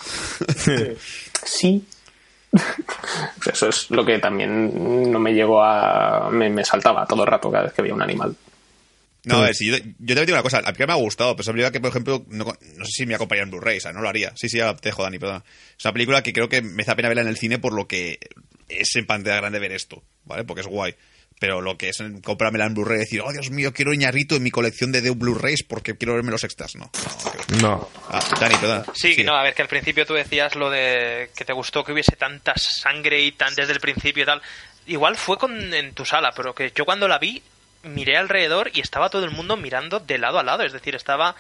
Sí. 1.46 1.86
Eso 3.52 3.70
es 3.70 3.90
lo 3.90 4.06
que 4.06 4.20
también 4.20 5.12
no 5.12 5.20
me 5.20 5.34
llegó 5.34 5.64
a... 5.64 6.30
Me, 6.30 6.50
me 6.50 6.66
saltaba 6.66 7.06
todo 7.06 7.24
el 7.24 7.28
rato 7.28 7.52
cada 7.52 7.66
vez 7.66 7.74
que 7.74 7.82
veía 7.82 7.94
un 7.94 8.02
animal. 8.02 8.36
No, 9.24 9.38
a 9.38 9.42
ver, 9.42 9.56
si 9.56 9.68
yo, 9.68 9.78
yo 9.78 10.16
te 10.16 10.26
digo 10.26 10.34
una 10.34 10.42
cosa, 10.42 10.60
a 10.66 10.72
mí 10.72 10.78
me 10.80 10.94
ha 10.94 10.96
gustado, 10.96 11.36
pero 11.36 11.42
es 11.42 11.48
una 11.48 11.54
película 11.54 11.72
que, 11.72 11.80
por 11.80 11.90
ejemplo, 11.90 12.26
no, 12.30 12.46
no 12.46 12.86
sé 12.86 12.92
si 12.92 13.06
me 13.06 13.14
acompañaría 13.14 13.44
en 13.44 13.52
Blu-ray, 13.52 13.78
o 13.78 13.82
sea, 13.82 13.94
no 13.94 14.02
lo 14.02 14.10
haría. 14.10 14.34
Sí, 14.36 14.50
sí, 14.50 14.58
ya 14.58 14.76
te 14.76 14.92
Dani, 14.92 15.20
perdona. 15.20 15.44
Es 15.78 15.86
una 15.86 15.94
película 15.94 16.24
que 16.24 16.34
creo 16.34 16.50
que 16.50 16.64
me 16.64 16.84
da 16.84 16.96
pena 16.96 17.10
verla 17.10 17.22
en 17.22 17.28
el 17.28 17.38
cine 17.38 17.60
por 17.60 17.74
lo 17.74 17.88
que 17.88 18.20
es 18.68 18.96
en 18.96 19.06
pantalla 19.06 19.38
grande 19.38 19.60
ver 19.60 19.74
esto, 19.74 20.02
¿vale? 20.26 20.44
Porque 20.44 20.62
es 20.62 20.68
guay. 20.68 20.96
Pero 21.42 21.60
lo 21.60 21.76
que 21.76 21.90
es 21.90 21.98
comprármela 22.24 22.68
en 22.68 22.76
Blu-ray 22.76 22.98
y 22.98 23.00
decir, 23.00 23.22
oh, 23.26 23.32
Dios 23.32 23.50
mío, 23.50 23.74
quiero 23.74 23.94
Iñarrito 23.94 24.36
en 24.36 24.44
mi 24.44 24.52
colección 24.52 24.92
de, 24.92 25.02
de 25.02 25.10
Blu-rays 25.10 25.64
porque 25.64 25.98
quiero 25.98 26.14
verme 26.14 26.30
los 26.30 26.44
extras, 26.44 26.76
no. 26.76 26.92
no. 27.60 27.90
Ah, 28.10 28.24
Dani, 28.40 28.54
perdona. 28.58 28.86
Sí, 28.94 29.16
Sigue. 29.16 29.24
no, 29.24 29.36
a 29.36 29.42
ver, 29.42 29.56
que 29.56 29.64
al 29.64 29.68
principio 29.68 30.06
tú 30.06 30.14
decías 30.14 30.56
lo 30.56 30.70
de 30.70 31.32
que 31.36 31.44
te 31.44 31.52
gustó 31.54 31.84
que 31.84 31.94
hubiese 31.94 32.16
tanta 32.16 32.54
sangre 32.58 33.24
y 33.24 33.32
tan 33.32 33.56
desde 33.56 33.74
el 33.74 33.80
principio 33.80 34.22
y 34.22 34.26
tal. 34.28 34.40
Igual 34.86 35.16
fue 35.16 35.40
con, 35.40 35.74
en 35.74 35.96
tu 35.96 36.06
sala, 36.06 36.32
pero 36.36 36.54
que 36.54 36.72
yo 36.76 36.86
cuando 36.86 37.08
la 37.08 37.18
vi 37.18 37.42
miré 37.82 38.18
alrededor 38.18 38.70
y 38.72 38.80
estaba 38.80 39.10
todo 39.10 39.26
el 39.26 39.32
mundo 39.32 39.58
mirando 39.58 40.00
de 40.00 40.20
lado 40.20 40.38
a 40.38 40.44
lado. 40.44 40.62
Es 40.62 40.74
decir, 40.74 40.94
estaba. 40.94 41.36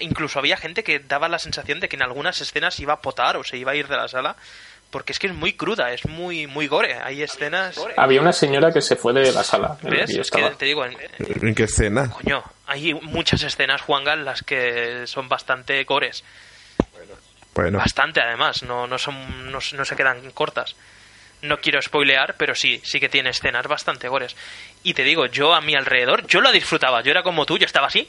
Incluso 0.00 0.38
había 0.38 0.56
gente 0.56 0.82
que 0.82 0.98
daba 0.98 1.28
la 1.28 1.38
sensación 1.38 1.78
de 1.78 1.90
que 1.90 1.96
en 1.96 2.02
algunas 2.02 2.40
escenas 2.40 2.80
iba 2.80 2.94
a 2.94 3.02
potar 3.02 3.36
o 3.36 3.44
se 3.44 3.58
iba 3.58 3.72
a 3.72 3.76
ir 3.76 3.86
de 3.86 3.96
la 3.96 4.08
sala. 4.08 4.34
Porque 4.92 5.10
es 5.12 5.18
que 5.18 5.26
es 5.26 5.32
muy 5.34 5.54
cruda, 5.54 5.90
es 5.92 6.04
muy, 6.06 6.46
muy 6.46 6.68
gore. 6.68 6.94
Hay 7.02 7.22
escenas. 7.22 7.80
Había 7.96 8.20
una 8.20 8.32
señora 8.32 8.70
que 8.72 8.80
se 8.82 8.94
fue 8.94 9.12
de 9.14 9.32
la 9.32 9.42
sala. 9.42 9.76
¿Ves? 9.82 10.10
Es 10.10 10.30
que 10.30 10.42
te 10.50 10.66
digo, 10.66 10.84
en- 10.84 10.96
¿En 11.40 11.54
qué 11.54 11.64
escena? 11.64 12.10
coño, 12.10 12.44
hay 12.66 12.92
muchas 12.94 13.42
escenas, 13.42 13.80
Juanga, 13.80 14.12
en 14.12 14.24
las 14.24 14.42
que 14.42 15.06
son 15.06 15.28
bastante 15.28 15.82
gores. 15.84 16.22
Bueno, 17.54 17.78
Bastante, 17.78 18.20
además, 18.20 18.62
no, 18.62 18.86
no, 18.86 18.98
son, 18.98 19.50
no, 19.50 19.58
no 19.74 19.84
se 19.84 19.96
quedan 19.96 20.30
cortas. 20.32 20.74
No 21.42 21.58
quiero 21.58 21.82
spoilear, 21.82 22.34
pero 22.38 22.54
sí, 22.54 22.80
sí 22.84 23.00
que 23.00 23.08
tiene 23.08 23.30
escenas 23.30 23.66
bastante 23.66 24.08
gores. 24.08 24.36
Y 24.82 24.94
te 24.94 25.02
digo, 25.04 25.26
yo 25.26 25.54
a 25.54 25.60
mi 25.60 25.74
alrededor, 25.74 26.26
yo 26.26 26.40
lo 26.40 26.52
disfrutaba. 26.52 27.02
Yo 27.02 27.10
era 27.10 27.22
como 27.22 27.44
tú, 27.44 27.58
yo 27.58 27.66
estaba 27.66 27.88
así, 27.88 28.06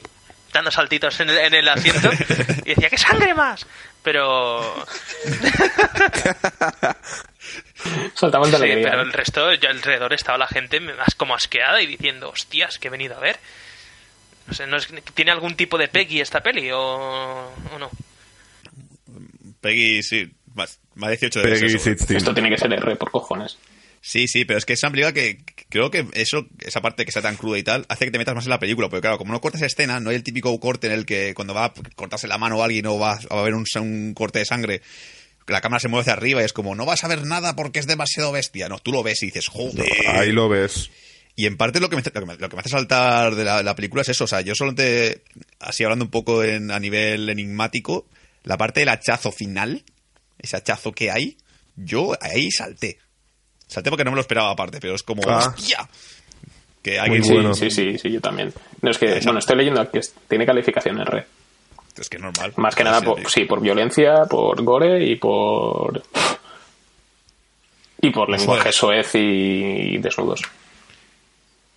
dando 0.52 0.70
saltitos 0.70 1.18
en 1.20 1.30
el, 1.30 1.38
en 1.38 1.54
el 1.54 1.68
asiento, 1.68 2.10
y 2.64 2.70
decía, 2.74 2.88
¡qué 2.88 2.96
sangre 2.98 3.34
más! 3.34 3.66
Pero, 4.04 4.60
Saltamos 8.14 8.50
de 8.50 8.56
sí, 8.58 8.62
alegría. 8.62 8.90
pero 8.90 9.02
¿eh? 9.02 9.04
el 9.06 9.12
resto, 9.12 9.52
ya 9.54 9.70
alrededor 9.70 10.12
estaba 10.12 10.38
la 10.38 10.46
gente 10.46 10.80
as- 11.04 11.14
como 11.14 11.34
asqueada 11.34 11.80
y 11.82 11.86
diciendo, 11.86 12.28
hostias, 12.30 12.78
que 12.78 12.88
he 12.88 12.90
venido 12.90 13.16
a 13.16 13.20
ver. 13.20 13.38
No 14.46 14.54
sé, 14.54 14.66
¿no 14.66 14.76
es- 14.76 14.88
¿tiene 15.14 15.30
algún 15.32 15.56
tipo 15.56 15.78
de 15.78 15.88
Peggy 15.88 16.20
esta 16.20 16.40
peli 16.42 16.70
o, 16.70 16.78
o 16.80 17.78
no? 17.78 17.90
Peggy, 19.60 20.02
sí, 20.02 20.30
más, 20.54 20.78
más 20.94 21.10
18 21.10 21.40
de 21.40 21.44
Peggy 21.46 21.66
eso. 21.66 21.90
16. 21.90 22.10
Esto 22.10 22.34
tiene 22.34 22.50
que 22.50 22.58
ser 22.58 22.72
R 22.72 22.96
por 22.96 23.10
cojones. 23.10 23.56
Sí, 24.06 24.28
sí, 24.28 24.44
pero 24.44 24.58
es 24.58 24.66
que 24.66 24.74
es 24.74 24.82
una 24.82 24.92
película 24.92 25.14
que 25.14 25.38
creo 25.70 25.90
que 25.90 26.06
eso, 26.12 26.46
esa 26.60 26.82
parte 26.82 27.06
que 27.06 27.08
está 27.08 27.22
tan 27.22 27.36
cruda 27.36 27.56
y 27.56 27.62
tal, 27.62 27.86
hace 27.88 28.04
que 28.04 28.10
te 28.10 28.18
metas 28.18 28.34
más 28.34 28.44
en 28.44 28.50
la 28.50 28.58
película. 28.58 28.90
Porque 28.90 29.00
claro, 29.00 29.16
como 29.16 29.32
no 29.32 29.40
cortas 29.40 29.62
escena, 29.62 29.98
no 29.98 30.10
hay 30.10 30.16
el 30.16 30.22
típico 30.22 30.60
corte 30.60 30.88
en 30.88 30.92
el 30.92 31.06
que 31.06 31.32
cuando 31.32 31.54
va 31.54 31.64
a 31.64 31.72
cortarse 31.96 32.28
la 32.28 32.36
mano 32.36 32.60
a 32.60 32.66
alguien 32.66 32.84
o 32.84 32.98
va, 32.98 33.14
va 33.14 33.38
a 33.38 33.40
haber 33.40 33.54
un, 33.54 33.64
un 33.80 34.12
corte 34.12 34.40
de 34.40 34.44
sangre, 34.44 34.82
la 35.46 35.62
cámara 35.62 35.80
se 35.80 35.88
mueve 35.88 36.02
hacia 36.02 36.12
arriba 36.12 36.42
y 36.42 36.44
es 36.44 36.52
como, 36.52 36.74
no 36.74 36.84
vas 36.84 37.02
a 37.02 37.08
ver 37.08 37.24
nada 37.24 37.56
porque 37.56 37.78
es 37.78 37.86
demasiado 37.86 38.30
bestia. 38.30 38.68
No, 38.68 38.78
tú 38.78 38.92
lo 38.92 39.02
ves 39.02 39.22
y 39.22 39.26
dices, 39.26 39.48
joder. 39.48 39.90
Ahí 40.08 40.32
lo 40.32 40.50
ves. 40.50 40.90
Y 41.34 41.46
en 41.46 41.56
parte 41.56 41.80
lo 41.80 41.88
que, 41.88 41.96
me, 41.96 42.02
lo, 42.02 42.12
que 42.12 42.26
me, 42.26 42.36
lo 42.36 42.48
que 42.50 42.56
me 42.56 42.60
hace 42.60 42.68
saltar 42.68 43.34
de 43.34 43.44
la, 43.44 43.62
la 43.62 43.74
película 43.74 44.02
es 44.02 44.10
eso. 44.10 44.24
O 44.24 44.28
sea, 44.28 44.42
yo 44.42 44.54
solo 44.54 44.74
te. 44.74 45.22
Así 45.60 45.82
hablando 45.82 46.04
un 46.04 46.10
poco 46.10 46.44
en, 46.44 46.70
a 46.70 46.78
nivel 46.78 47.30
enigmático, 47.30 48.06
la 48.42 48.58
parte 48.58 48.80
del 48.80 48.90
hachazo 48.90 49.32
final, 49.32 49.82
ese 50.38 50.58
hachazo 50.58 50.92
que 50.92 51.10
hay, 51.10 51.38
yo 51.74 52.18
ahí 52.20 52.50
salté. 52.50 52.98
Salté 53.74 53.90
porque 53.90 54.04
no 54.04 54.12
me 54.12 54.14
lo 54.14 54.20
esperaba 54.20 54.50
aparte, 54.50 54.78
pero 54.80 54.94
es 54.94 55.02
como. 55.02 55.20
Ah. 55.26 55.52
¡Hostia! 55.56 55.88
Que 56.80 57.00
hay 57.00 57.08
Muy 57.08 57.18
que 57.18 57.24
Sí, 57.24 57.32
bueno. 57.34 57.54
sí, 57.54 57.70
sí, 57.70 57.98
sí, 57.98 58.12
yo 58.12 58.20
también. 58.20 58.52
No, 58.82 58.90
es 58.90 58.98
que, 58.98 59.06
Esa- 59.16 59.24
bueno, 59.24 59.40
estoy 59.40 59.56
leyendo 59.56 59.80
aquí, 59.80 59.98
es- 59.98 60.14
tiene 60.28 60.46
calificación 60.46 61.00
R. 61.00 61.26
Es 61.96 62.08
que 62.08 62.16
es 62.18 62.22
normal. 62.22 62.52
Más 62.56 62.74
que 62.76 62.84
nada, 62.84 63.00
Sí, 63.00 63.04
por, 63.06 63.30
sí. 63.30 63.44
por 63.46 63.60
violencia, 63.60 64.26
por 64.30 64.62
gore 64.62 65.04
y 65.04 65.16
por... 65.16 66.02
Y 68.00 68.10
por 68.10 68.28
lenguaje 68.30 68.70
soez 68.70 69.10
y 69.14 69.98
desnudos. 69.98 70.42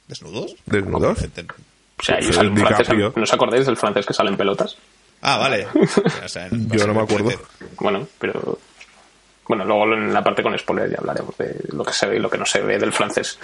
¿Desnudos? 0.08 0.56
¿Desnudos? 0.66 1.18
O 1.20 2.04
sea, 2.04 2.22
Sí, 2.22 2.30
y 2.30 2.34
sale 2.34 2.50
un 2.50 2.58
francés. 2.58 2.90
¿no 3.16 3.24
os 3.24 3.34
acordáis 3.34 3.66
del 3.66 3.78
francés 3.78 4.06
que 4.06 4.14
sale 4.14 4.30
en 4.30 4.38
pelotas? 4.38 4.78
Ah, 5.22 5.38
vale. 5.38 5.66
O 6.24 6.28
sea, 6.28 6.46
en- 6.48 6.70
Yo 6.70 6.86
no 6.86 6.94
me 6.94 7.02
acuerdo. 7.02 7.32
Bueno, 7.80 8.08
pero... 8.20 8.60
Bueno, 9.48 9.66
luego 9.66 9.94
en 9.94 10.14
la 10.14 10.24
parte 10.24 10.44
con 10.44 10.58
spoiler 10.58 10.90
ya 10.90 10.98
hablaremos 10.98 11.38
de 11.38 11.56
lo 11.70 11.84
que 11.84 11.94
se 11.94 12.08
ve 12.08 12.18
y 12.18 12.20
lo 12.20 12.30
que 12.30 12.38
no 12.38 12.46
se 12.46 12.62
ve 12.62 12.78
del 12.78 12.92
francés. 12.92 13.40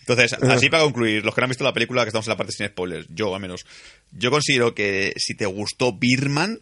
Entonces, 0.00 0.32
así 0.42 0.68
para 0.68 0.82
concluir, 0.82 1.24
los 1.24 1.34
que 1.34 1.40
no 1.40 1.46
han 1.46 1.50
visto 1.50 1.64
la 1.64 1.72
película, 1.72 2.02
que 2.02 2.08
estamos 2.08 2.26
en 2.26 2.32
la 2.32 2.36
parte 2.36 2.52
sin 2.52 2.66
spoilers, 2.66 3.06
yo 3.10 3.34
al 3.34 3.40
menos, 3.40 3.64
yo 4.12 4.30
considero 4.30 4.74
que 4.74 5.12
si 5.16 5.34
te 5.34 5.46
gustó 5.46 5.92
Birman, 5.92 6.60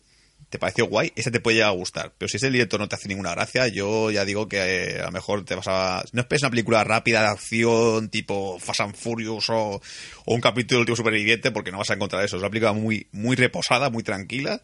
te 0.51 0.59
pareció 0.59 0.87
guay, 0.87 1.13
ese 1.15 1.31
te 1.31 1.41
puede 1.41 1.57
llegar 1.57 1.71
a 1.71 1.75
gustar. 1.75 2.15
Pero 2.17 2.29
si 2.29 2.39
ese 2.39 2.51
director 2.51 2.81
no 2.81 2.89
te 2.89 2.97
hace 2.97 3.09
ninguna 3.09 3.33
gracia, 3.33 3.69
yo 3.69 4.11
ya 4.11 4.25
digo 4.25 4.49
que 4.49 4.57
eh, 4.59 5.01
a 5.01 5.07
lo 5.07 5.13
mejor 5.13 5.45
te 5.45 5.55
vas 5.55 5.69
a... 5.69 6.03
No 6.13 6.23
esperes 6.23 6.43
una 6.43 6.51
película 6.51 6.85
rápida 6.85 7.21
de 7.21 7.29
acción, 7.29 8.09
tipo 8.09 8.59
Fast 8.59 8.81
and 8.81 8.95
Furious 8.95 9.51
o, 9.51 9.81
o 10.25 10.35
un 10.35 10.41
capítulo 10.41 10.79
del 10.79 10.87
tipo 10.87 10.97
superviviente, 10.97 11.51
porque 11.51 11.71
no 11.71 11.79
vas 11.79 11.91
a 11.91 11.95
encontrar 11.95 12.25
eso. 12.25 12.37
Es 12.37 12.43
una 12.43 12.49
película 12.49 12.73
muy, 12.73 13.09
muy 13.13 13.37
reposada, 13.37 13.91
muy 13.91 14.03
tranquila. 14.03 14.63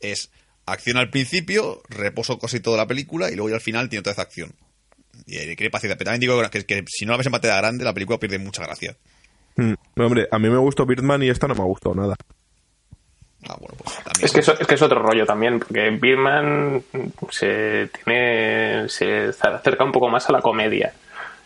Es 0.00 0.30
acción 0.66 0.96
al 0.96 1.10
principio, 1.10 1.82
reposo 1.88 2.38
casi 2.38 2.60
toda 2.60 2.76
la 2.76 2.86
película 2.86 3.30
y 3.30 3.34
luego 3.34 3.48
ya 3.50 3.56
al 3.56 3.60
final 3.60 3.88
tiene 3.88 4.00
otra 4.00 4.12
vez 4.12 4.18
acción. 4.20 4.52
Y 5.26 5.36
hay 5.38 5.54
que 5.56 5.64
ir 5.64 5.70
paciencia. 5.70 5.96
Pero 5.96 6.10
también 6.10 6.20
digo 6.20 6.50
que, 6.50 6.64
que 6.64 6.84
si 6.88 7.04
no 7.04 7.12
la 7.12 7.18
ves 7.18 7.26
en 7.26 7.32
pantalla 7.32 7.56
grande, 7.56 7.84
la 7.84 7.92
película 7.94 8.18
pierde 8.18 8.38
mucha 8.38 8.62
gracia. 8.64 8.96
Mm. 9.56 9.74
No, 9.96 10.06
hombre, 10.06 10.28
a 10.30 10.38
mí 10.38 10.48
me 10.48 10.58
gustó 10.58 10.86
Birdman 10.86 11.22
y 11.22 11.28
esta 11.28 11.46
no 11.48 11.54
me 11.54 11.60
ha 11.62 11.66
gustado 11.66 11.94
nada. 11.94 12.14
Ah, 13.48 13.56
bueno, 13.58 13.74
pues 13.82 13.96
también. 14.04 14.24
Es 14.26 14.32
que, 14.32 14.40
eso- 14.40 14.58
es 14.58 14.66
que 14.66 14.74
es 14.74 14.82
otro 14.82 15.00
rollo 15.00 15.24
también, 15.26 15.58
porque 15.58 15.90
Birman 15.90 16.82
se 17.30 17.88
tiene 18.04 18.88
se 18.88 19.28
acerca 19.40 19.84
un 19.84 19.92
poco 19.92 20.08
más 20.08 20.28
a 20.28 20.32
la 20.32 20.40
comedia. 20.42 20.92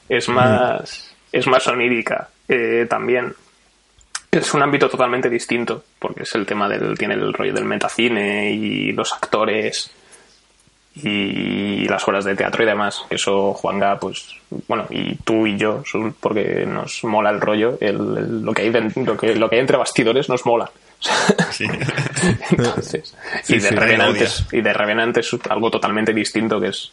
Es 0.09 0.29
más, 0.29 1.15
es 1.33 1.47
más 1.47 1.67
onírica 1.67 2.29
eh, 2.49 2.87
también. 2.91 3.35
Es 4.39 4.55
un 4.55 4.63
ámbito 4.63 4.89
totalmente 4.89 5.29
distinto, 5.31 5.85
porque 5.99 6.23
es 6.25 6.35
el 6.35 6.45
tema 6.47 6.69
del, 6.69 6.97
tiene 6.99 7.15
el 7.15 7.33
rollo 7.33 7.53
del 7.53 7.65
metacine 7.65 8.51
y 8.53 8.93
los 8.93 9.13
actores 9.13 9.91
y 10.97 11.87
las 11.89 12.07
obras 12.07 12.25
de 12.25 12.37
teatro 12.37 12.63
y 12.63 12.67
demás. 12.67 13.03
Eso, 13.11 13.53
Juanga, 13.55 13.99
pues, 13.99 14.37
bueno, 14.69 14.87
y 14.91 15.17
tú 15.17 15.47
y 15.47 15.57
yo, 15.57 15.83
porque 16.21 16.65
nos 16.67 17.03
mola 17.05 17.31
el 17.31 17.41
rollo, 17.41 17.77
el, 17.81 17.97
el- 18.17 18.43
lo, 18.43 18.53
que 18.53 18.63
hay 18.63 18.71
lo, 19.05 19.17
que, 19.17 19.35
lo 19.35 19.49
que 19.49 19.57
hay 19.57 19.61
entre 19.61 19.77
bastidores 19.77 20.29
nos 20.29 20.47
mola. 20.47 20.71
Sí. 21.51 21.67
Entonces, 22.51 23.15
Sí, 23.43 23.57
y, 23.57 23.59
de 23.59 23.69
sí, 23.69 23.75
Revenant 23.75 24.13
odia. 24.13 24.25
es, 24.25 24.47
y 24.53 24.61
de 24.61 24.73
Revenant 24.73 25.17
es 25.19 25.37
algo 25.51 25.71
totalmente 25.71 26.13
distinto 26.15 26.61
que 26.61 26.69
es 26.69 26.93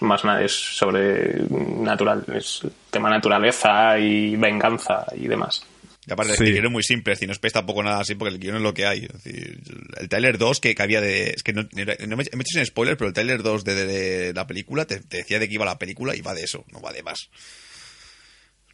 más 0.00 0.24
nada, 0.24 0.42
es 0.42 0.52
sobre 0.52 1.40
natural, 1.50 2.22
es 2.34 2.60
tema 2.90 3.10
naturaleza 3.10 3.98
y 3.98 4.36
venganza 4.36 5.04
y 5.16 5.26
demás. 5.26 5.64
Y 6.08 6.12
aparte, 6.12 6.36
Sí. 6.36 6.44
el 6.44 6.52
guion 6.52 6.66
es 6.66 6.70
muy 6.72 6.82
simple, 6.84 7.12
es 7.12 7.18
decir, 7.18 7.28
no 7.28 7.32
esperes 7.32 7.52
tampoco 7.54 7.82
nada 7.82 7.98
así, 8.00 8.14
porque 8.14 8.32
el 8.34 8.40
guion 8.40 8.56
es 8.56 8.62
lo 8.62 8.72
que 8.74 8.86
hay. 8.86 9.06
Es 9.06 9.24
decir, 9.24 9.60
el 9.98 10.08
trailer 10.08 10.38
2 10.38 10.60
que, 10.60 10.74
que 10.74 10.82
había 10.82 11.00
de. 11.00 11.30
Es 11.30 11.42
que 11.42 11.52
no, 11.52 11.62
no 11.62 11.68
me, 12.16 12.16
me 12.16 12.22
he 12.22 12.24
hecho 12.24 12.44
sin 12.54 12.64
spoiler, 12.64 12.96
pero 12.96 13.08
el 13.08 13.14
trailer 13.14 13.42
2 13.42 13.64
de, 13.64 13.74
de- 13.74 13.86
de 14.26 14.32
la 14.32 14.46
película 14.46 14.84
te, 14.84 15.00
te 15.00 15.16
decía 15.18 15.38
de 15.40 15.48
qué 15.48 15.54
iba 15.54 15.64
la 15.64 15.78
película 15.78 16.14
y 16.14 16.20
va 16.20 16.32
de 16.34 16.44
eso, 16.44 16.64
no 16.72 16.80
va 16.80 16.92
de 16.92 17.02
más. 17.02 17.28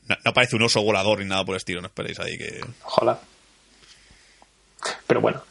No, 0.09 0.17
no 0.25 0.31
aparece 0.31 0.57
un 0.57 0.63
oso 0.63 0.83
volador 0.83 1.21
ni 1.21 1.25
nada 1.25 1.45
por 1.45 1.55
el 1.55 1.59
estilo, 1.59 1.81
no 1.81 1.87
esperéis 1.87 2.21
ahí 2.21 2.37
que. 2.37 2.61
Ojalá. 2.85 3.19
Pero 5.07 5.21
bueno, 5.21 5.43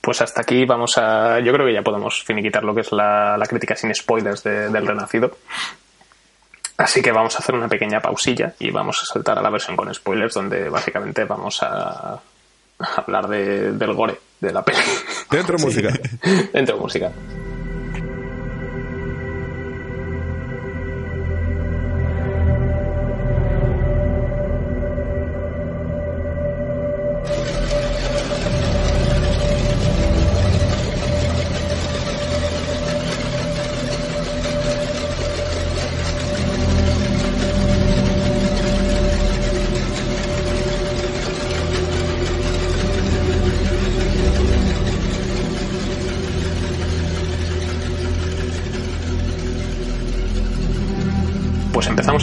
pues 0.00 0.20
hasta 0.20 0.40
aquí 0.42 0.64
vamos 0.64 0.98
a. 0.98 1.38
Yo 1.40 1.52
creo 1.52 1.66
que 1.66 1.72
ya 1.74 1.82
podemos 1.82 2.22
finiquitar 2.24 2.64
lo 2.64 2.74
que 2.74 2.80
es 2.82 2.92
la, 2.92 3.36
la 3.38 3.46
crítica 3.46 3.76
sin 3.76 3.94
spoilers 3.94 4.42
de- 4.42 4.68
del 4.70 4.86
Renacido. 4.86 5.38
Así 6.78 7.02
que 7.02 7.12
vamos 7.12 7.34
a 7.36 7.38
hacer 7.38 7.54
una 7.54 7.68
pequeña 7.68 8.00
pausilla 8.00 8.54
y 8.58 8.70
vamos 8.70 8.98
a 9.02 9.06
saltar 9.06 9.38
a 9.38 9.42
la 9.42 9.50
versión 9.50 9.76
con 9.76 9.92
spoilers, 9.94 10.34
donde 10.34 10.68
básicamente 10.68 11.24
vamos 11.24 11.62
a 11.62 12.18
hablar 12.96 13.28
de- 13.28 13.72
del 13.72 13.94
gore 13.94 14.18
de 14.40 14.52
la 14.52 14.62
peli. 14.64 14.78
Dentro 15.30 15.58
música. 15.60 15.90
Dentro 16.52 16.76
de 16.76 16.80
música. 16.80 17.12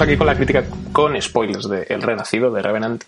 Aquí 0.09 0.17
con 0.17 0.27
la 0.27 0.35
crítica 0.35 0.63
con 0.91 1.19
spoilers 1.21 1.69
de 1.69 1.83
El 1.89 2.01
Renacido 2.01 2.51
de 2.51 2.61
Revenant, 2.61 3.03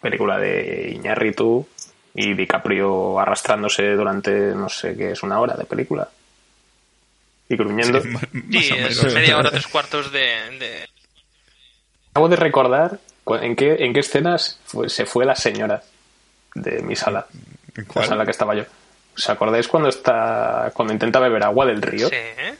película 0.00 0.38
de 0.38 0.92
Iñárritu 0.94 1.66
y 2.14 2.34
DiCaprio 2.34 3.18
arrastrándose 3.20 3.92
durante 3.92 4.30
no 4.54 4.68
sé 4.68 4.96
qué 4.96 5.12
es 5.12 5.22
una 5.22 5.38
hora 5.40 5.54
de 5.54 5.64
película 5.64 6.08
y 7.48 7.56
gruñendo. 7.56 8.00
Sí, 8.02 8.08
Sí, 8.50 8.70
es 8.74 9.14
media 9.14 9.36
hora, 9.38 9.50
tres 9.50 9.66
cuartos 9.66 10.10
de... 10.12 10.20
de- 10.58 10.88
Acabo 12.12 12.28
de 12.30 12.36
recordar 12.36 12.98
en 13.42 13.54
qué 13.54 13.76
en 13.84 13.92
qué 13.92 14.00
escenas 14.00 14.58
fue- 14.64 14.88
se 14.88 15.04
fue 15.04 15.26
la 15.26 15.34
señora 15.34 15.82
de 16.54 16.80
mi 16.82 16.96
sala, 16.96 17.26
¿En 17.76 17.84
la 17.84 17.92
cuál? 17.92 18.08
sala 18.08 18.24
que 18.24 18.30
estaba 18.30 18.54
yo. 18.54 18.64
¿Os 19.16 19.28
acordáis 19.30 19.66
cuando 19.68 19.88
está 19.88 20.70
cuando 20.74 20.92
intenta 20.92 21.18
beber 21.20 21.42
agua 21.44 21.64
del 21.66 21.80
río? 21.82 22.08
Sí, 22.08 22.14
¿eh? 22.16 22.54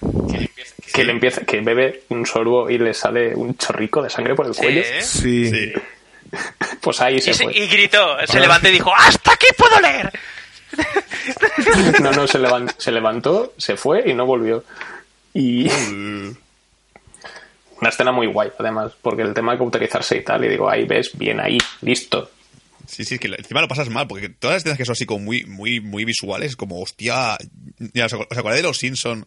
Que 0.92 1.04
le 1.04 1.12
empieza 1.12 1.42
que 1.44 1.60
bebe 1.60 2.04
un 2.08 2.24
sorbo 2.24 2.70
y 2.70 2.78
le 2.78 2.94
sale 2.94 3.34
un 3.34 3.56
chorrico 3.58 4.02
de 4.02 4.08
sangre 4.10 4.34
por 4.34 4.46
el 4.46 4.54
cuello. 4.54 4.82
Sí. 5.00 5.50
Sí. 5.50 5.50
Sí. 5.50 5.72
Pues 6.80 7.00
ahí 7.00 7.20
se 7.20 7.30
Y, 7.30 7.34
fue. 7.34 7.56
y 7.56 7.66
gritó, 7.68 8.16
se 8.26 8.40
levantó 8.40 8.68
y 8.68 8.72
dijo, 8.72 8.92
¡hasta 8.94 9.32
aquí 9.32 9.46
puedo 9.56 9.80
leer! 9.80 10.10
No, 12.02 12.10
no, 12.12 12.26
se, 12.26 12.38
levan- 12.38 12.72
se 12.78 12.90
levantó, 12.92 13.54
se 13.56 13.76
fue 13.76 14.02
y 14.08 14.14
no 14.14 14.26
volvió. 14.26 14.64
Y 15.34 15.68
una 17.80 17.88
escena 17.88 18.12
muy 18.12 18.26
guay, 18.26 18.50
además, 18.58 18.92
porque 19.00 19.22
el 19.22 19.34
tema 19.34 19.52
de 19.52 19.58
cauterizarse 19.58 20.16
y 20.18 20.24
tal, 20.24 20.44
y 20.44 20.48
digo, 20.48 20.68
ahí 20.68 20.84
ves, 20.84 21.10
bien 21.16 21.40
ahí, 21.40 21.58
listo. 21.82 22.30
Sí, 22.86 23.04
sí, 23.04 23.14
es 23.14 23.20
que 23.20 23.28
encima 23.28 23.60
lo 23.60 23.68
pasas 23.68 23.88
mal, 23.88 24.06
porque 24.06 24.28
todas 24.28 24.54
las 24.54 24.62
escenas 24.62 24.78
que 24.78 24.84
son 24.84 24.92
así 24.92 25.06
como 25.06 25.24
muy, 25.24 25.44
muy, 25.44 25.80
muy 25.80 26.04
visuales, 26.04 26.56
como 26.56 26.80
hostia. 26.80 27.36
Ya, 27.94 28.06
¿Os 28.06 28.12
acordáis 28.14 28.62
de 28.62 28.68
los 28.68 28.78
Simpson 28.78 29.26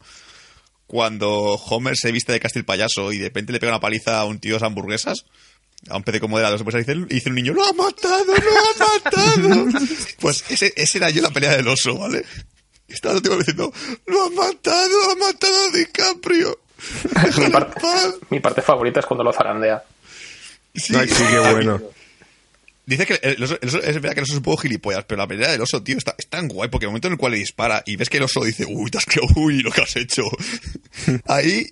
cuando 0.88 1.30
Homer 1.53 1.95
se 1.95 2.11
viste 2.11 2.31
de 2.31 2.40
Castil 2.40 2.65
Payaso 2.65 3.11
y 3.11 3.18
de 3.19 3.26
repente 3.26 3.53
le 3.53 3.60
pega 3.60 3.73
una 3.73 3.80
paliza 3.80 4.19
a 4.19 4.26
un 4.26 4.40
tío 4.40 4.57
de 4.57 4.65
hamburguesas? 4.65 5.26
A 5.90 5.95
un 5.95 6.03
pez 6.03 6.19
de 6.19 6.27
moderado, 6.27 6.57
después 6.57 6.76
dice, 6.76 6.91
y 6.94 7.14
dice 7.14 7.30
un 7.30 7.36
niño, 7.36 7.53
¡lo 7.53 7.64
ha 7.64 7.72
matado, 7.72 8.26
lo 8.26 8.34
ha 8.34 8.99
matado! 9.03 9.80
pues 10.19 10.44
ese, 10.49 10.73
ese 10.76 10.98
era 10.98 11.10
yo 11.10 11.22
la 11.22 11.30
pelea 11.30 11.56
del 11.56 11.68
oso, 11.68 11.98
¿vale? 11.98 12.26
Y 12.88 12.94
estaba 12.94 13.15
el 13.15 13.22
tío 13.22 13.38
diciendo, 13.38 13.72
¡lo 14.07 14.23
ha 14.23 14.30
matado, 14.30 14.90
lo 14.90 15.11
ha 15.11 15.27
matado 15.27 15.65
a 15.65 15.77
DiCaprio! 15.77 16.60
mi, 17.03 17.22
¡Déjalo 17.23 17.45
en 17.45 17.52
parte, 17.52 17.80
paz! 17.80 18.15
mi 18.30 18.40
parte 18.40 18.61
favorita 18.61 18.99
es 18.99 19.06
cuando 19.06 19.23
lo 19.23 19.31
zarandea. 19.31 19.84
Sí, 20.76 20.94
Ay, 20.95 21.07
sí, 21.07 21.23
qué 21.30 21.40
bueno. 21.40 21.81
Dice 22.90 23.06
que 23.06 23.20
el 23.22 23.44
oso, 23.44 23.57
el 23.61 23.70
oso- 23.70 23.78
es 23.84 23.94
verdad 24.02 24.14
que 24.16 24.20
el 24.22 24.24
oso 24.24 24.34
es 24.34 24.38
un 24.38 24.44
poco 24.44 24.57
gilipollas, 24.64 25.06
pero 25.06 25.22
la 25.22 25.28
pelea 25.28 25.52
del 25.52 25.61
oso, 25.61 25.84
tío, 25.84 25.95
está, 25.98 26.16
es 26.18 26.28
tan 26.28 26.48
guay 26.48 26.70
porque 26.70 26.86
el 26.86 26.90
momento 26.90 27.07
en 27.07 27.14
el 27.14 27.20
cual 27.20 27.34
le 27.34 27.38
dispara 27.38 27.84
y 27.86 27.95
ves 27.98 28.10
que 28.10 28.18
el 28.18 28.24
oso 28.24 28.44
dice, 28.44 28.66
uy, 28.68 28.90
te 28.90 28.98
has 28.98 29.06
quedado, 29.06 29.28
uy, 29.36 29.61
lo 29.61 29.72
que 29.72 29.82
has 29.82 29.95
hecho. 29.95 30.24
Ahí, 31.28 31.68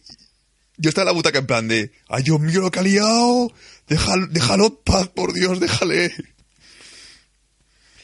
yo 0.77 0.89
estaba 0.89 1.03
en 1.03 1.07
la 1.07 1.11
butaca 1.13 1.39
en 1.39 1.47
plan 1.47 1.67
de, 1.67 1.91
ay, 2.07 2.21
Dios 2.21 2.39
mío, 2.39 2.61
lo 2.61 2.69
que 2.69 2.79
ha 2.79 2.83
liado, 2.83 3.51
déjalo, 3.87 4.27
déjalo 4.27 4.79
paz, 4.81 5.07
por 5.09 5.33
Dios, 5.33 5.59
déjale. 5.59 6.13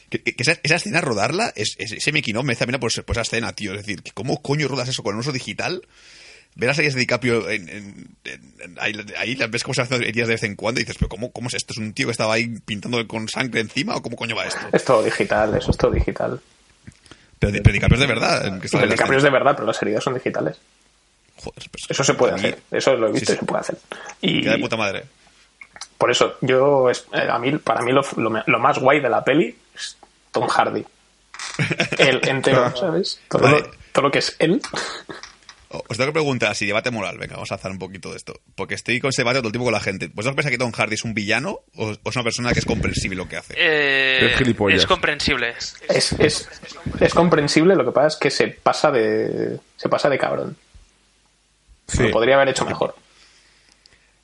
Que, 0.10 0.22
esa, 0.38 0.60
esa 0.64 0.76
escena, 0.76 1.02
rodarla, 1.02 1.54
es, 1.56 1.76
es- 1.80 1.92
ese 1.92 2.10
of 2.12 2.44
merece 2.46 2.64
la 2.64 2.66
pena 2.68 2.80
por, 2.80 2.92
esa- 2.92 3.04
por 3.04 3.16
esa 3.16 3.22
escena, 3.22 3.54
tío. 3.54 3.74
Es 3.74 3.86
decir, 3.86 4.02
¿cómo 4.14 4.42
coño 4.42 4.68
rodas 4.68 4.90
eso 4.90 5.04
con 5.04 5.16
un 5.16 5.22
oso 5.22 5.32
digital? 5.32 5.82
Ver 6.56 6.68
las 6.68 6.76
series 6.76 6.94
de 6.94 7.00
DiCaprio 7.00 7.50
en, 7.50 7.68
en- 7.70 8.08
en- 8.26 8.54
en- 8.60 8.78
ahí, 8.80 8.94
ahí 9.18 9.36
las 9.36 9.50
ves 9.50 9.64
cómo 9.64 9.74
se 9.74 9.82
hacen 9.82 10.04
heridas 10.04 10.28
de 10.28 10.36
vez 10.36 10.44
en 10.44 10.56
cuando 10.56 10.80
y 10.80 10.84
dices, 10.84 10.98
pero 11.00 11.10
¿cómo, 11.10 11.32
¿cómo 11.32 11.48
es 11.48 11.56
esto? 11.56 11.74
¿Es 11.74 11.80
un 11.80 11.94
tío 11.94 12.06
que 12.08 12.12
estaba 12.12 12.34
ahí 12.36 12.48
pintando 12.66 13.06
con 13.08 13.28
sangre 13.28 13.62
encima 13.62 13.96
o 13.96 14.02
cómo 14.02 14.16
coño 14.16 14.36
va 14.36 14.46
esto? 14.46 14.62
Es 14.72 14.84
todo 14.86 15.02
digital, 15.04 15.56
eso 15.56 15.72
es 15.72 15.78
todo 15.78 15.92
digital. 15.92 16.40
Pero, 17.40 17.52
pero 17.64 17.74
DiCaprio 17.74 17.96
es 17.96 18.00
de 18.02 18.08
verdad. 18.14 18.60
que 18.62 18.68
DiCaprio 18.88 19.18
es 19.18 19.24
de 19.24 19.30
verdad, 19.32 19.54
pero 19.56 19.66
las 19.68 19.82
heridas 19.82 20.04
son 20.04 20.14
digitales. 20.14 20.58
Joder, 21.38 21.64
pues, 21.72 21.84
Eso 21.90 22.04
se 22.04 22.14
puede 22.14 22.34
a 22.34 22.36
mí 22.36 22.42
hacer, 22.48 22.60
eso 22.72 22.94
lo 22.96 23.08
he 23.08 23.12
visto 23.12 23.34
Sí, 23.34 23.40
se 23.40 23.46
puede 23.46 23.62
hacer. 23.62 23.78
Y 24.22 24.42
Queda 24.42 24.54
de 24.54 24.60
puta 24.60 24.78
madre. 24.78 25.04
por 25.98 26.12
eso, 26.12 26.36
yo, 26.42 26.90
eh, 26.90 27.28
a 27.30 27.40
mí, 27.40 27.58
para 27.58 27.82
mí 27.82 27.92
lo, 27.92 28.02
lo 28.18 28.30
me- 28.30 28.44
lo 28.46 28.60
más 28.60 28.78
guay 28.78 29.00
de 29.02 29.10
la 29.10 29.24
peli 29.24 29.56
es 29.76 29.98
Tom 30.32 30.48
Hardy. 30.48 30.86
Él 31.98 32.22
entero, 32.24 32.74
¿sabes? 32.78 33.20
Todo, 33.28 33.42
Vale. 33.42 33.64
todo 33.92 34.06
lo 34.06 34.12
que 34.12 34.20
es 34.20 34.36
él. 34.40 34.62
Os 35.88 35.98
tengo 35.98 36.10
que 36.10 36.14
preguntar 36.14 36.56
si 36.56 36.66
debate 36.66 36.92
moral. 36.92 37.18
Venga, 37.18 37.34
vamos 37.36 37.52
a 37.52 37.56
hacer 37.56 37.72
un 37.72 37.80
poquito 37.80 38.12
de 38.12 38.18
esto. 38.18 38.40
Porque 38.56 38.76
estoy 38.76 39.00
con 39.00 39.10
ese 39.10 39.22
debate 39.22 39.40
todo 39.40 39.48
el 39.48 39.52
tiempo 39.54 39.66
con 39.66 39.74
la 39.74 39.80
gente. 39.80 40.08
¿Vosotros 40.08 40.36
pensáis 40.36 40.52
que 40.54 40.58
Tom 40.58 40.72
Hardy 40.72 40.94
es 40.96 41.04
un 41.04 41.14
villano 41.14 41.62
o, 41.76 41.96
o 42.04 42.10
es 42.10 42.16
una 42.16 42.24
persona 42.24 42.54
que 42.54 42.60
es 42.60 42.66
comprensible 42.66 43.16
lo 43.18 43.28
que 43.28 43.38
hace? 43.38 43.54
Eh, 43.58 44.32
Es 44.32 44.38
gilipollas. 44.38 44.80
es 44.82 44.86
comprensible. 44.86 45.50
Es, 45.90 46.14
es, 46.20 46.50
es 47.00 47.14
comprensible, 47.14 47.76
lo 47.76 47.86
que 47.86 47.92
pasa 47.92 48.08
es 48.08 48.16
que 48.18 48.30
se 48.32 48.48
pasa 48.50 48.92
de, 48.92 49.60
se 49.78 49.90
pasa 49.90 50.10
de 50.10 50.18
cabrón. 50.18 50.56
Sí. 51.88 52.04
Lo 52.04 52.12
podría 52.12 52.36
haber 52.36 52.50
hecho 52.50 52.66
mejor. 52.66 52.96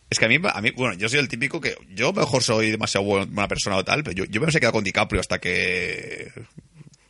Es 0.09 0.17
que 0.17 0.25
a 0.25 0.27
mí, 0.27 0.39
a 0.43 0.61
mí, 0.61 0.71
bueno, 0.71 0.95
yo 0.95 1.07
soy 1.07 1.19
el 1.19 1.27
típico 1.27 1.61
que 1.61 1.75
yo 1.89 2.13
mejor 2.13 2.41
soy 2.41 2.71
demasiado 2.71 3.05
buen- 3.05 3.33
buena 3.33 3.47
persona 3.47 3.75
o 3.77 3.83
tal, 3.85 4.03
pero 4.03 4.15
yo, 4.15 4.25
yo 4.25 4.41
me 4.41 4.47
he 4.47 4.51
quedado 4.53 4.73
con 4.73 4.83
DiCaprio 4.83 5.21
hasta 5.21 5.37
que 5.39 6.31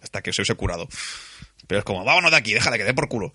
hasta 0.02 0.22
que 0.22 0.34
se 0.34 0.41
hubiese 0.41 0.56
curado. 0.56 0.88
Pero 1.68 1.80
es 1.80 1.86
como, 1.86 2.03
vámonos 2.03 2.32
de 2.32 2.38
aquí, 2.38 2.53
déjale 2.53 2.78
que 2.78 2.84
dé 2.84 2.94
por 2.94 3.07
culo. 3.07 3.32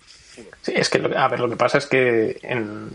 Sí, 0.61 0.73
es 0.75 0.89
que, 0.89 0.99
lo- 0.99 1.17
a 1.17 1.27
ver, 1.27 1.39
lo 1.39 1.49
que 1.49 1.55
pasa 1.55 1.77
es 1.77 1.85
que, 1.87 2.39
en, 2.43 2.89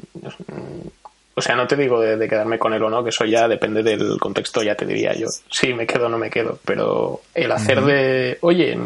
o 1.34 1.40
sea, 1.42 1.54
no 1.56 1.66
te 1.66 1.76
digo 1.76 2.00
de, 2.00 2.16
de 2.16 2.28
quedarme 2.28 2.58
con 2.58 2.72
él 2.74 2.82
o 2.82 2.90
no, 2.90 3.02
que 3.02 3.10
eso 3.10 3.24
ya 3.24 3.48
depende 3.48 3.82
del 3.82 4.18
contexto, 4.18 4.62
ya 4.62 4.74
te 4.74 4.84
diría 4.86 5.14
yo. 5.14 5.26
Sí, 5.50 5.72
me 5.72 5.86
quedo 5.86 6.06
o 6.06 6.08
no 6.08 6.18
me 6.18 6.30
quedo, 6.30 6.58
pero 6.64 7.22
el 7.34 7.52
hacer 7.52 7.80
de, 7.82 8.38
oye, 8.42 8.76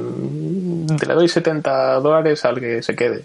te 0.99 1.07
le 1.07 1.15
doy 1.15 1.29
70 1.29 1.95
dólares 2.01 2.45
al 2.45 2.61
que 2.61 2.83
se 2.83 2.95
quede. 2.95 3.25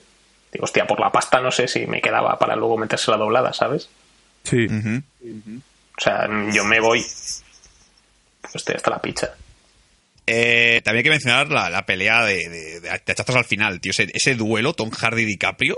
Digo, 0.51 0.63
hostia, 0.63 0.87
por 0.87 0.99
la 0.99 1.11
pasta 1.11 1.39
no 1.41 1.51
sé 1.51 1.67
si 1.67 1.85
me 1.85 2.01
quedaba 2.01 2.39
para 2.39 2.55
luego 2.55 2.77
meterse 2.77 3.11
la 3.11 3.17
doblada, 3.17 3.53
¿sabes? 3.53 3.87
Sí. 4.43 4.67
O 5.97 6.01
sea, 6.01 6.27
yo 6.51 6.63
me 6.65 6.79
voy. 6.79 7.05
Estoy 8.53 8.75
hasta 8.75 8.89
la 8.89 8.99
picha. 8.99 9.29
Eh, 10.31 10.81
también 10.83 10.99
hay 10.99 11.03
que 11.03 11.09
mencionar 11.09 11.49
la, 11.51 11.69
la 11.69 11.85
pelea 11.85 12.23
de, 12.25 12.47
de, 12.49 12.79
de 12.81 12.89
hachazos 12.89 13.35
al 13.35 13.45
final, 13.45 13.79
tío. 13.81 13.91
Ese, 13.91 14.07
ese 14.13 14.35
duelo, 14.35 14.73
Tom 14.73 14.89
Hardy-DiCaprio. 14.91 15.77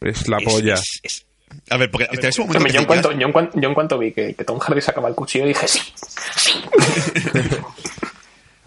Es 0.00 0.28
la 0.28 0.38
es- 0.38 0.44
polla. 0.44 0.74
es- 0.74 1.00
es- 1.02 1.26
A 1.70 1.76
ver, 1.76 1.90
porque 1.90 2.08
ese 2.10 2.40
momento. 2.42 2.66
Yo, 2.68 2.80
en 2.80 2.86
cuanto, 2.86 3.12
yo, 3.12 3.26
en 3.26 3.32
cuan- 3.32 3.50
yo 3.54 3.68
en 3.68 3.74
cuanto 3.74 3.98
vi 3.98 4.12
que, 4.12 4.34
que 4.34 4.44
Tom 4.44 4.58
Hardy 4.58 4.80
sacaba 4.80 5.08
el 5.08 5.14
cuchillo 5.14 5.46
dije 5.46 5.68
sí, 5.68 5.80
sí. 6.36 6.52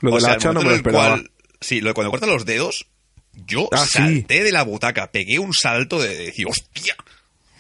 Lo 0.01 0.11
o 0.11 0.13
del 0.15 0.21
sea, 0.21 0.31
el 0.33 0.37
hacha 0.37 0.53
no 0.53 0.61
me 0.61 0.69
lo 0.69 0.75
esperaba. 0.75 1.07
cual- 1.17 1.31
sí, 1.59 1.81
lo 1.81 1.89
de 1.89 1.93
cuando 1.95 2.11
corta 2.11 2.27
los 2.27 2.45
dedos, 2.45 2.87
yo 3.33 3.67
Ah, 3.71 3.77
sí. 3.85 3.97
salté 3.97 4.43
de 4.43 4.51
la 4.51 4.63
butaca, 4.63 5.11
pegué 5.11 5.39
un 5.39 5.53
salto 5.53 5.99
de, 6.01 6.09
de 6.09 6.25
decir, 6.27 6.45
¡hostia! 6.47 6.95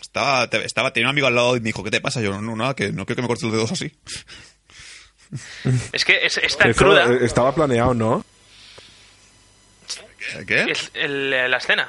Estaba, 0.01 0.45
estaba, 0.63 0.93
tenía 0.93 1.07
un 1.07 1.11
amigo 1.11 1.27
al 1.27 1.35
lado 1.35 1.55
y 1.57 1.59
me 1.59 1.65
dijo, 1.67 1.83
¿qué 1.83 1.91
te 1.91 2.01
pasa? 2.01 2.21
Yo, 2.21 2.31
no, 2.31 2.41
no, 2.41 2.55
nada, 2.55 2.75
que 2.75 2.91
no 2.91 3.05
quiero 3.05 3.17
que 3.17 3.21
me 3.23 3.27
cortes 3.27 3.43
los 3.43 3.51
dedos 3.53 3.71
así. 3.71 3.91
Es 5.91 6.05
que 6.05 6.25
es, 6.25 6.37
es 6.37 6.57
tan 6.57 6.69
Eso, 6.71 6.85
cruda. 6.85 7.13
estaba 7.21 7.53
planeado, 7.53 7.93
¿no? 7.93 8.23
¿Qué? 10.45 10.71
es 10.71 10.91
el- 10.93 11.29
la 11.31 11.57
escena. 11.57 11.87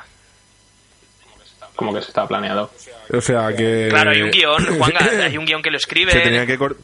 Como 1.76 1.94
que 1.94 2.02
se 2.02 2.08
estaba 2.08 2.26
planeado. 2.28 2.72
O 3.12 3.20
sea 3.20 3.54
que. 3.56 3.86
Claro, 3.90 4.10
hay 4.10 4.22
un 4.22 4.30
guion, 4.30 4.64
Juanga, 4.78 4.98
hay 5.24 5.38
un 5.38 5.44
guion 5.44 5.62
que 5.62 5.70
lo 5.70 5.76
escribe. 5.76 6.12
Se 6.12 6.20
tenía 6.20 6.46
que 6.46 6.58
cortar. 6.58 6.82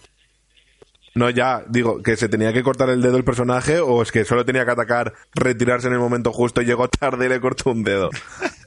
No, 1.14 1.31
ya, 1.31 1.62
digo, 1.68 2.02
que 2.02 2.16
se 2.16 2.28
tenía 2.28 2.52
que 2.52 2.64
cortar 2.64 2.90
el 2.90 3.01
dedo 3.01 3.16
el 3.16 3.22
personaje 3.24 3.78
o 3.78 4.02
es 4.02 4.10
que 4.10 4.24
solo 4.24 4.44
tenía 4.44 4.64
que 4.64 4.72
atacar, 4.72 5.14
retirarse 5.32 5.86
en 5.86 5.93
el 5.93 6.01
momento 6.01 6.32
justo 6.32 6.60
y 6.60 6.64
llegó 6.64 6.89
tarde 6.89 7.26
y 7.26 7.28
le 7.28 7.40
cortó 7.40 7.70
un 7.70 7.85
dedo. 7.85 8.10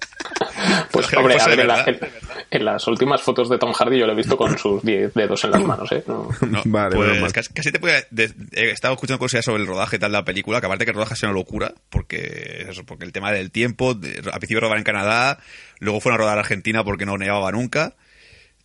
Pues 0.91 1.07
Qué 1.07 1.15
hombre, 1.17 1.39
a 1.39 1.47
ver, 1.47 1.59
en, 1.59 1.67
la- 1.67 1.83
verdad. 1.85 1.89
en- 1.89 2.27
en 2.49 2.65
las 2.65 2.87
últimas 2.87 3.21
fotos 3.21 3.49
de 3.49 3.57
Tom 3.57 3.73
Hardy 3.73 3.99
yo 3.99 4.05
lo 4.05 4.13
he 4.13 4.15
visto 4.15 4.37
con 4.37 4.57
sus 4.57 4.81
10 4.83 5.13
dedos 5.13 5.43
en 5.43 5.51
las 5.51 5.63
manos, 5.63 5.91
¿eh? 5.91 6.03
No. 6.07 6.29
No, 6.47 6.61
Vale, 6.65 7.19
pues 7.19 7.33
casi, 7.33 7.53
casi 7.53 7.71
te 7.71 7.79
puede. 7.79 8.05
de- 8.11 8.31
he 8.53 8.69
estado 8.71 8.93
escuchando 8.93 9.19
cosas 9.19 9.43
sobre 9.43 9.61
el 9.61 9.67
rodaje 9.67 9.97
y 9.97 9.99
tal 9.99 10.11
de 10.11 10.17
la 10.17 10.25
película, 10.25 10.59
que 10.59 10.65
aparte 10.65 10.85
que 10.85 10.91
el 10.91 10.95
rodaje 10.95 11.13
ha 11.13 11.17
sido 11.17 11.29
una 11.31 11.39
locura, 11.39 11.73
porque 11.89 12.65
eso, 12.69 12.85
porque 12.85 13.05
el 13.05 13.11
tema 13.11 13.31
del 13.31 13.51
tiempo, 13.51 13.93
de- 13.95 14.17
al 14.31 14.39
principio 14.39 14.59
rodaban 14.61 14.79
en 14.79 14.83
Canadá, 14.83 15.39
luego 15.79 15.99
fueron 15.99 16.19
a 16.19 16.23
rodar 16.23 16.37
a 16.37 16.41
Argentina 16.41 16.83
porque 16.83 17.05
no 17.05 17.17
nevaba 17.17 17.51
nunca. 17.51 17.95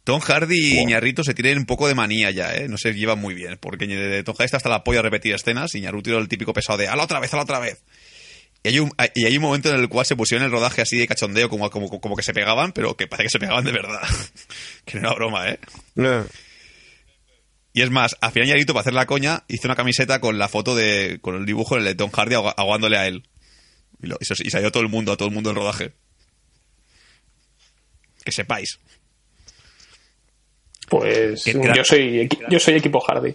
Tom 0.04 0.20
Hardy 0.20 0.56
y 0.58 0.78
Iñarrito 0.80 1.22
se 1.22 1.32
tienen 1.32 1.58
un 1.58 1.66
poco 1.66 1.86
de 1.86 1.94
manía 1.94 2.30
ya, 2.32 2.54
¿eh? 2.56 2.66
No 2.68 2.76
se 2.76 2.92
llevan 2.92 3.20
muy 3.20 3.34
bien, 3.34 3.56
porque 3.60 3.86
de 3.86 4.22
Tom 4.24 4.34
Hardy 4.34 4.46
está 4.46 4.56
hasta 4.56 4.68
la 4.68 4.82
polla 4.82 4.98
a 4.98 5.02
repetir 5.02 5.32
escenas 5.34 5.74
y 5.74 5.78
Iñarritu 5.78 6.10
era 6.10 6.18
el 6.18 6.26
típico 6.28 6.52
pesado 6.52 6.78
de 6.78 6.88
¡Hala 6.88 7.04
otra 7.04 7.20
vez, 7.20 7.32
hala 7.32 7.44
otra 7.44 7.60
vez! 7.60 7.84
Y 8.64 8.68
hay, 8.68 8.78
un, 8.78 8.92
y 9.14 9.24
hay 9.26 9.36
un 9.36 9.42
momento 9.42 9.70
en 9.70 9.80
el 9.80 9.88
cual 9.88 10.06
se 10.06 10.14
pusieron 10.14 10.44
el 10.44 10.52
rodaje 10.52 10.82
así 10.82 10.96
de 10.96 11.08
cachondeo, 11.08 11.48
como, 11.48 11.68
como, 11.70 11.88
como 12.00 12.14
que 12.16 12.22
se 12.22 12.32
pegaban, 12.32 12.70
pero 12.72 12.96
que 12.96 13.08
parece 13.08 13.24
que 13.24 13.30
se 13.30 13.38
pegaban 13.40 13.64
de 13.64 13.72
verdad. 13.72 14.00
que 14.84 15.00
no 15.00 15.08
era 15.08 15.16
broma, 15.16 15.48
¿eh? 15.48 15.58
Y 17.72 17.82
es 17.82 17.90
más, 17.90 18.16
al 18.20 18.30
final 18.32 18.48
Yarito, 18.48 18.72
para 18.74 18.82
hacer 18.82 18.92
la 18.94 19.06
coña, 19.06 19.42
hizo 19.48 19.66
una 19.66 19.74
camiseta 19.74 20.20
con 20.20 20.38
la 20.38 20.48
foto 20.48 20.76
de. 20.76 21.18
con 21.22 21.34
el 21.36 21.44
dibujo 21.46 21.80
de 21.80 21.94
Tom 21.96 22.10
Hardy 22.12 22.34
ahog- 22.36 22.54
aguándole 22.56 22.98
a 22.98 23.06
él. 23.08 23.26
Y, 24.00 24.06
lo- 24.06 24.18
y 24.20 24.24
se- 24.26 24.34
y 24.46 24.50
salió 24.50 24.70
todo 24.70 24.82
el 24.82 24.88
mundo, 24.90 25.10
a 25.12 25.16
todo 25.16 25.28
el 25.28 25.34
mundo 25.34 25.50
el 25.50 25.56
rodaje. 25.56 25.92
Que 28.24 28.30
sepáis. 28.30 28.78
Pues 30.88 31.42
Que 31.44 31.52
yo 31.74 31.84
soy 31.84 32.28
yo 32.50 32.58
soy 32.60 32.74
equipo 32.74 33.00
Hardy. 33.00 33.34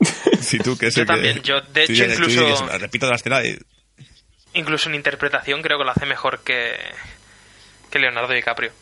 Si 0.40 0.58
tú 0.58 0.76
que 0.76 0.86
es 0.88 0.94
Yo 0.94 1.02
el 1.02 1.06
que- 1.08 1.12
también, 1.12 1.42
yo, 1.42 1.60
de 1.60 1.84
hecho, 1.84 2.04
incluso- 2.04 2.66
repito 2.78 3.08
la 3.08 3.16
escena 3.16 3.44
y- 3.44 3.58
Incluso 4.54 4.88
en 4.88 4.94
interpretación 4.94 5.62
creo 5.62 5.78
que 5.78 5.84
lo 5.84 5.90
hace 5.90 6.06
mejor 6.06 6.42
que, 6.42 6.78
que 7.90 7.98
Leonardo 7.98 8.32
DiCaprio. 8.32 8.72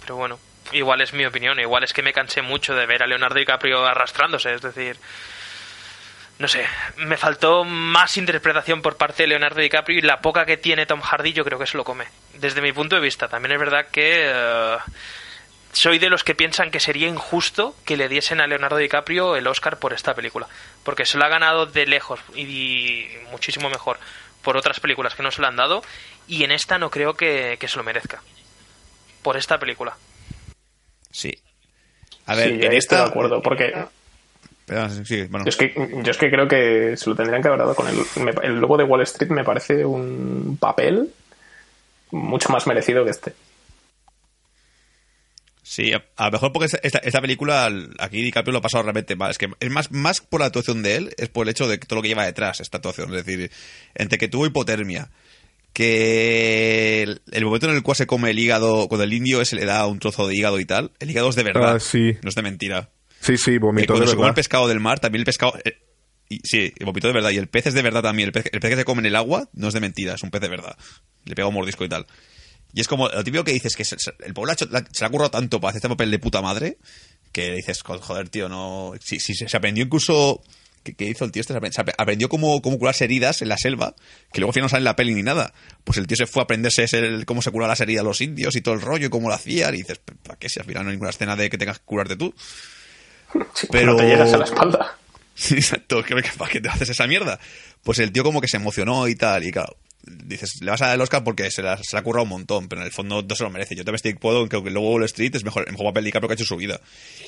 Pero 0.00 0.16
bueno, 0.16 0.38
igual 0.72 1.00
es 1.00 1.12
mi 1.12 1.24
opinión. 1.24 1.60
Igual 1.60 1.84
es 1.84 1.92
que 1.92 2.02
me 2.02 2.12
cansé 2.12 2.42
mucho 2.42 2.74
de 2.74 2.86
ver 2.86 3.02
a 3.02 3.06
Leonardo 3.06 3.38
DiCaprio 3.38 3.84
arrastrándose. 3.84 4.54
Es 4.54 4.62
decir, 4.62 4.96
no 6.38 6.48
sé, 6.48 6.66
me 6.96 7.16
faltó 7.16 7.64
más 7.64 8.16
interpretación 8.16 8.82
por 8.82 8.96
parte 8.96 9.22
de 9.22 9.28
Leonardo 9.28 9.60
DiCaprio 9.60 9.98
y 9.98 10.02
la 10.02 10.20
poca 10.20 10.46
que 10.46 10.56
tiene 10.56 10.86
Tom 10.86 11.00
Hardy 11.00 11.32
yo 11.32 11.44
creo 11.44 11.58
que 11.58 11.66
se 11.66 11.76
lo 11.76 11.84
come. 11.84 12.06
Desde 12.34 12.62
mi 12.62 12.72
punto 12.72 12.96
de 12.96 13.02
vista, 13.02 13.28
también 13.28 13.52
es 13.52 13.58
verdad 13.58 13.86
que 13.92 14.24
eh, 14.26 14.76
soy 15.72 15.98
de 15.98 16.10
los 16.10 16.24
que 16.24 16.34
piensan 16.34 16.70
que 16.70 16.80
sería 16.80 17.06
injusto 17.06 17.76
que 17.84 17.96
le 17.96 18.08
diesen 18.08 18.40
a 18.40 18.46
Leonardo 18.46 18.78
DiCaprio 18.78 19.36
el 19.36 19.46
Oscar 19.46 19.78
por 19.78 19.92
esta 19.92 20.14
película. 20.14 20.48
Porque 20.84 21.06
se 21.06 21.18
lo 21.18 21.24
ha 21.24 21.28
ganado 21.28 21.66
de 21.66 21.86
lejos 21.86 22.20
y 22.34 23.08
muchísimo 23.30 23.68
mejor 23.68 23.98
por 24.42 24.56
otras 24.56 24.80
películas 24.80 25.14
que 25.14 25.22
no 25.22 25.30
se 25.30 25.40
lo 25.40 25.46
han 25.48 25.56
dado 25.56 25.82
y 26.28 26.44
en 26.44 26.52
esta 26.52 26.78
no 26.78 26.90
creo 26.90 27.14
que, 27.14 27.56
que 27.58 27.68
se 27.68 27.76
lo 27.76 27.84
merezca. 27.84 28.22
Por 29.22 29.36
esta 29.36 29.58
película. 29.58 29.96
Sí. 31.10 31.32
A 32.26 32.34
ver, 32.34 32.48
sí, 32.48 32.54
en 32.54 32.60
estoy 32.62 32.76
esta. 32.76 32.96
de 33.04 33.08
acuerdo, 33.10 33.42
porque 33.42 33.72
Pero, 34.66 34.88
sí, 35.04 35.22
bueno. 35.24 35.44
Yo 35.44 35.48
es, 35.50 35.56
que, 35.56 35.74
yo 36.02 36.10
es 36.10 36.16
que 36.16 36.30
creo 36.30 36.46
que 36.48 36.96
se 36.96 37.08
lo 37.10 37.16
tendrían 37.16 37.42
que 37.42 37.48
haber 37.48 37.60
dado 37.60 37.74
con 37.74 37.86
el, 37.88 37.96
me- 38.16 38.32
el 38.46 38.58
logo 38.60 38.76
de 38.76 38.84
Wall 38.84 39.02
Street. 39.02 39.30
Me 39.30 39.44
parece 39.44 39.84
un 39.84 40.56
papel 40.60 41.12
mucho 42.10 42.48
más 42.50 42.66
merecido 42.66 43.04
que 43.04 43.10
este. 43.10 43.34
Sí, 45.64 45.92
a, 45.92 46.24
lo 46.26 46.32
mejor 46.32 46.52
porque 46.52 46.66
esta, 46.82 47.20
película 47.20 47.70
aquí 48.00 48.20
DiCaprio 48.20 48.52
lo 48.52 48.58
ha 48.58 48.62
pasado 48.62 48.82
realmente 48.82 49.14
mal. 49.14 49.30
Es 49.30 49.38
que 49.38 49.48
es 49.60 49.70
más, 49.70 49.92
más 49.92 50.20
por 50.20 50.40
la 50.40 50.46
actuación 50.46 50.82
de 50.82 50.96
él, 50.96 51.14
es 51.18 51.28
por 51.28 51.46
el 51.46 51.50
hecho 51.50 51.68
de 51.68 51.78
todo 51.78 51.96
lo 51.96 52.02
que 52.02 52.08
lleva 52.08 52.24
detrás 52.26 52.60
esta 52.60 52.78
actuación. 52.78 53.14
Es 53.14 53.24
decir, 53.24 53.50
entre 53.94 54.18
que 54.18 54.26
tuvo 54.28 54.44
hipotermia, 54.46 55.08
que 55.72 57.02
el, 57.02 57.22
el 57.32 57.44
momento 57.44 57.68
en 57.68 57.76
el 57.76 57.82
cual 57.82 57.96
se 57.96 58.06
come 58.06 58.30
el 58.30 58.38
hígado, 58.38 58.88
cuando 58.88 59.04
el 59.04 59.12
indio 59.12 59.44
se 59.44 59.56
le 59.56 59.64
da 59.64 59.86
un 59.86 59.98
trozo 59.98 60.26
de 60.26 60.34
hígado 60.34 60.60
y 60.60 60.64
tal, 60.64 60.90
el 60.98 61.10
hígado 61.10 61.28
es 61.30 61.36
de 61.36 61.42
verdad, 61.44 61.76
Ah, 61.76 61.80
sí. 61.80 62.16
no 62.22 62.28
es 62.28 62.34
de 62.34 62.42
mentira. 62.42 62.90
Sí, 63.20 63.36
sí, 63.36 63.58
vomitó 63.58 63.94
cuando 63.94 64.04
de 64.06 64.10
se 64.10 64.16
come 64.16 64.26
el 64.26 64.30
verdad. 64.30 64.34
pescado 64.36 64.68
del 64.68 64.80
mar, 64.80 64.98
también 65.00 65.20
el 65.20 65.26
pescado... 65.26 65.54
eh, 65.64 65.78
y, 66.28 66.40
sí, 66.44 66.72
el 66.78 66.86
vómito 66.86 67.06
de 67.08 67.12
verdad. 67.12 67.30
Y 67.30 67.36
el 67.36 67.46
pez 67.48 67.66
es 67.68 67.74
de 67.74 67.82
verdad 67.82 68.02
también. 68.02 68.28
El 68.28 68.32
pez, 68.32 68.46
el 68.52 68.58
pez 68.60 68.70
que 68.70 68.76
se 68.78 68.84
come 68.84 69.00
en 69.00 69.06
el 69.06 69.16
agua 69.16 69.48
no 69.52 69.68
es 69.68 69.74
de 69.74 69.80
mentira, 69.80 70.14
es 70.14 70.22
un 70.22 70.30
pez 70.30 70.40
de 70.40 70.48
verdad. 70.48 70.76
Le 71.24 71.34
pega 71.34 71.46
un 71.46 71.54
mordisco 71.54 71.84
y 71.84 71.88
tal. 71.88 72.06
Y 72.74 72.80
es 72.80 72.88
como 72.88 73.08
lo 73.08 73.22
típico 73.24 73.44
que 73.44 73.52
dices 73.52 73.76
que 73.76 73.84
se- 73.84 73.98
se- 73.98 74.14
el 74.24 74.32
pueblo 74.34 74.54
se 74.54 74.66
le 74.66 74.78
ha 75.06 75.08
currado 75.10 75.30
tanto 75.30 75.60
para 75.60 75.70
hacer 75.70 75.78
este 75.78 75.88
papel 75.88 76.10
de 76.10 76.18
puta 76.18 76.40
madre 76.40 76.78
que 77.32 77.52
dices, 77.52 77.82
"Jo- 77.82 77.98
joder, 78.00 78.28
tío, 78.28 78.48
no. 78.48 78.92
Si, 79.02 79.20
si 79.20 79.34
se 79.34 79.56
aprendió 79.56 79.84
incluso. 79.84 80.42
¿Qué, 80.82 80.94
qué 80.94 81.04
hizo 81.04 81.24
el 81.24 81.30
tío 81.30 81.40
este? 81.42 81.52
Se 81.52 81.60
apre- 81.60 81.70
se 81.72 81.80
apre- 81.80 81.94
aprendió 81.96 82.28
cómo, 82.28 82.60
cómo 82.60 82.76
curarse 82.76 83.04
heridas 83.04 83.40
en 83.40 83.48
la 83.48 83.56
selva, 83.56 83.94
que 84.32 84.40
luego 84.40 84.50
al 84.50 84.54
final 84.54 84.64
no 84.64 84.68
sale 84.70 84.80
en 84.80 84.84
la 84.86 84.96
peli 84.96 85.14
ni 85.14 85.22
nada. 85.22 85.52
Pues 85.84 85.96
el 85.98 86.08
tío 86.08 86.16
se 86.16 86.26
fue 86.26 86.42
a 86.42 86.44
aprenderse 86.44 86.84
el- 86.92 87.24
cómo 87.24 87.40
se 87.40 87.52
curaban 87.52 87.68
las 87.70 87.80
heridas 87.80 88.04
los 88.04 88.20
indios 88.20 88.56
y 88.56 88.62
todo 88.62 88.74
el 88.74 88.80
rollo 88.80 89.06
y 89.06 89.10
cómo 89.10 89.28
lo 89.28 89.34
hacían. 89.34 89.74
Y 89.74 89.78
dices, 89.78 90.00
¿para 90.24 90.36
qué 90.38 90.48
si 90.48 90.58
al 90.58 90.66
final 90.66 90.82
no 90.82 90.88
hay 90.90 90.96
ninguna 90.96 91.10
escena 91.10 91.36
de 91.36 91.48
que 91.50 91.56
tengas 91.58 91.78
que 91.78 91.84
curarte 91.84 92.16
tú? 92.16 92.34
Sí, 93.54 93.68
Pero- 93.70 93.92
No 93.92 93.96
te 93.98 94.06
llegas 94.08 94.32
a 94.32 94.38
la 94.38 94.44
espalda. 94.44 94.98
Sí, 95.34 95.54
exacto, 95.56 96.02
¿para 96.36 96.50
qué 96.50 96.60
te 96.60 96.68
haces 96.68 96.88
esa 96.88 97.06
mierda? 97.06 97.38
Pues 97.84 97.98
el 98.00 98.10
tío 98.12 98.24
como 98.24 98.40
que 98.40 98.48
se 98.48 98.56
emocionó 98.56 99.06
y 99.08 99.14
tal, 99.14 99.44
y 99.44 99.52
claro, 99.52 99.76
dices, 100.02 100.60
le 100.60 100.70
vas 100.70 100.82
a 100.82 100.86
dar 100.86 100.94
el 100.96 101.00
Oscar 101.00 101.22
porque 101.24 101.50
se 101.50 101.62
la, 101.62 101.76
se 101.76 101.94
la 101.94 102.00
ha 102.00 102.02
currado 102.02 102.24
un 102.24 102.28
montón, 102.30 102.68
pero 102.68 102.80
en 102.82 102.86
el 102.86 102.92
fondo 102.92 103.22
no 103.22 103.34
se 103.36 103.44
lo 103.44 103.50
merece. 103.50 103.74
Yo 103.76 103.84
también 103.84 103.96
estoy 103.96 104.14
puedo, 104.14 104.48
que 104.48 104.58
luego 104.58 104.90
Wall 104.92 105.04
Street 105.04 105.34
es 105.34 105.44
mejor, 105.44 105.64
el 105.66 105.72
mejor 105.72 105.86
papel 105.86 106.04
de 106.04 106.08
DiCaprio 106.08 106.28
que 106.28 106.32
ha 106.32 106.36
hecho 106.36 106.42
en 106.44 106.48
su 106.48 106.56
vida. 106.56 106.80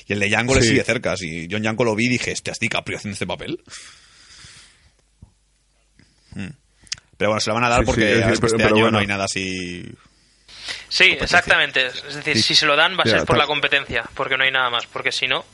Y 0.07 0.13
el 0.13 0.19
de 0.19 0.27
Django 0.29 0.55
le 0.55 0.61
Sí. 0.61 0.69
sigue 0.69 0.83
cerca, 0.83 1.15
si 1.17 1.47
John 1.49 1.61
Django 1.61 1.83
lo 1.85 1.95
vi 1.95 2.05
y 2.05 2.09
dije, 2.09 2.31
este 2.31 2.51
es 2.51 2.59
DiCaprio 2.59 2.97
haciendo 2.97 3.13
este 3.13 3.27
papel. 3.27 3.61
Mm. 6.31 6.47
Pero 7.17 7.29
bueno, 7.31 7.39
se 7.39 7.49
la 7.49 7.53
van 7.53 7.63
a 7.63 7.69
dar 7.69 7.79
Sí, 7.79 7.85
sí, 7.85 7.85
porque 7.87 8.13
es- 8.13 8.19
ya 8.19 8.27
ves 8.27 8.39
que 8.39 8.41
pero- 8.41 8.47
este 8.47 8.57
pero 8.57 8.67
año 8.75 8.83
bueno. 8.83 8.91
no 8.91 8.99
hay 8.99 9.07
nada 9.07 9.25
así... 9.25 9.85
Sí, 10.89 11.15
exactamente. 11.19 11.85
Es 11.87 12.15
decir, 12.15 12.41
si 12.41 12.55
se 12.55 12.65
lo 12.65 12.75
dan 12.75 12.97
va 12.97 13.03
a 13.03 13.09
ser 13.09 13.23
por 13.25 13.37
la 13.37 13.45
competencia, 13.45 14.03
porque 14.15 14.35
no 14.35 14.43
hay 14.43 14.51
nada 14.51 14.69
más, 14.69 14.87
porque 14.87 15.11
si 15.11 15.27
no, 15.27 15.45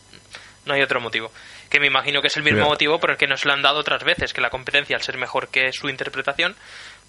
no 0.65 0.73
hay 0.73 0.81
otro 0.81 1.01
motivo. 1.01 1.31
Que 1.69 1.79
me 1.79 1.87
imagino 1.87 2.21
que 2.21 2.27
es 2.27 2.37
el 2.37 2.43
mismo 2.43 2.65
motivo 2.65 2.99
por 2.99 3.11
el 3.11 3.17
que 3.17 3.27
no 3.27 3.35
se 3.37 3.47
lo 3.47 3.53
han 3.53 3.61
dado 3.61 3.79
otras 3.79 4.03
veces, 4.03 4.33
que 4.33 4.41
la 4.41 4.49
competencia, 4.49 4.95
al 4.95 5.01
ser 5.03 5.17
mejor 5.17 5.49
que 5.49 5.71
su 5.73 5.89
interpretación, 5.89 6.55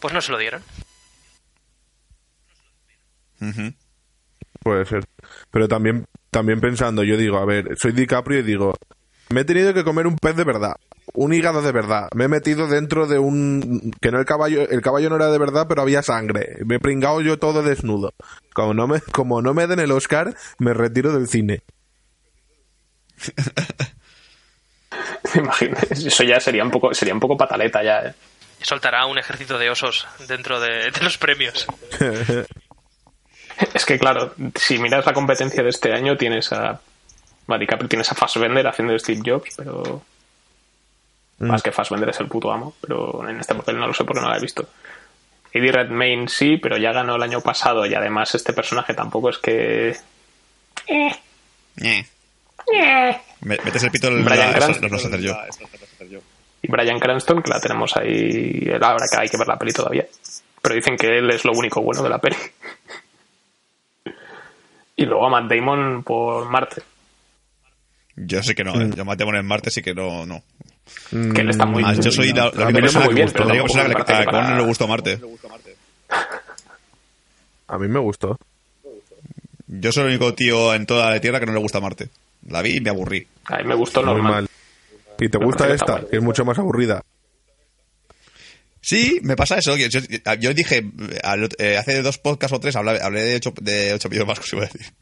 pues 0.03 0.13
no 0.13 0.21
se 0.21 0.33
lo 0.33 0.39
dieron. 0.39 0.63
Puede 4.63 4.85
ser. 4.85 5.05
Pero 5.51 5.69
también, 5.69 6.05
también 6.31 6.61
pensando, 6.61 7.05
yo 7.05 7.17
digo, 7.17 7.39
a 7.39 7.47
ver, 7.47 7.77
soy 7.81 7.93
DiCaprio 7.93 8.41
y 8.41 8.43
digo, 8.43 8.75
me 9.31 9.43
he 9.43 9.45
tenido 9.45 9.73
que 9.73 9.85
comer 9.85 10.09
un 10.09 10.17
pez 10.17 10.37
de 10.37 10.45
verdad, 10.45 10.75
un 11.15 11.33
hígado 11.33 11.63
de 11.63 11.73
verdad, 11.73 12.09
me 12.15 12.25
he 12.25 12.29
metido 12.29 12.67
dentro 12.67 13.07
de 13.07 13.19
un... 13.19 13.93
que 14.01 14.11
no 14.11 14.19
el 14.19 14.27
caballo, 14.27 14.69
el 14.69 14.83
caballo 14.83 15.09
no 15.09 15.17
era 15.17 15.31
de 15.31 15.39
verdad, 15.39 15.67
pero 15.69 15.83
había 15.83 16.03
sangre, 16.03 16.59
me 16.67 16.77
he 16.77 16.81
pringado 16.81 17.21
yo 17.21 17.39
todo 17.39 17.63
desnudo. 17.63 18.13
Como 18.55 18.75
no 18.75 18.89
me, 18.89 19.01
como 19.01 19.41
no 19.41 19.55
me 19.55 19.69
den 19.69 19.81
el 19.81 19.93
Oscar, 19.93 20.35
me 20.59 20.75
retiro 20.75 21.13
del 21.13 21.29
cine. 21.29 21.63
¿Te 25.33 25.39
imaginas? 25.39 25.91
Eso 25.91 26.25
ya 26.25 26.41
sería 26.41 26.65
un 26.65 26.71
poco, 26.71 26.93
sería 26.93 27.15
un 27.15 27.21
poco 27.21 27.37
pataleta 27.37 27.83
ya. 27.83 28.01
¿eh? 28.01 28.15
Soltará 28.63 29.07
un 29.07 29.19
ejército 29.19 29.59
de 29.59 29.71
osos 29.71 30.07
dentro 30.29 30.61
de, 30.61 30.91
de 30.91 31.01
los 31.03 31.19
premios. 31.19 31.67
Es 33.75 33.85
que 33.85 33.99
claro, 33.99 34.35
si 34.57 34.79
miras 34.79 35.05
la 35.07 35.13
competencia 35.13 35.63
de 35.63 35.69
este 35.69 35.93
año, 35.93 36.17
tienes 36.17 36.53
a. 36.53 36.81
Tienes 37.89 38.11
a 38.11 38.15
Fassbender 38.15 38.67
haciendo 38.67 38.93
de 38.95 38.99
Steve 38.99 39.21
Jobs, 39.25 39.55
pero. 39.57 40.03
Más 41.39 41.63
que 41.63 41.71
Fassbender 41.71 42.09
es 42.09 42.19
el 42.21 42.29
puto 42.29 42.51
amo, 42.51 42.75
pero 42.81 43.29
en 43.29 43.39
este 43.41 43.55
papel 43.55 43.79
no 43.79 43.87
lo 43.87 43.95
sé 43.95 44.05
porque 44.05 44.21
no 44.21 44.29
lo 44.31 44.37
he 44.37 44.41
visto. 44.41 44.69
Eddie 45.53 45.71
Redmayne 45.71 46.29
sí, 46.29 46.57
pero 46.57 46.79
ya 46.79 46.93
ganó 46.93 47.17
el 47.17 47.23
año 47.23 47.41
pasado 47.43 47.85
y 47.85 47.95
además 47.95 48.35
este 48.35 48.53
personaje 48.53 48.95
tampoco 48.95 49.29
es 49.31 49.39
que. 49.39 49.97
Eh, 50.87 51.15
eh. 51.77 52.07
Me- 53.43 53.59
Metes 53.65 53.83
el 53.85 53.91
pito 53.91 54.09
en 54.09 54.25
la... 54.25 54.51
Eso 54.53 54.73
sé 54.75 54.87
hacer 55.09 55.21
yo. 55.21 55.37
Y 56.63 56.71
Brian 56.71 56.99
Cranston, 57.01 57.43
que 57.43 57.51
la 57.51 57.61
tenemos 57.61 57.97
ahí. 57.97 58.71
Ahora 58.81 59.05
que 59.11 59.17
hay 59.19 59.29
que 59.29 59.37
ver 59.37 59.49
la 59.49 59.59
peli 59.59 59.73
todavía. 59.73 60.07
Pero 60.63 60.75
dicen 60.77 60.97
que 60.97 61.09
él 61.19 61.29
es 61.31 61.45
lo 61.45 61.53
único 61.53 61.83
bueno 61.83 62.03
de 62.03 62.09
la 62.09 62.19
peli. 62.19 62.37
Y 64.95 65.07
luego 65.07 65.27
a 65.27 65.31
Matt 65.31 65.51
Damon 65.51 66.03
por 66.05 66.49
Marte. 66.51 66.83
Yo 68.15 68.43
sé 68.43 68.55
que 68.55 68.63
no, 68.63 68.81
¿eh? 68.81 68.91
yo 68.95 69.05
Matt 69.05 69.19
Damon 69.19 69.37
en 69.37 69.47
Marte 69.47 69.71
sí 69.71 69.83
que 69.83 69.95
no, 69.95 70.27
no. 70.27 70.43
Que 71.11 71.41
él 71.41 71.51
está 71.51 71.65
muy 71.65 71.83
Más, 71.83 71.99
yo 71.99 72.11
soy 72.13 72.33
la, 72.33 72.51
única 72.51 72.73
persona, 72.73 73.09
que, 73.09 73.23
gustó, 73.23 73.45
la 73.45 73.63
persona 73.63 73.85
que, 73.85 73.95
que 73.95 74.05
para- 74.05 74.51
no 74.51 74.57
le 74.59 74.65
gustó 74.65 74.87
Marte. 74.87 75.19
A 77.69 77.79
mí 77.79 77.89
me 77.89 77.99
gustó. 77.99 78.39
Yo 79.67 79.91
soy 79.93 80.03
el 80.05 80.09
único 80.11 80.35
tío 80.35 80.75
en 80.75 80.85
toda 80.85 81.09
la 81.11 81.21
Tierra 81.21 81.41
que 81.41 81.47
no 81.47 81.53
le 81.55 81.61
gusta 81.61 81.81
Marte. 81.81 82.11
La 82.49 82.61
vi 82.61 82.77
y 82.77 82.81
me 82.81 82.91
aburrí. 82.91 83.27
A 83.47 83.57
mí 83.59 83.65
me 83.65 83.75
gustó 83.75 84.03
Muy 84.03 84.13
normal. 84.15 84.33
mal. 84.33 84.49
¿Y 85.25 85.29
te 85.29 85.39
gusta 85.39 85.73
esta? 85.73 86.05
Que 86.09 86.17
es 86.17 86.23
mucho 86.23 86.45
más 86.45 86.59
aburrida. 86.59 87.03
Sí, 88.81 89.21
me 89.23 89.37
pasa 89.37 89.59
eso. 89.59 89.77
que 89.77 89.89
Yo, 89.89 90.01
yo 90.41 90.55
dije, 90.55 90.83
al- 91.23 91.49
eh, 91.59 91.77
hace 91.79 92.03
dos 92.03 92.19
podcasts 92.19 92.53
o 92.57 92.59
tres 92.61 92.75
hablé, 92.75 93.01
hablé 93.01 93.21
de 93.23 93.37
ocho, 93.37 93.55
de 93.61 93.95
ocho 93.95 94.09
videos 94.09 94.27
vascos, 94.27 94.53
iba 94.55 94.63
a 94.65 94.67
decir. 94.67 94.93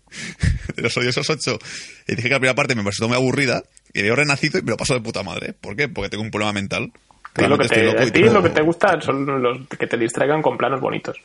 De 0.76 0.82
los 0.82 0.96
odiosos 0.96 1.28
ocho. 1.30 1.58
Y 2.06 2.14
dije 2.14 2.28
que 2.28 2.34
la 2.34 2.38
primera 2.40 2.54
parte 2.54 2.74
me 2.74 2.82
resultó 2.82 3.08
muy 3.08 3.16
aburrida. 3.16 3.62
Y 3.94 4.02
veo 4.02 4.14
renacido 4.14 4.58
y 4.58 4.62
me 4.62 4.70
lo 4.72 4.76
paso 4.76 4.94
de 4.94 5.00
puta 5.00 5.22
madre. 5.22 5.54
¿Por 5.54 5.74
qué? 5.76 5.88
Porque 5.88 6.10
tengo 6.10 6.22
un 6.22 6.30
problema 6.30 6.52
mental. 6.52 6.92
A 7.34 7.42
ti 7.42 7.46
lo 7.48 7.58
que 7.58 7.68
te, 7.68 7.90
a 7.90 8.04
ti 8.04 8.10
tengo- 8.10 8.34
lo 8.34 8.42
que 8.42 8.50
te 8.50 8.62
gusta 8.62 9.00
son 9.00 9.42
los 9.42 9.66
que 9.68 9.86
te 9.86 9.96
distraigan 9.96 10.42
con 10.42 10.58
planos 10.58 10.80
bonitos. 10.80 11.16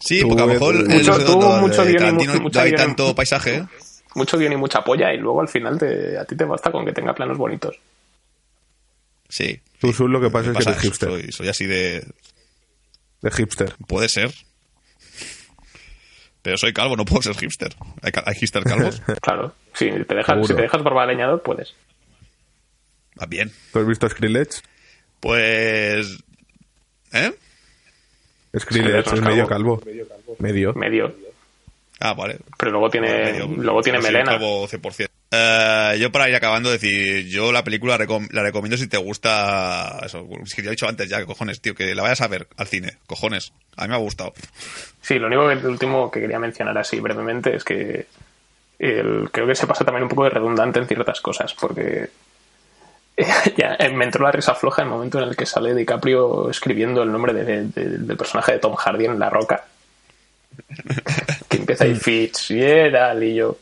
Sí, 0.00 0.20
Tú, 0.22 0.28
porque 0.28 0.42
a 0.42 0.46
lo 0.46 0.52
mejor 0.54 0.74
mucho- 0.74 0.90
en 0.98 1.06
los 1.06 1.24
tú, 1.24 1.40
de 1.40 1.60
mucho 1.60 1.82
guion 1.84 1.90
y 1.94 1.98
Tarantino 1.98 2.34
mu- 2.34 2.40
mucha 2.40 2.62
hay 2.62 2.70
guion. 2.70 2.80
tanto 2.86 3.14
paisaje. 3.14 3.64
Mucho 4.14 4.38
guion 4.38 4.52
y 4.52 4.56
mucha 4.56 4.82
polla 4.82 5.12
y 5.12 5.18
luego 5.18 5.40
al 5.40 5.48
final 5.48 5.78
te, 5.78 6.18
a 6.18 6.24
ti 6.24 6.36
te 6.36 6.44
basta 6.44 6.72
con 6.72 6.84
que 6.84 6.92
tenga 6.92 7.14
planos 7.14 7.38
bonitos. 7.38 7.78
Sí. 9.28 9.60
Tú, 9.80 9.92
Sul, 9.92 10.10
lo 10.10 10.20
que 10.20 10.30
pasa 10.30 10.50
Me 10.50 10.52
es 10.52 10.58
que 10.58 10.64
pasa 10.64 10.70
eres 10.70 10.82
hipster. 10.82 11.08
Soy, 11.08 11.32
soy 11.32 11.48
así 11.48 11.66
de... 11.66 12.04
De 13.22 13.30
hipster. 13.30 13.74
Puede 13.86 14.08
ser. 14.08 14.32
Pero 16.42 16.56
soy 16.56 16.72
calvo, 16.72 16.96
no 16.96 17.04
puedo 17.04 17.22
ser 17.22 17.36
hipster. 17.36 17.74
¿Hay, 18.02 18.34
hipster 18.34 18.64
calvos? 18.64 19.00
Claro. 19.20 19.54
Si 19.74 19.90
te 19.90 20.14
dejas, 20.14 20.34
Seguro. 20.34 20.46
si 20.46 20.54
te 20.54 20.62
dejas 20.62 20.82
barba 20.82 21.06
de 21.06 21.12
leñador, 21.12 21.42
puedes. 21.42 21.74
Ah, 23.18 23.26
bien. 23.26 23.52
¿Tú 23.72 23.78
has 23.78 23.86
visto 23.86 24.08
Skrillex? 24.08 24.62
Pues... 25.20 26.18
¿Eh? 27.12 27.32
Skrillex 28.58 29.06
es 29.06 29.12
es 29.12 29.20
medio 29.20 29.46
calvo. 29.46 29.80
calvo. 29.80 30.36
Medio. 30.38 30.72
Medio. 30.74 31.29
Ah, 32.00 32.14
vale. 32.14 32.38
Pero 32.58 32.72
luego 32.72 32.88
tiene, 32.90 33.08
Medio. 33.32 33.46
luego 33.46 33.82
tiene 33.82 33.98
melena. 34.00 34.32
calvo 34.32 34.66
100%. 34.66 35.06
Eh, 35.32 35.98
yo 36.00 36.10
para 36.10 36.28
ir 36.28 36.34
acabando 36.34 36.70
decir, 36.72 37.28
yo 37.28 37.52
la 37.52 37.62
película 37.62 37.96
recom- 37.98 38.28
la 38.32 38.42
recomiendo 38.42 38.76
si 38.78 38.88
te 38.88 38.96
gusta 38.96 40.00
eso, 40.02 40.26
es 40.42 40.54
que 40.54 40.62
ya 40.62 40.68
he 40.68 40.70
dicho 40.72 40.88
antes 40.88 41.08
ya, 41.08 41.24
cojones, 41.26 41.60
tío, 41.60 41.74
que 41.74 41.94
la 41.94 42.02
vayas 42.02 42.20
a 42.22 42.26
ver 42.28 42.48
al 42.56 42.66
cine, 42.66 42.96
cojones. 43.06 43.52
A 43.76 43.82
mí 43.82 43.88
me 43.90 43.94
ha 43.94 43.98
gustado. 43.98 44.32
Sí, 45.02 45.18
lo 45.18 45.26
único 45.28 45.46
que 45.46 45.52
el 45.54 45.66
último 45.66 46.10
que 46.10 46.20
quería 46.20 46.38
mencionar 46.38 46.76
así 46.78 46.98
brevemente 47.00 47.54
es 47.54 47.64
que 47.64 48.06
el- 48.78 49.28
creo 49.30 49.46
que 49.46 49.54
se 49.54 49.66
pasa 49.66 49.84
también 49.84 50.04
un 50.04 50.08
poco 50.08 50.24
de 50.24 50.30
redundante 50.30 50.78
en 50.80 50.88
ciertas 50.88 51.20
cosas, 51.20 51.52
porque 51.54 52.08
ya 53.58 53.76
eh, 53.78 53.90
me 53.94 54.06
entró 54.06 54.24
la 54.24 54.32
risa 54.32 54.54
floja 54.54 54.82
en 54.82 54.88
el 54.88 54.94
momento 54.94 55.18
en 55.18 55.28
el 55.28 55.36
que 55.36 55.44
sale 55.46 55.74
DiCaprio 55.74 56.48
escribiendo 56.50 57.02
el 57.02 57.12
nombre 57.12 57.34
de- 57.34 57.64
de- 57.66 57.98
del 57.98 58.16
personaje 58.16 58.52
de 58.52 58.58
Tom 58.58 58.74
Hardy 58.74 59.04
en 59.04 59.18
La 59.18 59.28
Roca. 59.30 59.64
empieza 61.72 61.84
ahí 61.84 61.94
Fitzgerald 61.96 63.22
y 63.22 63.34
yo 63.36 63.58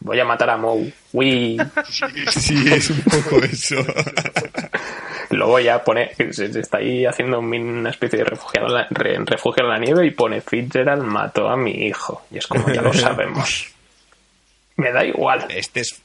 voy 0.00 0.20
a 0.20 0.24
matar 0.24 0.50
a 0.50 0.56
Moe. 0.56 0.92
Uy. 1.12 1.56
Sí, 2.30 2.72
es 2.72 2.90
un 2.90 3.00
poco 3.02 3.42
eso. 3.44 3.76
Luego 5.30 5.58
ya 5.58 5.82
pone, 5.82 6.14
se, 6.14 6.32
se 6.52 6.60
está 6.60 6.78
ahí 6.78 7.06
haciendo 7.06 7.38
una 7.40 7.90
especie 7.90 8.18
de 8.18 8.24
refugiado 8.26 8.68
en 8.68 8.74
la, 8.74 8.86
re- 8.90 9.18
refugio 9.24 9.64
en 9.64 9.70
la 9.70 9.78
nieve 9.78 10.06
y 10.06 10.10
pone 10.10 10.40
Fitzgerald 10.40 11.02
mató 11.02 11.48
a 11.48 11.56
mi 11.56 11.86
hijo. 11.86 12.22
Y 12.30 12.38
es 12.38 12.46
como 12.46 12.68
ya 12.72 12.82
lo 12.82 12.92
sabemos. 12.92 13.66
Me 14.76 14.92
da 14.92 15.04
igual. 15.04 15.46
Este 15.50 15.80
es, 15.80 16.02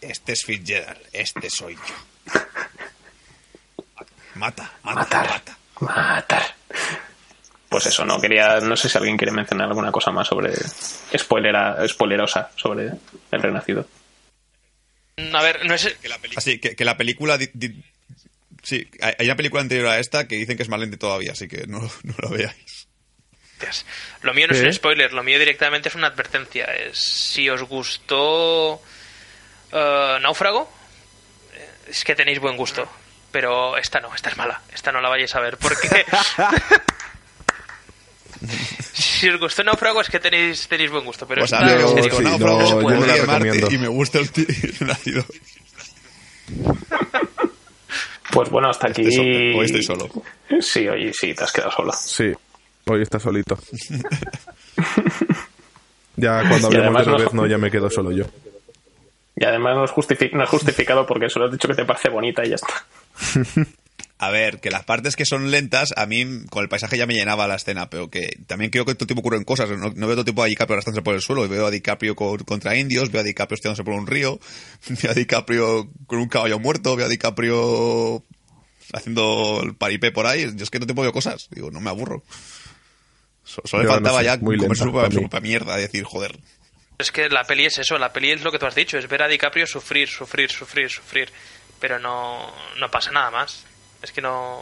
este 0.00 0.32
es 0.32 0.44
Fitzgerald, 0.44 0.98
este 1.12 1.48
soy 1.50 1.74
yo. 1.74 2.40
Mata, 4.34 4.70
mata, 4.82 5.00
Matar. 5.00 5.26
mata. 5.28 5.58
Matar. 5.80 6.42
Pues 7.70 7.86
eso, 7.86 8.04
no 8.04 8.20
quería, 8.20 8.58
no 8.60 8.76
sé 8.76 8.88
si 8.88 8.98
alguien 8.98 9.16
quiere 9.16 9.30
mencionar 9.32 9.68
alguna 9.68 9.90
cosa 9.92 10.10
más 10.10 10.26
sobre 10.28 10.52
spoilera, 11.16 11.76
spoilerosa 11.88 12.50
sobre 12.56 12.90
el 13.30 13.42
renacido. 13.42 13.86
A 15.32 15.42
ver, 15.42 15.64
no 15.64 15.74
es. 15.74 15.96
Así 16.36 16.58
que, 16.58 16.74
que 16.74 16.84
la 16.84 16.96
película. 16.96 17.38
di- 17.38 17.50
di- 17.54 17.82
sí, 18.62 18.90
hay 19.00 19.26
una 19.26 19.36
película 19.36 19.62
anterior 19.62 19.86
a 19.86 19.98
esta 20.00 20.26
que 20.26 20.34
dicen 20.36 20.56
que 20.56 20.64
es 20.64 20.68
más 20.68 20.80
lenta 20.80 20.96
todavía, 20.98 21.32
así 21.32 21.46
que 21.46 21.66
no, 21.68 21.78
no 22.02 22.14
la 22.18 22.28
veáis. 22.30 22.88
Lo 24.22 24.32
mío 24.34 24.46
no 24.48 24.54
es 24.54 24.62
un 24.62 24.72
spoiler, 24.72 25.12
lo 25.12 25.22
mío 25.22 25.38
directamente 25.38 25.90
es 25.90 25.94
una 25.94 26.08
advertencia. 26.08 26.64
Es, 26.64 26.98
si 26.98 27.48
os 27.50 27.62
gustó 27.62 28.82
eh, 29.70 30.18
Náufrago, 30.22 30.72
eh, 31.54 31.68
es 31.88 32.02
que 32.04 32.16
tenéis 32.16 32.40
buen 32.40 32.56
gusto. 32.56 32.90
Pero 33.30 33.76
esta 33.76 34.00
no, 34.00 34.12
esta 34.14 34.30
es 34.30 34.36
mala. 34.36 34.60
Esta 34.74 34.90
no 34.90 35.00
la 35.00 35.08
vayáis 35.08 35.34
a 35.36 35.40
ver. 35.40 35.56
Porque. 35.58 35.88
si 38.92 39.28
os 39.28 39.40
gustó 39.40 39.62
Náufrago, 39.64 40.00
es 40.00 40.08
que 40.08 40.18
tenéis, 40.20 40.66
tenéis 40.68 40.90
buen 40.90 41.04
gusto. 41.04 41.26
Pero 41.26 41.40
Pues 41.42 41.52
esta, 41.52 41.64
a 41.64 41.68
mí 41.68 41.72
en 41.72 41.78
me 41.78 41.84
serio, 41.88 42.02
gustó 42.02 42.16
sí, 42.18 42.24
Náufrago, 42.24 42.58
no, 42.60 42.68
yo 42.68 42.76
Odie 42.78 42.98
no 42.98 43.06
la 43.06 43.14
recomiendo. 43.38 43.68
y 43.70 43.78
me 43.78 43.88
gusta 43.88 44.18
el, 44.18 44.30
el 44.80 44.86
nacido. 44.86 45.24
Pues 48.32 48.48
bueno, 48.50 48.70
hasta 48.70 48.88
aquí. 48.88 49.02
Estoy 49.08 49.54
hoy 49.54 49.64
estoy 49.66 49.82
solo. 49.82 50.08
Sí, 50.60 50.86
hoy 50.88 51.12
sí, 51.12 51.34
te 51.34 51.44
has 51.44 51.52
quedado 51.52 51.70
sola. 51.72 51.92
Sí, 51.92 52.32
hoy 52.86 53.02
está 53.02 53.18
solito. 53.18 53.56
ya 56.16 56.40
cuando 56.48 56.68
hablemos 56.68 57.04
de 57.06 57.10
no- 57.12 57.18
Rebez, 57.18 57.34
no, 57.34 57.46
ya 57.46 57.58
me 57.58 57.70
quedo 57.70 57.90
solo 57.90 58.12
yo. 58.12 58.24
Y 59.36 59.44
además 59.44 59.74
no 59.74 59.84
es, 59.84 59.90
justifi- 59.90 60.32
no 60.32 60.44
es 60.44 60.50
justificado 60.50 61.06
porque 61.06 61.28
solo 61.28 61.46
has 61.46 61.52
dicho 61.52 61.66
que 61.68 61.74
te 61.74 61.84
parece 61.84 62.08
bonita 62.10 62.44
y 62.44 62.50
ya 62.50 62.56
está. 62.56 62.84
A 64.22 64.30
ver, 64.30 64.60
que 64.60 64.70
las 64.70 64.84
partes 64.84 65.16
que 65.16 65.24
son 65.24 65.50
lentas, 65.50 65.94
a 65.96 66.04
mí 66.04 66.44
con 66.50 66.62
el 66.62 66.68
paisaje 66.68 66.98
ya 66.98 67.06
me 67.06 67.14
llenaba 67.14 67.48
la 67.48 67.54
escena, 67.54 67.88
pero 67.88 68.10
que 68.10 68.36
también 68.46 68.70
creo 68.70 68.84
que 68.84 68.94
todo 68.94 69.06
tipo 69.06 69.20
ocurren 69.20 69.44
cosas. 69.44 69.70
No, 69.70 69.90
no 69.96 70.06
veo 70.06 70.14
todo 70.16 70.26
tipo 70.26 70.42
a 70.42 70.46
DiCaprio 70.46 70.74
arrastrándose 70.74 71.02
por 71.02 71.14
el 71.14 71.22
suelo. 71.22 71.48
Veo 71.48 71.64
a 71.64 71.70
DiCaprio 71.70 72.14
co- 72.14 72.36
contra 72.44 72.76
indios, 72.76 73.10
veo 73.10 73.22
a 73.22 73.24
DiCaprio 73.24 73.54
estirándose 73.54 73.82
por 73.82 73.94
un 73.94 74.06
río, 74.06 74.38
veo 75.02 75.10
a 75.10 75.14
DiCaprio 75.14 75.90
con 76.06 76.18
un 76.18 76.28
caballo 76.28 76.58
muerto, 76.58 76.96
veo 76.96 77.06
a 77.06 77.08
DiCaprio 77.08 78.22
haciendo 78.92 79.60
el 79.64 79.74
paripé 79.74 80.12
por 80.12 80.26
ahí. 80.26 80.50
Yo 80.54 80.64
es 80.64 80.68
que 80.70 80.80
no 80.80 80.86
te 80.86 80.94
puedo 80.94 81.12
cosas. 81.12 81.48
Digo, 81.50 81.70
no 81.70 81.80
me 81.80 81.88
aburro. 81.88 82.22
So- 83.44 83.62
Solo 83.64 83.84
le 83.84 83.88
no 83.88 83.94
faltaba 83.94 84.18
sé, 84.18 84.24
ya 84.26 84.36
muy 84.36 84.58
comer 84.58 84.76
su, 84.76 84.92
propia 84.92 85.40
mierda 85.40 85.78
y 85.78 85.82
decir, 85.82 86.04
joder. 86.04 86.38
Es 86.98 87.10
que 87.10 87.30
la 87.30 87.44
peli 87.44 87.64
es 87.64 87.78
eso, 87.78 87.96
la 87.98 88.12
peli 88.12 88.32
es 88.32 88.42
lo 88.42 88.52
que 88.52 88.58
tú 88.58 88.66
has 88.66 88.74
dicho, 88.74 88.98
es 88.98 89.08
ver 89.08 89.22
a 89.22 89.28
DiCaprio 89.28 89.66
sufrir, 89.66 90.08
sufrir, 90.08 90.50
sufrir, 90.50 90.90
sufrir. 90.90 91.30
Pero 91.80 91.98
no, 91.98 92.52
no 92.78 92.90
pasa 92.90 93.10
nada 93.12 93.30
más. 93.30 93.64
Es 94.02 94.12
que 94.12 94.20
no. 94.22 94.60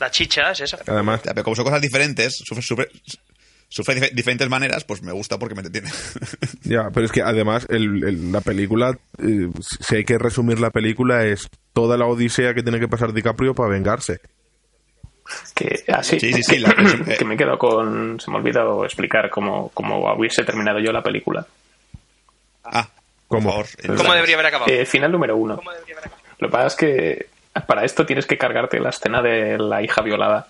La 0.00 0.10
chicha 0.10 0.52
es 0.52 0.60
esa. 0.60 0.78
Además, 0.86 1.20
Pero 1.24 1.42
como 1.44 1.56
son 1.56 1.64
cosas 1.64 1.80
diferentes, 1.80 2.36
sufre, 2.44 2.62
sufre, 2.62 2.88
sufre 3.68 3.94
de 3.96 4.00
dif- 4.02 4.14
diferentes 4.14 4.48
maneras, 4.48 4.84
pues 4.84 5.02
me 5.02 5.10
gusta 5.12 5.38
porque 5.38 5.54
me 5.56 5.62
entretiene. 5.62 5.90
ya, 6.62 6.90
pero 6.94 7.06
es 7.06 7.12
que 7.12 7.22
además 7.22 7.66
el- 7.68 8.04
el- 8.04 8.32
la 8.32 8.40
película, 8.40 8.96
eh, 9.18 9.48
si 9.80 9.96
hay 9.96 10.04
que 10.04 10.16
resumir 10.18 10.60
la 10.60 10.70
película, 10.70 11.24
es 11.24 11.48
toda 11.72 11.96
la 11.96 12.06
odisea 12.06 12.54
que 12.54 12.62
tiene 12.62 12.78
que 12.78 12.86
pasar 12.88 13.12
DiCaprio 13.12 13.54
para 13.54 13.70
vengarse. 13.70 14.20
Que, 15.54 15.84
ah, 15.88 16.02
sí, 16.02 16.18
Sí, 16.20 16.32
sí, 16.32 16.42
sí, 16.42 16.58
la- 16.58 16.74
que 17.18 17.24
me 17.24 17.36
quedo 17.36 17.58
con. 17.58 18.18
Se 18.20 18.30
me 18.30 18.36
ha 18.36 18.40
olvidado 18.40 18.84
explicar 18.84 19.28
cómo, 19.30 19.70
cómo 19.74 20.12
hubiese 20.14 20.44
terminado 20.44 20.78
yo 20.78 20.92
la 20.92 21.02
película. 21.02 21.44
ah, 22.64 22.88
¿Cómo? 23.26 23.50
favor. 23.50 23.66
¿Cómo 23.96 24.14
debería 24.14 24.36
haber 24.36 24.46
acabado? 24.46 24.72
Eh, 24.72 24.86
final 24.86 25.10
número 25.12 25.36
uno. 25.36 25.60
Lo 26.38 26.48
que 26.48 26.52
pasa 26.52 26.66
es 26.68 26.74
que 26.76 27.26
para 27.66 27.84
esto 27.84 28.04
tienes 28.06 28.26
que 28.26 28.38
cargarte 28.38 28.80
la 28.80 28.90
escena 28.90 29.22
de 29.22 29.58
la 29.58 29.82
hija 29.82 30.02
violada. 30.02 30.46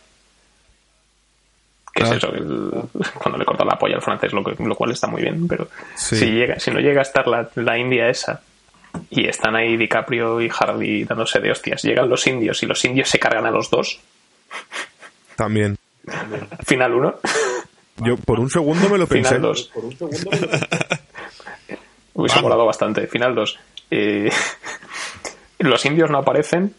Que 1.95 2.03
es 2.05 2.11
eso, 2.13 2.33
el- 2.33 2.71
cuando 3.15 3.39
le 3.39 3.45
corta 3.45 3.65
la 3.65 3.79
polla 3.79 3.97
al 3.97 4.03
francés, 4.03 4.33
lo, 4.33 4.45
que- 4.45 4.63
lo 4.63 4.75
cual 4.77 4.93
está 4.93 5.07
muy 5.09 5.23
bien, 5.23 5.49
pero 5.49 5.69
Sí. 5.97 6.17
si, 6.17 6.27
llega, 6.31 6.59
si 6.61 6.71
no 6.71 6.79
llega 6.81 7.01
a 7.01 7.03
estar 7.03 7.27
la, 7.27 7.49
la 7.57 7.77
india 7.79 8.09
esa 8.09 8.41
y 9.11 9.27
están 9.27 9.57
ahí 9.57 9.77
DiCaprio 9.77 10.41
y 10.41 10.49
Hardy 10.49 11.05
dándose 11.05 11.41
de 11.41 11.51
hostias, 11.51 11.83
llegan 11.83 12.09
los 12.09 12.27
indios 12.27 12.63
y 12.63 12.67
los 12.67 12.85
indios 12.85 13.09
se 13.09 13.19
cargan 13.19 13.47
a 13.47 13.51
los 13.51 13.69
dos, 13.71 13.99
También. 15.37 15.77
final 16.65 16.95
uno, 16.95 17.15
Yo 17.97 18.17
por 18.17 18.39
un 18.39 18.49
segundo 18.49 18.89
me 18.89 18.97
lo 18.99 19.07
pensé. 19.09 19.29
final 19.31 19.43
dos. 19.43 19.71
Hubiese 22.15 22.41
molado 22.43 22.67
bastante. 22.67 23.07
Final 23.07 23.35
2. 23.35 23.59
los 25.61 25.85
indios 25.85 26.11
no 26.11 26.19
aparecen. 26.19 26.75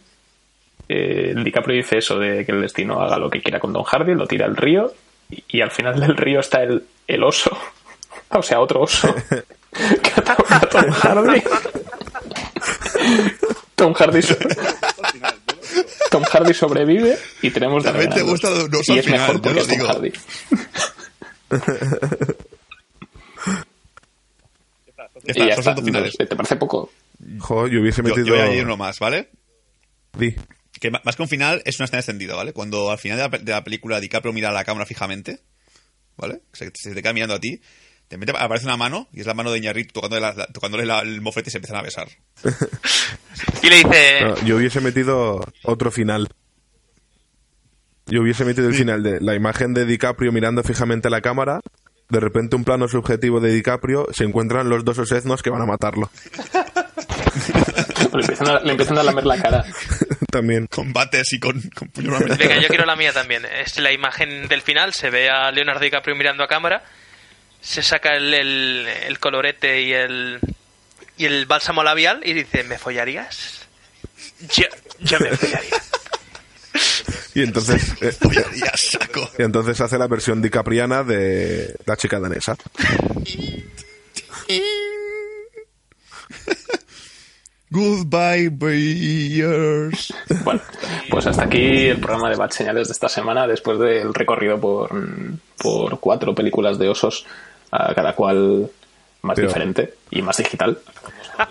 Eh, 0.90 1.32
el 1.36 1.44
DiCaprio 1.44 1.76
dice 1.78 2.00
eso 2.00 2.18
de 2.18 2.46
que 2.46 2.52
el 2.52 2.62
destino 2.62 3.00
haga 3.02 3.18
lo 3.20 3.30
que 3.30 3.42
quiera 3.42 3.60
con 3.60 3.72
Don 3.72 3.84
Hardy, 3.84 4.16
lo 4.16 4.26
tira 4.28 4.46
al 4.48 4.58
río 4.58 4.92
y, 5.30 5.44
y 5.48 5.62
al 5.62 5.70
final 5.72 6.00
del 6.00 6.18
río 6.18 6.40
está 6.40 6.64
el, 6.64 6.86
el 7.08 7.24
oso. 7.24 7.56
O 8.32 8.44
sea, 8.44 8.60
otro 8.60 8.82
oso. 8.82 9.14
que 9.72 10.12
ataca 10.16 10.58
a 10.58 10.60
Tom 10.62 10.92
Hardy. 10.92 11.42
Tom 13.76 13.94
Hardy, 13.94 14.20
Tom 16.12 16.24
Hardy 16.24 16.54
sobrevive 16.54 17.18
y 17.42 17.50
tenemos 17.50 17.84
de 17.84 17.90
También 17.90 18.12
te 18.12 18.22
gusta 18.22 18.50
dos. 18.50 18.60
de 18.60 18.66
un 18.66 18.76
oso 18.76 18.94
Y 18.94 18.94
al 18.94 19.00
es 19.00 19.06
final, 19.06 19.20
mejor 19.22 19.36
yo 19.36 19.42
porque 19.42 19.60
es 19.60 19.68
Tom 19.68 19.78
digo. 19.78 19.88
Hardy. 19.88 20.12
Ya 25.26 25.34
Y 25.44 25.48
ya 25.48 25.54
está, 25.56 25.72
está. 25.72 25.82
Entonces, 25.86 26.18
¿Te 26.18 26.36
parece 26.36 26.56
poco? 26.56 26.92
Jo, 27.40 27.68
yo 27.68 27.82
hubiese 27.82 28.02
Yo, 28.02 28.08
metido. 28.10 28.26
yo 28.28 28.34
voy 28.34 28.42
a 28.42 28.46
añadir 28.46 28.66
uno 28.66 28.78
más, 28.78 29.00
¿vale? 29.00 29.30
Di. 30.18 30.36
Que 30.80 30.92
más 30.92 31.16
que 31.16 31.22
un 31.22 31.28
final, 31.28 31.62
es 31.66 31.78
una 31.80 31.86
escena 31.86 32.00
extendida, 32.00 32.36
¿vale? 32.36 32.54
Cuando 32.54 32.90
al 32.92 32.98
final 32.98 33.18
de 33.18 33.24
la, 33.24 33.30
pe- 33.30 33.40
de 33.40 33.52
la 33.52 33.64
película 33.64 34.00
DiCaprio 34.00 34.32
mira 34.34 34.50
a 34.50 34.54
la 34.54 34.64
cámara 34.64 34.86
fijamente, 34.86 35.40
¿vale? 36.18 36.42
Se, 36.54 36.72
se 36.74 36.94
te 36.94 37.02
queda 37.02 37.14
mirando 37.14 37.36
a 37.36 37.40
ti, 37.40 37.52
de 38.10 38.16
repente 38.18 38.34
aparece 38.38 38.66
una 38.66 38.78
mano, 38.78 39.08
y 39.12 39.20
es 39.20 39.26
la 39.28 39.34
mano 39.34 39.52
de 39.52 39.58
Iñárritu 39.60 39.94
tocándole, 39.94 40.22
la- 40.22 40.34
la- 40.34 40.48
tocándole 40.48 40.86
la- 40.86 41.02
el 41.02 41.22
mofete 41.22 41.50
y 41.50 41.52
se 41.52 41.58
empiezan 41.58 41.78
a 41.78 41.82
besar. 41.82 42.08
Y 43.64 43.70
le 43.70 43.76
dice. 43.78 44.22
No, 44.22 44.36
yo 44.44 44.56
hubiese 44.58 44.82
metido 44.82 45.46
otro 45.64 45.92
final. 45.92 46.28
Yo 48.08 48.22
hubiese 48.22 48.44
metido 48.44 48.68
el 48.68 48.74
final 48.74 49.04
de 49.04 49.22
la 49.22 49.36
imagen 49.36 49.74
de 49.74 49.86
DiCaprio 49.86 50.32
mirando 50.32 50.64
fijamente 50.64 51.08
a 51.08 51.12
la 51.12 51.22
cámara. 51.22 51.60
De 52.10 52.20
repente, 52.20 52.56
un 52.56 52.64
plano 52.64 52.88
subjetivo 52.88 53.40
de 53.40 53.54
DiCaprio. 53.54 54.08
Se 54.14 54.24
encuentran 54.24 54.68
los 54.70 54.84
dos 54.84 54.98
oseznos 54.98 55.44
que 55.44 55.52
van 55.52 55.62
a 55.62 55.66
matarlo. 55.68 56.10
Le 58.14 58.22
empiezan 58.22 58.48
a, 58.50 58.60
le 58.60 58.72
empiezan 58.72 58.98
a 58.98 59.04
lamer 59.04 59.26
la 59.26 59.38
cara. 59.42 59.66
También. 60.32 60.68
Combate 60.68 61.20
así 61.20 61.40
con, 61.40 61.60
con 61.76 61.88
puño 61.90 62.12
Venga, 62.38 62.58
yo 62.60 62.68
quiero 62.68 62.86
la 62.86 62.96
mía 62.96 63.12
también. 63.14 63.46
Es 63.46 63.80
la 63.80 63.92
imagen 63.92 64.48
del 64.48 64.62
final, 64.62 64.94
se 64.94 65.10
ve 65.10 65.30
a 65.30 65.52
Leonardo 65.52 65.82
DiCaprio 65.82 66.16
mirando 66.16 66.44
a 66.44 66.48
cámara, 66.48 66.84
se 67.62 67.82
saca 67.82 68.16
el, 68.16 68.34
el- 68.34 68.88
el 69.08 69.20
colorete 69.20 69.82
y 69.82 69.92
el, 69.94 70.40
y 71.18 71.26
el 71.26 71.46
bálsamo 71.48 71.84
labial 71.84 72.22
y 72.24 72.34
dice, 72.34 72.64
¿me 72.64 72.78
follarías? 72.78 73.68
Yo, 74.56 74.66
yo 75.00 75.20
me 75.20 75.36
follaría. 75.36 75.70
Y 77.36 77.44
entonces, 77.44 77.94
eh, 78.02 78.14
Y 79.38 79.42
y 79.42 79.46
entonces 79.46 79.80
hace 79.82 79.98
la 79.98 80.08
versión 80.08 80.42
dicapriana 80.42 81.04
de 81.04 81.76
la 81.86 81.96
chica 81.96 82.20
danesa. 82.20 82.56
Goodbye, 87.72 88.50
bears. 88.50 90.12
Bueno, 90.44 90.62
pues 91.10 91.28
hasta 91.28 91.44
aquí 91.44 91.88
el 91.88 92.00
programa 92.00 92.30
de 92.30 92.36
Bad 92.36 92.50
Señales 92.52 92.88
de 92.88 92.94
esta 92.94 93.10
semana, 93.10 93.46
después 93.46 93.78
del 93.78 94.14
recorrido 94.14 94.60
por, 94.60 94.90
por 95.62 96.00
cuatro 96.00 96.34
películas 96.34 96.80
de 96.80 96.90
osos, 96.90 97.26
a 97.72 97.94
cada 97.94 98.14
cual 98.16 98.70
más 99.22 99.36
Pero- 99.36 99.48
diferente 99.48 99.94
y 100.10 100.22
más 100.22 100.38
digital. 100.38 100.80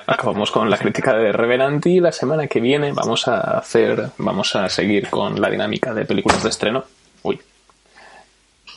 Acabamos 0.07 0.51
con 0.51 0.69
la 0.69 0.77
crítica 0.77 1.15
de 1.17 1.33
Revenant 1.33 1.87
y 1.87 2.01
la 2.01 2.13
semana 2.13 2.47
que 2.47 2.61
viene 2.61 2.93
vamos 2.93 3.27
a 3.27 3.39
hacer, 3.59 4.11
vamos 4.19 4.55
a 4.55 4.69
seguir 4.69 5.09
con 5.09 5.41
la 5.41 5.49
dinámica 5.49 5.95
de 5.95 6.05
películas 6.05 6.43
de 6.43 6.51
estreno. 6.51 6.85
Uy. 7.23 7.41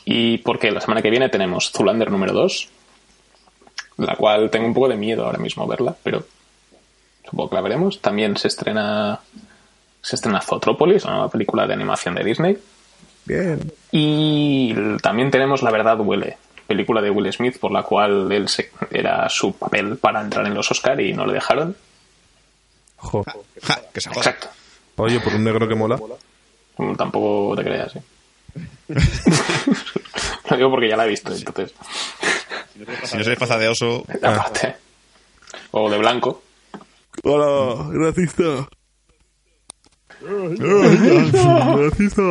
Y 0.06 0.38
porque 0.38 0.70
la 0.70 0.80
semana 0.80 1.02
que 1.02 1.10
viene 1.10 1.28
tenemos 1.28 1.70
Zulander 1.70 2.10
número 2.10 2.32
2, 2.32 2.68
la 3.98 4.16
cual 4.16 4.48
tengo 4.50 4.66
un 4.66 4.72
poco 4.74 4.88
de 4.88 4.96
miedo 4.96 5.26
ahora 5.26 5.38
mismo 5.38 5.66
verla, 5.66 5.94
pero 6.02 6.24
supongo 7.24 7.50
que 7.50 7.54
la 7.56 7.60
veremos. 7.62 8.00
También 8.00 8.36
se 8.36 8.48
estrena 8.48 9.20
se 10.00 10.16
estrena 10.16 10.40
Zootropolis, 10.40 11.04
la 11.04 11.12
nueva 11.12 11.28
película 11.30 11.66
de 11.66 11.74
animación 11.74 12.14
de 12.16 12.24
Disney. 12.24 12.58
Bien. 13.24 13.72
Y 13.92 14.74
también 15.00 15.30
tenemos 15.30 15.62
La 15.62 15.70
verdad 15.70 16.00
huele, 16.00 16.36
película 16.66 17.00
de 17.00 17.10
Will 17.10 17.32
Smith 17.32 17.58
por 17.58 17.70
la 17.70 17.82
cual 17.84 18.30
él 18.32 18.48
se- 18.48 18.72
era 18.90 19.28
su 19.28 19.52
papel 19.54 19.96
para 19.98 20.20
entrar 20.20 20.46
en 20.46 20.54
los 20.54 20.70
Oscar 20.70 21.00
y 21.00 21.12
no 21.12 21.24
le 21.26 21.34
dejaron. 21.34 21.76
Jo. 22.96 23.24
Ja, 23.62 23.80
que 23.92 24.00
se 24.00 24.08
joda. 24.08 24.20
Exacto. 24.20 24.48
Oye, 24.96 25.20
por 25.20 25.34
un 25.34 25.44
negro 25.44 25.68
que 25.68 25.74
mola. 25.74 25.98
Mm, 26.78 26.94
Tampoco 26.96 27.54
te 27.56 27.64
creas, 27.64 27.94
¿eh? 27.96 28.02
Lo 30.50 30.56
digo 30.56 30.70
porque 30.70 30.88
ya 30.88 30.96
la 30.96 31.04
he 31.04 31.08
visto, 31.08 31.32
entonces. 31.32 31.72
Si 33.04 33.16
no 33.16 33.24
se 33.24 33.30
disfraza 33.30 33.56
de 33.58 33.68
oso, 33.68 34.04
Aparte. 34.22 34.76
O 35.70 35.88
de 35.90 35.98
blanco. 35.98 36.42
Hola, 37.24 37.88
racista. 37.92 38.68
Racista. 41.76 42.22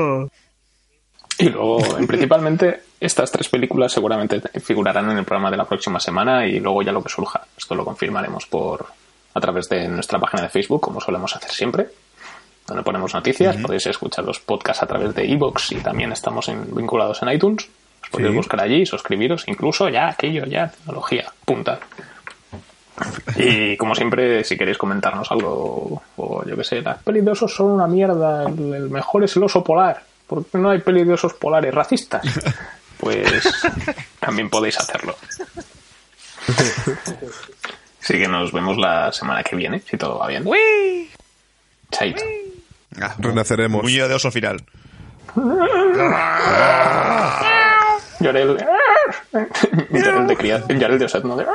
Y 1.39 1.49
luego, 1.49 1.97
en- 1.97 2.07
principalmente, 2.07 2.81
estas 2.99 3.31
tres 3.31 3.47
películas 3.49 3.91
seguramente 3.91 4.41
figurarán 4.59 5.09
en 5.11 5.17
el 5.19 5.25
programa 5.25 5.49
de 5.51 5.57
la 5.57 5.65
próxima 5.65 5.99
semana 5.99 6.45
y 6.45 6.59
luego 6.59 6.81
ya 6.83 6.91
lo 6.91 7.01
que 7.03 7.09
surja. 7.09 7.41
Esto 7.57 7.75
lo 7.75 7.85
confirmaremos 7.85 8.45
por, 8.47 8.85
a 9.33 9.39
través 9.39 9.67
de 9.69 9.87
nuestra 9.87 10.19
página 10.19 10.43
de 10.43 10.49
Facebook, 10.49 10.81
como 10.81 10.99
solemos 11.01 11.35
hacer 11.35 11.51
siempre, 11.51 11.87
donde 12.67 12.83
ponemos 12.83 13.13
noticias. 13.13 13.57
Podéis 13.57 13.87
escuchar 13.87 14.25
los 14.25 14.39
podcasts 14.39 14.83
a 14.83 14.87
través 14.87 15.15
de 15.15 15.25
iVoox 15.25 15.71
y 15.71 15.75
también 15.77 16.11
estamos 16.11 16.47
en- 16.49 16.73
vinculados 16.75 17.21
en 17.23 17.29
iTunes. 17.31 17.67
Os 18.03 18.09
podéis 18.09 18.31
Sí. 18.31 18.37
buscar 18.37 18.61
allí, 18.61 18.85
suscribiros, 18.85 19.47
incluso 19.47 19.87
ya 19.89 20.09
aquello, 20.09 20.45
ya 20.45 20.69
tecnología, 20.69 21.31
punta. 21.45 21.79
Y 23.35 23.77
como 23.77 23.95
siempre, 23.95 24.43
si 24.43 24.57
queréis 24.57 24.77
comentarnos 24.77 25.31
algo, 25.31 26.01
o 26.17 26.45
yo 26.45 26.55
que 26.55 26.63
sé, 26.63 26.81
las 26.81 27.01
pelis 27.03 27.25
de 27.25 27.31
osos 27.31 27.53
son 27.53 27.67
una 27.67 27.87
mierda, 27.87 28.43
el, 28.43 28.73
el 28.73 28.89
mejor 28.89 29.23
es 29.23 29.35
el 29.35 29.43
oso 29.43 29.63
polar, 29.63 30.03
¿por 30.27 30.45
qué 30.45 30.57
no 30.57 30.69
hay 30.69 30.79
pelis 30.79 31.07
de 31.07 31.13
osos 31.13 31.33
polares 31.33 31.73
racistas? 31.73 32.21
Pues 32.97 33.43
también 34.19 34.47
podéis 34.49 34.79
hacerlo. 34.79 35.15
Así 37.99 38.13
que 38.13 38.27
nos 38.27 38.51
vemos 38.51 38.77
la 38.77 39.11
semana 39.11 39.41
que 39.41 39.55
viene, 39.55 39.79
si 39.79 39.97
todo 39.97 40.19
va 40.19 40.27
bien. 40.27 40.45
Chaito. 41.91 42.23
Ah, 43.01 43.15
Renaceremos. 43.17 43.81
Muñeco 43.81 44.07
de 44.07 44.13
oso 44.13 44.31
final. 44.31 44.63
Lloré 48.19 48.41
el... 48.43 48.57
Lloré 49.89 50.17
el 50.17 50.27
de 50.27 50.37
cría... 50.37 50.63
Lloré 50.67 50.93
el 50.93 50.99
de 50.99 51.05
Oset, 51.05 51.23
no 51.23 51.35
de... 51.35 51.45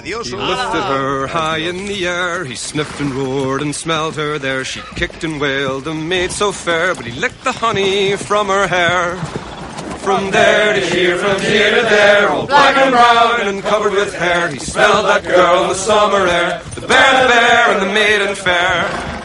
Adiós. 0.00 0.26
He 0.26 0.36
lifted 0.36 0.84
ah. 0.84 0.96
her 0.96 1.26
high 1.26 1.58
in 1.58 1.86
the 1.86 2.06
air. 2.06 2.44
He 2.44 2.54
sniffed 2.54 3.00
and 3.00 3.12
roared 3.12 3.60
and 3.60 3.74
smelled 3.74 4.16
her 4.16 4.38
there. 4.38 4.64
She 4.64 4.80
kicked 4.94 5.24
and 5.24 5.40
wailed, 5.40 5.86
a 5.86 5.94
maid 5.94 6.30
so 6.30 6.52
fair, 6.52 6.94
but 6.94 7.04
he 7.04 7.12
licked 7.12 7.44
the 7.44 7.52
honey 7.52 8.16
from 8.16 8.48
her 8.48 8.66
hair. 8.66 9.16
From 10.00 10.30
there 10.30 10.72
to 10.74 10.80
here, 10.80 11.18
from 11.18 11.40
here 11.40 11.74
to 11.74 11.82
there, 11.82 12.30
all 12.30 12.46
black 12.46 12.76
and 12.76 12.92
brown 12.92 13.48
and 13.48 13.62
covered 13.62 13.92
with 13.92 14.14
hair. 14.14 14.48
He 14.48 14.58
smelled 14.58 15.06
that 15.06 15.24
girl 15.24 15.64
in 15.64 15.68
the 15.68 15.74
summer 15.74 16.26
air, 16.26 16.62
the 16.74 16.80
bear, 16.86 17.22
the 17.22 17.28
bear, 17.28 17.72
and 17.72 17.82
the 17.82 17.92
maiden 17.92 18.34
fair. 18.34 19.19